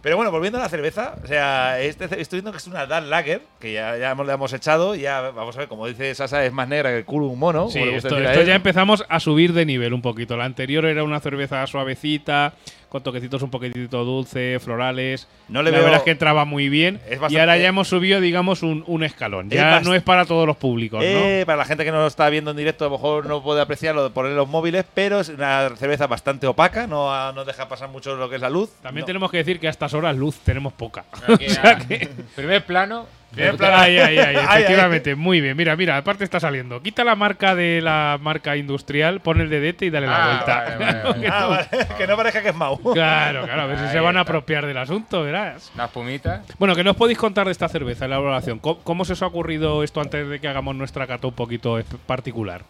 Pero 0.00 0.16
bueno, 0.16 0.30
volviendo 0.30 0.58
a 0.58 0.62
la 0.62 0.68
cerveza, 0.68 1.16
o 1.22 1.26
sea, 1.26 1.80
este, 1.80 2.04
estoy 2.20 2.36
viendo 2.38 2.52
que 2.52 2.58
es 2.58 2.66
una 2.68 2.86
Dark 2.86 3.06
Lager, 3.06 3.42
que 3.58 3.72
ya, 3.72 3.96
ya 3.96 4.12
hemos, 4.12 4.26
la 4.26 4.34
hemos 4.34 4.52
echado, 4.52 4.94
ya 4.94 5.20
vamos 5.32 5.56
a 5.56 5.60
ver, 5.60 5.68
como 5.68 5.88
dice 5.88 6.14
Sasa, 6.14 6.44
es 6.46 6.52
más 6.52 6.68
negra 6.68 6.90
que 6.90 6.98
el 6.98 7.04
culo 7.04 7.26
de 7.26 7.32
un 7.32 7.38
mono. 7.40 7.68
Sí, 7.68 7.80
esto, 7.80 8.16
esto 8.16 8.42
ya 8.42 8.54
empezamos 8.54 9.04
a 9.08 9.18
subir 9.18 9.52
de 9.52 9.66
nivel 9.66 9.92
un 9.92 10.00
poquito. 10.02 10.36
La 10.36 10.44
anterior 10.44 10.86
era 10.86 11.02
una 11.02 11.18
cerveza 11.18 11.66
suavecita, 11.66 12.54
con 12.88 13.02
toquecitos 13.02 13.42
un 13.42 13.50
poquitito 13.50 14.04
dulce, 14.04 14.58
florales. 14.60 15.28
No 15.48 15.62
le 15.62 15.70
la 15.70 15.76
veo- 15.78 15.84
verdad 15.84 15.98
es 16.00 16.04
que 16.04 16.10
entraba 16.12 16.44
muy 16.46 16.68
bien. 16.70 17.00
Es 17.08 17.20
y 17.30 17.36
ahora 17.38 17.58
ya 17.58 17.68
hemos 17.68 17.88
subido, 17.88 18.20
digamos, 18.20 18.62
un, 18.62 18.82
un 18.86 19.04
escalón. 19.04 19.48
Es 19.50 19.56
Ya 19.58 19.80
bast- 19.80 19.84
no 19.84 19.94
es 19.94 20.02
para 20.02 20.24
todos 20.24 20.46
los 20.46 20.56
públicos, 20.56 21.00
Eh, 21.04 21.42
Para 21.46 21.58
la 21.58 21.64
gente 21.66 21.84
que 21.84 21.90
no 21.92 21.98
lo 22.00 22.06
está 22.06 22.28
viendo 22.30 22.50
en 22.52 22.56
directo, 22.56 22.84
a 22.84 22.88
lo 22.88 22.92
mejor 22.96 23.26
no 23.26 23.42
puede 23.42 23.60
apreciarlo 23.60 24.02
de 24.04 24.10
poner 24.10 24.32
los 24.32 24.48
móviles, 24.48 24.84
pero 24.94 25.20
es 25.20 25.28
una 25.28 25.68
cerveza 25.76 26.06
bastante 26.06 26.46
opaca, 26.46 26.86
no, 26.86 27.12
ah, 27.12 27.32
no 27.34 27.44
deja 27.44 27.68
pasar 27.68 27.88
mucho 27.90 28.16
lo 28.16 28.28
que 28.30 28.36
es 28.36 28.40
la 28.40 28.48
luz. 28.50 28.70
¿no? 28.76 28.82
También 28.84 29.02
No. 29.02 29.06
tenemos 29.06 29.30
que 29.30 29.36
decir 29.38 29.60
que 29.60 29.66
a 29.66 29.70
estas 29.70 29.92
horas 29.94 30.16
luz 30.16 30.36
tenemos 30.38 30.72
poca. 30.72 31.04
Aquí, 31.28 31.46
o 31.46 31.50
sea 31.50 31.76
que- 31.78 32.08
Primer 32.36 32.64
plano, 32.64 33.06
Bien, 33.32 33.48
en 33.50 33.56
plan- 33.58 33.74
Ahí, 33.78 33.98
ahí, 33.98 34.18
ahí, 34.18 34.18
Ahí, 34.36 34.36
ahí. 34.36 34.62
efectivamente, 34.62 35.14
muy 35.14 35.40
bien. 35.40 35.56
Mira, 35.56 35.76
mira, 35.76 35.96
aparte 35.98 36.24
está 36.24 36.40
saliendo. 36.40 36.82
Quita 36.82 37.04
la 37.04 37.14
marca 37.14 37.54
de 37.54 37.80
la 37.82 38.18
marca 38.20 38.56
industrial, 38.56 39.20
pon 39.20 39.40
el 39.40 39.50
dedete 39.50 39.84
y 39.86 39.90
dale 39.90 40.06
la 40.06 40.16
Ah, 40.16 40.26
vuelta. 40.28 40.56
vale, 40.56 40.76
vale, 40.76 41.02
vale. 41.02 41.20
Que 41.20 41.28
Ah, 41.28 41.40
no- 41.40 41.48
vale, 41.50 41.68
que 41.98 42.06
no 42.06 42.16
parezca 42.16 42.42
que 42.42 42.48
es 42.48 42.54
Mau. 42.54 42.78
Claro, 42.94 43.44
claro, 43.44 43.62
a 43.62 43.66
ver 43.66 43.78
si 43.78 43.84
Ahí 43.84 43.90
se 43.92 44.00
van 44.00 44.16
a 44.16 44.20
está. 44.20 44.30
apropiar 44.32 44.66
del 44.66 44.78
asunto, 44.78 45.22
verás. 45.22 45.70
Las 45.76 45.90
pumitas. 45.90 46.40
Bueno, 46.58 46.74
¿qué 46.74 46.82
nos 46.84 46.96
podéis 46.96 47.18
contar 47.18 47.44
de 47.46 47.52
esta 47.52 47.68
cerveza, 47.68 48.08
la 48.08 48.16
elaboración? 48.16 48.58
¿Cómo, 48.60 48.78
cómo 48.82 49.04
se 49.04 49.12
os 49.12 49.22
ha 49.22 49.26
ocurrido 49.26 49.82
esto 49.84 50.00
antes 50.00 50.26
de 50.28 50.40
que 50.40 50.48
hagamos 50.48 50.74
nuestra 50.74 51.06
cata 51.06 51.26
un 51.26 51.34
poquito 51.34 51.78
particular? 52.06 52.62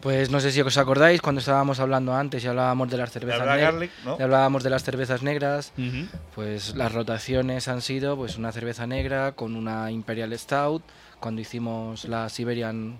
Pues 0.00 0.30
no 0.30 0.40
sé 0.40 0.50
si 0.50 0.60
os 0.62 0.78
acordáis 0.78 1.20
cuando 1.20 1.40
estábamos 1.40 1.78
hablando 1.80 2.14
antes 2.14 2.42
y 2.44 2.46
hablábamos 2.46 2.90
de 2.90 2.96
las 2.96 3.10
cervezas 3.10 3.46
negras. 3.46 3.90
¿no? 4.04 4.16
Hablábamos 4.20 4.62
de 4.62 4.70
las 4.70 4.82
cervezas 4.82 5.22
negras. 5.22 5.72
Pues 6.34 6.74
las 6.74 6.92
rotaciones 6.92 7.68
han 7.68 7.82
sido 7.82 8.16
pues 8.16 8.38
una 8.38 8.52
cerveza 8.52 8.86
negra 8.86 9.32
con 9.32 9.56
una 9.56 9.90
Imperial 9.90 10.36
Stout 10.38 10.82
cuando 11.20 11.40
hicimos 11.42 12.06
la 12.06 12.28
Siberian 12.28 12.98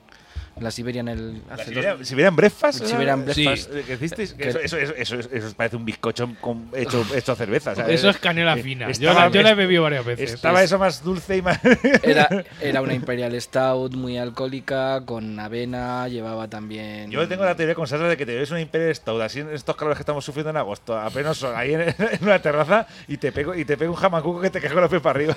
la 0.60 0.70
Siberian 0.70 1.08
el 1.08 1.42
La 1.48 1.56
Siberian, 1.58 1.98
dos- 1.98 2.08
Siberian 2.08 2.36
Breakfast. 2.36 2.84
Siberian. 2.84 3.24
Breakfast. 3.24 3.70
¿Qué 3.86 3.94
hicisteis? 3.94 4.32
Que 4.34 4.48
Eso, 4.48 4.58
eso, 4.60 4.76
eso, 4.76 4.94
eso, 4.96 5.14
eso- 5.18 5.28
eso 5.32 5.54
parece 5.56 5.76
un 5.76 5.84
bizcocho 5.84 6.28
con- 6.40 6.68
hecho, 6.74 7.04
hecho 7.14 7.34
cerveza. 7.34 7.72
o 7.72 7.74
sea, 7.74 7.88
Eso 7.88 8.10
es 8.10 8.18
canela 8.18 8.54
eh, 8.54 8.62
fina. 8.62 8.86
Yo 8.86 9.10
estaba- 9.10 9.26
la, 9.26 9.30
yo 9.32 9.42
la 9.42 9.50
he 9.50 9.54
bebido 9.54 9.82
varias 9.82 10.04
veces. 10.04 10.32
Estaba 10.34 10.62
eso 10.62 10.78
más 10.78 11.02
dulce 11.02 11.38
y 11.38 11.42
más. 11.42 11.58
era, 12.02 12.28
era 12.60 12.80
una 12.82 12.94
Imperial 12.94 13.40
Stout 13.40 13.94
muy 13.94 14.18
alcohólica 14.18 15.02
con 15.04 15.38
avena, 15.38 16.08
llevaba 16.08 16.48
también 16.48 17.10
Yo 17.10 17.26
tengo 17.28 17.44
la 17.44 17.54
teoría 17.56 17.74
con 17.74 17.86
Sasa 17.86 18.04
de 18.08 18.16
que 18.16 18.26
te 18.26 18.34
ves 18.36 18.50
una 18.50 18.60
Imperial 18.60 18.94
Stout 18.94 19.20
así 19.22 19.40
en 19.40 19.50
estos 19.50 19.76
calores 19.76 19.96
que 19.96 20.02
estamos 20.02 20.24
sufriendo 20.24 20.50
en 20.50 20.56
agosto, 20.56 20.98
apenas 20.98 21.36
son 21.36 21.56
ahí 21.56 21.74
en, 21.74 21.80
en 21.82 21.96
una 22.22 22.40
terraza 22.40 22.86
y 23.08 23.16
te 23.16 23.32
pego 23.32 23.54
y 23.54 23.64
te 23.64 23.76
pego 23.76 23.92
un 23.92 23.98
jamacuco 23.98 24.40
que 24.40 24.50
te 24.50 24.60
cago 24.60 24.80
los 24.80 24.90
pies 24.90 25.02
para 25.02 25.18
arriba. 25.18 25.36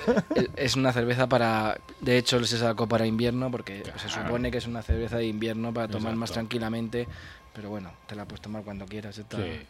Es 0.56 0.76
una 0.76 0.92
cerveza 0.92 1.26
para. 1.28 1.78
De 2.00 2.18
hecho, 2.18 2.42
se 2.44 2.58
sacó 2.58 2.86
para 2.88 3.06
invierno 3.06 3.50
porque 3.50 3.82
se 3.96 4.08
supone 4.08 4.50
que 4.50 4.58
es 4.58 4.66
una 4.66 4.82
cerveza 4.82 5.13
de 5.18 5.26
invierno 5.26 5.72
para 5.72 5.88
tomar 5.88 6.14
más 6.16 6.32
tranquilamente. 6.32 7.06
Pero 7.54 7.70
bueno, 7.70 7.92
te 8.08 8.14
la 8.16 8.26
puedes 8.26 8.40
tomar 8.42 8.62
cuando 8.64 8.84
quieras. 8.86 9.16
está- 9.18 9.36
Sí. 9.38 9.60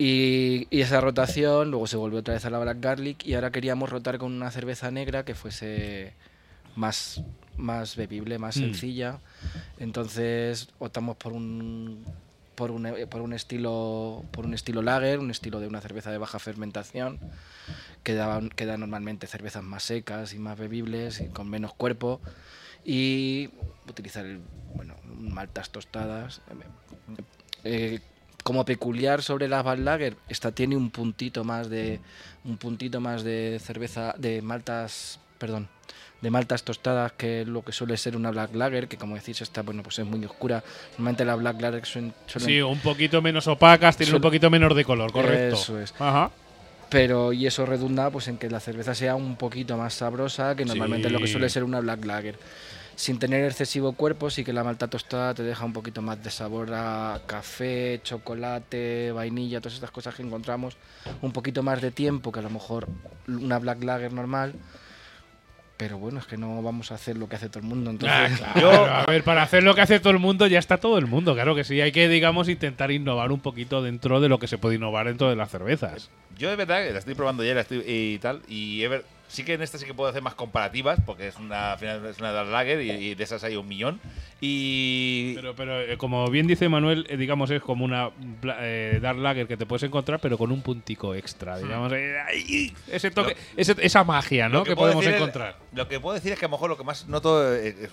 Y, 0.00 0.68
y 0.70 0.80
esa 0.80 1.00
rotación, 1.00 1.70
luego 1.72 1.86
se 1.88 1.96
volvió 1.96 2.20
otra 2.20 2.34
vez 2.34 2.44
a 2.44 2.50
la 2.50 2.58
Black 2.60 2.78
Garlic 2.80 3.26
y 3.26 3.34
ahora 3.34 3.50
queríamos 3.50 3.90
rotar 3.90 4.18
con 4.18 4.32
una 4.32 4.50
cerveza 4.52 4.90
negra 4.92 5.24
que 5.24 5.34
fuese 5.34 6.14
más, 6.76 7.22
más 7.56 7.96
bebible, 7.96 8.38
más 8.38 8.56
Mm. 8.56 8.60
sencilla. 8.60 9.18
Entonces 9.78 10.68
optamos 10.78 11.16
por 11.16 11.32
un 11.32 12.04
por 12.54 12.72
un, 12.72 12.92
por 13.08 13.20
un 13.20 13.32
estilo 13.34 14.24
por 14.32 14.44
un 14.44 14.52
estilo 14.52 14.82
lager, 14.82 15.20
un 15.20 15.30
estilo 15.30 15.60
de 15.60 15.68
una 15.68 15.80
cerveza 15.80 16.10
de 16.10 16.18
baja 16.18 16.40
fermentación 16.40 17.20
que 18.02 18.14
da, 18.14 18.40
que 18.56 18.66
da 18.66 18.76
normalmente 18.76 19.28
cervezas 19.28 19.62
más 19.62 19.84
secas 19.84 20.34
y 20.34 20.40
más 20.40 20.58
bebibles 20.58 21.20
y 21.20 21.26
con 21.28 21.48
menos 21.48 21.72
cuerpo 21.74 22.20
y 22.90 23.50
utilizar 23.86 24.24
el, 24.24 24.40
bueno, 24.74 24.94
maltas 25.18 25.68
tostadas 25.68 26.40
eh, 27.64 28.00
como 28.42 28.64
peculiar 28.64 29.22
sobre 29.22 29.46
la 29.46 29.62
Bad 29.62 29.78
Lager, 29.78 30.16
esta 30.28 30.52
tiene 30.52 30.74
un 30.74 30.90
puntito 30.90 31.44
más 31.44 31.68
de 31.68 32.00
un 32.44 32.56
puntito 32.56 32.98
más 33.00 33.22
de 33.24 33.60
cerveza 33.62 34.14
de 34.16 34.40
maltas, 34.40 35.20
perdón, 35.36 35.68
de 36.22 36.30
maltas 36.30 36.62
tostadas 36.62 37.12
que 37.12 37.44
lo 37.44 37.62
que 37.62 37.72
suele 37.72 37.98
ser 37.98 38.16
una 38.16 38.30
Black 38.30 38.54
Lager, 38.54 38.88
que 38.88 38.96
como 38.96 39.16
decís 39.16 39.42
esta 39.42 39.60
bueno 39.62 39.82
pues 39.82 39.98
es 39.98 40.06
muy 40.06 40.24
oscura. 40.24 40.64
Normalmente 40.92 41.26
la 41.26 41.34
Black 41.34 41.60
Lager 41.60 41.82
suen- 41.82 42.14
suelen 42.26 42.48
Sí, 42.48 42.62
un 42.62 42.78
poquito 42.80 43.20
menos 43.20 43.46
opacas, 43.48 43.98
tienen 43.98 44.14
un 44.14 44.22
poquito 44.22 44.48
menos 44.48 44.74
de 44.74 44.84
color, 44.84 45.12
correcto. 45.12 45.56
Eso 45.56 45.78
es. 45.78 45.92
Ajá. 45.98 46.30
pero 46.88 47.34
y 47.34 47.46
eso 47.46 47.66
redunda 47.66 48.08
pues 48.08 48.28
en 48.28 48.38
que 48.38 48.48
la 48.48 48.60
cerveza 48.60 48.94
sea 48.94 49.14
un 49.14 49.36
poquito 49.36 49.76
más 49.76 49.92
sabrosa 49.92 50.56
que 50.56 50.64
normalmente 50.64 51.10
lo 51.10 51.18
que 51.18 51.26
suele 51.26 51.50
ser 51.50 51.62
una 51.64 51.80
black 51.80 52.02
lager 52.06 52.38
sin 52.98 53.20
tener 53.20 53.44
excesivo 53.44 53.92
cuerpo 53.92 54.28
sí 54.28 54.42
que 54.42 54.52
la 54.52 54.64
malta 54.64 54.88
tostada 54.88 55.32
te 55.32 55.44
deja 55.44 55.64
un 55.64 55.72
poquito 55.72 56.02
más 56.02 56.20
de 56.20 56.30
sabor 56.30 56.68
a 56.74 57.20
café 57.26 58.00
chocolate 58.02 59.12
vainilla 59.12 59.60
todas 59.60 59.74
estas 59.74 59.92
cosas 59.92 60.16
que 60.16 60.22
encontramos 60.24 60.76
un 61.22 61.30
poquito 61.30 61.62
más 61.62 61.80
de 61.80 61.92
tiempo 61.92 62.32
que 62.32 62.40
a 62.40 62.42
lo 62.42 62.50
mejor 62.50 62.88
una 63.28 63.60
black 63.60 63.84
lager 63.84 64.12
normal 64.12 64.54
pero 65.76 65.96
bueno 65.96 66.18
es 66.18 66.26
que 66.26 66.36
no 66.36 66.60
vamos 66.60 66.90
a 66.90 66.96
hacer 66.96 67.16
lo 67.16 67.28
que 67.28 67.36
hace 67.36 67.48
todo 67.48 67.60
el 67.60 67.66
mundo 67.68 67.90
entonces 67.92 68.18
Ah, 68.44 68.52
claro, 68.54 68.84
a 68.86 69.06
ver, 69.06 69.22
para 69.22 69.42
hacer 69.44 69.62
lo 69.62 69.76
que 69.76 69.80
hace 69.82 70.00
todo 70.00 70.12
el 70.12 70.18
mundo, 70.18 70.48
ya 70.48 70.58
está 70.58 70.78
todo 70.78 70.98
el 70.98 71.06
mundo, 71.06 71.34
claro 71.34 71.54
que 71.54 71.62
sí. 71.62 71.80
Hay 71.80 71.92
que, 71.92 72.08
digamos, 72.08 72.48
intentar 72.48 72.90
innovar 72.90 73.30
un 73.30 73.38
poquito 73.38 73.80
dentro 73.80 74.20
de 74.20 74.28
lo 74.28 74.40
que 74.40 74.48
se 74.48 74.58
puede 74.58 74.74
innovar 74.74 75.06
dentro 75.06 75.30
de 75.30 75.36
las 75.36 75.52
cervezas. 75.52 76.10
Yo 76.36 76.50
de 76.50 76.56
verdad 76.56 76.82
que 76.84 76.92
la 76.92 76.98
estoy 76.98 77.14
probando 77.14 77.44
ya 77.44 77.54
la 77.54 77.60
estoy- 77.60 77.84
y 77.86 78.18
tal. 78.18 78.42
Y 78.48 78.84
ver- 78.88 79.04
sí 79.28 79.44
que 79.44 79.54
en 79.54 79.62
esta 79.62 79.78
sí 79.78 79.86
que 79.86 79.94
puedo 79.94 80.10
hacer 80.10 80.22
más 80.22 80.34
comparativas, 80.34 80.98
porque 81.06 81.28
es 81.28 81.36
una, 81.36 81.72
al 81.72 81.78
final 81.78 82.04
es 82.06 82.18
una 82.18 82.32
Dark 82.32 82.48
Lager 82.50 82.80
y, 82.82 82.90
y 82.90 83.14
de 83.14 83.24
esas 83.24 83.44
hay 83.44 83.56
un 83.56 83.68
millón. 83.68 84.00
Y. 84.40 85.34
Pero, 85.34 85.54
pero 85.54 85.80
eh, 85.80 85.96
como 85.98 86.28
bien 86.30 86.46
dice 86.46 86.68
Manuel, 86.68 87.06
eh, 87.08 87.16
digamos, 87.16 87.50
es 87.50 87.60
como 87.62 87.84
una 87.84 88.10
eh, 88.60 88.98
Dark 89.02 89.18
Lager 89.18 89.46
que 89.46 89.56
te 89.56 89.66
puedes 89.66 89.82
encontrar, 89.82 90.20
pero 90.20 90.38
con 90.38 90.50
un 90.52 90.62
puntico 90.62 91.14
extra, 91.14 91.58
digamos. 91.58 91.92
eh, 91.92 92.72
ese 92.90 93.10
toque, 93.10 93.36
ese- 93.56 93.76
esa 93.80 94.04
magia, 94.04 94.48
¿no? 94.48 94.58
Lo 94.58 94.64
Que, 94.64 94.74
puedo 94.74 94.92
podemos 94.92 95.04
decir 95.04 95.16
es- 95.16 95.20
encontrar. 95.20 95.56
lo 95.72 95.88
que 95.88 96.00
puedo 96.00 96.14
decir 96.14 96.32
es 96.32 96.38
que 96.38 96.44
a 96.46 96.48
lo 96.48 96.52
mejor 96.52 96.70
lo 96.70 96.76
que 96.76 96.84
más 96.84 97.06
noto 97.08 97.52
es, 97.54 97.74
es 97.78 97.90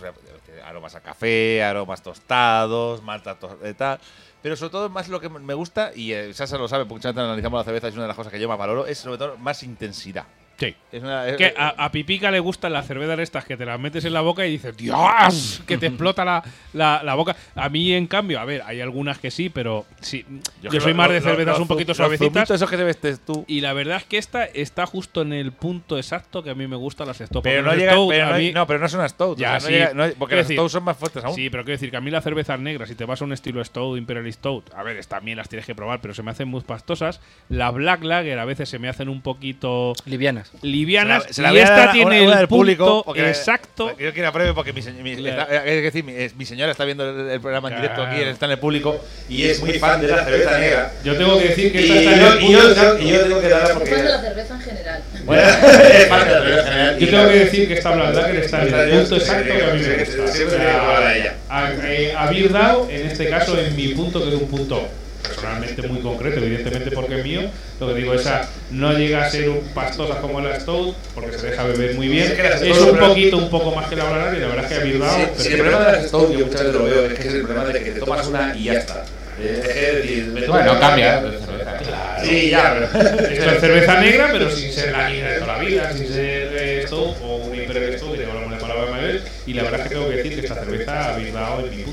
aromas 0.65 0.95
a 0.95 1.01
café, 1.01 1.63
aromas 1.63 2.01
tostados, 2.01 3.01
malta 3.03 3.35
to- 3.35 3.59
eh, 3.63 3.73
tal. 3.73 3.99
Pero 4.41 4.55
sobre 4.55 4.69
todo 4.71 4.89
más 4.89 5.09
lo 5.09 5.19
que 5.19 5.27
me 5.29 5.53
gusta, 5.55 5.91
y 5.95 6.11
eh, 6.13 6.31
Sasa 6.33 6.57
lo 6.59 6.67
sabe, 6.67 6.85
porque 6.85 7.07
analizamos 7.07 7.59
la 7.59 7.63
cerveza, 7.63 7.87
es 7.87 7.93
una 7.95 8.03
de 8.03 8.09
las 8.09 8.17
cosas 8.17 8.31
que 8.31 8.39
yo 8.39 8.47
más 8.47 8.59
valoro, 8.59 8.85
es 8.85 8.99
sobre 8.99 9.17
todo 9.17 9.37
más 9.37 9.63
intensidad. 9.63 10.25
Sí. 10.57 10.73
Es 10.91 11.03
una, 11.03 11.27
es- 11.27 11.35
Que 11.35 11.53
a, 11.57 11.69
a 11.85 11.91
Pipica 11.91 12.31
le 12.31 12.39
gustan 12.39 12.71
las 12.71 12.87
cervezas 12.87 13.19
estas 13.19 13.43
que 13.43 13.57
te 13.57 13.65
las 13.65 13.77
metes 13.79 14.05
en 14.05 14.13
la 14.13 14.21
boca 14.21 14.45
y 14.47 14.51
dices, 14.51 14.77
¡Dios! 14.77 15.61
Que 15.67 15.77
te 15.77 15.87
explota 15.87 16.23
la, 16.23 16.43
la- 16.73 17.01
la 17.03 17.15
boca. 17.15 17.35
A 17.55 17.67
mí, 17.67 17.91
en 17.91 18.07
cambio, 18.07 18.39
a 18.39 18.45
ver, 18.45 18.61
hay 18.65 18.79
algunas 18.79 19.19
que 19.19 19.31
sí, 19.31 19.49
pero 19.49 19.85
sí. 19.99 20.25
Yo, 20.61 20.79
soy 20.79 20.93
más 20.93 21.09
de 21.09 21.19
lo- 21.19 21.25
cervezas 21.25 21.59
un 21.59 21.67
poquito 21.67 21.93
suavecitas. 21.93 22.49
esos 22.51 22.69
que 22.69 22.77
te 22.77 22.83
vestes 22.85 23.19
tú. 23.25 23.43
Y 23.47 23.59
la 23.61 23.73
verdad 23.73 23.97
es 23.97 24.05
que 24.05 24.17
esta 24.17 24.45
está 24.45 24.85
justo 24.85 25.21
en 25.23 25.33
el 25.33 25.51
punto 25.51 25.97
exacto 25.97 26.41
que 26.43 26.51
a 26.51 26.55
mí 26.55 26.67
me 26.67 26.77
gustan 26.77 27.07
las 27.07 27.17
Stout. 27.17 27.43
Pero 27.43 27.61
no, 27.61 27.73
llega, 27.75 27.91
Stout, 27.91 28.09
pero 28.09 28.25
a 28.27 28.31
no, 28.31 28.37
mí- 28.37 28.51
no, 28.53 28.65
pero 28.67 28.79
no 28.79 28.85
es 28.85 28.93
una 28.93 29.09
Stout. 29.09 29.37
Ya, 29.37 29.57
o 29.57 29.59
sea, 29.59 29.67
sí. 29.69 29.73
no 29.73 29.77
llega- 29.77 29.93
no- 30.13 30.13
porque 30.17 30.35
las 30.37 30.47
Stout 30.47 30.69
son 30.71 30.83
más 30.85 30.95
fuertes 30.97 31.23
aún. 31.25 31.35
Sí, 31.35 31.49
pero 31.49 31.65
quiero 31.65 31.75
decir 31.75 31.91
que 31.91 31.97
a 31.97 32.01
mí 32.01 32.09
las 32.11 32.23
cervezas 32.23 32.57
negras, 32.59 32.87
si 32.87 32.95
te 32.95 33.03
vas 33.03 33.21
a 33.21 33.25
un 33.25 33.33
estilo 33.33 33.63
Stout, 33.65 33.97
Imperial 33.97 34.31
Stout, 34.31 34.73
a 34.73 34.83
ver, 34.83 35.03
también 35.05 35.37
las 35.37 35.49
tienes 35.49 35.65
que 35.65 35.75
probar, 35.75 35.99
pero 35.99 36.13
se 36.13 36.23
me 36.23 36.31
hacen 36.31 36.47
muy 36.47 36.61
pastosas. 36.61 37.19
Las 37.49 37.73
Black 37.73 38.03
Lager 38.05 38.39
a 38.39 38.45
veces 38.45 38.69
se 38.69 38.79
me 38.79 38.87
hacen 38.87 39.09
un 39.09 39.21
poquito 39.21 39.93
livianas 40.05 40.44
livianas. 40.61 41.23
Se 41.23 41.27
la- 41.29 41.33
se 41.33 41.41
la 41.41 41.53
y 41.53 41.57
esta 41.59 41.91
tiene 41.91 42.05
una- 42.17 42.23
una 42.23 42.33
el 42.33 42.37
del 42.39 42.47
público, 42.47 42.85
punto 42.85 43.03
porque- 43.05 43.27
exacto. 43.29 43.95
Yo 43.97 44.13
quiero 44.13 44.31
pruebe 44.31 44.53
porque 44.53 44.73
mi, 44.73 44.81
mi- 44.81 45.15
Claro. 45.17 45.41
está- 45.41 45.65
es 45.65 45.83
decir, 45.83 46.03
mi, 46.03 46.13
es- 46.13 46.35
mi 46.35 46.45
señora 46.45 46.71
está 46.71 46.85
viendo 46.85 47.09
el, 47.09 47.29
el 47.29 47.41
programa 47.41 47.69
en 47.69 47.75
directo 47.77 48.01
aquí, 48.03 48.21
está 48.21 48.45
en 48.45 48.51
el 48.53 48.59
público 48.59 48.99
y 49.29 49.43
es 49.43 49.59
muy 49.61 49.73
fan 49.73 50.01
de 50.01 50.07
la 50.07 50.23
cerveza 50.23 50.57
negra. 50.57 50.91
Yo 51.03 51.15
tengo 51.17 51.37
que 51.37 51.49
decir 51.49 51.71
que 51.71 51.81
Y 51.81 51.83
esta 51.91 51.95
está 51.99 52.13
en 52.13 52.19
yo, 52.19 52.33
el 52.33 52.43
y 52.43 52.51
yo- 52.51 52.99
y 52.99 53.07
yo 53.11 53.21
tengo 53.21 53.41
que 53.41 53.49
darla 53.49 53.67
Fan 53.67 53.79
de 53.79 53.89
porque. 53.91 54.03
la 54.03 54.21
cerveza 54.21 54.53
en 54.55 54.61
general. 54.61 55.03
Bueno, 55.25 55.41
es 55.93 56.07
fan 56.07 56.27
de 56.27 56.33
la 56.35 56.41
cerveza 56.41 56.69
negra. 56.75 56.97
Yo 56.99 57.09
tengo 57.09 57.27
que 57.29 57.39
decir 57.39 57.67
que 57.67 57.73
esta 57.73 57.91
Black 57.95 58.15
Lager 58.15 58.35
está 58.37 58.61
en 58.63 58.73
el 58.73 58.89
punto 58.99 59.15
exacto 59.15 59.53
que 59.53 59.63
a 59.63 59.73
mí 59.73 59.79
me 59.81 59.95
que- 59.95 60.05
gusta. 60.05 60.27
siempre 60.27 60.57
que 60.57 60.63
a 60.63 61.15
ella. 61.17 61.33
a- 61.49 61.71
eh, 61.83 62.13
Haber 62.15 62.51
dado, 62.51 62.87
en 62.89 63.07
este 63.07 63.29
caso, 63.29 63.59
en 63.59 63.75
mi 63.75 63.87
punto, 63.89 64.21
que 64.21 64.29
es 64.29 64.35
un 64.35 64.47
punto 64.47 64.87
personalmente 65.35 65.81
muy 65.87 65.99
concreto, 66.01 66.39
evidentemente 66.39 66.91
porque 66.91 67.19
es 67.19 67.23
mío, 67.23 67.41
lo 67.79 67.87
que 67.87 67.93
digo, 67.95 68.13
esa 68.13 68.47
no 68.71 68.93
llega 68.93 69.25
a 69.25 69.29
ser 69.29 69.49
un 69.49 69.59
pastosa 69.73 70.21
como 70.21 70.39
la 70.41 70.59
Stout, 70.59 70.95
porque 71.13 71.37
se 71.37 71.47
deja 71.51 71.63
beber 71.63 71.95
muy 71.95 72.07
bien, 72.07 72.33
la 72.37 72.49
es 72.55 72.79
un 72.79 72.97
poquito, 72.97 73.37
un 73.37 73.49
poco 73.49 73.71
más 73.75 73.87
que 73.87 73.95
la 73.95 74.09
Lager, 74.09 74.37
y 74.37 74.41
la 74.41 74.47
verdad 74.47 74.71
es 74.71 74.79
que 74.79 74.85
Sí, 74.85 75.43
sí, 75.43 75.53
el 75.53 75.59
problema 75.59 75.85
de 75.85 75.91
las 75.93 76.07
Stout, 76.07 76.31
yo 76.31 76.45
muchas 76.45 76.61
veces 76.61 76.73
lo 76.75 76.83
veo, 76.85 77.05
es 77.05 77.13
que 77.13 77.27
es 77.27 77.33
el 77.33 77.41
problema 77.41 77.65
de 77.65 77.83
que 77.83 77.91
te 77.91 77.99
tomas 77.99 78.27
una 78.27 78.55
y 78.55 78.63
ya 78.65 78.73
está. 78.73 79.05
Eh, 79.37 79.63
Es 79.65 79.95
decir, 80.03 80.25
me 80.27 80.41
tomo 80.43 80.53
Bueno, 80.57 80.71
una- 80.71 80.79
cambia. 80.79 81.19
¿eh? 81.19 81.21
de 81.23 81.39
cerveza. 81.39 82.23
Sí, 82.23 82.49
ya, 82.49 82.89
pero. 82.91 83.05
Esto 83.27 83.51
es 83.51 83.59
cerveza 83.59 83.99
negra, 83.99 84.29
pero 84.31 84.49
sin 84.49 84.71
ser 84.71 84.91
la 84.93 85.09
negra 85.09 85.31
de 85.31 85.39
toda 85.39 85.57
la 85.57 85.59
vida, 85.59 85.91
sin 85.93 86.07
ser 86.07 86.49
eh, 86.57 86.83
Stout 86.87 87.17
o 87.21 87.35
un 87.35 87.55
Imperial 87.55 87.97
Stout, 87.97 88.13
que 88.13 88.19
tengo 88.19 88.31
alguna 88.31 88.57
palabra 88.57 89.01
de 89.01 89.21
y 89.45 89.53
la 89.53 89.63
verdad 89.63 89.81
es 89.81 89.87
que 89.89 89.93
tengo 89.95 90.09
que 90.09 90.15
decir 90.15 90.35
que 90.35 90.47
esta 90.47 90.55
cerveza 90.55 91.13
habéis 91.13 91.33
dado 91.33 91.59
en 91.67 91.75
mi 91.75 91.81
eh. 91.81 91.84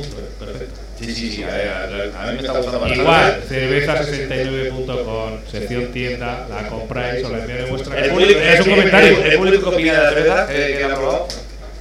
Sí, 1.13 1.31
sí, 1.31 1.37
sí, 1.37 1.43
a, 1.43 1.47
ver, 1.49 1.69
a- 1.69 2.23
a 2.23 2.27
mí 2.27 2.33
me 2.33 2.39
está 2.41 2.53
gustando 2.53 2.81
bastante. 2.81 3.03
Igual, 3.03 3.43
cerveza69.com, 3.51 5.31
sección 5.51 5.87
tienda, 5.93 6.47
la 6.49 6.69
compráis 6.69 7.25
o 7.25 7.29
la 7.31 7.39
enviáis 7.39 7.65
en 7.65 7.71
vuestra 7.71 7.97
El 7.97 8.03
casa. 8.03 8.15
público, 8.15 8.41
Es 8.41 8.61
un 8.61 8.71
comentario. 8.71 9.25
El, 9.25 9.37
público 9.37 9.71
que 9.71 9.75
opina 9.77 9.93
de 9.93 9.99
la 10.03 10.09
cerveza 10.11 10.47
eh, 10.51 10.77
que 10.79 10.89
la 10.89 10.95
ha 10.95 10.97
probado. 10.97 11.29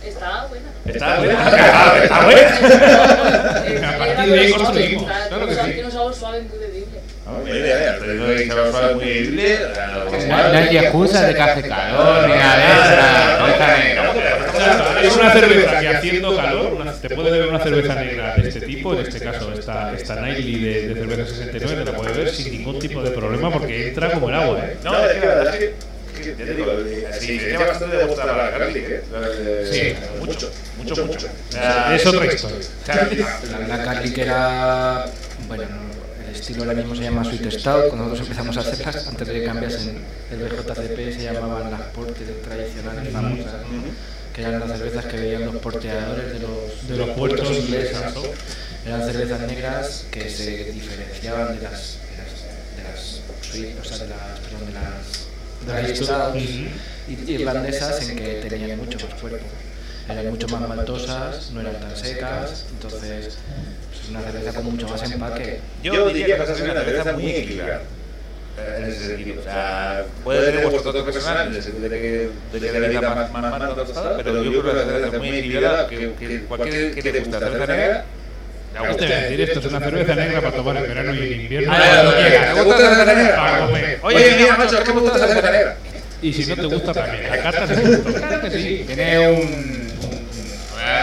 Está 0.05 0.47
buena. 0.49 0.69
Está 0.85 1.17
buena. 1.19 1.35
Ah, 1.39 1.99
Está 2.03 2.25
buena. 2.25 2.41
A 3.89 3.97
partir 3.97 4.33
de 4.33 4.39
ahí 4.39 4.51
construimos. 4.51 5.03
Claro 5.05 5.47
que 5.47 5.53
tiene 5.53 5.63
sí. 5.67 5.71
tiene 5.73 5.85
un 5.85 5.91
sabor 5.91 6.13
suave 6.15 6.41
muy 6.41 6.57
bebible. 6.57 6.99
Buena 7.31 7.49
idea, 7.59 7.97
te 7.99 8.11
digo 8.11 8.25
que 8.27 8.37
se 8.47 8.53
va 8.53 8.65
a 8.65 8.69
usar 8.69 8.95
muy 8.95 9.05
bebible. 9.05 9.59
No, 10.27 10.37
no 10.49 10.57
hay 10.57 10.77
excusa 10.77 11.27
de 11.27 11.33
calor 11.35 12.27
ni 12.27 12.33
nada 12.33 12.57
de 12.57 12.63
eso. 12.65 14.30
Es 15.03 15.15
una 15.15 15.31
cerveza 15.33 15.79
que 15.79 15.87
haciendo 15.87 16.35
calor, 16.35 16.73
una- 16.73 16.93
te 16.93 17.09
puede 17.09 17.31
beber 17.31 17.47
una 17.49 17.59
cerveza 17.63 17.95
negra 17.95 18.35
de 18.35 18.47
este 18.49 18.61
tipo, 18.61 18.93
en 18.93 18.99
este 19.05 19.19
caso 19.19 19.51
esta, 19.53 19.93
esta 19.95 20.15
Nightly 20.21 20.59
de, 20.59 20.87
de 20.89 20.93
cerveza 20.95 21.25
69, 21.29 21.83
te 21.85 21.91
la 21.91 21.97
puedes 21.97 22.17
beber 22.17 22.33
sin 22.33 22.51
ningún 22.51 22.79
tipo 22.79 23.01
de 23.01 23.11
problema 23.11 23.51
porque 23.51 23.87
entra 23.89 24.11
como 24.11 24.29
el 24.29 24.35
agua. 24.35 24.59
¿eh? 24.63 24.77
No, 24.83 25.05
es 25.05 25.13
que 25.13 25.19
la 25.27 25.35
verdad 25.35 25.55
es 25.55 25.59
que, 25.59 26.31
te 26.33 26.53
digo, 26.53 26.71
eh, 26.71 27.07
se 27.13 27.31
diferencia 27.31 27.65
bastante 27.67 27.97
de 27.97 28.05
vuestra 28.05 28.33
Black 28.33 28.59
Garlic, 28.59 28.85
¿eh? 28.89 29.01
Sí. 29.71 29.93
mucho, 30.19 30.51
mucho, 30.77 31.05
mucho. 31.05 31.27
Es 31.95 32.05
otra 32.05 32.25
historia. 32.25 32.57
La 33.67 33.77
Garlic 33.77 34.17
era. 34.17 35.05
Bueno, 35.47 35.63
el 35.63 35.69
estilo 36.41 36.63
ahora 36.63 36.73
mismo 36.75 36.95
se 36.95 37.03
llama 37.03 37.23
Sweet 37.23 37.51
Stout. 37.51 37.87
Cuando 37.87 38.05
nosotros 38.05 38.27
empezamos 38.27 38.57
a 38.57 38.59
hacerlas, 38.61 39.07
antes 39.07 39.27
de 39.27 39.33
que 39.33 39.43
cambiasen 39.45 39.97
el 40.31 40.37
BJCP, 40.39 40.97
se 41.17 41.23
llamaban 41.23 41.71
las 41.71 41.81
portes 41.93 42.41
tradicionales 42.43 43.11
famosas, 43.13 43.53
que 44.33 44.41
eran 44.41 44.59
las 44.59 44.69
cervezas 44.77 45.05
que 45.05 45.17
veían 45.17 45.45
los 45.45 45.55
porteadores 45.57 46.33
de 46.33 46.39
los, 46.39 46.87
De 46.87 46.97
los 46.97 47.09
puertos 47.11 47.49
ingleses. 47.51 47.97
Eran 48.85 49.05
cervezas 49.05 49.41
negras 49.41 50.05
que 50.11 50.29
se 50.29 50.71
diferenciaban 50.71 51.55
de 51.57 51.61
las. 51.63 51.97
de 52.09 52.83
las. 52.83 53.21
de 53.61 53.73
las 53.73 53.79
o 53.79 53.83
sea, 53.83 53.97
de 54.05 54.09
las. 54.09 54.39
perdón, 54.39 54.65
de 54.67 54.73
las. 54.73 55.85
de 55.85 55.89
las 55.91 55.97
stouts 55.99 56.41
i- 57.09 57.31
irlandesas 57.33 58.09
en 58.09 58.15
que 58.15 58.45
tenían 58.49 58.77
mucho 58.77 58.97
más 59.07 59.19
cuerpo. 59.19 59.45
Eran 60.09 60.29
mucho 60.29 60.47
más 60.47 60.67
maltosas, 60.67 61.51
no 61.51 61.61
eran 61.61 61.79
tan 61.79 61.95
secas, 61.95 62.65
entonces 62.71 63.37
es 63.90 63.90
una 64.11 64.21
cerveza 64.21 64.53
con 64.53 64.65
mucho 64.65 64.87
más 64.87 65.11
empaque. 65.11 65.59
Yo 65.83 66.07
diría 66.09 66.37
que 66.37 66.43
es 66.43 66.61
una 66.61 66.83
cerveza 66.83 67.13
muy 67.13 67.31
equilibrada. 67.31 67.81
En 68.77 68.85
ese 68.85 69.07
sentido. 69.07 69.41
O 69.41 69.43
sea, 69.43 70.05
puede 70.23 70.51
tener 70.51 70.67
vuestro 70.67 70.93
toque 70.93 71.11
personal 71.11 71.47
en 71.47 71.55
el 71.55 71.63
sentido 71.63 71.89
de 71.89 72.01
que, 72.01 72.59
de 72.59 72.71
que 72.71 72.79
la 72.79 72.87
vida 72.87 73.01
más, 73.01 73.31
más, 73.31 73.59
más 73.59 73.75
tostada, 73.75 74.17
pero 74.17 74.43
yo 74.43 74.61
creo 74.61 74.63
que 74.63 74.69
es 74.69 74.85
una 74.85 74.93
cerveza 74.93 75.17
muy 75.17 75.29
equilibrada 75.29 75.87
que, 75.87 76.13
que 76.13 76.41
cualquier 76.43 76.93
que 76.93 77.11
le 77.11 77.19
gusta 77.19 77.39
la 77.39 77.47
cerveza 77.47 77.73
negra, 77.73 78.05
gusta. 78.87 79.05
decir 79.05 79.41
esto 79.41 79.59
es 79.59 79.65
una 79.65 79.79
cerveza 79.79 80.15
negra 80.15 80.41
para 80.41 80.55
tomar 80.55 80.77
en 80.77 80.83
verano 80.83 81.13
y 81.13 81.33
en 81.33 81.41
invierno. 81.41 81.71
Ah. 81.73 82.53
¿Te 82.53 82.61
gusta 82.61 82.81
la 82.83 82.95
cerveza 82.95 83.15
negra? 83.15 83.35
Para 83.35 83.65
comer. 83.65 83.99
Oye, 84.03 84.35
mira, 84.37 84.57
macho, 84.57 84.77
es 84.77 84.83
que 84.83 84.93
me 84.93 84.99
gusta 84.99 85.17
la 85.17 85.27
cerveza 85.27 85.51
negra. 85.51 85.77
Y 86.21 86.33
si 86.33 86.45
no 86.45 86.55
te 86.55 86.65
gusta 86.65 86.93
también, 86.93 87.29
la 87.29 87.41
carta 87.41 87.67
se 87.67 87.81
gusta. 87.81 88.19
Claro 88.19 88.41
que 88.41 88.51
sí. 88.51 88.83
Tiene 88.85 89.29
un. 89.29 89.90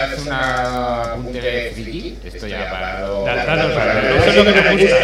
Hacer 0.03 0.19
una 0.21 1.03
apunte 1.13 1.41
de 1.41 1.71
friki. 1.71 2.17
Esto 2.23 2.47
ya 2.47 2.69
para 2.69 3.01
lo. 3.07 3.23
Da- 3.23 3.45
danos, 3.45 3.71
eso 3.71 4.29
es 4.29 4.35
lo 4.35 4.53
que 4.53 4.61
nos 4.61 4.81
gusta. 4.81 4.97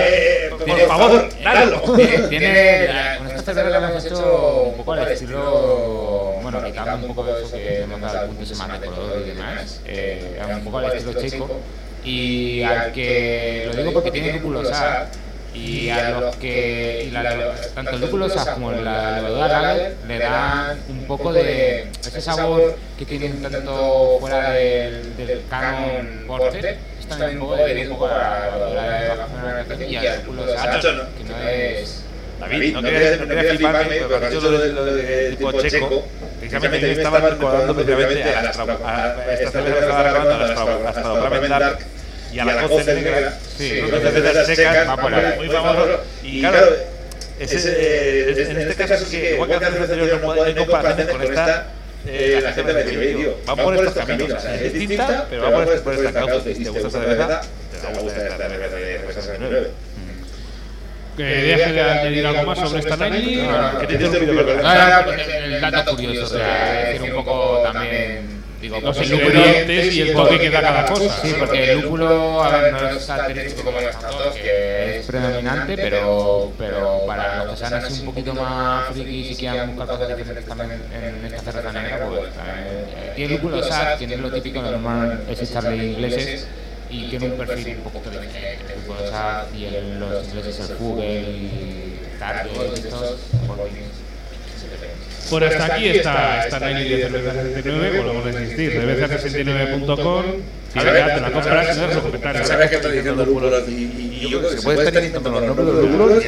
Por 0.65 0.79
favor, 0.87 1.29
dalo. 1.43 1.81
Tiene, 2.29 2.87
con 3.17 3.27
esta 3.27 3.53
cerveza 3.53 3.79
la 3.79 3.89
hemos 3.89 4.05
hecho 4.05 4.63
un 4.69 4.77
poco 4.77 4.93
al 4.93 5.07
estilo, 5.11 6.39
bueno, 6.41 6.63
quitando 6.63 7.07
un 7.07 7.13
poco 7.15 7.27
de 7.33 7.43
eso 7.43 7.55
que 7.55 7.81
hemos 7.81 8.01
dado 8.01 8.27
puntos 8.27 8.57
más 8.57 8.81
de 8.81 8.87
color 8.87 9.21
y 9.23 9.29
demás, 9.29 9.81
eh, 9.85 10.41
un 10.55 10.63
poco 10.63 10.77
al 10.79 10.85
estilo 10.97 11.13
checo. 11.21 11.59
Y 12.03 12.61
al 12.63 12.91
que, 12.91 13.63
lo 13.67 13.75
digo 13.75 13.93
porque 13.93 14.11
tiene 14.11 14.33
lúpulos 14.33 14.71
A, 14.71 15.07
y 15.55 15.89
a 15.89 16.11
los 16.11 16.35
que, 16.35 17.05
y 17.07 17.11
la- 17.11 17.55
tanto 17.73 17.91
el 17.91 18.01
lúpulo 18.01 18.25
A 18.25 18.53
como 18.53 18.71
la 18.71 19.21
levadura 19.21 19.47
lager 19.61 19.95
le 20.07 20.19
dan 20.19 20.77
un 20.89 21.05
poco 21.07 21.31
de 21.33 21.87
ese 22.01 22.21
sabor 22.21 22.75
que 22.97 23.05
tiene 23.05 23.27
un 23.31 23.41
tanto 23.41 24.17
fuera 24.19 24.51
del, 24.51 25.15
del 25.17 25.41
canon 25.49 26.23
porter, 26.27 26.77
es 26.99 27.07
también 27.07 27.33
un 27.41 27.47
poco 27.47 27.55
de 27.55 27.81
un 27.87 27.89
poco 27.89 28.05
a 28.07 28.09
la 28.17 28.99
levadura 28.99 29.27
fermentación 29.27 29.89
y 29.89 29.95
al 29.95 30.17
lúpulo 30.25 30.43
A, 30.59 30.65
Nacho, 30.65 30.91
no. 30.93 31.03
que 31.17 31.23
no 31.23 31.49
es... 31.49 32.01
David, 32.39 32.73
no 32.73 32.81
quería, 32.81 33.15
no 33.15 33.27
quería 33.29 33.49
fliparme, 33.55 33.95
pero 34.09 34.15
has 34.25 34.29
dicho 34.31 34.41
lo 34.51 34.59
de, 34.59 34.73
lo 34.73 34.85
de 34.85 35.35
tipo 35.37 35.51
checo, 35.61 36.03
precisamente 36.39 36.85
me 36.87 36.91
estaba 36.91 37.19
recordando 37.21 37.73
precisamente 37.73 38.23
a, 38.35 38.41
las 38.41 38.59
trau- 38.59 38.77
a 38.85 39.33
esta 39.33 39.51
cerveza 39.51 39.73
que 39.75 39.79
estaba 39.81 40.03
grabando, 40.03 40.31
a 40.33 40.89
a 40.89 40.93
Traupramen 40.93 41.49
Dark 41.49 41.79
y 42.36 42.39
a 42.39 42.45
la 42.45 42.67
Coce 42.67 42.93
Negra, 42.95 43.38
sí, 43.57 43.79
son 43.79 43.91
dos 43.91 44.01
cervezas 44.01 44.47
secas, 44.47 44.88
va 44.89 44.97
por 44.97 45.13
ahí. 45.13 45.38
muy 45.38 45.49
famosos, 45.49 45.99
y 46.23 46.39
claro, 46.41 46.67
ese, 47.39 47.57
eh, 47.77 48.31
es- 48.31 48.49
en 48.49 48.57
este 48.69 48.86
caso 48.86 49.05
sí 49.05 49.17
que 49.19 49.33
igual 49.36 49.49
que 49.49 49.55
la 49.55 49.61
cerveza 49.71 49.93
anterior 49.93 50.19
no 50.21 50.33
puede- 50.33 50.53
no 50.53 50.65
comparaciones 50.65 51.07
con 51.13 51.21
esta, 51.23 51.67
eh, 52.07 52.39
la 52.43 52.51
gente 52.53 52.73
me 52.73 52.83
dice, 52.83 53.36
van 53.45 53.57
por 53.57 53.75
estos 53.75 53.93
caminos, 54.05 54.31
o 54.38 54.39
sea, 54.41 54.55
es 54.55 54.73
distinta, 54.73 55.25
pero 55.29 55.43
va 55.43 55.51
por, 55.51 55.73
este- 55.73 55.79
por 55.79 55.93
esta 55.93 56.11
causa, 56.11 56.41
si 56.43 56.63
te 56.63 56.69
gusta 56.69 56.88
esta 56.88 56.99
cerveza, 56.99 57.41
te 57.71 57.88
va 57.88 57.89
a 57.97 58.01
gustar 58.01 58.23
esta 58.27 58.38
cerveza 58.49 58.75
de 58.75 58.97
Cerveza 58.99 59.21
69. 59.21 59.67
Que 61.17 61.23
deje 61.23 61.71
de 61.71 61.81
añadir 61.81 62.25
algo 62.25 62.43
más 62.43 62.59
sobre 62.59 62.79
esta 62.81 62.97
Nightly. 62.97 63.47
Que 63.79 63.88
te 63.88 63.93
he 63.93 64.05
interrumpido, 64.05 64.45
perdón. 64.45 64.65
El 65.45 65.61
dato 65.61 65.95
curioso, 65.95 66.25
o 66.36 66.38
sea, 66.38 66.86
decir 66.91 67.13
un 67.13 67.23
poco 67.23 67.61
también, 67.71 68.43
digo, 68.61 68.79
porque 68.81 69.01
el 69.01 69.09
lúpulo- 69.11 69.45
y 69.91 70.01
el 70.01 70.13
toque 70.13 70.39
que 70.39 70.49
da 70.49 70.61
cada 70.61 70.85
cosa. 70.85 71.21
Sí, 71.21 71.33
porque 71.37 71.71
el 71.71 71.81
lúpulo, 71.81 72.43
a 72.43 72.57
ver, 72.61 72.73
no 72.73 72.89
es 72.89 73.05
característico 73.05 73.63
como 73.63 73.81
los 73.81 73.99
tantos, 73.99 74.35
que 74.35 74.99
es 74.99 75.05
predominante, 75.05 75.75
pero, 75.77 76.51
pero 76.57 77.01
para 77.07 77.43
los 77.45 77.53
que 77.59 77.67
sean 77.67 77.73
así 77.83 77.99
un 78.01 78.05
poquito 78.07 78.33
más 78.33 78.87
frikis 78.91 79.31
y 79.31 79.35
quieran 79.35 79.75
buscar 79.75 79.97
cosas 79.97 80.17
diferentes 80.17 80.45
también 80.45 80.71
en 80.93 81.25
esta 81.33 81.51
cerveza 81.51 81.71
negra, 81.71 82.05
pues 82.07 82.33
también, 82.33 82.57
eh, 82.67 83.13
tiene 83.15 83.33
lúpulo 83.35 83.63
SAT, 83.63 83.97
tiene 83.97 84.17
lo 84.17 84.31
típico, 84.31 84.61
lo 84.61 84.71
normal 84.71 85.23
es 85.29 85.41
echarle 85.41 85.75
ingleses 85.77 86.47
y 86.89 87.07
tiene 87.09 87.25
un 87.27 87.37
perfil 87.37 87.77
un 87.77 87.83
poquito 87.83 88.09
diferente. 88.11 88.57
El 88.73 88.81
lúpulo 88.81 89.07
SAT 89.09 89.53
y 89.55 89.65
el- 89.65 89.99
los 89.99 90.25
ingleses 90.27 90.59
el 90.69 90.75
Fugel 90.77 91.23
y 91.23 91.99
Target 92.19 92.51
y 92.55 92.79
estos, 92.79 93.17
porque 93.47 93.71
Por 95.30 95.43
hasta 95.43 95.66
aquí 95.66 95.88
está 95.88 96.43
esta 96.43 96.59
Nightly 96.59 96.89
de 96.89 97.09
cerveza 97.09 97.43
69, 97.43 97.97
volvemos 97.97 98.26
a 98.26 98.41
insistir, 98.41 98.74
cerveza69.com. 98.74 100.24
Si 100.72 100.80
ya 100.80 101.16
te 101.16 101.22
la 101.22 101.32
compras, 101.32 101.78
no 101.78 101.86
es 101.89 101.97
comentarios. 101.97 102.47
Sabes 102.47 102.70
que 102.70 102.76
está 102.76 102.89
diciendo 102.89 103.26
lúpulos 103.26 103.68
y, 103.68 104.14
y, 104.26 104.28
y 104.28 104.32
yo 104.32 104.39
creo 104.39 104.51
que 104.51 104.57
se 104.57 104.63
puede 104.63 104.84
estar 104.88 105.01
diciendo 105.01 105.30
los 105.30 105.43
nombres 105.43 105.67
de 105.67 105.73
los 105.73 105.84
lúpulos 105.84 106.26
y 106.26 106.28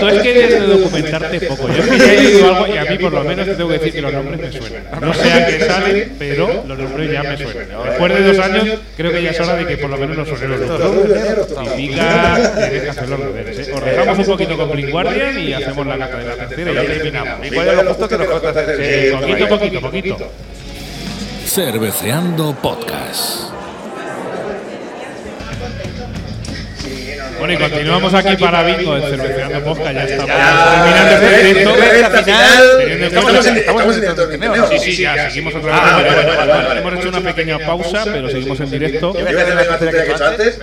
Tú 0.00 0.08
es 0.08 0.22
que, 0.22 0.32
que 0.32 0.48
de 0.48 0.60
documentarte 0.60 1.40
poco. 1.42 1.68
Yo 1.68 1.82
es 1.82 1.88
que 1.88 1.98
ya 1.98 2.12
he 2.12 2.20
leído 2.22 2.54
algo 2.54 2.74
y 2.74 2.78
a 2.78 2.84
mí 2.84 2.98
por 2.98 3.12
lo 3.12 3.24
menos 3.24 3.46
te 3.46 3.54
tengo 3.54 3.68
que 3.68 3.78
decir 3.78 3.92
que 3.92 4.00
los 4.02 4.12
nombres 4.12 4.40
me 4.40 4.52
suenan. 4.52 4.84
No 5.00 5.14
sé 5.14 5.32
a 5.32 5.46
qué 5.46 5.60
salen, 5.60 6.16
pero 6.18 6.64
los 6.66 6.78
nombres 6.78 7.12
ya 7.12 7.22
me 7.22 7.36
suenan. 7.36 7.84
Después 7.84 8.14
de 8.14 8.32
dos 8.32 8.38
años, 8.38 8.78
creo 8.96 9.12
que 9.12 9.22
ya 9.22 9.30
es 9.30 9.40
hora 9.40 9.56
de 9.56 9.66
que 9.66 9.76
por 9.78 9.90
lo 9.90 9.96
menos 9.96 10.16
nos 10.16 10.28
suenen 10.28 10.50
los 10.50 10.60
nombres. 10.80 11.20
Significa 11.48 12.52
tienes 12.54 12.82
que 12.82 12.90
hacer 12.90 13.08
los 13.08 13.20
deberes. 13.20 13.68
¿eh? 13.68 13.72
Os 13.74 13.84
dejamos 13.84 14.18
un 14.18 14.24
poquito 14.24 14.56
con 14.56 14.70
Blink 14.70 14.90
Guardian 14.90 15.38
y 15.38 15.52
hacemos 15.52 15.86
la 15.86 15.98
cata 15.98 16.16
de 16.18 16.24
la 16.24 16.34
tercera 16.36 16.70
y 16.70 16.74
ya 16.74 16.84
terminamos. 16.84 17.46
Igual 17.46 17.68
es 17.68 17.74
lo 17.76 17.84
justo 17.84 18.08
que 18.08 18.18
nos 18.18 18.28
falta 18.28 18.50
hacer. 18.50 18.76
Eh, 18.80 19.16
poquito, 19.20 19.48
poquito, 19.48 19.80
poquito. 19.80 20.30
Cerveceando 21.46 22.54
Podcast. 22.60 23.52
Bueno, 27.44 27.58
y 27.60 27.70
continuamos 27.70 28.14
aquí 28.14 28.36
para 28.36 28.62
Bingo, 28.62 28.96
el 28.96 29.02
cerveceando 29.02 29.62
Posca. 29.64 29.92
Ya 29.92 30.04
estamos 30.04 30.30
terminando 30.34 31.26
este 31.26 31.44
directo. 31.44 31.74
en 32.80 33.02
Estamos 33.04 33.46
en- 33.46 33.58
en 33.58 34.00
directo 34.00 34.22
en 34.22 34.32
Internet, 34.32 34.50
¿o 34.50 34.56
no? 34.56 34.66
Sí, 34.78 34.78
sí, 34.78 35.02
ya 35.02 35.28
seguimos 35.28 35.54
otra 35.54 35.72
vez. 35.72 35.80
Ah. 35.84 36.74
Hemos 36.78 36.94
hecho 36.94 37.08
una 37.10 37.20
pequeña 37.20 37.58
pausa, 37.58 38.04
pero 38.06 38.30
seguimos 38.30 38.60
en 38.60 38.70
directo. 38.70 39.12
Yo 39.12 39.24
voy 39.26 39.34
a 39.36 39.42
hacer 39.42 39.54
la 39.56 39.78
que 39.92 39.96
he 39.98 40.14
hecho 40.14 40.26
antes, 40.26 40.58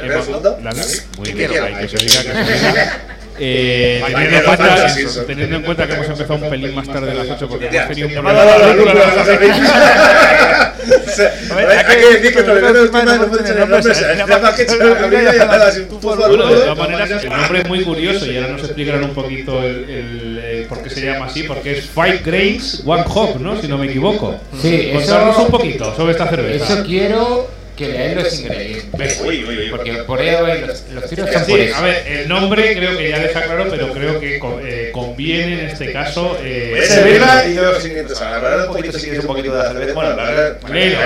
Muy 1.17 1.27
¿Qué 1.27 1.33
bien, 1.35 1.51
que 1.51 1.87
se 1.87 1.97
diga 1.97 2.23
que 2.23 2.45
se 2.57 2.67
diga. 2.67 2.99
Eh, 3.39 3.99
Vale, 4.01 4.13
teniendo, 4.13 4.37
en 4.37 4.45
vale, 4.45 4.57
cuenta, 4.57 4.75
vale, 4.75 4.89
sí, 4.89 5.05
sí. 5.07 5.19
teniendo 5.25 5.55
en 5.55 5.61
cuenta 5.63 5.87
que 5.87 5.93
hemos 5.93 6.07
empezado 6.07 6.35
un 6.35 6.49
pelín 6.49 6.75
más 6.75 6.87
tarde 6.87 7.07
de 7.07 7.13
las 7.15 7.29
8 7.29 7.47
porque 7.47 7.67
hemos 7.67 7.87
tenido 7.87 8.07
un 8.07 8.13
problema. 8.13 8.41
A 8.41 8.45
Hay 11.87 11.97
que 11.97 12.05
decir 12.17 12.33
que 12.33 12.43
no 12.43 12.53
el 12.53 12.61
nombre 17.29 17.61
es 17.61 17.67
muy 17.67 17.83
curioso 17.83 18.31
y 18.31 18.37
ahora 18.37 18.53
nos 18.53 18.63
explicarán 18.63 19.03
un 19.03 19.13
poquito 19.13 19.63
el, 19.63 20.39
eh, 20.43 20.65
por 20.67 20.81
qué 20.83 20.89
se 20.89 21.01
llama 21.01 21.25
así, 21.25 21.43
porque 21.43 21.77
es 21.77 21.89
Five 21.89 22.21
Grains, 22.23 22.83
One 22.85 23.03
Hop, 23.07 23.39
¿no? 23.39 23.61
Si 23.61 23.67
no 23.67 23.77
me 23.77 23.87
equivoco. 23.87 24.39
Sí, 24.61 24.91
Contarnos 24.93 25.37
un 25.37 25.47
poquito 25.47 25.95
sobre 25.95 26.11
esta 26.11 26.27
cerveza. 26.27 26.73
Eso 26.73 26.83
quiero 26.83 27.60
que 27.85 27.87
leáis 27.91 28.15
los 28.15 28.39
ingredientes. 28.39 29.21
Uy, 29.25 29.43
uy, 29.45 29.57
uy. 29.57 29.69
Porque 29.69 29.93
por 30.03 30.21
ello 30.21 30.47
los, 30.67 30.83
los 30.91 31.09
tiros 31.09 31.29
son 31.31 31.41
por 31.45 31.57
Sí, 31.59 31.61
eso. 31.65 31.75
a 31.77 31.81
ver, 31.81 32.03
el 32.07 32.27
nombre 32.29 32.75
creo 32.75 32.97
que 32.97 33.09
ya 33.09 33.19
deja 33.19 33.41
claro, 33.41 33.67
pero 33.69 33.91
creo 33.93 34.19
que 34.19 34.39
eh, 34.63 34.91
conviene 34.91 35.53
en 35.53 35.59
este 35.69 35.91
caso. 35.91 36.37
Eh, 36.43 36.75
Es 36.77 36.89
cerveza 36.89 37.47
y 37.47 37.53
los 37.55 37.83
ingredientes. 37.83 38.21
A 38.21 38.35
hablar 38.35 38.59
un 38.69 38.75
poquito 38.75 38.97
si 38.99 39.03
quieres 39.05 39.21
un 39.21 39.27
poquito 39.27 39.51
de 39.55 39.57
la 39.63 39.69
cerveza. 39.69 39.93
Bueno. 39.93 40.15
Léelo, 40.71 40.99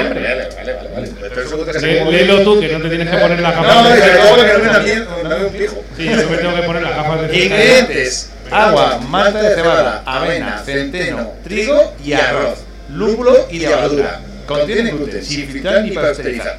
hombre. 0.00 0.20
Vale, 0.56 0.72
vale, 0.74 0.88
vale. 0.94 2.10
Léelo 2.12 2.42
tú, 2.42 2.60
que 2.60 2.68
no 2.68 2.80
te 2.80 2.88
tienes 2.88 3.08
que 3.10 3.16
poner 3.16 3.40
la 3.40 3.50
No, 3.50 3.54
capa. 3.62 3.74
no, 3.74 3.82
no 3.82 3.90
me 3.90 4.66
da 4.66 4.78
bien, 4.80 5.06
no 5.24 5.48
pijo. 5.48 5.84
Sí, 5.96 6.04
yo 6.04 6.28
me 6.30 6.36
tengo 6.36 6.54
que 6.56 6.62
poner 6.62 6.82
la 6.82 6.90
capa 6.94 7.16
de. 7.22 7.36
Ingredientes: 7.38 8.30
agua, 8.50 9.00
malta 9.08 9.42
de 9.42 9.54
cebada, 9.54 10.02
avena, 10.06 10.62
centeno, 10.64 11.32
trigo 11.44 11.94
y 12.04 12.12
arroz, 12.12 12.58
lúpulo 12.90 13.46
y 13.50 13.58
levadura. 13.60 14.20
Contiene 14.48 14.90
gluten, 14.90 15.24
sin 15.24 15.46
filtrar 15.48 15.82
ni 15.82 15.90
pasteurizar. 15.92 16.58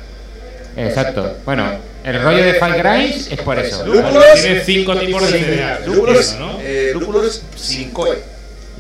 Exacto. 0.78 1.38
Bueno, 1.44 1.66
el 2.04 2.22
rollo 2.22 2.44
de 2.44 2.54
Five 2.54 2.78
Grimes 2.78 3.32
es 3.32 3.42
por 3.42 3.60
eso. 3.60 3.86
Lúpulos, 3.86 4.26
Tiene 4.42 4.62
cinco 4.62 4.96
tipos 4.96 5.32
de 5.32 5.40
cereal. 5.40 5.84
lúpulos, 5.86 6.36
¿no? 6.40 6.60
eh, 6.62 6.92
lúpulos 6.94 7.42
sin 7.56 7.92
coe. 7.92 8.18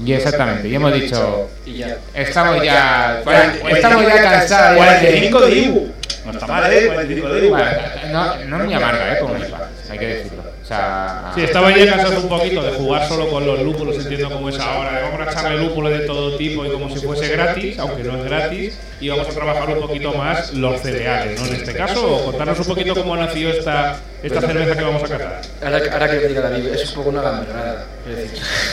Y 0.05 0.13
exactamente, 0.13 0.67
y 0.69 0.75
hemos 0.75 0.93
dicho, 0.93 1.49
Y 1.65 1.79
ya. 1.79 1.97
estamos 2.13 2.63
ya, 2.63 3.21
estamos 3.69 4.05
ya 4.07 4.21
cansados 4.21 4.77
ya 4.77 4.93
de, 5.01 5.01
45 5.01 5.41
de 5.41 5.51
IBU. 5.57 5.91
No 6.25 6.31
está 6.31 6.47
mal, 6.47 6.71
¿eh? 6.71 6.85
45 6.87 7.27
de 7.29 7.49
Bueno, 7.49 7.65
IBU. 7.65 8.13
no, 8.13 8.35
no 8.45 8.57
es 8.59 8.63
muy 8.65 8.73
amarga, 8.75 9.13
¿eh? 9.13 9.17
Como 9.19 9.35
IPA, 9.37 9.69
hay 9.89 9.97
que 9.99 10.05
decirlo. 10.07 10.43
O 10.63 10.65
sea, 10.65 11.31
Sí, 11.35 11.41
estaba 11.41 11.75
ya 11.75 11.85
cansado 11.97 12.21
un 12.21 12.29
poquito 12.29 12.61
de 12.63 12.71
jugar 12.73 13.07
solo 13.09 13.27
con 13.29 13.45
los 13.45 13.61
lúpulos, 13.61 13.97
entiendo 13.97 14.29
cómo 14.31 14.47
es 14.47 14.59
ahora. 14.59 15.01
Vamos 15.11 15.27
a 15.27 15.31
echarle 15.31 15.57
lúpulo 15.57 15.89
de 15.89 15.99
todo 16.05 16.37
tipo 16.37 16.63
y 16.65 16.69
como 16.71 16.89
si 16.95 17.05
fuese 17.05 17.27
gratis, 17.27 17.77
aunque 17.79 18.03
no 18.03 18.17
es 18.19 18.23
gratis, 18.23 18.77
y 19.01 19.09
vamos 19.09 19.27
a 19.27 19.31
trabajar 19.31 19.69
un 19.69 19.81
poquito 19.81 20.13
más 20.13 20.53
los 20.53 20.81
cereales, 20.81 21.39
¿no? 21.39 21.47
En 21.47 21.55
este 21.55 21.73
caso, 21.73 22.25
contarnos 22.25 22.59
un 22.59 22.65
poquito 22.65 22.93
cómo 22.95 23.15
nació 23.15 23.49
esta, 23.49 23.97
esta 24.21 24.41
cerveza 24.41 24.75
que 24.77 24.83
vamos 24.83 25.03
a 25.03 25.07
catar. 25.07 25.41
Ahora, 25.63 25.81
que- 25.81 25.89
ahora 25.89 26.11
que 26.11 26.17
os 26.17 26.27
diga 26.27 26.41
David, 26.41 26.67
es 26.67 26.89
un 26.89 26.95
poco 26.95 27.09
una 27.09 27.21
gamberrada. 27.21 27.85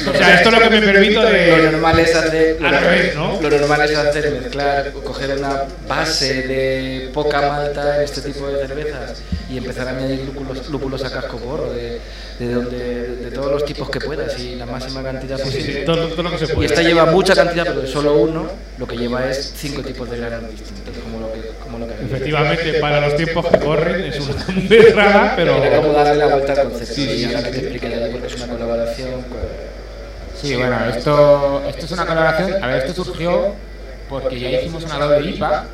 O 0.09 0.13
sea, 0.17 0.35
esto 0.37 0.49
es 0.49 0.55
lo 0.55 0.61
que 0.63 0.71
me 0.71 0.81
permito 0.81 1.23
de- 1.23 1.57
Lo 1.63 1.73
normal 1.73 1.99
es 2.01 2.15
hacer. 2.15 2.57
Revés, 2.61 3.15
¿no? 3.15 3.41
Lo 3.41 3.51
normal 3.51 3.81
es 3.83 3.97
hacer 3.97 4.31
mezclar, 4.41 4.93
coger 4.93 5.37
una 5.39 5.63
base 5.89 6.43
de 6.43 7.11
poca 7.13 7.41
malta 7.49 7.97
en 7.97 8.03
este 8.03 8.21
tipo 8.23 8.47
de 8.49 8.67
cervezas 8.67 9.23
y 9.51 9.59
empezar 9.59 9.89
a 9.89 9.91
añadir 9.91 10.25
lúpulos, 10.25 10.69
lúpulos 10.71 11.05
a 11.05 11.11
casco 11.13 11.37
porro 11.39 11.73
de, 11.73 12.01
de, 12.39 12.53
donde, 12.53 13.07
de 13.17 13.31
todos 13.31 13.53
los 13.53 13.65
tipos 13.65 13.89
que 13.91 14.01
puedas 14.01 14.39
y 14.41 14.57
la 14.57 14.67
máxima 14.67 15.03
cantidad 15.03 15.39
posible. 15.39 15.83
todo- 15.83 16.09
todo 16.09 16.23
lo 16.23 16.31
que 16.33 16.39
se 16.39 16.49
pueda. 16.49 16.63
Y 16.63 16.67
esta 16.67 16.83
lleva 16.83 17.07
mucha 17.07 17.35
cantidad, 17.35 17.65
pero 17.67 17.81
de 17.83 17.89
solo 17.89 18.15
uno, 18.17 18.47
lo 18.79 18.87
que 18.87 18.97
lleva 18.97 19.29
es 19.31 19.53
cinco 19.57 19.83
tipos 19.83 20.11
de 20.11 20.16
como 21.03 21.21
lo 21.21 21.33
que, 21.33 21.41
como 21.63 21.79
lo 21.79 21.87
que 21.87 21.95
Efectivamente, 22.05 22.75
para 22.81 23.01
los 23.01 23.17
tiempos 23.17 23.47
que 23.47 23.59
corren 23.59 24.05
es 24.05 24.21
una 24.21 24.45
gamberrada, 24.45 25.33
pero... 25.37 25.63
Era 25.65 25.77
como 25.79 25.93
darle 25.93 26.17
la 26.17 26.27
vuelta 26.27 26.53
al 26.53 26.71
concepto. 26.71 27.01
y 27.01 27.25
ahora 27.25 27.43
que 27.45 27.51
te 27.51 27.59
explique 27.59 27.89
David, 27.89 28.13
porque 28.13 28.27
es 28.27 28.37
una 28.37 28.47
colaboración. 28.53 29.11
pues, 29.29 29.43
Sí, 30.41 30.55
bueno, 30.55 30.79
esto, 30.95 31.63
esto 31.69 31.85
es 31.87 31.93
una 31.93 32.07
colaboración. 32.07 32.63
A 32.63 32.67
ver, 32.67 32.77
esto 32.85 33.05
surgió 33.05 33.55
porque 34.09 34.39
ya 34.39 34.51
hicimos 34.51 34.85
una 34.85 34.99
doble 34.99 35.31
IPA. 35.31 35.65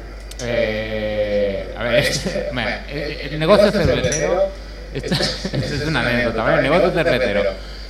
Eh, 0.45 1.74
a 1.76 1.82
ver, 1.84 1.95
este- 1.97 2.49
bueno, 2.53 2.70
el, 2.90 2.99
el 3.32 3.38
negocio 3.38 3.70
cervecero. 3.70 4.49
Esto, 4.95 5.14
esto 5.14 5.57
es 5.74 5.86
una 5.86 6.01
anécdota, 6.01 6.43
¿vale? 6.43 6.57
El 6.59 6.62
negocio 6.64 6.90
cervecero. 6.93 7.43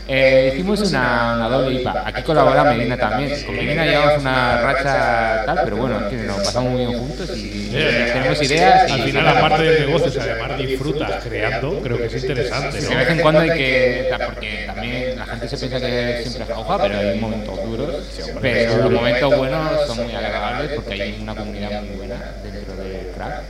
Eh, 0.09 0.51
hicimos 0.55 0.81
una, 0.81 1.35
una 1.37 1.49
doble 1.49 1.81
IPA. 1.81 2.03
Aquí 2.07 2.23
colabora 2.23 2.65
Medina 2.65 2.97
también. 2.97 3.31
Con 3.47 3.55
Medina 3.57 3.85
llevamos 3.87 4.21
una 4.21 4.61
racha 4.61 5.43
tal, 5.47 5.61
pero 5.65 5.77
bueno, 5.77 6.09
que 6.11 6.17
nos 6.17 6.37
pasamos 6.39 6.73
muy 6.73 6.87
bien 6.87 6.99
juntos 6.99 7.31
y 7.37 7.71
tenemos 8.13 8.43
ideas. 8.43 8.89
y- 8.89 8.93
Al 8.93 9.03
final, 9.03 9.29
aparte 9.29 9.63
del 9.63 9.87
negocio, 9.87 10.11
si 10.11 10.19
además 10.19 10.59
disfrutas 10.59 11.25
creando, 11.25 11.81
creo 11.81 11.99
que 11.99 12.07
es 12.07 12.15
interesante, 12.23 12.81
¿no? 12.81 12.89
de 12.91 12.97
vez 12.97 13.09
en 13.11 13.19
cuando 13.21 13.41
hay 13.41 13.51
que. 13.51 14.11
Porque 14.27 14.65
también 14.67 15.19
la 15.19 15.27
gente 15.27 15.49
se 15.49 15.57
piensa 15.57 15.81
que 15.81 16.19
siempre 16.23 16.43
es 16.45 16.49
jauja, 16.49 16.79
pero 16.83 16.99
hay 16.99 17.19
momentos 17.21 17.65
duros. 17.65 17.95
Pero 18.41 18.77
los 18.79 18.91
momentos 18.91 19.37
buenos 19.37 19.87
son 19.87 20.03
muy 20.05 20.15
agradables 20.15 20.73
porque 20.75 20.95
hay 21.03 21.19
una 21.23 21.35
comunidad 21.35 21.81
muy 21.83 21.97
buena 21.97 22.17
dentro 22.43 22.75
del 22.77 23.07
crack. 23.15 23.43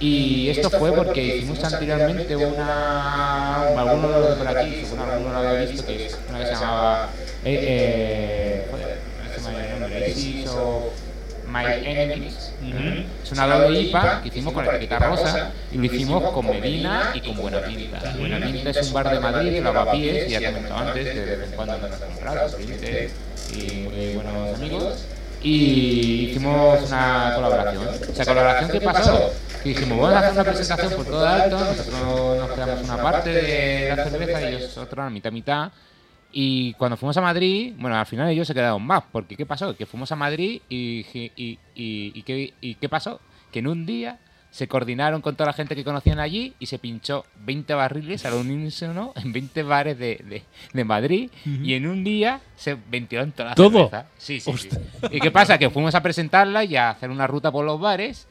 Y 0.00 0.48
esto 0.48 0.70
fue 0.70 0.92
porque 0.92 1.22
hicimos 1.36 1.62
anteriormente 1.62 2.34
una. 2.34 3.66
Alguno 3.78 4.20
de 4.20 4.34
por 4.36 4.48
aquí, 4.48 4.82
según 4.84 5.00
alguno 5.00 5.30
lo 5.30 5.38
había 5.38 5.70
visto, 5.70 5.86
que 5.86 6.06
es 6.06 6.18
una 6.28 6.38
que 6.38 6.46
se 6.46 6.52
llamaba. 6.52 7.08
Eh, 7.44 7.58
eh, 7.62 8.66
joder, 8.70 8.98
no 9.22 9.34
se 9.34 9.52
me 9.52 9.80
nombre. 9.80 10.06
Aces 10.06 10.50
of 10.50 10.84
My 11.46 11.64
Enemies. 11.84 12.52
Es 13.22 13.32
una 13.32 13.46
doble 13.46 13.80
IPA 13.80 14.22
que 14.22 14.28
hicimos 14.28 14.54
con 14.54 14.64
etiqueta 14.64 14.98
rosa 14.98 15.52
y 15.70 15.76
lo 15.76 15.84
hicimos 15.84 16.32
con 16.32 16.46
Medina 16.46 17.12
y 17.14 17.20
con 17.20 17.36
Buenapinta. 17.36 18.14
Buenapinta 18.18 18.70
es 18.70 18.86
un 18.86 18.92
bar 18.94 19.10
de 19.10 19.20
Madrid, 19.20 19.52
de 19.52 19.60
lavapiés, 19.60 20.30
ya 20.30 20.38
he 20.38 20.44
comentado 20.46 20.76
antes, 20.76 21.08
que 21.08 21.20
de 21.20 21.36
vez 21.36 21.48
en 21.50 21.56
cuando 21.56 21.78
nos 21.78 21.98
compramos, 21.98 22.56
y 23.52 23.72
muy 23.82 24.14
buenos 24.14 24.54
amigos. 24.54 25.04
Y 25.42 26.28
hicimos 26.30 26.86
una 26.86 27.32
colaboración. 27.34 27.88
Esa 28.12 28.24
colaboración, 28.24 28.70
¿qué 28.70 28.80
pasó? 28.80 29.32
Que 29.62 29.68
dijimos, 29.70 29.98
vamos 29.98 30.14
a 30.14 30.18
hacer 30.20 30.32
una 30.32 30.44
presentación 30.44 30.92
por 30.94 31.04
todo 31.06 31.26
alto, 31.26 31.58
nosotros 31.58 32.38
nos 32.38 32.50
quedamos 32.52 32.84
una 32.84 33.02
parte 33.02 33.30
de 33.30 33.94
la 33.94 34.04
cerveza 34.04 34.42
y 34.42 34.54
ellos 34.54 34.78
otra, 34.78 35.10
mitad, 35.10 35.32
mitad. 35.32 35.72
Y 36.32 36.72
cuando 36.74 36.96
fuimos 36.96 37.16
a 37.16 37.20
Madrid, 37.20 37.74
bueno, 37.76 37.96
al 37.98 38.06
final 38.06 38.28
ellos 38.30 38.46
se 38.46 38.54
quedaron 38.54 38.82
más, 38.82 39.02
porque 39.10 39.36
¿qué 39.36 39.44
pasó? 39.44 39.76
Que 39.76 39.84
fuimos 39.84 40.10
a 40.12 40.16
Madrid 40.16 40.62
y, 40.68 41.04
y, 41.12 41.32
y, 41.36 41.58
y 41.74 42.22
¿qué, 42.22 42.54
y 42.60 42.74
¿qué 42.76 42.88
pasó? 42.88 43.20
Que 43.52 43.58
en 43.58 43.66
un 43.66 43.84
día 43.84 44.18
se 44.50 44.66
coordinaron 44.66 45.20
con 45.22 45.36
toda 45.36 45.48
la 45.48 45.52
gente 45.52 45.76
que 45.76 45.84
conocían 45.84 46.18
allí 46.20 46.54
y 46.58 46.66
se 46.66 46.78
pinchó 46.78 47.24
20 47.44 47.72
barriles 47.74 48.24
al 48.24 48.34
unísono 48.34 49.12
en 49.16 49.32
20 49.32 49.62
bares 49.62 49.98
de, 49.98 50.20
de, 50.28 50.42
de 50.72 50.84
Madrid 50.84 51.30
Ujú. 51.46 51.64
y 51.64 51.74
en 51.74 51.86
un 51.86 52.02
día 52.02 52.40
se 52.56 52.76
ventilaron 52.90 53.30
toda 53.32 53.50
la 53.50 53.54
¿Todo? 53.54 53.70
cerveza. 53.88 54.06
Sí, 54.18 54.40
sí, 54.40 54.52
sí. 54.56 54.68
¿Y 55.10 55.20
qué 55.20 55.30
pasa? 55.30 55.56
Que 55.58 55.70
fuimos 55.70 55.94
a 55.94 56.02
presentarla 56.02 56.64
y 56.64 56.76
a 56.76 56.90
hacer 56.90 57.10
una 57.10 57.26
ruta 57.28 57.52
por 57.52 57.64
los 57.64 57.78
bares 57.80 58.26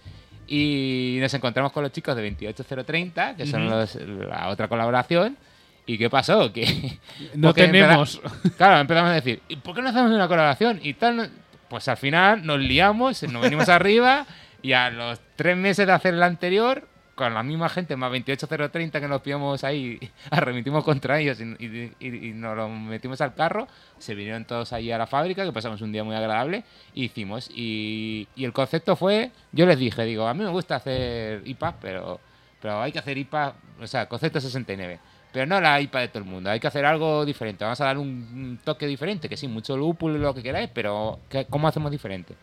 y 0.50 1.18
nos 1.22 1.34
encontramos 1.34 1.72
con 1.72 1.84
los 1.84 1.91
chicos 1.91 2.16
de 2.16 2.24
28030, 2.24 3.36
que 3.36 3.45
son 3.45 3.70
los- 3.70 3.95
la 3.95 4.47
otra 4.50 4.68
colaboración. 4.68 5.38
¿Y 5.86 5.97
qué 5.97 6.10
pasó? 6.10 6.52
Que 6.54 6.97
No 7.36 7.54
tenemos. 7.54 8.22
Claro, 8.58 8.80
empezamos 8.80 9.12
a 9.12 9.16
decir, 9.16 9.41
¿y 9.47 9.56
por 9.58 9.76
qué 9.76 9.82
no 9.82 9.89
hacemos 9.89 10.12
una 10.12 10.28
colaboración? 10.28 10.80
Y 10.84 10.93
tal, 10.95 11.30
pues 11.70 11.88
al 11.88 11.97
final 11.97 12.45
nos 12.45 12.60
liamos, 12.60 13.22
nos 13.24 13.41
venimos 13.41 13.70
arriba 13.70 14.26
y 14.62 14.74
a 14.74 14.89
los 14.89 15.20
tres 15.36 15.56
meses 15.58 15.88
de 15.88 15.93
hacer 15.93 16.14
la 16.16 16.26
anterior, 16.26 16.88
con 17.20 17.34
la 17.34 17.43
misma 17.43 17.67
gente, 17.67 17.97
más 17.97 18.09
28030 18.11 19.01
que 19.01 19.07
nos 19.09 19.22
pillamos 19.22 19.65
ahí, 19.65 19.99
arremitimos 20.32 20.86
contra 20.86 21.20
ellos 21.20 21.38
y, 21.41 22.32
nos 22.34 22.55
lo 22.55 22.70
metimos 22.70 23.20
al 23.20 23.36
carro, 23.36 23.67
se 23.97 24.15
vinieron 24.15 24.45
todos 24.45 24.72
ahí 24.72 24.89
a 24.89 24.97
la 24.97 25.05
fábrica, 25.05 25.43
que 25.43 25.51
pasamos 25.51 25.82
un 25.82 25.91
día 25.91 26.05
muy 26.05 26.15
agradable, 26.15 26.63
y 26.93 27.03
hicimos. 27.03 27.49
Y, 27.53 28.30
el 28.38 28.53
concepto 28.53 28.95
fue, 28.95 29.32
yo 29.51 29.65
les 29.65 29.78
dije, 29.78 30.05
digo, 30.05 30.28
a 30.30 30.34
mí 30.34 30.45
me 30.45 30.49
gusta 30.49 30.78
hacer 30.78 31.41
IPA, 31.45 31.76
pero, 31.82 32.22
pero 32.61 32.82
hay 32.82 32.93
que 32.93 32.99
hacer 32.99 33.17
IPA, 33.17 33.53
o 33.82 33.88
sea, 33.88 34.07
concepto 34.07 34.39
69. 34.39 34.97
Pero 35.34 35.45
no 35.45 35.59
la 35.59 35.82
IPA 35.82 35.99
de 35.99 36.07
todo 36.07 36.20
el 36.20 36.30
mundo, 36.30 36.49
hay 36.49 36.61
que 36.61 36.67
hacer 36.67 36.86
algo 36.86 37.26
diferente. 37.26 37.65
Vamos 37.65 37.82
a 37.82 37.86
dar 37.86 37.97
un, 37.97 38.61
toque 38.63 38.88
diferente, 38.88 39.28
que 39.28 39.36
sí, 39.36 39.49
mucho 39.49 39.76
lúpulo 39.76 40.15
y 40.15 40.20
lo 40.20 40.34
que 40.34 40.41
queráis, 40.41 40.70
pero 40.74 41.20
¿qué- 41.28 41.45
¿cómo 41.49 41.67
hacemos 41.67 41.91
diferente? 41.91 42.34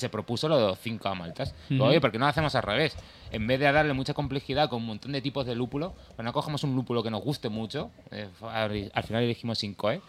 Se 0.00 0.08
propuso 0.08 0.48
lo 0.48 0.56
de 0.58 0.66
los 0.68 0.78
5 0.80 1.14
maltas. 1.14 1.54
Digo, 1.68 1.84
Ujú. 1.84 1.90
Oye, 1.90 2.00
¿por 2.00 2.10
qué 2.10 2.18
no 2.18 2.24
lo 2.24 2.30
hacemos 2.30 2.54
al 2.54 2.62
revés? 2.62 2.96
En 3.30 3.46
vez 3.46 3.60
de 3.60 3.70
darle 3.70 3.92
mucha 3.92 4.14
complejidad 4.14 4.68
con 4.68 4.78
un 4.80 4.86
montón 4.86 5.12
de 5.12 5.20
tipos 5.22 5.46
de 5.46 5.54
lúpulo, 5.54 5.94
pues 6.16 6.24
no 6.24 6.32
cogemos 6.32 6.64
un 6.64 6.74
lúpulo 6.74 7.02
que 7.02 7.10
nos 7.10 7.22
guste 7.22 7.48
mucho. 7.48 7.90
eh, 8.10 8.28
al, 8.42 8.90
al 8.94 9.02
final 9.04 9.22
elegimos 9.22 9.58
5, 9.58 9.90
¿eh? 9.92 10.00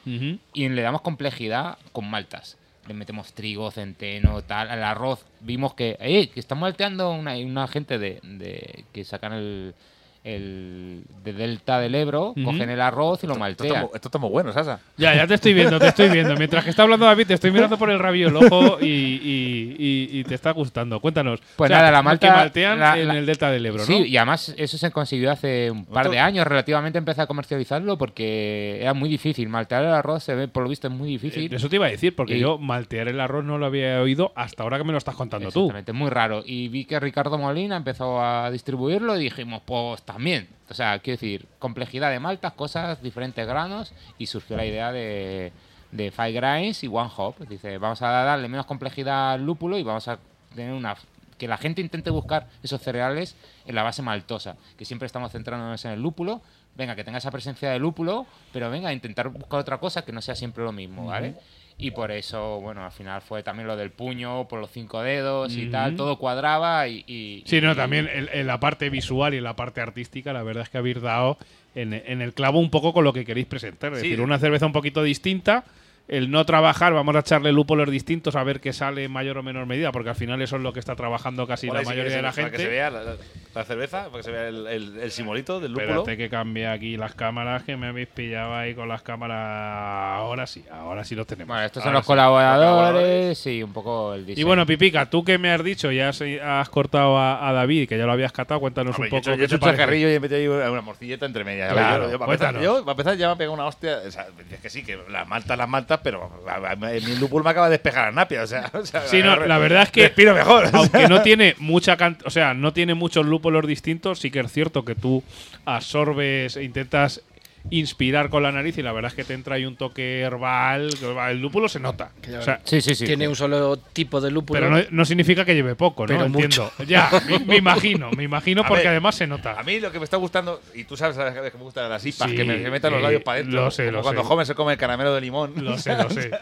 Y 0.54 0.70
le 0.70 0.82
damos 0.82 1.02
complejidad 1.02 1.78
con 1.92 2.10
maltas. 2.10 2.58
Le 2.88 2.96
metemos 2.96 3.34
trigo, 3.34 3.70
centeno, 3.70 4.42
tal, 4.42 4.70
al 4.72 4.84
arroz. 4.84 5.24
Vimos 5.42 5.76
que, 5.76 5.98
eh, 6.00 6.30
que 6.30 6.40
están 6.40 6.60
malteando 6.60 7.12
una, 7.12 7.36
una 7.38 7.68
gente 7.68 8.00
de, 8.00 8.20
de- 8.24 8.86
que 8.92 9.04
sacan 9.04 9.34
el, 9.34 9.76
el 10.24 11.04
de 11.24 11.34
Delta 11.34 11.80
del 11.80 11.96
Ebro, 11.96 12.34
cogen 12.44 12.70
el 12.70 12.80
arroz 12.82 13.24
y 13.24 13.28
lo 13.28 13.36
maltean. 13.36 13.88
esto 13.94 14.08
está 14.08 14.18
muy 14.20 14.30
bueno, 14.30 14.52
Sasa. 14.54 14.80
Ya, 14.98 15.16
ya 15.16 15.26
te 15.28 15.34
estoy 15.36 15.54
viendo, 15.54 15.80
te 15.80 15.88
estoy 15.88 16.10
viendo. 16.10 16.36
Mientras 16.36 16.64
que 16.64 16.70
está 16.70 16.84
hablando 16.84 17.06
David, 17.06 17.28
te 17.28 17.34
estoy 17.34 17.52
mirando 17.52 17.78
por 17.78 17.90
el 17.90 18.00
rabillo 18.00 18.28
del 18.32 18.38
ojo 18.38 18.78
y, 18.82 18.86
y- 18.88 19.76
y- 19.80 20.20
y 20.20 20.24
te 20.24 20.36
está 20.36 20.52
gustando. 20.52 21.00
Cuéntanos. 21.00 21.40
Pues 21.56 21.70
O 21.70 21.74
sea, 21.74 21.78
nada, 21.80 21.92
la 21.92 21.98
que 22.00 22.04
malta. 22.04 22.36
maltean 22.36 22.80
la- 22.80 23.00
en 23.00 23.12
el 23.12 23.26
delta 23.26 23.52
del 23.52 23.66
Ebro, 23.66 23.80
¿no? 23.80 23.86
Sí, 23.86 24.04
y 24.08 24.18
además 24.18 24.54
eso 24.58 24.78
se 24.78 24.92
consiguió 24.92 25.32
hace 25.32 25.72
un 25.72 25.86
par 25.86 26.10
de 26.10 26.20
años. 26.20 26.46
Relativamente 26.46 26.98
empecé 26.98 27.22
a 27.22 27.28
comercializarlo 27.28 27.98
porque 27.98 28.80
era 28.82 28.94
muy 28.94 29.10
difícil. 29.10 29.50
Maltear 29.50 29.84
el 29.84 29.92
arroz, 29.94 30.24
se 30.24 30.36
ve, 30.36 30.48
por 30.48 30.64
lo 30.64 30.70
visto, 30.70 30.88
es 30.88 30.94
muy 30.94 31.10
difícil. 31.10 31.52
Eh, 31.52 31.56
Eso 31.56 31.70
te 31.70 31.76
iba 31.78 31.86
a 31.88 31.90
decir, 31.90 32.16
porque 32.16 32.38
Y- 32.38 32.42
yo 32.42 32.58
maltear 32.58 33.08
el 33.08 33.20
arroz 33.20 33.44
no 33.44 33.58
lo 33.58 33.66
había 33.66 34.02
oído 34.02 34.32
hasta 34.36 34.64
ahora 34.64 34.78
que 34.78 34.84
me 34.84 34.92
lo 34.92 34.98
estás 34.98 35.16
contando 35.16 35.52
tú. 35.52 35.62
Exactamente, 35.66 35.94
muy 35.94 36.10
raro. 36.10 36.44
Y 36.46 36.68
vi 36.68 36.86
que 36.86 37.00
Ricardo 37.00 37.38
Molina 37.38 37.76
empezó 37.78 38.22
a 38.24 38.50
distribuirlo 38.52 39.18
y 39.20 39.24
dijimos, 39.24 39.62
pues 39.66 40.02
también. 40.14 40.48
O 40.70 40.74
sea, 40.74 41.00
quiero 41.00 41.20
decir, 41.20 41.48
complejidad 41.60 42.12
de 42.12 42.20
maltas, 42.20 42.54
cosas, 42.54 43.02
diferentes 43.02 43.46
granos 43.46 43.94
y 44.18 44.28
surgió 44.28 44.56
la 44.58 44.66
idea 44.66 44.92
de, 44.92 45.52
de 45.92 46.12
Five 46.12 46.32
Grains 46.34 46.84
y 46.84 46.88
One 46.88 47.12
Hop. 47.18 47.36
Dice, 47.48 47.78
vamos 47.78 48.02
a 48.02 48.10
darle 48.10 48.48
menos 48.48 48.66
complejidad 48.66 49.34
al 49.34 49.46
lúpulo 49.46 49.78
y 49.78 49.84
vamos 49.84 50.08
a 50.08 50.20
tener 50.56 50.74
una... 50.74 50.96
Que 51.38 51.48
la 51.48 51.58
gente 51.58 51.82
intente 51.82 52.12
buscar 52.12 52.48
esos 52.62 52.82
cereales 52.82 53.36
en 53.66 53.74
la 53.74 53.82
base 53.82 54.04
maltosa, 54.04 54.58
que 54.78 54.86
siempre 54.86 55.08
estamos 55.08 55.32
centrándonos 55.32 55.84
en 55.86 55.92
el 55.92 56.02
lúpulo. 56.02 56.42
Venga, 56.76 56.96
que 56.96 57.04
tenga 57.04 57.18
esa 57.18 57.32
presencia 57.32 57.72
de 57.72 57.80
lúpulo, 57.80 58.28
pero 58.54 58.70
venga, 58.70 58.90
a 58.90 58.94
intentar 58.94 59.30
buscar 59.30 59.60
otra 59.60 59.80
cosa 59.80 60.04
que 60.06 60.12
no 60.12 60.22
sea 60.22 60.36
siempre 60.36 60.64
lo 60.64 60.72
mismo, 60.72 61.08
¿vale? 61.08 61.36
Y 61.82 61.92
por 61.92 62.12
eso, 62.12 62.60
bueno, 62.62 62.86
al 62.86 62.92
final 62.92 63.22
fue 63.22 63.44
también 63.44 63.68
lo 63.68 63.76
del 63.76 63.90
puño, 63.92 64.48
por 64.48 64.60
los 64.60 64.70
cinco 64.72 65.02
dedos 65.02 65.56
y 65.58 65.66
tal, 65.70 65.96
todo 65.96 66.18
cuadraba 66.18 66.88
y... 66.88 67.04
y- 67.08 67.44
Sí, 67.46 67.60
no, 67.60 67.72
y- 67.72 67.76
también 67.76 68.08
en, 68.14 68.30
en 68.32 68.48
la 68.48 68.60
parte 68.60 68.90
visual 68.90 69.34
y 69.34 69.38
en 69.38 69.44
la 69.44 69.56
parte 69.56 69.82
artística, 69.82 70.32
la 70.32 70.44
verdad 70.44 70.64
es 70.64 70.70
que 70.70 70.78
habéis 70.78 71.02
dado 71.02 71.38
en, 71.76 71.94
en 71.94 72.22
el 72.22 72.34
clavo 72.34 72.60
un 72.60 72.70
poco 72.70 72.94
con 72.94 73.04
lo 73.04 73.14
que 73.14 73.26
queréis 73.26 73.48
presentar. 73.48 73.94
Es 73.94 74.00
Sí. 74.02 74.10
decir, 74.10 74.22
una 74.24 74.38
cerveza 74.40 74.66
un 74.66 74.74
poquito 74.74 75.02
distinta, 75.04 75.64
el 76.12 76.30
no 76.30 76.46
trabajar, 76.46 76.94
vamos 76.94 77.16
a 77.16 77.20
echarle 77.20 77.52
lúpulos 77.52 77.90
distintos 77.90 78.36
a 78.36 78.44
ver 78.44 78.60
qué 78.60 78.74
sale 78.74 79.06
en 79.06 79.12
mayor 79.12 79.38
o 79.40 79.44
menor 79.44 79.66
medida, 79.66 79.92
porque 79.92 80.10
al 80.10 80.16
final 80.16 80.40
eso 80.42 80.58
es 80.58 80.62
lo 80.62 80.74
que 80.74 80.80
está 80.80 80.96
trabajando 80.96 81.48
casi 81.48 81.68
la 81.68 81.82
mayoría 81.82 82.16
de 82.16 82.22
la 82.22 82.30
para 82.32 82.44
gente. 82.44 82.52
que 82.58 82.64
se 82.64 82.70
vea 82.70 82.90
la, 82.92 83.04
la- 83.04 83.16
la 83.54 83.64
cerveza, 83.66 84.06
para 84.06 84.18
que 84.18 84.24
se 84.24 84.32
vea 84.32 84.48
el, 84.48 84.68
el- 84.68 85.00
el 85.00 85.12
simbolito 85.12 85.60
del 85.60 85.72
lúpulo. 85.74 85.88
Espérate 86.02 86.18
que 86.18 86.30
cambie 86.30 86.68
aquí 86.68 86.96
las 86.98 87.16
cámaras, 87.16 87.64
que 87.64 87.76
me 87.76 87.88
habéis 87.88 88.08
pillado 88.10 88.54
ahí 88.56 88.76
con 88.76 88.88
las 88.88 89.02
cámaras. 89.02 90.18
Ahora 90.20 90.46
sí, 90.48 90.64
ahora 90.72 91.04
sí 91.04 91.16
los 91.16 91.26
tenemos. 91.28 91.48
Bueno, 91.56 91.66
estos 91.66 91.84
son 91.84 91.94
los 91.94 92.04
sí. 92.04 92.08
colaboradores 92.08 93.46
y 93.48 93.64
un 93.64 93.74
poco 93.74 94.14
el 94.14 94.26
diseño. 94.26 94.42
Y 94.42 94.44
bueno, 94.46 94.66
Pipica, 94.66 95.10
tú 95.10 95.24
que 95.24 95.38
me 95.38 95.52
has 95.52 95.64
dicho, 95.64 95.92
ya 95.92 96.10
has, 96.10 96.22
has 96.22 96.70
cortado 96.70 97.18
a, 97.18 97.48
a 97.48 97.54
David, 97.54 97.88
que 97.88 97.98
ya 97.98 98.06
lo 98.06 98.12
habías 98.12 98.32
catado, 98.32 98.60
cuéntanos 98.60 98.98
un 99.00 99.10
poco. 99.10 99.22
yo 99.24 99.34
he 99.34 99.46
hecho 99.46 99.56
un 99.56 99.62
chacarrillo 99.62 100.10
y 100.10 100.14
he 100.14 100.20
metido 100.20 100.62
ahí 100.64 100.70
una 100.72 100.82
morcilleta 100.82 101.26
entre 101.26 101.44
medias. 101.44 101.72
Claro, 101.72 102.06
yo, 102.06 102.12
yo, 102.12 102.20
para 102.20 102.32
empezar, 102.34 102.62
yo, 102.62 102.80
para 102.86 102.92
empezar, 102.92 103.18
ya 103.18 103.28
me 103.28 103.34
ha 103.34 103.36
pegado 103.38 103.54
una 103.54 103.66
hostia. 103.66 104.00
O 104.08 104.12
sea, 104.12 104.28
es 104.52 104.60
que 104.60 104.70
sí, 104.70 104.84
que 104.84 104.98
las 105.10 105.28
maltas, 105.28 105.58
las 105.58 105.70
maltas, 105.70 106.01
pero 106.04 106.30
a- 106.48 106.72
a- 106.72 106.76
mi 106.76 107.16
me 107.44 107.50
acaba 107.50 107.68
de 107.68 107.72
despejar 107.74 108.06
la 108.06 108.12
napia. 108.12 108.44
O 108.44 108.48
sea, 108.48 108.70
o 108.74 108.86
sea, 108.86 109.02
Sí, 109.08 109.22
no, 109.24 109.36
re- 109.36 109.48
la 109.48 109.58
verdad 109.58 109.84
es 109.84 109.92
que 109.92 110.04
Respiro 110.08 110.34
mejor. 110.34 110.66
o 110.66 110.70
sea. 110.70 110.80
aunque 110.80 111.08
no 111.08 111.22
tiene 111.22 111.56
mucha 111.60 111.98
o 112.26 112.30
sea, 112.30 112.54
no 112.54 112.74
tiene 112.74 112.94
muchos 112.94 113.26
lúpulos 113.26 113.66
distintos, 113.68 114.20
sí 114.20 114.32
que 114.32 114.40
es 114.42 114.52
cierto 114.52 114.84
que 114.86 114.96
tú 114.96 115.24
absorbes 115.66 116.58
e 116.58 116.64
intentas 116.64 117.22
inspirar 117.70 118.30
con 118.30 118.44
la 118.44 118.52
nariz 118.52 118.78
y 118.78 118.82
la 118.82 118.92
verdad 118.92 119.12
es 119.12 119.16
que 119.16 119.24
te 119.24 119.34
entra 119.34 119.56
ahí 119.56 119.66
un 119.66 119.76
toque 119.76 120.22
herbal, 120.22 120.90
que 121.00 121.06
el 121.32 121.40
lúpulo 121.42 121.70
se 121.70 121.80
nota. 121.80 122.12
O 122.38 122.42
sea, 122.42 122.60
Sí, 122.64 122.82
sí, 122.82 122.96
sí. 122.96 123.06
Tiene 123.06 123.28
un 123.28 123.36
solo 123.36 123.78
tipo 123.78 124.20
de 124.20 124.32
lúpulo. 124.32 124.60
pero 124.60 124.72
no, 124.72 124.84
no 124.90 125.06
significa 125.06 125.46
que 125.46 125.54
lleve 125.54 125.76
poco, 125.76 126.04
¿no? 126.04 126.08
Pero 126.08 126.26
Entiendo. 126.26 126.72
Ya, 126.88 127.10
me, 127.28 127.40
me 127.40 127.58
imagino, 127.58 128.10
me 128.12 128.24
imagino 128.24 128.62
A 128.64 128.68
porque 128.68 128.84
ver, 128.84 128.90
además 128.90 129.16
se 129.16 129.28
nota. 129.28 129.60
A 129.60 129.64
mí 129.64 129.80
lo 129.80 129.92
que 129.92 130.00
me 130.00 130.06
está 130.06 130.18
gustando, 130.18 130.62
y 130.74 130.84
tú 130.86 130.98
sabes 130.98 131.18
a 131.18 131.34
que 131.34 131.58
me 131.58 131.64
gustan 131.64 131.90
las 131.90 132.06
IPAs, 132.06 132.30
Sí, 132.32 132.36
que 132.36 132.44
me, 132.44 132.62
que 132.62 132.72
metan 132.72 132.92
los 132.92 133.00
eh, 133.00 133.04
labios 133.04 133.24
para 133.24 133.40
adentro. 133.40 133.66
lo 133.66 133.72
sé, 133.72 133.86
como 133.86 133.98
lo 133.98 134.04
cuando 134.04 134.24
sé. 134.24 134.28
Homer 134.34 134.46
se 134.48 134.56
come 134.56 134.74
el 134.74 134.78
caramelo 134.80 135.14
de 135.14 135.22
limón. 135.22 135.54
Lo 135.64 135.78
sé, 135.78 135.96
lo 135.96 136.10
sé. 136.10 136.32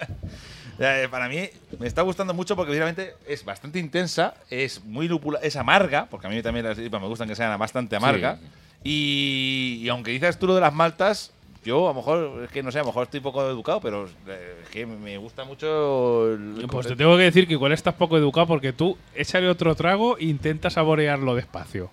Eh, 0.82 1.10
Para 1.12 1.28
mí 1.28 1.42
me 1.78 1.88
está 1.88 2.04
gustando 2.04 2.34
mucho 2.34 2.56
porque 2.56 2.72
realmente 2.72 3.14
es 3.28 3.44
bastante 3.44 3.80
intensa, 3.80 4.36
es 4.50 4.82
muy 4.86 5.10
lúpula, 5.10 5.38
es 5.44 5.58
amarga, 5.58 6.06
porque 6.10 6.28
a 6.28 6.30
mí 6.30 6.42
también 6.42 6.66
las 6.66 6.80
IPAs 6.80 7.02
me 7.02 7.08
gustan 7.10 7.28
que 7.28 7.36
sean 7.36 7.60
bastante 7.60 7.98
amargas. 7.98 8.40
Y, 8.84 9.80
y 9.84 9.90
aunque 9.90 10.12
dices 10.12 10.40
tú 10.40 10.48
lo 10.48 10.56
de 10.56 10.62
las 10.62 10.74
maltas, 10.74 11.32
yo 11.66 11.86
a 11.88 11.90
lo 11.90 11.96
mejor, 11.96 12.44
es 12.46 12.50
que 12.52 12.64
no 12.64 12.72
sé, 12.72 12.80
a 12.80 12.82
lo 12.84 12.88
mejor 12.88 13.04
estoy 13.04 13.20
poco 13.20 13.46
educado, 13.48 13.82
pero 13.82 14.08
eh, 14.28 14.60
es 14.64 14.70
que 14.70 14.86
me 14.86 15.18
gusta 15.18 15.44
mucho. 15.44 16.32
el- 16.34 16.66
Pues 16.70 16.88
te 16.88 16.96
tengo 16.96 17.18
que 17.18 17.24
decir 17.24 17.48
que 17.48 17.54
igual 17.54 17.72
estás 17.74 17.96
poco 17.96 18.18
educado 18.18 18.48
porque 18.48 18.72
tú 18.74 18.98
échale 19.14 19.50
otro 19.50 19.76
trago 19.76 20.18
e 20.18 20.26
intenta 20.26 20.70
saborearlo 20.70 21.36
despacio. 21.36 21.92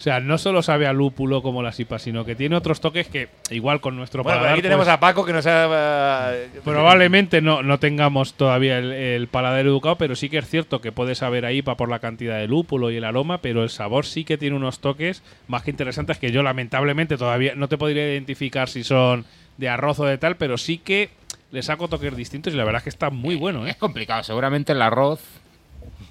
O 0.00 0.02
sea, 0.02 0.18
no 0.18 0.38
solo 0.38 0.62
sabe 0.62 0.86
a 0.86 0.94
lúpulo 0.94 1.42
como 1.42 1.62
las 1.62 1.78
IPA, 1.78 1.98
sino 1.98 2.24
que 2.24 2.34
tiene 2.34 2.56
otros 2.56 2.80
toques 2.80 3.06
que 3.06 3.28
igual 3.50 3.82
con 3.82 3.96
nuestro 3.96 4.22
Bueno, 4.22 4.38
paladar, 4.38 4.54
aquí 4.54 4.62
tenemos 4.62 4.86
pues, 4.86 4.94
a 4.94 4.98
Paco 4.98 5.26
que 5.26 5.34
nos 5.34 5.46
ha. 5.46 6.32
eh, 6.34 6.48
probablemente 6.64 7.42
no, 7.42 7.62
no 7.62 7.78
tengamos 7.78 8.32
todavía 8.32 8.78
el, 8.78 8.92
el 8.92 9.28
paladar 9.28 9.66
educado, 9.66 9.96
pero 9.96 10.16
sí 10.16 10.30
que 10.30 10.38
es 10.38 10.48
cierto 10.48 10.80
que 10.80 10.90
puede 10.90 11.14
saber 11.14 11.44
a 11.44 11.52
IPA 11.52 11.76
por 11.76 11.90
la 11.90 11.98
cantidad 11.98 12.38
de 12.38 12.48
lúpulo 12.48 12.90
y 12.90 12.96
el 12.96 13.04
aroma, 13.04 13.42
pero 13.42 13.62
el 13.62 13.68
sabor 13.68 14.06
sí 14.06 14.24
que 14.24 14.38
tiene 14.38 14.56
unos 14.56 14.78
toques 14.78 15.22
más 15.48 15.64
que 15.64 15.70
interesantes 15.70 16.16
que 16.16 16.32
yo 16.32 16.42
lamentablemente 16.42 17.18
todavía 17.18 17.54
no 17.54 17.68
te 17.68 17.76
podría 17.76 18.10
identificar 18.10 18.70
si 18.70 18.84
son 18.84 19.26
de 19.58 19.68
arroz 19.68 20.00
o 20.00 20.06
de 20.06 20.16
tal, 20.16 20.38
pero 20.38 20.56
sí 20.56 20.78
que 20.78 21.10
le 21.52 21.60
saco 21.62 21.88
toques 21.88 22.16
distintos 22.16 22.54
y 22.54 22.56
la 22.56 22.64
verdad 22.64 22.78
es 22.78 22.84
que 22.84 22.88
está 22.88 23.10
muy 23.10 23.34
bueno, 23.34 23.66
¿eh? 23.66 23.72
Es 23.72 23.76
complicado. 23.76 24.22
Seguramente 24.22 24.72
el 24.72 24.80
arroz 24.80 25.20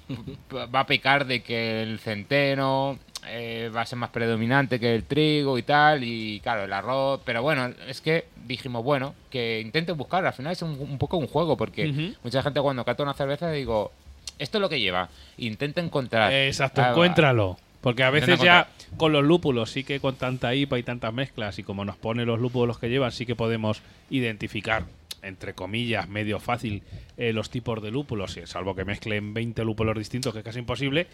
va 0.54 0.78
a 0.78 0.86
pecar 0.86 1.26
de 1.26 1.42
que 1.42 1.82
el 1.82 1.98
centeno 1.98 3.00
eh, 3.26 3.70
va 3.74 3.82
a 3.82 3.86
ser 3.86 3.98
más 3.98 4.10
predominante 4.10 4.80
que 4.80 4.94
el 4.94 5.04
trigo 5.04 5.58
y 5.58 5.62
tal. 5.62 6.04
Y 6.04 6.40
claro, 6.40 6.64
el 6.64 6.72
arroz. 6.72 7.20
Pero 7.24 7.42
bueno, 7.42 7.72
es 7.88 8.00
que 8.00 8.26
dijimos, 8.46 8.82
bueno, 8.84 9.14
que 9.30 9.60
intenten 9.60 9.96
buscar. 9.96 10.26
Al 10.26 10.32
final 10.32 10.52
es 10.52 10.62
un, 10.62 10.70
un 10.80 10.98
poco 10.98 11.16
un 11.16 11.26
juego, 11.26 11.56
porque 11.56 12.14
mucha 12.22 12.42
gente 12.42 12.60
cuando 12.60 12.84
cata 12.84 13.02
una 13.02 13.14
cerveza 13.14 13.50
digo, 13.50 13.92
esto 14.38 14.58
es 14.58 14.62
lo 14.62 14.68
que 14.68 14.80
lleva. 14.80 15.08
Intenta 15.38 15.80
encontrar. 15.80 16.32
Exacto, 16.32 16.82
Ah, 16.82 16.90
encuéntralo. 16.90 17.56
Porque 17.80 18.02
a 18.02 18.10
veces 18.10 18.38
ya 18.40 18.68
con 18.98 19.12
los 19.12 19.24
lúpulos, 19.24 19.70
sí 19.70 19.84
que 19.84 20.00
con 20.00 20.14
tanta 20.16 20.54
IPA 20.54 20.78
y 20.78 20.82
tantas 20.82 21.14
mezclas, 21.14 21.58
y 21.58 21.62
como 21.62 21.84
nos 21.86 21.96
pone 21.96 22.26
los 22.26 22.38
lúpulos 22.38 22.78
que 22.78 22.90
llevan, 22.90 23.10
sí 23.10 23.24
que 23.24 23.34
podemos 23.34 23.80
identificar, 24.10 24.84
entre 25.22 25.54
comillas, 25.54 26.08
medio 26.08 26.38
fácil, 26.40 26.82
eh, 27.16 27.32
los 27.32 27.50
tipos 27.50 27.82
de 27.82 27.90
lúpulos, 27.90 28.32
sí, 28.32 28.40
salvo 28.46 28.74
que 28.74 28.84
mezclen 28.84 29.34
20 29.34 29.64
lúpulos 29.64 29.96
distintos, 29.98 30.32
que 30.32 30.38
es 30.40 30.44
casi 30.44 30.58
imposible. 30.60 31.06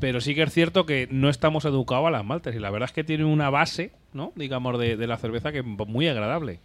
Pero 0.00 0.20
sí 0.20 0.34
que 0.34 0.42
es 0.42 0.52
cierto 0.52 0.86
que 0.86 1.06
no 1.10 1.28
estamos 1.28 1.64
educados 1.64 2.06
a 2.08 2.10
las 2.10 2.24
maltas, 2.24 2.54
y 2.54 2.58
la 2.58 2.70
verdad 2.70 2.88
es 2.88 2.92
que 2.94 3.04
tiene 3.04 3.24
una 3.24 3.50
base, 3.50 3.92
¿no? 4.12 4.32
Digamos, 4.36 4.78
de, 4.78 4.96
de 4.96 5.06
la 5.06 5.16
cerveza 5.18 5.52
que 5.52 5.58
es 5.60 5.64
muy 5.64 6.08
agradable. 6.08 6.58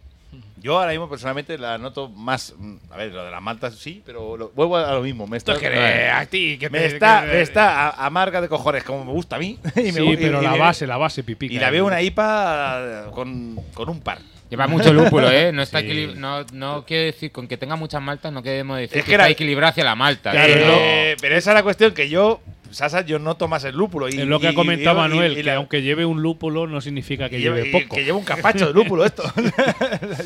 Yo 0.60 0.78
ahora 0.78 0.90
mismo 0.90 1.08
personalmente 1.08 1.56
la 1.56 1.78
noto 1.78 2.10
más. 2.10 2.54
mm, 2.58 2.74
A 2.90 2.96
ver, 2.98 3.12
lo 3.14 3.24
de 3.24 3.30
las 3.30 3.40
maltas 3.40 3.76
sí, 3.76 4.02
pero 4.04 4.36
lo- 4.36 4.50
vuelvo 4.50 4.76
a 4.76 4.92
lo 4.92 5.00
mismo. 5.00 5.26
Me 5.26 5.38
está, 5.38 5.56
que 5.58 5.66
a 6.10 6.26
ti, 6.26 6.58
que 6.58 6.68
me 6.68 6.80
te- 6.80 6.86
está, 6.86 7.22
que- 7.22 7.26
me 7.28 7.40
está 7.40 7.88
a- 7.88 8.04
amarga 8.06 8.42
de 8.42 8.48
cojones, 8.48 8.84
como 8.84 9.06
me 9.06 9.12
gusta 9.12 9.36
a 9.36 9.38
mí. 9.38 9.58
y 9.76 9.90
Sí, 9.90 10.16
pero 10.18 10.42
y 10.42 10.44
la 10.44 10.54
base, 10.56 10.86
la 10.86 10.98
base 10.98 11.22
pipica. 11.24 11.54
Y 11.54 11.58
la 11.58 11.70
veo 11.70 11.86
una 11.86 12.02
IPA 12.02 13.06
con, 13.12 13.56
con 13.72 13.88
un 13.88 14.00
par. 14.00 14.18
Lleva 14.50 14.66
mucho 14.66 14.92
lúpulo, 14.92 15.30
¿eh? 15.30 15.52
No, 15.52 15.62
está 15.62 15.80
Sí. 15.88 16.12
no, 16.16 16.44
no 16.52 16.84
quiere 16.86 17.04
decir, 17.06 17.30
con 17.32 17.46
que 17.48 17.56
tenga 17.56 17.76
muchas 17.76 18.00
maltas, 18.02 18.32
no 18.32 18.42
queremos 18.42 18.78
decir 18.78 18.98
Es 18.98 19.04
que, 19.04 19.08
que 19.10 19.14
era- 19.14 19.24
está 19.24 19.32
equilibrado 19.32 19.70
hacia 19.70 19.84
la 19.84 19.94
malta. 19.94 20.30
Claro, 20.30 20.54
No. 20.66 20.76
Eh, 20.80 21.16
pero 21.20 21.36
esa 21.36 21.50
es 21.50 21.54
la 21.54 21.62
cuestión 21.62 21.92
que 21.94 22.08
yo, 22.08 22.40
Sasa, 22.70 23.00
yo 23.00 23.18
noto 23.18 23.48
más 23.48 23.64
el 23.64 23.74
lúpulo. 23.74 24.10
Y, 24.10 24.20
Es 24.20 24.26
lo 24.26 24.38
que 24.40 24.44
y- 24.44 24.50
ha 24.50 24.54
comentado 24.54 24.98
y- 24.98 25.00
Manuel, 25.00 25.32
y 25.32 25.36
que 25.36 25.42
la- 25.42 25.54
aunque 25.54 25.80
lleve 25.80 26.04
un 26.04 26.20
lúpulo 26.20 26.66
no 26.66 26.82
significa 26.82 27.30
que 27.30 27.38
y 27.38 27.40
lleve 27.40 27.66
y- 27.66 27.72
poco. 27.72 27.96
Que 27.96 28.04
lleva 28.04 28.18
un 28.18 28.26
capacho 28.26 28.66
de 28.66 28.74
lúpulo 28.74 29.06
esto. 29.06 29.22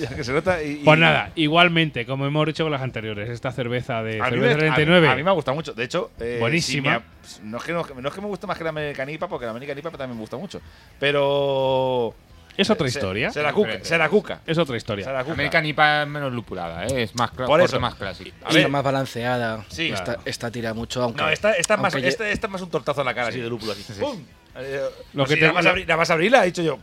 Ya 0.01 0.09
que 0.17 0.25
se 0.25 0.33
nota 0.33 0.61
y- 0.61 0.73
y- 0.73 0.75
Pues 0.85 0.99
nada, 0.99 1.31
igualmente, 1.37 2.05
como 2.05 2.27
hemos 2.27 2.45
dicho 2.47 2.65
con 2.65 2.73
las 2.73 2.83
anteriores, 2.83 3.31
esta 3.31 3.53
cerveza 3.53 4.03
de 4.03 4.21
A 4.21 4.25
mí, 4.25 4.31
cerveza 4.31 4.57
me, 4.59 4.69
a- 4.71 4.75
39. 4.75 5.09
a 5.09 5.15
mí 5.15 5.23
me 5.23 5.31
ha 5.31 5.35
gustado 5.35 5.55
mucho. 5.55 5.73
De 5.73 5.85
hecho, 5.85 6.11
eh, 6.19 6.39
Buenísima. 6.41 6.95
ha- 6.97 7.03
no, 7.45 7.59
es 7.59 7.63
que, 7.63 7.73
no, 7.73 7.85
no 8.01 8.09
es 8.09 8.13
que 8.17 8.21
me 8.21 8.27
guste 8.27 8.49
más 8.49 8.59
que 8.59 8.65
la 8.65 8.71
americanipa, 8.71 9.29
porque 9.29 9.45
la 9.45 9.53
americanipa 9.53 9.91
también 9.93 10.17
me 10.17 10.21
gusta 10.23 10.37
mucho. 10.37 10.61
Pero. 10.99 12.13
Es 12.57 12.71
otra 12.71 12.89
historia. 12.89 13.31
Se, 13.31 13.43
la 13.43 13.53
cuca. 13.53 13.67
Diferente. 13.69 13.89
Se 13.89 13.99
la 13.99 14.09
cuca. 14.09 14.41
es 14.47 14.59
otra 14.59 14.77
historia. 14.77 15.05
Se 15.05 15.13
la 15.13 15.23
cuca. 15.23 15.33
American 15.35 15.65
IPA 15.67 16.03
es 16.03 16.09
menos 16.09 16.33
lupulada, 16.33 16.87
¿eh? 16.87 17.03
Es 17.03 17.15
más, 17.15 17.31
Por 17.31 17.61
eso. 17.61 17.81
más 17.81 17.95
clásico. 17.95 18.31
A 18.45 18.49
está 18.49 18.61
ver. 18.61 18.69
más 18.69 18.83
balanceada. 18.85 19.65
Sí. 19.69 19.89
esta, 19.91 20.05
Claro. 20.05 20.21
esta 20.25 20.51
tira 20.51 20.75
mucho, 20.75 21.03
aunque. 21.03 21.23
No, 21.23 21.29
esta, 21.29 21.53
esta, 21.53 21.75
es 21.75 21.81
más, 21.81 21.95
esta, 21.95 22.29
esta 22.29 22.47
es 22.47 22.53
más 22.53 22.63
un 22.63 22.71
tortazo 22.71 23.01
en 23.01 23.07
la 23.07 23.15
cara 23.15 23.29
así 23.29 23.41
de 23.41 23.49
lúpulo. 23.49 23.73
Así. 23.73 23.85
¡Pum! 23.99 24.23
Eh, 24.55 24.81
Lo 25.15 25.25
pues 25.25 25.29
que 25.31 25.35
sí, 25.37 25.41
te- 25.41 25.47
nada, 25.47 25.55
más 25.55 25.67
abrir, 25.67 25.87
nada 25.89 25.97
más 25.97 26.11
abrirla, 26.11 26.43
he 26.43 26.47
dicho 26.47 26.63
yo. 26.63 26.79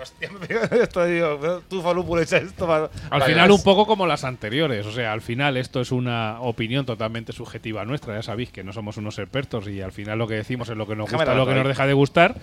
"Hostia, 0.00 0.30
me 0.30 0.46
pega 0.46 0.68
esto, 0.82 1.04
digo, 1.04 1.62
tú 1.68 1.82
lúpulo, 1.94 2.20
esto. 2.22 2.36
Al 2.72 2.90
vale, 3.10 3.24
final 3.26 3.48
vas". 3.48 3.58
un 3.58 3.64
poco 3.64 3.86
como 3.86 4.06
las 4.06 4.22
anteriores, 4.24 4.86
o 4.86 4.92
sea, 4.92 5.12
al 5.12 5.20
final 5.20 5.56
esto 5.56 5.80
es 5.80 5.90
una 5.92 6.40
opinión 6.40 6.84
totalmente 6.86 7.32
subjetiva 7.32 7.84
nuestra, 7.84 8.14
ya 8.16 8.22
sabéis 8.22 8.50
que 8.50 8.62
no 8.62 8.72
somos 8.72 8.96
unos 8.98 9.18
expertos 9.18 9.66
y 9.68 9.80
al 9.80 9.90
final 9.92 10.18
lo 10.18 10.28
que 10.28 10.34
decimos 10.34 10.68
es 10.68 10.76
lo 10.76 10.86
que 10.86 10.94
nos 10.96 11.06
Déjame 11.06 11.24
gusta, 11.24 11.34
lo 11.36 11.46
que 11.46 11.54
nos 11.54 11.66
deja 11.66 11.86
de 11.86 11.92
gustar. 11.92 12.34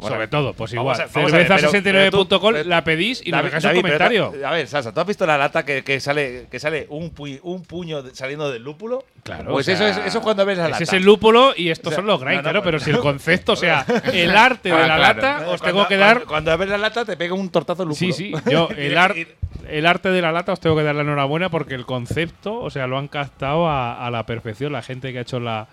Bueno, 0.00 0.16
Sobre 0.16 0.28
todo, 0.28 0.52
pues 0.54 0.72
igual, 0.72 1.00
a- 1.00 1.06
vamos 1.12 1.32
a 1.32 1.36
ver, 1.36 1.46
pero- 1.46 1.70
cerveza69.com 1.70 2.52
pero 2.52 2.62
tú- 2.64 2.68
la 2.68 2.82
pedís 2.84 3.20
y 3.24 3.30
David- 3.30 3.44
dejáis 3.44 3.64
un 3.64 3.70
pero 3.70 3.82
comentario. 3.82 4.32
a 4.46 4.50
ver, 4.52 4.66
Sasa, 4.66 4.92
¿tú 4.94 5.00
has 5.00 5.06
visto 5.06 5.26
la 5.26 5.36
lata 5.38 5.64
que, 5.64 5.84
que 5.84 6.00
sale 6.00 6.46
que 6.50 6.58
sale 6.58 6.86
un, 6.88 7.14
pu- 7.14 7.40
un 7.42 7.62
puño 7.64 8.02
de- 8.02 8.14
saliendo 8.14 8.50
del 8.50 8.62
lúpulo? 8.62 9.04
Claro, 9.22 9.52
Pues 9.52 9.68
o 9.68 9.76
sea, 9.76 9.88
eso 9.90 10.00
es 10.00 10.06
eso 10.06 10.18
es 10.18 10.24
cuando 10.24 10.44
ves 10.46 10.56
la 10.58 10.64
Ese 10.64 10.70
lata. 10.72 10.84
es 10.84 10.92
el 10.94 11.02
lúpulo 11.04 11.52
y 11.56 11.68
estos 11.70 11.88
O 11.88 11.90
sea, 11.90 11.96
son 11.98 12.06
los 12.06 12.20
grind, 12.20 12.36
no, 12.36 12.38
no, 12.38 12.42
claro, 12.42 12.62
pues- 12.62 12.72
pero 12.72 12.84
si 12.84 12.90
el 12.90 12.98
concepto, 12.98 13.52
o 13.52 13.56
sea, 13.56 13.84
el 14.12 14.30
arte 14.36 14.70
de 14.70 14.74
la 14.78 14.84
claro. 14.96 15.00
lata, 15.02 15.36
os 15.50 15.60
Cuando- 15.60 15.64
tengo 15.64 15.88
que 15.88 15.96
dar 15.96 16.24
Cuando 16.24 16.56
ves 16.56 16.68
la 16.68 16.78
lata 16.78 17.04
te 17.04 17.16
pega 17.16 17.34
un 17.34 17.50
tortazo 17.50 17.82
el 17.82 17.90
lúpulo. 17.90 18.12
Sí, 18.12 18.12
sí. 18.12 18.32
Yo, 18.50 18.68
el, 18.76 18.96
ar- 18.96 19.14
el 19.68 19.86
arte 19.86 20.10
de 20.10 20.22
la 20.22 20.32
lata 20.32 20.52
os 20.52 20.60
tengo 20.60 20.76
que 20.76 20.82
dar 20.82 20.94
la 20.94 21.02
enhorabuena 21.02 21.48
porque 21.50 21.74
el 21.74 21.84
concepto, 21.86 22.58
o 22.58 22.70
sea, 22.70 22.86
lo 22.86 22.96
han 22.98 23.08
captado 23.08 23.68
a, 23.68 24.06
a 24.06 24.10
la 24.10 24.24
perfección 24.24 24.72
la 24.72 24.82
gente 24.82 25.12
que 25.12 25.18
ha 25.18 25.22
hecho 25.22 25.38
la, 25.40 25.68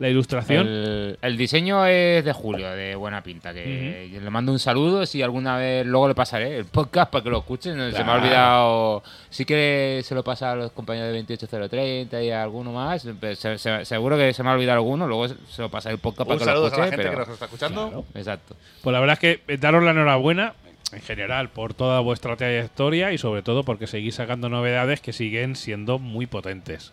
la 0.00 0.08
ilustración. 0.08 0.66
El, 0.66 1.18
el 1.22 1.36
diseño 1.36 1.84
es 1.86 2.24
de 2.24 2.32
Julio, 2.32 2.70
de 2.70 2.94
buena 2.96 3.22
pinta. 3.22 3.52
Que 3.54 4.10
le 4.20 4.30
mando 4.30 4.50
un 4.50 4.58
saludo. 4.58 5.06
Si 5.06 5.22
alguna 5.22 5.56
vez 5.58 5.86
luego 5.86 6.08
le 6.08 6.14
pasaré 6.14 6.56
el 6.56 6.64
podcast 6.64 7.12
para 7.12 7.22
que 7.22 7.30
lo 7.30 7.38
escuchen. 7.38 7.92
Se 7.92 8.02
me 8.02 8.10
ha 8.10 8.14
olvidado. 8.14 9.02
Sí 9.28 9.44
que 9.44 10.00
se 10.02 10.14
lo 10.14 10.24
pasa 10.24 10.52
a 10.52 10.56
los 10.56 10.72
compañeros 10.72 11.12
de 11.12 11.18
28030 11.18 12.22
y 12.22 12.30
a 12.30 12.42
alguno 12.42 12.72
más. 12.72 13.02
se- 13.36 13.58
se- 13.58 13.84
seguro 13.84 14.16
que 14.16 14.32
se 14.32 14.42
me 14.42 14.48
ha 14.48 14.54
olvidado 14.54 14.78
alguno. 14.78 15.06
Luego 15.06 15.28
se 15.28 15.62
lo 15.62 15.70
pasaré 15.70 15.94
el 15.94 16.00
podcast 16.00 16.22
Un 16.22 16.26
para 16.28 16.38
que 16.38 16.44
saludo 16.46 16.68
lo 16.68 16.74
a 16.74 16.78
la 16.78 16.84
escuchen. 16.86 16.90
gente 16.90 17.02
pero- 17.04 17.12
que 17.12 17.18
nos 17.18 17.34
está 17.34 17.44
escuchando. 17.44 17.86
Claro. 17.88 18.04
Exacto. 18.14 18.56
Pues 18.82 18.92
la 18.92 19.00
verdad 19.00 19.12
es 19.14 19.18
que 19.20 19.52
eh, 19.52 19.58
daros 19.58 19.84
la 19.84 19.90
enhorabuena 19.90 20.54
en 20.92 21.02
general 21.02 21.50
por 21.50 21.74
toda 21.74 22.00
vuestra 22.00 22.36
trayectoria 22.36 23.12
y 23.12 23.18
sobre 23.18 23.42
todo 23.42 23.62
porque 23.64 23.86
seguís 23.86 24.14
sacando 24.16 24.48
novedades 24.48 25.00
que 25.00 25.12
siguen 25.12 25.54
siendo 25.56 25.98
muy 25.98 26.26
potentes. 26.26 26.92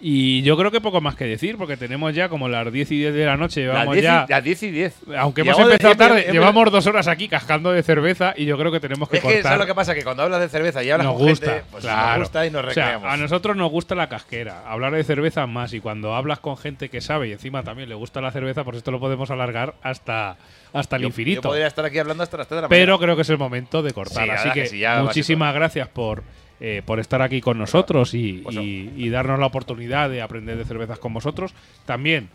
Y 0.00 0.42
yo 0.42 0.56
creo 0.56 0.70
que 0.70 0.80
poco 0.80 1.00
más 1.00 1.16
que 1.16 1.24
decir, 1.24 1.56
porque 1.58 1.76
tenemos 1.76 2.14
ya 2.14 2.28
como 2.28 2.48
las 2.48 2.72
10 2.72 2.92
y 2.92 2.98
10 2.98 3.14
de 3.14 3.26
la 3.26 3.36
noche, 3.36 3.64
Las 3.66 3.72
llevamos 3.74 3.94
10 3.94 4.04
y- 4.04 4.06
ya 4.06 4.26
las 4.28 4.44
10 4.44 4.62
y 4.62 4.70
10. 4.70 4.94
Aunque 5.18 5.40
hemos 5.40 5.56
Llevamos 5.56 5.72
empezado 5.72 5.96
tarde, 5.96 6.26
llevamos 6.30 6.70
dos 6.70 6.86
horas 6.86 7.08
aquí 7.08 7.26
cascando 7.26 7.72
de 7.72 7.82
cerveza 7.82 8.32
y 8.36 8.44
yo 8.44 8.56
creo 8.56 8.70
que 8.70 8.78
tenemos 8.78 9.08
que 9.08 9.16
Es 9.16 9.22
que 9.22 9.26
cortar. 9.28 9.42
¿sabes 9.42 9.58
lo 9.58 9.66
que 9.66 9.74
pasa? 9.74 9.96
Que 9.96 10.04
cuando 10.04 10.22
hablas 10.22 10.40
de 10.40 10.48
cerveza 10.48 10.84
y 10.84 10.90
hablas 10.92 11.06
nos 11.08 11.16
con 11.16 11.26
gusta, 11.28 11.46
gente, 11.46 11.64
pues 11.72 11.82
claro. 11.82 12.08
nos 12.10 12.18
gusta 12.20 12.46
y 12.46 12.50
nos 12.52 12.60
O 12.64 12.70
sea, 12.70 12.84
recreamos. 12.84 13.12
a 13.12 13.16
nosotros 13.16 13.56
nos 13.56 13.70
gusta 13.72 13.94
la 13.96 14.08
casquera, 14.08 14.62
hablar 14.70 14.92
de 14.94 15.02
cerveza 15.02 15.46
más 15.48 15.72
y 15.74 15.80
cuando 15.80 16.14
hablas 16.14 16.38
con 16.38 16.56
gente 16.56 16.90
que 16.90 17.00
sabe 17.00 17.26
y 17.28 17.32
encima 17.32 17.64
también 17.64 17.88
le 17.88 17.96
gusta 17.96 18.20
la 18.20 18.30
cerveza, 18.30 18.62
pues 18.62 18.76
esto 18.76 18.92
lo 18.92 19.00
podemos 19.00 19.32
alargar 19.32 19.74
hasta, 19.82 20.36
hasta 20.72 20.94
el 20.94 21.02
Yo- 21.02 21.08
infinito. 21.08 21.40
Yo 21.42 21.48
podría 21.48 21.66
estar 21.66 21.84
aquí 21.84 21.98
hablando 21.98 22.22
hasta 22.22 22.36
las 22.36 22.46
3 22.46 22.58
de 22.58 22.62
la 22.62 22.68
mañana. 22.68 22.82
Pero 22.82 22.98
creo 23.00 23.16
que 23.16 23.22
es 23.22 23.30
el 23.30 23.38
momento 23.38 23.82
de 23.82 23.92
cortar. 23.92 24.24
Sí, 24.26 24.30
Así 24.30 24.50
que, 24.50 24.62
que 24.62 24.68
sí, 24.68 24.84
muchísimas 25.02 25.52
gracias 25.54 25.88
por 25.88 26.22
eh, 26.60 26.82
por 26.84 26.98
estar 27.00 27.22
aquí 27.22 27.40
con 27.40 27.58
nosotros 27.58 28.14
y, 28.14 28.42
y- 28.62 28.92
y 28.96 29.08
darnos 29.10 29.38
la 29.38 29.46
oportunidad 29.46 30.10
de 30.10 30.22
aprender 30.22 30.56
de 30.56 30.64
cervezas 30.64 30.98
con 30.98 31.14
vosotros. 31.14 31.54
También, 31.86 32.28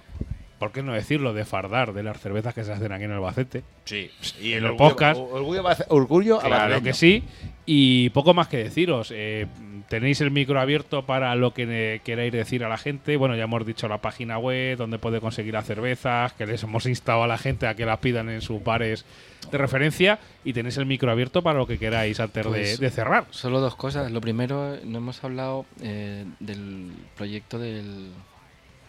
¿por 0.64 0.72
qué 0.72 0.82
no 0.82 0.94
decirlo? 0.94 1.34
De 1.34 1.44
fardar 1.44 1.92
de 1.92 2.04
las 2.04 2.22
cervezas 2.22 2.54
que 2.54 2.64
se 2.64 2.72
hacen 2.72 2.94
aquí 2.94 3.04
en 3.04 3.12
Albacete. 3.12 3.64
Sí. 3.84 4.10
Y 4.42 4.54
en 4.54 4.60
el 4.60 4.64
el 4.64 4.72
orgullo- 4.72 4.78
podcast. 4.78 5.20
Orgullo, 5.20 5.64
orgullo 5.90 6.40
Claro 6.40 6.82
que 6.82 6.94
sí. 6.94 7.22
Y 7.66 8.10
poco 8.12 8.34
más 8.34 8.48
que 8.48 8.58
deciros. 8.58 9.12
Eh, 9.14 9.46
tenéis 9.90 10.22
el 10.22 10.32
micro 10.32 10.62
abierto 10.62 11.06
para 11.06 11.36
lo 11.36 11.54
que 11.54 12.00
queráis 12.06 12.32
decir 12.32 12.64
a 12.64 12.70
la 12.70 12.78
gente. 12.78 13.18
Bueno, 13.18 13.36
ya 13.36 13.44
hemos 13.44 13.66
dicho 13.66 13.90
la 13.90 13.98
página 13.98 14.38
web, 14.38 14.78
donde 14.78 15.00
puede 15.00 15.20
conseguir 15.20 15.54
las 15.54 15.66
cervezas, 15.66 16.32
que 16.32 16.46
les 16.46 16.64
hemos 16.64 16.86
instado 16.86 17.24
a 17.24 17.28
la 17.28 17.38
gente 17.38 17.68
a 17.68 17.76
que 17.76 17.86
las 17.86 18.00
pidan 18.00 18.30
en 18.30 18.40
sus 18.42 18.64
bares 18.64 19.04
de 19.52 19.58
referencia. 19.58 20.18
Y 20.46 20.54
tenéis 20.54 20.78
el 20.78 20.86
micro 20.86 21.12
abierto 21.12 21.42
para 21.42 21.60
lo 21.60 21.68
que 21.68 21.78
queráis 21.78 22.22
antes 22.22 22.46
de- 22.46 22.50
Pues, 22.50 22.80
de, 22.80 22.90
cerrar. 22.90 23.26
Solo 23.32 23.60
dos 23.60 23.76
cosas. 23.76 24.10
Lo 24.14 24.22
primero, 24.22 24.78
no 24.86 25.00
hemos 25.00 25.22
hablado 25.26 25.66
eh, 25.82 26.24
del 26.40 26.94
proyecto 27.18 27.60
del, 27.60 28.12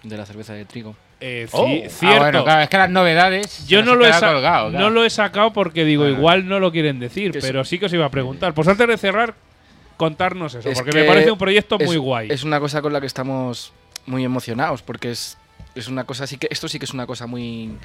de 0.05 0.17
la 0.17 0.25
cerveza 0.25 0.53
de 0.55 0.65
trigo. 0.67 0.95
Eh, 1.27 1.49
Oh. 1.53 1.67
ci- 1.67 1.85
Ah, 1.87 1.89
cierto. 1.89 2.19
bueno, 2.21 2.45
claro, 2.45 2.61
es 2.63 2.69
que 2.69 2.77
las 2.77 2.91
novedades. 2.91 3.67
Yo 3.67 3.83
no 3.83 3.95
lo, 3.95 4.05
he 4.07 4.11
colgado, 4.11 4.69
claro. 4.71 4.79
no 4.85 4.91
lo 4.91 5.05
he 5.05 5.11
sacado 5.11 5.55
porque 5.55 5.85
digo, 5.87 6.03
Bueno. 6.03 6.19
igual 6.19 6.47
no 6.49 6.61
lo 6.61 6.71
quieren 6.71 7.01
decir, 7.01 7.33
pero 7.41 7.65
sí 7.65 7.79
que 7.79 7.87
os 7.87 7.93
iba 7.95 8.05
a 8.05 8.11
preguntar. 8.11 8.53
Pues 8.53 8.69
antes 8.69 8.87
de 8.87 8.99
cerrar, 8.99 9.35
contarnos 9.97 10.55
eso, 10.55 10.69
Es 10.69 10.77
porque 10.79 10.93
me 10.93 11.05
parece 11.05 11.31
un 11.31 11.39
proyecto 11.39 11.77
es- 11.81 11.87
muy 11.87 11.97
guay. 11.97 12.29
Es 12.31 12.45
una 12.45 12.61
cosa 12.61 12.83
con 12.83 12.93
la 12.93 13.01
que 13.01 13.07
estamos 13.07 13.73
muy 14.07 14.23
emocionados, 14.23 14.83
porque 14.83 15.13
es, 15.13 15.39
es 15.75 15.89
una 15.89 16.05
cosa, 16.05 16.27
sí 16.27 16.37
que 16.37 16.49
esto 16.51 16.69
sí 16.69 16.79
que 16.79 16.85
es 16.85 16.93
una 16.93 17.07
cosa 17.07 17.27
muy 17.27 17.77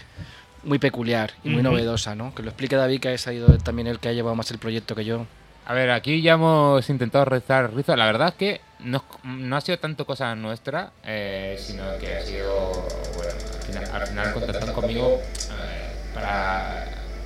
muy 0.63 0.77
peculiar 0.77 1.31
y 1.45 1.49
muy 1.51 1.61
novedosa, 1.63 2.15
¿no? 2.15 2.35
Que 2.35 2.43
lo 2.43 2.49
explique 2.49 2.75
David, 2.75 2.99
que 2.99 3.07
ha 3.07 3.17
sido 3.17 3.57
también 3.59 3.87
el 3.87 3.99
que 3.99 4.09
ha 4.09 4.11
llevado 4.11 4.35
más 4.35 4.51
el 4.51 4.57
proyecto 4.57 4.93
que 4.95 5.05
yo. 5.05 5.25
A 5.65 5.73
ver, 5.73 5.89
aquí 5.91 6.21
ya 6.21 6.33
hemos 6.33 6.89
intentado 6.89 7.23
rezar 7.23 7.73
rizo. 7.73 7.95
La 7.95 8.05
verdad 8.07 8.29
es 8.29 8.33
que 8.33 8.61
no, 8.79 9.05
no 9.23 9.55
ha 9.55 9.61
sido 9.61 9.77
tanto 9.79 10.05
cosa 10.05 10.35
nuestra, 10.35 10.91
eh, 11.05 11.55
sino 11.57 11.83
que 12.01 12.13
ha 12.17 12.21
sido, 12.25 12.87
final, 13.69 13.89
al 14.01 14.07
final 14.07 14.33
contactaron 14.33 14.73
conmigo 14.75 15.21
eh, 15.23 15.91
para... 16.13 16.85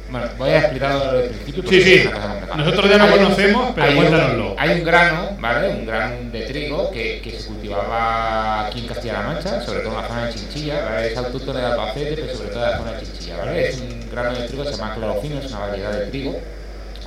Bueno, 0.09 0.27
voy 0.37 0.49
a 0.51 0.59
explicarlo 0.59 0.99
desde 1.13 1.23
el 1.23 1.29
principio. 1.39 1.63
Sí, 1.69 1.81
sí. 1.81 2.09
Nosotros 2.55 2.89
ya 2.91 2.97
lo 2.97 3.05
un- 3.05 3.11
conocemos, 3.11 3.71
pero 3.73 3.87
hay 3.87 3.93
un- 3.93 3.97
cuéntanoslo. 3.99 4.55
Hay 4.59 4.69
un 4.79 4.83
grano, 4.83 5.29
¿vale? 5.39 5.69
Un 5.69 5.85
grano 5.87 6.15
de 6.31 6.41
trigo 6.41 6.91
que, 6.91 7.21
que 7.21 7.31
se 7.39 7.47
cultivaba 7.47 8.67
aquí 8.67 8.79
en 8.81 8.87
Castilla-La 8.87 9.21
Mancha, 9.21 9.61
sobre 9.65 9.79
todo 9.79 9.95
en 9.95 10.01
la 10.01 10.07
zona 10.07 10.25
de 10.27 10.33
Chinchilla, 10.35 10.85
¿vale? 10.85 11.11
Es 11.11 11.17
autóctono 11.17 11.59
de 11.59 11.65
Albacete, 11.65 12.15
pero 12.15 12.35
sobre 12.37 12.49
todo 12.49 12.63
en 12.65 12.71
la 12.71 12.77
zona 12.77 12.91
de 12.91 12.99
Chinchilla, 13.05 13.37
¿vale? 13.37 13.69
Es 13.69 13.77
un 13.79 14.09
grano 14.11 14.37
de 14.37 14.47
trigo 14.47 14.63
que 14.63 14.71
se 14.71 14.77
llama 14.77 14.95
clorofino, 14.95 15.39
es 15.39 15.51
una 15.51 15.59
variedad 15.59 15.91
de 15.93 16.05
trigo 16.07 16.39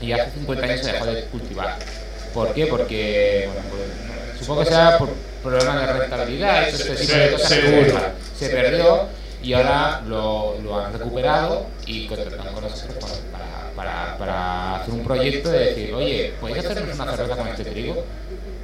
y 0.01 0.13
hace 0.13 0.31
50 0.33 0.65
años 0.67 0.81
se 0.81 0.93
dejó 0.93 1.07
de 1.07 1.25
cultivar. 1.27 1.77
¿Por 2.35 2.55
qué? 2.55 2.67
Porque, 2.67 3.49
bueno, 3.53 3.61
pues, 3.71 4.39
supongo 4.41 4.61
que 4.65 4.69
sea 4.69 4.99
por 4.99 5.11
problemas 5.45 5.87
de 5.87 5.93
rentabilidad 5.93 6.67
todo 6.71 6.77
este 6.77 6.95
tipo 6.97 7.17
de 7.19 7.31
cosas. 7.33 7.49
que 7.53 7.55
Seguro. 7.61 8.01
Se 8.37 8.49
perdió 8.49 9.09
y 9.47 9.53
ahora 9.53 10.03
lo, 10.05 10.57
lo 10.61 10.77
han 10.77 10.93
recuperado 10.93 11.67
y 11.87 12.09
contactan 12.09 12.53
con 12.53 12.65
nosotros 12.65 13.23
para, 13.31 13.71
para, 13.77 14.19
para 14.19 14.77
hacer 14.77 14.93
un 14.93 15.05
proyecto 15.05 15.51
de 15.51 15.59
decir, 15.67 15.95
oye, 15.95 16.35
¿podéis 16.41 16.67
hacernos 16.67 16.99
una 16.99 17.17
cerveza 17.17 17.37
con 17.37 17.49
este 17.49 17.65
trigo? 17.67 18.05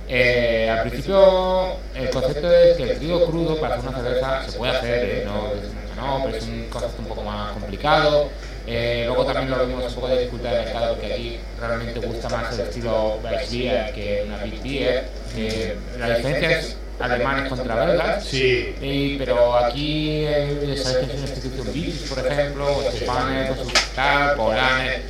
Eh, 0.08 0.68
al 0.68 0.82
principio 0.82 1.76
el 1.94 2.10
concepto 2.10 2.52
es 2.52 2.76
que 2.76 2.82
el 2.82 2.98
trigo 2.98 3.24
crudo 3.26 3.60
para 3.60 3.76
hacer 3.76 3.90
una 3.90 4.02
cerveza 4.02 4.50
se 4.50 4.58
puede 4.58 4.76
hacer, 4.76 5.04
¿eh? 5.04 5.24
no, 5.24 6.02
no, 6.02 6.24
pero 6.24 6.36
es 6.36 6.44
un 6.48 6.64
concepto 6.64 7.00
un 7.00 7.08
poco 7.08 7.22
más 7.22 7.52
complicado. 7.52 8.28
Eh, 8.66 9.04
luego 9.06 9.24
también 9.24 9.50
lo 9.50 9.64
vimos 9.64 9.86
un 9.86 9.94
poco 9.94 10.08
de 10.08 10.18
dificultad 10.18 10.50
de 10.50 10.64
mercado 10.64 10.94
porque 10.94 11.12
aquí 11.12 11.38
realmente 11.60 12.00
gusta 12.00 12.28
más 12.28 12.52
el 12.58 12.66
estilo 12.66 13.20
Beer 13.22 13.92
que 13.94 14.24
una 14.26 14.38
Big 14.42 14.60
Beer. 14.64 15.04
que 15.32 15.76
la 15.96 16.16
diferencia 16.16 16.58
es 16.58 16.76
alemanes 17.02 17.48
contra 17.48 17.74
belgas. 17.74 18.24
Sí. 18.24 18.74
Y- 18.80 19.16
pero 19.18 19.56
aquí 19.56 20.24
eh, 20.26 20.74
sabes 20.82 20.98
que 20.98 21.12
es 21.12 21.18
una 21.22 21.28
institución 21.30 21.66
Beats, 21.74 22.08
por 22.10 22.26
ejemplo, 22.26 22.76
o 22.76 22.82
Stefaner, 22.90 23.48
con 23.48 23.58
su 23.58 23.72
tal, 23.94 24.36
Polanes. 24.36 25.00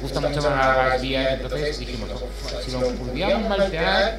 Gusta 0.00 0.20
mucho 0.20 0.42
más 0.42 0.44
la 0.76 0.88
Weiss 0.90 1.02
Beer, 1.02 1.28
entonces 1.40 1.78
dijimos, 1.80 2.08
"Uf, 2.14 2.62
si 2.64 2.70
lo 2.70 2.80
pudiéramos 2.90 3.48
maltear, 3.48 4.18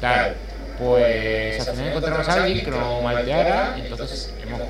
claro, 0.00 0.34
pues 0.78 1.68
al 1.68 1.74
final 1.76 1.88
encontramos 1.88 2.28
a 2.28 2.32
alguien 2.34 2.64
que 2.64 2.70
lo 2.70 3.00
malteara, 3.02 3.76
entonces 3.78 4.32
hemos 4.42 4.60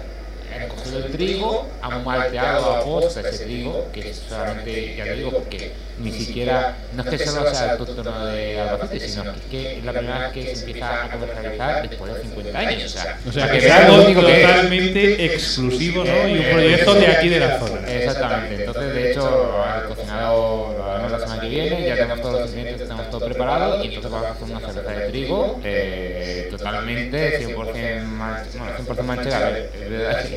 cogido 0.69 0.99
el 0.99 1.13
trigo, 1.13 1.69
hemos 1.83 2.05
malteado 2.05 2.77
a 2.77 2.85
posta 2.85 3.21
ese 3.21 3.45
trigo, 3.45 3.89
que 3.93 4.11
es 4.11 4.23
solamente, 4.29 4.97
ya 4.97 5.05
te 5.05 5.15
digo, 5.15 5.31
porque 5.31 5.73
ni 5.99 6.13
siquiera, 6.13 6.77
no 6.95 7.03
es 7.03 7.09
que 7.09 7.19
solo 7.27 7.55
sea 7.55 7.73
autóctono 7.73 8.27
de 8.27 8.61
Albacete, 8.61 9.09
sino 9.09 9.25
que 9.25 9.31
es, 9.31 9.45
que 9.51 9.79
es 9.79 9.85
la 9.85 9.93
primera 9.93 10.19
vez 10.19 10.33
que 10.33 10.55
se 10.57 10.61
empieza 10.65 11.05
a 11.05 11.11
comercializar 11.11 11.89
después 11.89 12.15
de 12.15 12.23
50 12.23 12.59
años. 12.59 12.85
O 12.85 12.89
sea, 12.89 13.19
O 13.29 13.33
sea, 13.33 13.51
que 13.51 13.59
es 13.59 13.71
algo 13.71 13.97
lo 13.99 14.21
totalmente 14.21 15.25
exclusivo, 15.27 16.05
¿no? 16.05 16.29
Y 16.29 16.39
un 16.39 16.51
proyecto 16.51 16.95
de 16.95 17.07
aquí 17.07 17.29
de 17.29 17.41
la 17.41 17.59
zona. 17.59 17.93
Exactamente, 17.93 18.65
entonces 18.65 18.95
de 18.95 19.11
hecho 19.11 19.63
al 19.63 19.89
cocinado 19.89 20.75
lo 20.77 20.91
haremos 20.91 21.13
la 21.13 21.21
semana 21.21 21.43
que 21.43 21.49
viene, 21.49 21.87
ya 21.87 21.95
tenemos 21.95 22.21
todos 22.23 22.41
los 22.41 22.51
ingredientes, 22.51 22.89
tenemos 22.89 23.11
todo 23.11 23.27
preparado 23.27 23.85
y 23.85 23.89
entonces 23.89 24.11
vamos 24.11 24.27
a 24.29 24.33
hacer 24.33 24.45
una 24.45 24.61
cerveza 24.61 24.91
de 24.91 25.09
trigo 25.11 25.61
eh, 25.65 26.49
totalmente 26.51 27.47
100% 27.47 28.03
manchera, 28.05 28.65
bueno, 28.65 28.95
100% 28.95 29.03
manchera, 29.03 29.59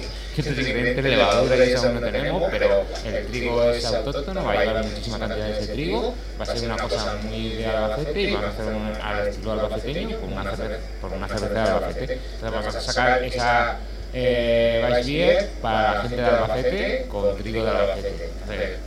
que, 0.04 0.42
que 0.42 0.50
estos 0.50 0.68
ingredientes 0.68 1.04
de 1.04 1.10
levadura 1.10 1.56
y 1.56 1.62
eso 1.62 1.88
aún 1.88 1.96
no 1.96 2.02
tenemos, 2.02 2.44
pero 2.52 2.86
el 3.06 3.28
trigo 3.28 3.64
es 3.70 3.86
autóctono, 3.86 4.44
va 4.44 4.54
a 4.54 4.66
llevar 4.66 4.86
muchísima 4.86 5.20
cantidad 5.20 5.46
de 5.48 5.60
ese 5.60 5.74
trigo, 5.74 6.16
va 6.40 6.44
a 6.44 6.46
ser 6.46 6.66
una 6.66 6.78
cosa 6.78 7.18
muy 7.24 7.50
de 7.50 7.66
Albacete 7.66 8.22
y 8.22 8.34
vamos 8.34 8.46
a 8.46 8.50
hacer 8.50 8.66
un, 8.74 8.94
al 9.02 9.28
estilo 9.28 9.52
albaceteño 9.54 10.20
con 10.20 10.34
una, 10.34 10.54
por 11.02 11.14
una 11.14 11.28
cerveza 11.28 11.64
de 11.64 11.70
Albacete, 11.70 12.14
entonces 12.14 12.52
vamos 12.52 12.76
a 12.76 12.82
sacar 12.82 13.24
esa 13.24 13.80
eh, 14.14 15.02
Beer 15.06 15.50
para 15.62 15.96
la 15.96 16.02
gente 16.02 16.16
de 16.16 16.28
Albacete 16.28 17.06
con 17.10 17.38
trigo 17.38 17.64
de 17.64 17.70
Albacete. 17.70 18.30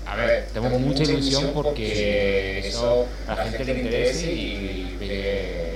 A 0.06 0.16
ver, 0.16 0.46
tenemos 0.52 0.80
mucha 0.80 1.02
ilusión 1.02 1.50
porque 1.52 2.58
eso 2.60 3.06
a 3.26 3.34
la 3.34 3.44
gente 3.44 3.64
le 3.64 3.72
interese 3.80 4.32
y 4.32 4.96
que... 4.98 5.75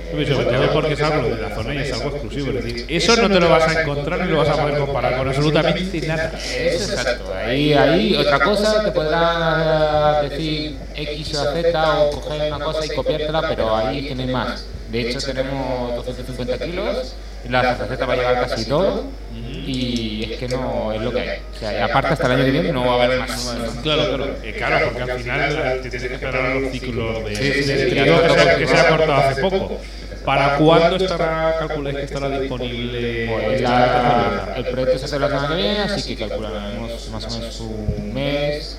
porque 0.73 0.93
es 0.93 1.01
algo 1.01 1.29
de 1.29 1.41
la 1.41 1.55
zona 1.55 1.73
y 1.75 1.77
es 1.79 1.93
algo 1.93 2.09
exclusivo. 2.09 2.57
Es 2.57 2.63
decir, 2.63 2.85
eso 2.89 3.15
no 3.15 3.29
te 3.29 3.39
lo 3.39 3.49
vas 3.49 3.67
a 3.67 3.81
encontrar 3.81 4.25
ni 4.25 4.31
lo 4.31 4.37
vas 4.37 4.49
a 4.49 4.61
poder 4.61 4.79
comparar 4.79 5.17
con 5.17 5.27
absolutamente 5.27 6.07
nada. 6.07 6.31
Eso 6.37 6.93
exacto. 6.93 7.33
Ahí, 7.33 7.73
ahí 7.73 8.15
otra 8.15 8.39
cosa, 8.39 8.83
te 8.83 8.91
podrán 8.91 10.29
decir 10.29 10.77
X 10.95 11.35
o 11.35 11.53
Z 11.53 11.99
o 11.99 12.09
coger 12.11 12.53
una 12.53 12.65
cosa 12.65 12.85
y 12.85 12.89
copiártela, 12.89 13.41
pero 13.47 13.75
ahí 13.75 13.99
es 13.99 14.07
que 14.07 14.15
no 14.15 14.21
hay 14.21 14.29
más. 14.29 14.65
De 14.91 15.09
hecho, 15.09 15.19
tenemos 15.21 15.95
250 15.95 16.65
kilos, 16.65 17.15
la 17.49 17.75
receta 17.75 18.05
va 18.05 18.13
a 18.13 18.15
llevar 18.17 18.47
casi 18.47 18.65
todo, 18.65 19.05
y 19.33 20.29
es 20.31 20.39
que 20.39 20.47
no 20.47 20.91
es 20.93 21.01
lo 21.01 21.11
que 21.11 21.19
hay. 21.21 21.39
O 21.55 21.59
sea, 21.59 21.73
y 21.79 21.81
aparte, 21.81 22.13
hasta 22.13 22.25
el 22.27 22.31
año 22.33 22.45
que 22.45 22.51
viene 22.51 22.71
no 22.73 22.85
va 22.85 23.01
a 23.01 23.05
haber 23.05 23.19
más. 23.19 23.57
Claro, 23.83 24.07
claro. 24.07 24.25
Eh, 24.43 24.53
claro, 24.57 24.89
porque 24.93 25.11
al 25.11 25.19
final 25.19 25.79
te 25.83 25.89
tienes 25.89 26.07
que 26.09 26.13
esperar 26.15 26.55
los 26.55 26.71
ciclos 26.71 27.25
de, 27.25 27.35
Sí, 27.35 27.43
sí, 27.53 27.63
sí, 27.63 27.73
de 27.73 27.83
sí, 27.85 27.89
trigo 27.91 28.21
que 28.21 28.67
se, 28.67 28.77
ha 28.77 28.87
cortado 28.89 29.13
hace 29.13 29.41
poco. 29.41 29.79
¿Para 30.25 30.55
cuándo 30.57 30.97
estará, 30.97 31.55
calculáis 31.57 31.97
que 31.97 32.03
estará 32.03 32.29
disponible 32.39 33.27
Pues 33.43 33.61
la- 33.61 34.53
el 34.55 34.65
proyecto 34.65 34.99
se 34.99 35.05
hace 35.05 35.17
la 35.19 35.27
semana 35.29 35.47
que 35.49 35.55
viene, 35.55 35.79
así 35.79 36.15
que 36.15 36.27
calcularemos 36.27 37.09
más 37.09 37.25
o 37.25 37.29
menos 37.39 37.59
un 37.59 38.13
mes. 38.13 38.77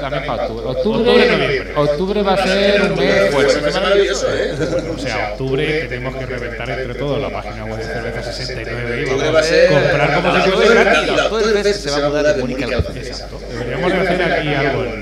También 0.00 0.26
para 0.26 0.46
octubre. 0.46 1.72
Octubre, 1.74 2.22
va 2.22 2.34
a 2.34 2.46
ser 2.46 2.82
un 2.82 2.94
mes 2.98 3.32
¿eh? 3.32 4.56
O 4.94 4.98
sea, 4.98 5.30
octubre 5.32 5.84
tenemos 5.88 6.14
que 6.16 6.26
reventar 6.26 6.70
entre 6.70 6.94
todos 6.94 7.20
la 7.20 7.30
página 7.30 7.64
web 7.64 7.78
de 7.78 7.84
Cerveza 7.84 8.32
69 8.32 9.00
y 9.00 9.04
Octubre 9.10 9.30
va 9.30 9.40
a 9.40 9.42
ser- 9.42 9.69
comprar 9.70 10.22
como 10.22 10.44
si 10.44 10.50
fuese 10.50 10.74
gratis. 10.74 11.16
La 11.16 11.24
October 11.24 11.62
Fest 11.62 11.80
se 11.84 11.90
va 11.90 12.06
a 12.06 12.08
mudar 12.08 12.34
de 12.36 12.42
Múnich 12.42 12.62
al 12.62 12.70
Deberíamos 12.70 13.92
de 13.92 13.98
hacer 14.00 14.22
aquí 14.32 14.48
algo 14.54 14.84
la- 14.84 15.00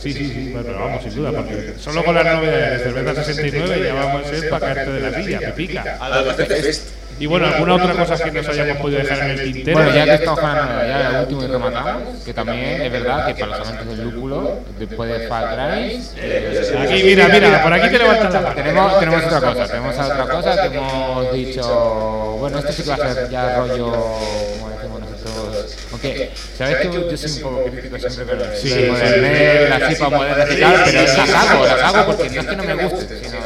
Sí, 0.00 0.12
sí, 0.12 0.24
sí, 0.32 0.54
pero 0.56 0.78
vamos, 0.78 1.02
sin 1.02 1.14
duda, 1.14 1.30
porque 1.32 1.74
solo 1.78 2.02
con 2.04 2.14
las 2.14 2.24
novedades 2.24 2.84
de 2.84 2.92
Cerveza 2.92 3.22
69 3.24 3.82
ya 3.84 3.94
vamos 3.94 4.26
a 4.26 4.30
ser 4.30 4.48
para 4.48 4.74
caerte 4.74 4.92
de 4.92 5.00
la 5.10 5.22
silla, 5.22 5.38
que 5.38 5.46
pica. 5.48 5.98
Albacete 6.00 6.56
Fest. 6.56 6.88
Y 7.20 7.26
bueno, 7.26 7.48
alguna 7.48 7.74
otra 7.74 7.92
cosa 7.92 8.16
que 8.24 8.32
nos 8.32 8.48
hayamos 8.48 8.78
podido 8.78 9.02
dejar 9.02 9.18
en 9.18 9.38
el 9.38 9.52
tintero. 9.52 9.76
Bueno, 9.76 9.94
ya 9.94 10.04
que 10.06 10.14
estamos 10.14 10.42
hablando 10.42 10.86
ya 10.86 11.08
el 11.10 11.16
último 11.20 11.40
que 11.42 11.48
rematamos, 11.48 12.24
que 12.24 12.32
también 12.32 12.80
es 12.80 12.92
verdad 12.92 13.26
que 13.26 13.34
para 13.34 13.58
los 13.58 13.68
amantes 13.68 13.88
del 13.88 14.10
lúpulo, 14.10 14.60
después 14.78 15.10
de 15.10 15.28
Fat 15.28 15.76
Rice, 15.76 16.14
eh, 16.16 16.78
Aquí, 16.80 17.02
mira, 17.04 17.28
mira, 17.28 17.62
por 17.62 17.72
aquí 17.74 17.90
te 17.90 17.98
levantas 17.98 18.32
la 18.32 18.40
mano. 18.40 18.54
tenemos, 18.54 18.98
tenemos 18.98 19.24
otra 19.24 19.40
cosa, 19.40 19.66
tenemos 19.68 19.98
otra 19.98 20.28
cosa 20.28 20.62
que 20.62 20.76
hemos 20.78 21.32
dicho, 21.34 22.36
bueno, 22.40 22.58
esto 22.58 22.72
sí 22.72 22.82
que 22.84 22.88
va 22.88 22.94
a 22.94 23.14
ser 23.14 23.28
ya 23.28 23.56
rollo, 23.58 23.92
como 23.92 24.70
decimos 24.70 25.00
nosotros, 25.00 25.76
aunque 25.92 26.30
sabéis 26.56 26.78
que 26.78 26.84
yo 26.86 27.16
soy 27.18 27.42
un 27.42 27.42
poco 27.42 27.64
crítico 27.70 27.98
siempre 27.98 28.24
con 28.24 28.50
el 28.50 28.56
Sí, 28.56 29.68
las 29.68 29.88
cipas 29.92 30.10
modernas 30.10 30.50
y 30.50 30.58
tal, 30.58 30.82
pero 30.86 31.02
las 31.02 31.34
hago, 31.34 31.66
las 31.66 31.82
hago 31.82 32.06
porque 32.06 32.30
no 32.30 32.40
es 32.40 32.46
que 32.46 32.56
no 32.56 32.64
me 32.64 32.74
guste, 32.76 33.20
sino 33.22 33.38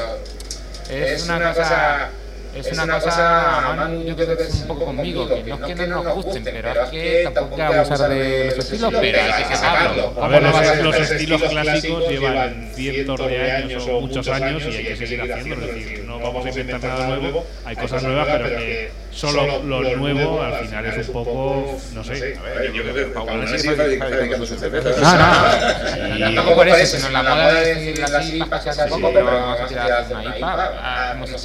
es 0.88 1.24
una 1.24 1.52
cosa 1.52 2.10
es 2.54 2.78
una 2.78 3.00
cosa, 3.00 3.74
Manu, 3.76 4.04
yo 4.04 4.14
creo 4.14 4.36
que 4.36 4.44
es 4.44 4.60
un 4.62 4.68
poco 4.68 4.84
conmigo, 4.86 5.28
que 5.28 5.42
no 5.44 5.66
es 5.66 5.74
que 5.74 5.86
no 5.86 6.02
nos 6.02 6.14
gusten, 6.14 6.44
pero 6.44 6.82
es 6.82 6.90
que 6.90 7.30
tampoco 7.34 7.62
hay 7.62 7.68
que 7.68 7.76
abusar 7.76 8.08
de 8.10 8.44
los 8.56 8.58
estilos, 8.58 8.94
pero 9.00 9.18
hay 9.20 9.44
que 9.44 9.56
sacarlo. 9.56 10.22
A 10.22 10.28
ver, 10.28 10.42
los, 10.42 10.76
los 10.78 11.10
estilos 11.10 11.42
clásicos 11.42 12.08
llevan 12.08 12.70
cientos 12.74 13.26
de 13.26 13.52
años 13.52 13.86
o 13.88 14.00
muchos 14.00 14.28
años 14.28 14.62
y 14.62 14.76
hay 14.76 14.84
que 14.84 14.96
seguir 14.96 15.20
haciéndolo. 15.20 15.66
Es 15.66 15.74
decir, 15.74 16.04
no 16.04 16.18
vamos 16.18 16.46
a 16.46 16.48
inventar 16.48 16.82
nada 16.82 17.16
nuevo, 17.16 17.46
hay 17.64 17.76
cosas 17.76 18.02
nuevas, 18.02 18.28
pero 18.30 18.48
que 18.48 18.90
solo 19.10 19.62
lo 19.62 19.96
nuevo 19.96 20.42
al 20.42 20.66
final 20.66 20.86
es 20.86 21.08
un 21.08 21.12
poco, 21.12 21.80
no 21.94 22.04
sé. 22.04 22.36
A 22.38 22.42
ver, 22.42 22.72
yo 22.72 22.82
creo 22.82 23.12
que 23.12 23.18
aún 23.18 23.42
así 23.42 23.68
fabricando 23.68 24.46
sus 24.46 24.58
cervezas. 24.58 24.96
No, 25.00 26.18
no, 26.18 26.34
tampoco 26.34 26.56
por 26.56 26.68
eso, 26.68 26.96
sino 26.96 27.10
la 27.10 27.22
moda 27.22 27.60
de 27.60 27.74
decir 27.74 27.98
las 27.98 28.32
IPAs 28.32 28.64
que 28.64 28.70
hace 28.70 28.86
poco, 28.86 29.10
pero 29.12 29.26
vamos 29.26 29.60
a 29.60 29.66
tirar 29.66 30.06
una 30.10 30.38
IPA. 30.38 30.72
Ah, 30.80 31.16
bueno, 31.18 31.36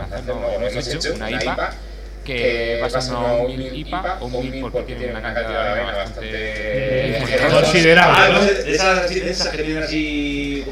a 0.00 0.04
hacerlo, 0.04 0.40
hemos 0.60 0.86
hecho 0.88 1.14
una 1.14 1.30
IPA 1.30 1.70
que 2.24 2.78
va 2.80 2.86
a 2.86 2.90
ser 3.00 3.14
una 3.14 3.32
1000 3.44 3.76
IPA 3.78 4.16
o 4.20 4.28
1000 4.28 4.66
porque 4.70 4.94
tiene 4.94 5.12
una 5.12 5.22
cantidad 5.22 5.74
de 5.74 5.82
bastante 5.82 7.22
Considerable, 7.50 8.18
Ah, 8.18 8.28
¿no? 8.32 8.40
esas, 8.70 9.48
que 9.48 9.62
tienen 9.62 9.82
así. 9.82 10.64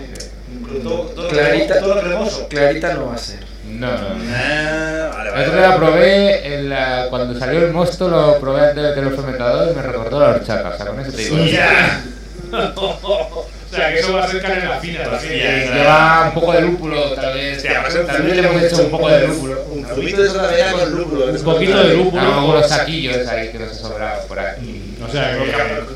Todo, 0.84 1.00
todo, 1.08 1.28
Clarita, 1.28 1.80
todo 1.80 2.00
cremoso. 2.00 2.48
clarita 2.48 2.94
no 2.94 3.06
va 3.08 3.14
a 3.14 3.18
ser. 3.18 3.40
No, 3.66 3.90
no. 3.90 4.08
Ah, 4.34 5.10
vale, 5.12 5.28
El 5.28 5.32
vale. 5.34 5.46
otro 5.46 5.58
día 5.60 5.68
la 5.68 5.76
probé, 5.76 6.54
en 6.54 6.68
la- 6.68 7.06
cuando 7.10 7.38
salió 7.38 7.64
el 7.66 7.72
mosto 7.72 8.08
lo 8.08 8.38
probé 8.38 8.68
antes 8.68 8.82
de 8.84 8.90
tener 8.94 9.10
el 9.10 9.14
fermentador 9.16 9.72
y 9.72 9.76
me 9.76 9.82
recordó 9.82 10.20
la 10.20 10.28
horchata, 10.30 10.68
o 10.70 10.76
sea, 10.76 10.86
con 10.86 11.00
eso 11.00 11.12
te 11.12 11.22
digo. 11.24 11.36
O 13.70 13.76
sea, 13.76 13.92
que 13.92 14.00
eso 14.00 14.12
va 14.14 14.24
a 14.24 14.28
ser 14.28 14.42
canela 14.42 14.80
fina 14.80 15.04
también. 15.04 15.72
Lleva 15.72 16.24
un 16.26 16.34
poco 16.34 16.52
de 16.52 16.60
lúpulo, 16.62 17.12
tal 17.12 17.34
vez. 17.34 17.62
Vez 17.62 18.36
le 18.36 18.38
hemos 18.48 18.62
hecho 18.62 18.82
un 18.82 18.90
poco 18.90 19.08
de 19.08 19.28
lúpulo. 19.28 19.64
Un 19.70 19.86
zumito 19.86 20.22
de 20.22 20.28
mañana 20.30 20.72
con 20.72 20.90
lúpulo. 20.90 21.24
Un 21.26 21.42
poquito 21.44 21.78
de 21.84 21.94
lúpulo. 21.96 22.20
Algo 22.22 22.54
los 22.54 22.68
saquillos 22.68 23.28
ahí 23.28 23.48
que 23.52 23.58
nos 23.60 23.70
ha 23.70 23.74
sobrado 23.74 24.26
por 24.26 24.38
aquí. 24.40 24.96
O 25.06 25.10
sea, 25.10 25.38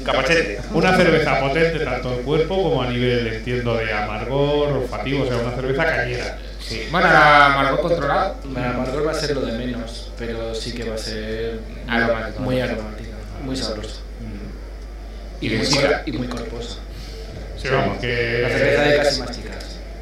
Capachete. 0.04 0.60
una 0.72 0.96
cerveza 0.96 1.40
potente 1.40 1.84
tanto 1.84 2.14
en 2.14 2.22
cuerpo 2.22 2.62
como 2.62 2.82
a 2.82 2.88
nivel, 2.88 3.26
entiendo, 3.26 3.76
de 3.76 3.92
amargor, 3.92 4.68
olfativo, 4.72 5.24
o 5.24 5.26
sea, 5.26 5.36
una 5.36 5.54
cerveza 5.54 5.84
cañera. 5.84 6.38
Sí. 6.60 6.86
Bueno, 6.90 7.08
la 7.08 7.52
Margot 7.56 7.80
controlada. 7.82 8.34
La 8.54 8.70
amargor 8.70 9.06
va 9.06 9.10
a 9.10 9.14
ser 9.14 9.34
lo 9.34 9.42
de 9.42 9.52
menos, 9.52 10.10
pero 10.18 10.54
sí 10.54 10.72
que 10.72 10.84
va 10.88 10.94
a 10.94 10.98
ser 10.98 11.58
Aromática. 11.86 12.40
muy 12.40 12.60
aromática, 12.60 13.10
muy 13.42 13.56
sabrosa. 13.56 13.96
Y 15.40 15.50
muy, 15.50 15.66
y 16.06 16.12
muy 16.12 16.26
corposa. 16.28 16.78
Sí, 17.64 17.70
vamos, 17.72 17.94
La 17.96 18.00
que. 18.00 18.46
cerveza 18.58 18.82
de 18.82 18.96
casi 18.98 19.20
más 19.20 19.30
chicas. 19.30 19.54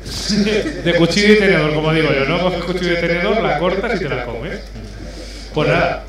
De 0.84 0.94
cuchillo 0.94 1.34
y 1.34 1.38
tenedor, 1.38 1.74
como 1.74 1.92
digo 1.92 2.08
yo, 2.12 2.24
no 2.24 2.40
coges 2.40 2.64
cuchillo 2.64 2.92
y 2.94 2.96
tenedor, 3.00 3.40
la 3.40 3.58
cortas 3.58 4.00
y 4.00 4.04
te 4.04 4.08
la 4.08 4.24
comes. 4.24 4.58
Pues 5.54 5.68
nada, 5.68 6.02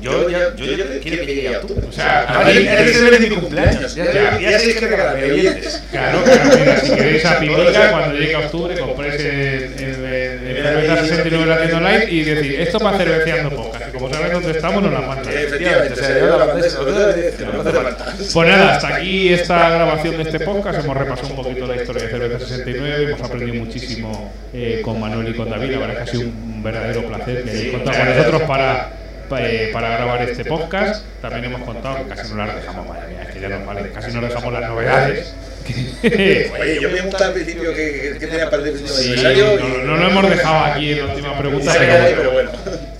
Yo 0.00 0.28
ya, 0.28 0.56
yo 0.56 0.64
ya 0.64 0.84
quiero 1.00 1.24
que 1.24 1.34
llegue 1.34 1.54
a 1.54 1.58
octubre. 1.60 1.86
o 1.88 1.92
sea, 1.92 2.26
es 2.50 2.98
que 2.98 3.14
es 3.14 3.20
mi 3.20 3.28
cumpleaños. 3.30 3.94
Ya, 3.94 4.12
ya, 4.12 4.40
ya 4.40 4.58
sé 4.58 4.74
que 4.74 4.86
regalarme 4.88 5.24
oyentes. 5.30 5.82
Claro, 5.92 6.24
claro, 6.24 6.50
mira, 6.58 6.80
si 6.80 6.90
queréis 6.96 7.24
a 7.26 7.38
Pimica, 7.38 7.90
cuando 7.92 8.16
llegue 8.18 8.34
octubre, 8.36 8.76
compréis 8.80 9.14
el, 9.14 9.28
el, 9.28 10.04
el, 10.04 10.56
el 10.56 10.62
cerveza 10.64 11.06
69 11.06 11.42
en 11.44 11.48
la 11.48 11.58
tienda 11.58 11.76
online 11.76 12.06
y 12.10 12.24
decir, 12.24 12.60
esto 12.60 12.80
para 12.80 12.98
cerveceando 12.98 13.50
pocas, 13.54 13.81
que 13.81 13.81
como 14.02 14.14
saben 14.14 14.32
dónde 14.32 14.50
estamos, 14.50 14.82
nos 14.82 14.92
la 14.92 15.00
mandan. 15.02 15.32
Efectivamente, 15.32 16.00
la. 16.20 17.96
Pues 18.32 18.48
nada, 18.48 18.74
hasta 18.76 18.96
aquí 18.96 19.32
esta 19.32 19.70
grabación 19.70 20.16
de 20.16 20.22
este 20.24 20.40
podcast. 20.40 20.80
Hemos 20.84 20.96
repasado 20.96 21.28
un 21.28 21.36
poquito 21.36 21.66
la 21.66 21.76
historia 21.76 22.02
de 22.04 22.10
Cerveza 22.10 22.38
69. 22.46 23.04
Hemos 23.04 23.22
aprendido 23.22 23.64
muchísimo 23.64 24.32
eh, 24.52 24.80
con 24.84 25.00
Manuel 25.00 25.28
y 25.28 25.34
con 25.36 25.48
David. 25.50 25.70
La 25.72 25.78
verdad 25.78 25.90
es 25.90 25.96
que 25.98 26.02
ha 26.02 26.20
sido 26.20 26.28
un 26.30 26.62
verdadero 26.64 27.06
placer 27.06 27.44
que 27.44 27.50
hayáis 27.50 27.72
contado 27.72 27.96
con 27.98 28.08
nosotros 28.16 28.42
para, 28.42 28.90
pa- 29.28 29.42
eh, 29.42 29.70
para 29.72 29.88
grabar 29.90 30.22
este 30.28 30.44
podcast. 30.46 31.04
También 31.20 31.44
hemos 31.44 31.62
contado, 31.62 31.96
que 31.98 32.14
casi 32.14 32.34
no 32.34 32.44
las 32.44 32.56
dejamos, 32.56 32.88
madre 32.88 33.06
mía, 33.08 33.22
es 33.28 33.34
que 33.34 33.40
ya 33.40 33.48
nos 33.50 33.66
vale, 33.66 33.90
casi 33.92 34.12
no 34.12 34.20
dejamos 34.20 34.52
las 34.52 34.68
novedades. 34.68 35.34
Oye, 36.02 36.78
yo 36.80 36.88
me 36.88 36.94
preguntaba 36.94 37.26
al 37.26 37.32
principio 37.34 37.72
que, 37.72 38.16
que 38.18 38.26
tenía 38.26 38.50
para 38.50 38.64
el 38.64 38.78
Sí, 38.78 39.14
no, 39.16 39.84
no 39.84 39.96
lo 39.96 40.08
hemos 40.08 40.28
dejado 40.28 40.64
aquí 40.72 40.90
en 40.90 40.98
la 40.98 41.04
última 41.12 41.38
pregunta, 41.38 41.72
pero 41.78 42.32
bueno. 42.32 42.50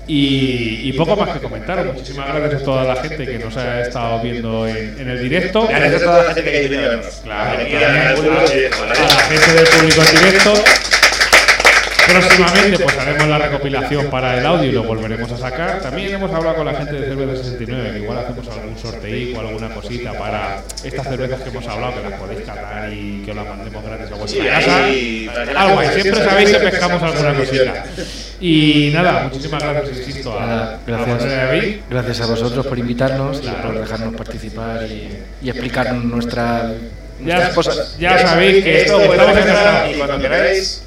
Y, 0.05 0.81
y 0.89 0.93
poco 0.93 1.15
más 1.15 1.29
que 1.29 1.39
comentar. 1.39 1.85
Muchísimas 1.85 2.35
gracias 2.35 2.61
a 2.61 2.65
toda 2.65 2.83
la 2.83 2.95
gente 3.01 3.25
que 3.25 3.39
nos 3.39 3.55
ha 3.55 3.81
estado 3.81 4.21
viendo 4.21 4.67
en, 4.67 4.95
en 4.99 5.09
el 5.09 5.21
directo. 5.21 5.65
Gracias 5.67 6.01
a 6.01 6.05
toda 6.05 6.23
la 6.23 6.33
gente 6.33 6.51
que 6.51 6.57
ha 6.57 6.61
venido 6.61 6.79
a 6.85 6.87
vernos. 6.89 7.21
Claro, 7.23 7.59
a- 7.59 7.63
la 9.07 9.23
gente 9.29 9.53
del 9.53 9.67
público 9.67 10.01
en 10.01 10.19
directo. 10.25 10.53
Próximamente 12.07 12.79
pues 12.83 12.97
haremos 12.97 13.27
la 13.27 13.37
recopilación 13.37 14.07
para 14.07 14.37
el 14.37 14.45
audio 14.45 14.69
y 14.69 14.71
lo 14.71 14.83
volveremos 14.83 15.31
a 15.31 15.37
sacar. 15.37 15.79
También 15.81 16.13
hemos 16.13 16.31
hablado 16.31 16.57
con 16.57 16.65
la 16.65 16.73
gente 16.73 16.93
de 16.93 17.07
Cerveza 17.07 17.43
69, 17.43 17.91
que 17.93 17.99
igual 17.99 18.17
hacemos 18.19 18.47
algún 18.49 18.77
sorteo 18.77 19.37
o 19.37 19.39
alguna 19.39 19.69
cosita 19.73 20.13
para 20.13 20.61
estas 20.83 21.07
cervezas 21.07 21.41
que 21.41 21.49
hemos 21.49 21.67
hablado, 21.67 21.93
que 22.01 22.09
las 22.09 22.19
podéis 22.19 22.41
catar 22.41 22.91
y 22.93 23.21
que 23.23 23.31
os 23.31 23.37
las 23.37 23.47
mandemos 23.47 23.83
gratis 23.85 24.11
a 24.11 24.15
vuestra 24.15 24.45
casa. 24.45 24.85
Algo 25.55 25.79
ahí, 25.79 26.01
siempre 26.01 26.23
sabéis 26.23 26.51
que 26.51 26.59
pescamos 26.59 27.01
alguna 27.03 27.33
cosita. 27.33 27.83
Y 28.41 28.91
nada, 28.93 29.23
muchísimas 29.31 29.63
gracias, 29.63 29.97
insisto, 29.99 30.37
a, 30.37 30.45
Nada, 30.45 30.73
a 30.75 30.79
gracias, 30.85 31.23
David. 31.23 31.75
gracias 31.89 32.21
a 32.21 32.25
vosotros 32.25 32.67
por 32.67 32.77
invitarnos 32.77 33.41
y 33.41 33.47
por 33.65 33.79
dejarnos 33.79 34.15
participar 34.15 34.83
y, 34.83 35.23
y 35.41 35.49
explicarnos 35.49 36.03
nuestra, 36.03 36.73
Ya, 37.25 37.51
ya 37.99 38.17
sabéis 38.27 38.63
que 38.63 38.81
esto 38.81 38.99
Esto 38.99 39.13
estamos 39.13 39.37
encantados. 39.37 39.89
y 39.91 39.93
cuando 39.97 40.19
queráis, 40.19 40.83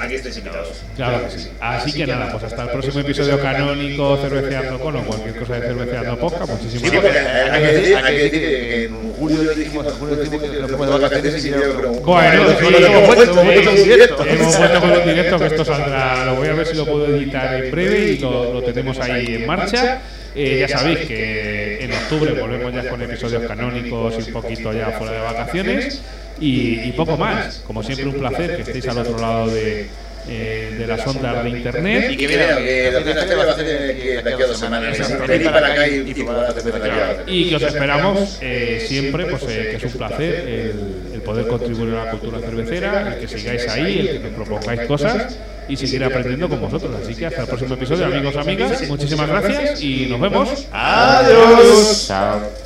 aquí 0.00 0.14
estáis 0.14 0.36
invitados. 0.38 0.82
Claro 0.96 1.24
que 1.24 1.38
sí. 1.38 1.48
Así 1.60 1.92
que 1.92 2.06
nada, 2.06 2.30
pues 2.32 2.44
hasta 2.44 2.62
el 2.62 2.70
próximo 2.70 3.00
episodio 3.00 3.40
canónico, 3.40 4.18
cerveceando 4.18 4.78
con 4.78 4.96
o 4.96 5.02
cualquier 5.04 5.36
cosa 5.36 5.54
de 5.54 5.66
cerveceando 5.68 6.18
podcast. 6.18 6.46
Sí, 6.46 6.64
Muchísimas 6.64 6.92
porque 6.92 7.08
gracias. 7.08 7.50
hay 7.50 7.62
que 7.62 7.72
decir, 7.72 7.96
hay 7.96 8.16
que 8.16 8.22
decir 8.22 8.40
que 8.40 8.84
en 8.84 9.12
julio 9.14 9.54
dijimos, 9.54 9.86
en 9.86 9.92
julio 9.92 10.16
dijimos 10.16 10.42
que 10.42 10.58
nos 10.60 10.70
fuimos 10.70 10.86
de 10.86 10.92
vacaciones 10.92 11.44
y 11.44 11.50
yo 11.50 11.56
creo 11.56 11.92
Bueno, 11.92 12.44
sí, 12.58 12.66
lo 12.70 12.86
hemos 12.86 13.14
puesto, 13.14 13.34
con 13.34 13.46
un 13.46 15.04
directo 15.04 15.38
que 15.38 15.46
esto 15.46 15.64
saldrá, 15.64 16.24
lo 16.26 16.34
voy 16.36 16.48
a 16.48 16.54
ver 16.54 16.66
si 16.66 16.76
lo 16.76 16.86
puedo 16.86 17.06
editar 17.06 17.64
en 17.64 17.70
breve 17.70 18.12
y 18.12 18.18
lo, 18.18 18.54
lo 18.54 18.62
tenemos 18.62 18.98
ahí 19.00 19.34
en 19.34 19.46
marcha. 19.46 20.00
Eh, 20.36 20.58
ya 20.58 20.78
sabéis 20.78 21.00
que 21.06 21.84
en 21.84 21.92
octubre 21.92 22.32
volvemos 22.32 22.74
ya 22.74 22.88
con 22.88 23.00
episodios 23.00 23.44
canónicos 23.44 24.14
y 24.18 24.22
un 24.22 24.32
poquito 24.32 24.72
ya 24.72 24.90
fuera 24.90 25.12
de 25.12 25.20
vacaciones 25.20 26.02
y, 26.40 26.80
y 26.80 26.92
poco 26.92 27.16
más. 27.16 27.62
Como 27.66 27.82
siempre 27.82 28.06
un 28.06 28.14
placer 28.14 28.56
que 28.56 28.62
estéis 28.62 28.88
al 28.88 28.98
otro 28.98 29.18
lado 29.18 29.48
de, 29.48 29.88
eh, 30.28 30.76
de 30.78 30.86
las 30.86 31.06
ondas 31.06 31.44
de 31.44 31.50
internet. 31.50 32.10
Y 32.12 32.16
que 32.16 32.28
mira, 32.28 32.56
que 32.56 32.90
la 32.90 33.36
va 33.36 33.42
a 33.44 33.54
aquí 33.54 33.62
de 33.64 34.18
aquí 34.20 34.42
a 34.42 34.46
dos 34.46 34.58
semanas. 34.58 34.98
Y, 34.98 36.14
que 36.14 36.22
va 36.22 37.16
Y 37.26 37.48
que 37.50 37.56
os 37.56 37.62
esperamos 37.62 38.38
eh, 38.40 38.84
siempre, 38.88 39.26
pues 39.26 39.42
eh, 39.48 39.68
que 39.70 39.76
es 39.76 39.84
un 39.84 39.98
placer 39.98 40.34
el, 40.48 41.14
el 41.14 41.20
poder 41.20 41.46
contribuir 41.46 41.94
a 41.94 42.04
la 42.06 42.10
cultura 42.10 42.38
cervecera, 42.40 43.14
el 43.14 43.20
que 43.20 43.28
sigáis 43.28 43.68
ahí, 43.68 43.98
el 43.98 44.08
que 44.08 44.18
nos 44.20 44.32
propongáis 44.32 44.80
cosas 44.88 45.38
y 45.68 45.76
seguir 45.76 46.04
aprendiendo 46.04 46.48
con 46.48 46.60
vosotros. 46.60 46.94
Así 47.02 47.14
que 47.14 47.26
hasta 47.26 47.42
el 47.42 47.48
próximo 47.48 47.74
episodio, 47.74 48.06
amigos, 48.06 48.36
amigas. 48.36 48.88
Muchísimas 48.88 49.28
gracias 49.28 49.82
y 49.82 50.06
nos 50.06 50.20
vemos. 50.20 50.66
Adiós. 50.72 52.04
Chao. 52.08 52.63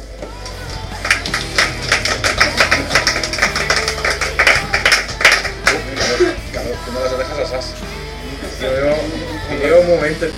90 10.09 10.27